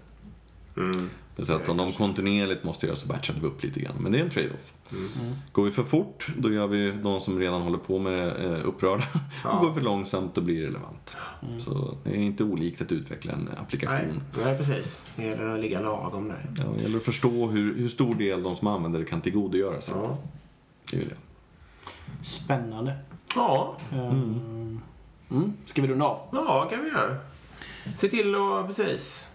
Mm. 0.80 1.10
Säga 1.42 1.56
att 1.58 1.68
om 1.68 1.76
de 1.76 1.92
kontinuerligt 1.92 2.64
måste 2.64 2.86
göra 2.86 2.96
så 2.96 3.06
batchade 3.06 3.40
vi 3.40 3.46
upp 3.46 3.62
lite 3.62 3.80
grann. 3.80 3.94
Men 4.00 4.12
det 4.12 4.18
är 4.18 4.22
en 4.22 4.30
trade-off. 4.30 4.72
Mm. 4.92 5.34
Går 5.52 5.64
vi 5.64 5.70
för 5.70 5.82
fort, 5.82 6.26
då 6.38 6.52
gör 6.52 6.66
vi 6.66 6.90
de 6.92 7.20
som 7.20 7.38
redan 7.40 7.62
håller 7.62 7.78
på 7.78 7.98
med 7.98 8.12
det 8.12 8.44
eh, 8.58 8.66
upprörda. 8.68 9.04
Ja. 9.44 9.50
Och 9.50 9.60
går 9.60 9.68
vi 9.68 9.74
för 9.74 9.80
långsamt, 9.80 10.34
då 10.34 10.40
blir 10.40 10.60
det 10.60 10.66
relevant. 10.66 11.16
Så 11.64 11.96
det 12.04 12.10
är 12.10 12.14
inte 12.14 12.44
olikt 12.44 12.82
att 12.82 12.92
utveckla 12.92 13.32
en 13.32 13.38
Nej, 13.50 13.58
applikation. 13.62 14.22
nej, 14.44 14.56
precis. 14.56 15.02
Det 15.16 15.24
gäller 15.24 15.46
att 15.46 15.60
ligga 15.60 15.80
lagom 15.80 16.28
där. 16.28 16.46
Ja, 16.58 16.64
det 16.76 16.82
gäller 16.82 16.96
att 16.96 17.04
förstå 17.04 17.46
hur, 17.46 17.74
hur 17.76 17.88
stor 17.88 18.14
del 18.14 18.42
de 18.42 18.56
som 18.56 18.68
använder 18.68 18.98
det 18.98 19.04
kan 19.04 19.20
tillgodogöra 19.20 19.80
sig. 19.80 19.94
Ja. 19.96 20.18
Det 20.90 20.96
är 20.96 21.00
det. 21.04 21.16
Spännande. 22.24 22.96
Ja, 23.34 23.76
Mm. 23.92 24.80
Mm. 25.30 25.52
Ska 25.66 25.82
vi 25.82 25.88
runda 25.88 26.04
av? 26.04 26.28
ja 26.32 26.68
kan 26.70 26.84
vi 26.84 26.90
göra. 26.90 27.16
Se 27.96 28.08
till 28.08 28.34
att, 28.34 28.66
precis. 28.66 29.30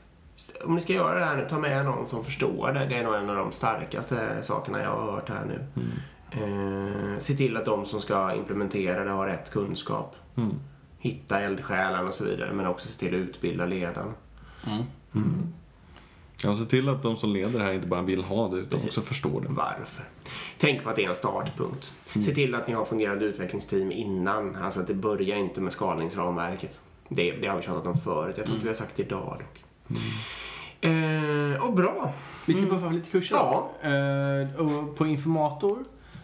Om 0.64 0.76
ni 0.76 0.82
ska 0.82 0.94
göra 0.94 1.20
det 1.20 1.26
här 1.26 1.38
nu, 1.38 1.48
ta 1.50 1.60
med 1.60 1.86
någon 1.86 2.06
som 2.06 2.24
förstår 2.24 2.72
det. 2.74 2.86
Det 2.86 2.96
är 2.96 3.04
nog 3.04 3.16
en 3.16 3.30
av 3.30 3.36
de 3.36 3.52
starkaste 3.52 4.44
sakerna 4.44 4.82
jag 4.82 4.90
har 4.90 5.12
hört 5.12 5.30
här 5.30 5.46
nu. 5.46 5.84
Eh, 6.32 7.20
se 7.20 7.34
till 7.34 7.58
att 7.58 7.66
de 7.66 7.86
som 7.86 8.02
ska 8.02 8.36
implementera 8.36 9.04
det 9.04 9.12
har 9.12 9.28
rätt 9.28 9.52
kunskap. 9.52 10.16
Mm. 10.38 10.56
Hitta 11.00 11.40
eldsjälen 11.40 12.08
och 12.08 12.14
så 12.14 12.24
vidare, 12.24 12.54
men 12.54 12.68
också 12.68 12.88
se 12.88 13.00
till 13.00 13.16
att 13.16 13.30
utbilda 13.30 13.66
ledarna. 13.66 14.14
Ja, 16.44 16.56
se 16.56 16.66
till 16.66 16.90
att 16.90 17.04
de 17.04 17.18
som 17.18 17.34
leder 17.34 17.60
det 17.60 17.66
här 17.66 17.74
inte 17.74 17.88
bara 17.88 18.02
vill 18.02 18.24
ha 18.24 18.48
det, 18.48 18.58
utan 18.58 18.70
Precis. 18.70 18.88
också 18.88 19.02
förstår 19.02 19.42
det. 19.42 19.48
Varför? 19.50 20.04
Tänk 20.58 20.84
på 20.84 20.90
att 20.90 20.96
det 20.96 21.06
är 21.06 21.10
en 21.10 21.16
startpunkt. 21.16 21.92
Mm. 22.14 22.22
Se 22.22 22.32
till 22.36 22.56
att 22.56 22.68
ni 22.68 22.74
har 22.74 22.86
fungerande 22.86 23.26
utvecklingsteam 23.26 23.92
innan. 23.92 24.56
Alltså 24.56 24.80
att 24.80 24.88
det 24.88 24.94
börjar 24.94 25.38
inte 25.38 25.62
med 25.62 25.74
skalningsramverket. 25.74 26.82
Det, 27.10 27.32
det 27.32 27.48
har 27.48 27.58
vi 27.58 27.62
tjatat 27.64 27.88
om 27.88 27.96
förut. 27.98 28.34
Jag 28.38 28.46
tror 28.46 28.46
Mm. 28.46 28.56
inte 28.56 28.64
vi 28.64 28.70
har 28.70 28.76
sagt 28.76 28.96
det 28.96 29.04
idag 29.04 29.38
dock. 29.40 29.64
Eh, 30.82 31.64
och 31.66 31.74
bra. 31.74 32.12
Vi 32.46 32.54
ska 32.54 32.66
puffa 32.66 32.80
för 32.80 32.92
lite 32.92 33.10
kurser 33.10 33.36
Ja. 33.36 33.70
Eh, 33.82 34.60
och 34.66 34.96
på 34.98 35.08
Informator, 35.08 35.78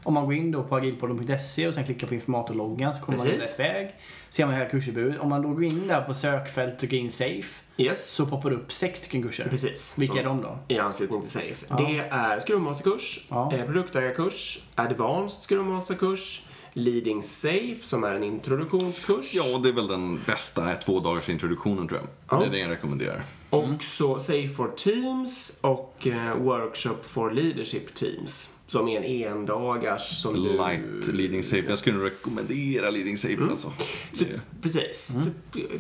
om 0.06 0.14
man 0.14 0.26
går 0.26 0.34
in 0.34 0.52
då 0.52 0.64
på 0.64 0.76
agilpodden.se 0.76 1.68
och 1.68 1.74
sen 1.74 1.86
klickar 1.86 2.08
på 2.08 2.14
informatorloggan 2.16 2.96
så 2.96 3.02
kommer 3.02 3.18
man 3.18 3.28
Precis. 3.28 3.60
rätt 3.60 3.60
väg. 3.60 3.96
Ser 4.30 4.46
man 4.46 4.56
hela 4.56 4.70
kursutbudet. 4.70 5.20
Om 5.20 5.30
man 5.30 5.42
då 5.42 5.50
går 5.50 5.64
in 5.64 5.88
där 5.88 6.02
på 6.02 6.14
sökfält 6.14 6.74
och 6.74 6.80
trycker 6.80 6.98
in 6.98 7.12
Safe 7.12 7.62
Yes. 7.78 8.06
så 8.12 8.26
poppar 8.26 8.50
det 8.50 8.56
upp 8.56 8.72
sex 8.74 9.00
stycken 9.00 9.24
kurser. 9.24 9.48
Precis. 9.50 9.96
Vilka 9.98 10.14
Så- 10.14 10.20
är 10.20 10.24
de 10.24 10.42
då? 10.42 10.58
I 10.68 10.80
anslutning 10.80 11.22
till 11.22 11.30
SAFE. 11.30 11.66
Ja. 11.70 11.76
Det 11.76 11.98
är 12.10 12.40
Scrum 12.40 12.64
Master-kurs, 12.64 13.26
Ja. 13.30 13.54
eh, 13.54 13.66
produktägarkurs, 13.66 14.60
Advanced 14.76 15.42
Scrum 15.44 15.68
Master-kurs, 15.68 16.42
Leading 16.74 17.24
Safe 17.24 17.76
som 17.80 18.04
är 18.04 18.14
en 18.14 18.24
introduktionskurs. 18.24 19.34
Ja, 19.34 19.44
det 19.58 19.70
är 19.70 19.74
väl 19.74 19.88
den 19.88 20.20
bästa 20.28 20.76
två 20.76 21.00
dagars 21.00 21.30
introduktionen 21.30 21.88
tror 21.88 22.00
jag. 22.00 22.10
Ja. 22.30 22.40
Det 22.44 22.46
är 22.48 22.52
det 22.52 22.60
jag 22.60 22.70
rekommenderar. 22.72 23.24
Och 23.50 23.84
så 23.84 24.20
Safe 24.20 24.48
for 24.48 24.68
Teams 24.68 25.58
och 25.62 26.08
eh, 26.08 26.36
Workshop 26.38 26.98
for 27.02 27.32
Leadership 27.32 27.94
Teams. 27.94 28.55
Som 28.68 28.88
är 28.88 29.02
en 29.02 29.32
endagars 29.38 30.22
som 30.22 30.34
du... 30.34 30.58
Light 30.58 31.08
leading 31.14 31.44
safe. 31.44 31.64
Jag 31.68 31.78
skulle 31.78 31.98
rekommendera 32.06 32.90
leading 32.90 33.18
safe 33.18 33.44
alltså. 33.50 33.74
Så, 34.14 34.24
Det- 34.26 34.42
precis. 34.62 35.14
Så, 35.24 35.30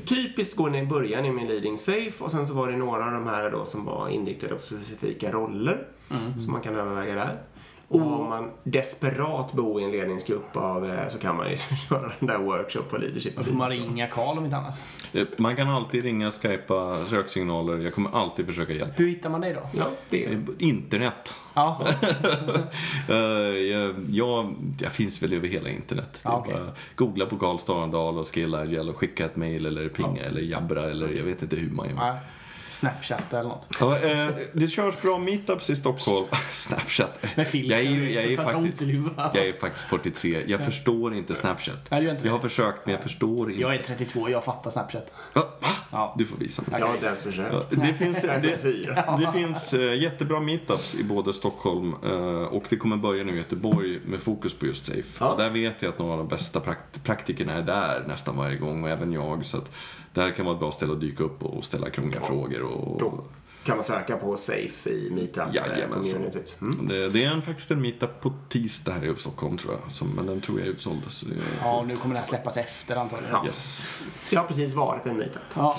typiskt 0.06 0.56
går 0.56 0.70
ni, 0.70 0.86
börjar 0.86 1.22
ni 1.22 1.32
med 1.32 1.48
Leading 1.48 1.78
Safe 1.78 2.24
och 2.24 2.32
sen 2.32 2.48
så 2.48 2.54
var 2.54 2.72
det 2.72 2.78
några 2.78 3.06
av 3.06 3.12
de 3.12 3.28
här 3.28 3.52
då 3.52 3.66
som 3.66 3.86
var 3.86 4.10
inriktade 4.10 4.56
på 4.56 4.64
specifika 4.66 5.32
roller 5.32 5.88
som 6.40 6.52
man 6.52 6.62
kan 6.62 6.76
överväga 6.76 7.14
där. 7.14 7.42
Och 7.88 8.02
om 8.02 8.30
man 8.30 8.52
desperat 8.64 9.54
bor 9.54 9.82
i 9.82 9.84
en 9.84 9.92
ledningsgrupp 9.92 10.58
av, 10.58 10.86
eh, 10.86 11.08
så 11.08 11.18
kan 11.18 11.38
man 11.38 11.50
ju 11.50 11.58
köra 11.90 12.12
den 12.20 12.28
där 12.28 12.38
workshop 12.38 12.84
på 12.90 12.98
leadership 12.98 13.36
Då 13.36 13.44
får 13.44 13.54
man 13.54 13.70
ringa 13.70 14.08
Karl 14.08 14.38
om 14.38 14.46
inte 14.46 14.58
annat. 14.58 14.80
Man 15.38 15.56
kan 15.56 15.70
alltid 15.70 16.04
ringa, 16.04 16.32
skypa, 16.32 16.94
söksignaler. 16.94 17.78
Jag 17.78 17.94
kommer 17.94 18.10
alltid 18.14 18.46
försöka 18.46 18.74
hjälpa. 18.74 18.94
Hur 18.96 19.08
hittar 19.08 19.30
man 19.30 19.42
dig 19.42 19.54
då? 19.54 19.70
Ja, 19.80 19.86
det 20.10 20.38
Internet. 20.60 21.36
Ja, 21.54 21.88
Eh, 23.10 23.16
jag, 23.16 23.96
jag, 24.10 24.56
jag 24.80 24.92
finns 24.92 25.24
väl 25.24 25.34
över 25.34 25.48
hela 25.48 25.70
internet. 25.70 26.22
Ja, 26.24 26.46
bara 26.48 26.68
googla 26.96 27.26
på 27.26 27.38
Karl 27.38 27.58
Starendal 27.58 28.18
och 28.18 28.28
Skill 28.28 28.56
Agile 28.56 28.92
och 28.92 28.98
skicka 28.98 29.26
ett 29.26 29.36
mail 29.36 29.66
eller 29.66 29.90
pinga 29.90 30.24
eller 30.24 30.42
jabbra 30.42 30.92
eller 30.92 31.10
jag 31.10 31.24
vet 31.24 31.42
inte 31.42 31.56
hur 31.56 31.70
man 31.70 31.90
gör. 31.90 32.20
Snapchat 32.80 33.34
eller 33.34 33.50
något. 33.50 33.68
Ja, 33.80 34.00
eh, 34.00 34.28
det 34.54 34.68
körs 34.68 35.02
bra 35.02 35.18
meetups 35.18 35.70
i 35.70 35.76
Stockholm. 35.76 36.28
Snapchat. 36.52 37.26
Med 37.36 37.48
filter. 37.48 37.76
Jag 37.76 37.86
är, 37.86 38.08
jag, 38.08 38.24
är 38.24 38.36
faktiskt, 38.38 38.82
jag 39.34 39.48
är 39.48 39.60
faktiskt 39.60 39.86
43. 39.86 40.44
Jag 40.48 40.66
förstår 40.66 41.16
inte 41.16 41.36
Snapchat. 41.36 41.78
Nej, 41.90 42.10
inte 42.10 42.28
Jag 42.28 42.32
har 42.32 42.40
försökt 42.40 42.86
men 42.86 42.94
jag 42.94 43.04
förstår 43.04 43.50
inte. 43.52 43.62
Jag 43.62 43.76
är 43.76 43.78
32, 43.78 44.30
jag 44.30 44.44
fattar 44.44 44.72
Snapchat. 44.72 45.14
Va? 45.34 45.44
Ja. 45.96 46.16
Du 46.18 46.26
får 46.26 46.38
visa 46.38 46.64
mig. 46.68 46.80
Jag 46.80 46.88
har 46.88 46.94
inte 46.94 47.06
ens 47.06 47.26
Ja, 47.26 47.32
försökt. 47.32 47.82
det 47.82 47.94
finns, 47.94 48.22
det, 48.22 48.42
34. 48.42 49.18
det 49.20 49.32
finns 49.32 49.74
eh, 49.74 50.02
jättebra 50.02 50.40
meetups 50.40 50.96
i 50.96 51.04
både 51.04 51.34
Stockholm 51.34 51.94
eh, 52.04 52.44
och 52.44 52.64
det 52.70 52.76
kommer 52.78 52.98
börja 52.98 53.24
nu 53.24 53.34
i 53.34 53.38
Göteborg 53.38 54.00
med 54.06 54.20
fokus 54.20 54.54
på 54.54 54.66
just 54.66 54.86
Safe. 54.86 55.04
Ja. 55.20 55.36
Där 55.38 55.50
vet 55.50 55.82
jag 55.82 55.90
att 55.90 56.00
några 56.00 56.12
av 56.12 56.18
de 56.18 56.28
bästa 56.28 56.60
prakt- 56.60 57.04
praktikerna 57.04 57.54
är 57.54 57.62
där 57.62 58.04
nästan 58.08 58.38
varje 58.38 58.58
gång 58.58 58.84
och 58.84 58.90
även 58.90 59.12
jag. 59.14 59.46
Så 59.46 59.58
att 59.58 59.72
det 60.14 60.22
här 60.22 60.32
kan 60.32 60.46
vara 60.46 60.54
ett 60.56 60.60
bra 60.60 60.72
ställe 60.72 60.94
att 60.94 61.02
dyka 61.02 61.24
upp 61.24 61.44
och 61.44 61.64
ställa 61.66 61.90
krångliga 61.90 62.22
frågor. 62.22 62.62
Och, 62.62 63.02
kan 63.66 63.78
man 63.78 63.84
söka 63.84 64.18
på 64.18 64.36
Safe 64.38 64.90
i 64.90 65.30
Jajamensan. 65.54 66.22
Meetup-communityt. 66.22 66.62
Mm. 66.62 66.88
det, 66.88 67.10
det 67.10 67.24
är 67.24 67.32
en, 67.32 67.42
faktiskt 67.42 67.72
en 67.72 67.82
meetup 67.82 68.22
på 68.22 68.34
tisdag 68.50 68.92
här 68.94 69.14
i 69.14 69.16
Stockholm 69.18 69.58
tror 69.58 69.74
jag. 69.74 69.92
Som, 69.92 70.08
men 70.10 70.26
den 70.28 70.42
tror 70.42 70.60
jag 70.60 70.68
är 70.68 70.72
utsåld. 70.72 71.02
Så 71.10 71.26
det, 71.26 71.36
Ja, 71.64 71.78
och 71.80 71.88
nu 71.88 71.98
kommer 71.98 72.16
det 72.16 72.20
här 72.20 72.28
släppas 72.28 72.58
efter 72.58 72.96
antagligen. 72.96 73.34
Ja. 73.34 73.46
yes. 73.46 73.82
Det 74.30 74.36
har 74.36 74.44
precis 74.44 74.74
varit 74.74 75.06
en 75.06 75.18
meetup. 75.18 75.42
Ja. 75.56 75.76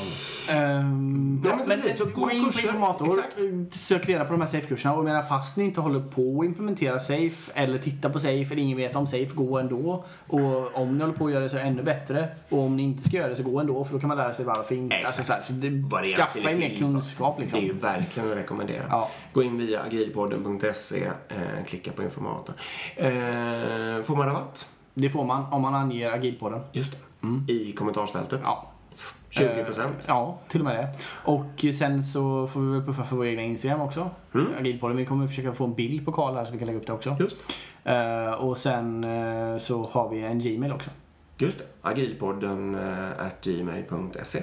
Ehm, 0.51 1.43
Ja, 1.45 1.57
men 1.57 1.69
men 1.69 1.81
precis, 1.81 1.99
så 1.99 2.05
gå 2.05 2.31
in 2.31 2.45
på 2.45 2.51
kurser. 2.51 2.69
informator, 2.69 3.09
Exakt. 3.09 3.73
sök 3.73 4.09
reda 4.09 4.25
på 4.25 4.33
de 4.33 4.41
här 4.41 4.49
safe-kurserna 4.49 4.95
och 4.95 5.05
menar 5.05 5.23
fast 5.23 5.57
ni 5.57 5.65
inte 5.65 5.81
håller 5.81 6.01
på 6.01 6.41
att 6.41 6.47
implementera 6.47 7.01
safe 7.01 7.53
eller 7.55 7.79
titta 7.79 8.11
på 8.11 8.21
safe 8.21 8.47
eller 8.55 8.59
ingen 8.59 8.77
vet 8.77 8.97
om 8.97 9.07
safe, 9.07 9.31
gå 9.35 9.59
ändå. 9.59 10.05
Och 10.27 10.77
om 10.77 10.95
ni 10.99 11.01
håller 11.05 11.17
på 11.17 11.27
att 11.27 11.33
göra 11.33 11.43
det 11.43 11.49
så 11.51 11.57
ännu 11.59 11.83
bättre. 11.83 12.29
Och 12.49 12.59
om 12.59 12.77
ni 12.77 12.83
inte 12.83 13.09
ska 13.09 13.17
göra 13.17 13.29
det 13.29 13.37
så 13.37 13.43
gå 13.43 13.61
ändå 13.61 13.85
för 13.85 13.93
då 13.95 14.01
kan 14.01 14.09
man 14.09 14.19
lära 14.19 14.35
sig 14.35 14.45
varför 14.45 14.75
inte. 14.75 14.97
Exakt. 14.97 15.19
Alltså, 15.19 15.25
så 15.25 15.33
här, 15.33 15.41
så 15.41 15.53
det, 15.53 15.71
det 16.03 16.17
skaffa 16.17 16.51
er 16.51 16.59
mer 16.59 16.71
är 16.71 16.77
kunskap 16.77 17.41
liksom. 17.41 17.76
Verkligen 17.81 18.31
att 18.31 18.37
rekommendera. 18.37 18.83
Ja. 18.91 19.11
Gå 19.33 19.43
in 19.43 19.59
via 19.59 19.83
agilpodden.se, 19.83 21.05
eh, 21.29 21.65
klicka 21.67 21.93
på 21.93 22.03
informatorn. 22.03 22.57
Eh, 22.97 24.03
får 24.03 24.17
man 24.17 24.27
rabatt? 24.27 24.69
Det 24.95 25.11
får 25.11 25.25
man 25.25 25.53
om 25.53 25.63
man 25.63 25.75
anger 25.75 26.11
agilpodden. 26.11 26.61
Just 26.73 26.93
det. 26.93 27.53
I 27.53 27.73
kommentarsfältet. 27.73 28.41
Ja. 28.45 28.67
20 29.31 29.65
procent. 29.65 29.95
Eh, 29.99 30.05
Ja, 30.09 30.39
till 30.49 30.61
och 30.61 30.65
med 30.65 30.77
det. 30.77 30.89
Och 31.25 31.75
sen 31.79 32.03
så 32.03 32.47
får 32.47 32.61
vi 32.61 32.73
väl 32.73 32.83
puffa 32.87 33.05
för 33.05 33.17
vår 33.17 33.27
egna 33.27 33.43
Instagram 33.43 33.81
också. 33.81 34.11
Mm. 34.35 34.47
Agilpodden. 34.59 34.97
Vi 34.97 35.07
kommer 35.07 35.27
försöka 35.27 35.53
få 35.53 35.65
en 35.65 35.75
bild 35.75 36.05
på 36.05 36.13
Karl 36.13 36.35
här 36.35 36.45
så 36.45 36.53
vi 36.53 36.59
kan 36.59 36.67
lägga 36.67 36.79
upp 36.79 36.87
det 36.87 36.93
också. 36.93 37.17
Just, 37.21 37.37
Eh, 37.85 38.31
och 38.33 38.59
sen 38.59 39.05
eh, 39.05 39.59
så 39.59 39.89
har 39.93 40.09
vi 40.09 40.23
en 40.23 40.39
Gmail 40.39 40.73
också. 40.73 40.91
just 41.39 41.59
det. 41.59 41.65
Agilpodden 41.83 42.75
at 43.19 43.45
gmail.se. 43.45 44.43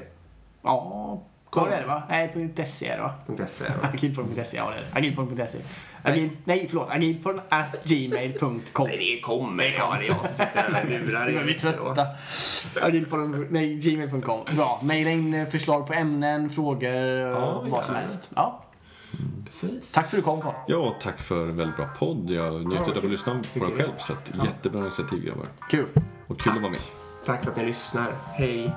Ja, 0.62 1.22
var 1.56 1.68
är 1.68 1.82
det 1.82 1.88
va? 1.88 2.04
Nej, 2.10 2.54
.se 2.66 2.88
är 2.88 2.98
det 2.98 3.04
va? 3.04 3.48
.se, 3.48 3.64
ja. 3.68 3.88
Agilpodden.se, 3.94 4.58
ja 4.58 4.70
det 4.70 5.00
är 5.00 5.04
det. 5.36 5.62
Agil, 6.06 6.30
nej, 6.46 6.68
förlåt. 6.70 6.90
Agilpodden 6.90 7.42
at 7.50 7.84
gmail.com. 7.86 8.88
Nej, 8.88 8.98
det 8.98 9.22
kommer. 9.22 9.64
Ja, 9.78 9.96
det 10.00 10.06
är 10.06 10.10
jag 10.10 10.26
som 10.26 10.46
sitter 10.46 10.72
här 10.72 10.84
och 10.84 10.90
lurar 10.90 11.26
Nu 11.26 11.38
är 11.38 11.44
vi 11.44 11.54
er. 11.54 11.60
trötta. 11.60 12.06
Agilpodden, 12.82 13.48
nej, 13.50 13.74
gmail.com. 13.74 14.56
Bra. 14.56 14.80
Maila 14.84 15.10
in 15.10 15.34
eh, 15.34 15.48
förslag 15.50 15.88
på 15.88 15.94
ämnen, 15.94 16.50
frågor, 16.50 16.94
Ja, 16.94 17.64
vad 17.68 17.86
som 17.86 17.96
helst. 17.96 18.30
Ja. 18.36 18.64
Precis. 19.46 19.92
Tack 19.92 20.10
för 20.10 20.18
att 20.18 20.24
du 20.24 20.26
kom 20.26 20.42
Karl. 20.42 20.54
Ja, 20.68 20.96
tack 21.02 21.20
för 21.22 21.50
en 21.50 21.56
väldigt 21.58 21.76
bra 21.76 21.88
podd. 22.00 22.30
Jag 22.32 22.68
njuter 22.68 22.92
av 22.92 22.98
att 22.98 23.04
lyssna 23.04 23.42
på 23.60 23.66
den 23.66 23.78
själv. 23.78 23.92
Så 23.98 24.14
att, 24.14 24.32
jättebra 24.46 24.82
initiativ 24.82 25.26
grabbar. 25.26 25.46
Kul. 25.70 25.88
Och 26.28 26.40
kul 26.40 26.54
att 26.54 26.62
vara 26.62 26.72
med. 26.72 26.80
Tack 27.26 27.44
för 27.44 27.52
att 27.52 27.58
ni 27.58 27.66
lyssnar. 27.66 28.12
Hej. 28.34 28.72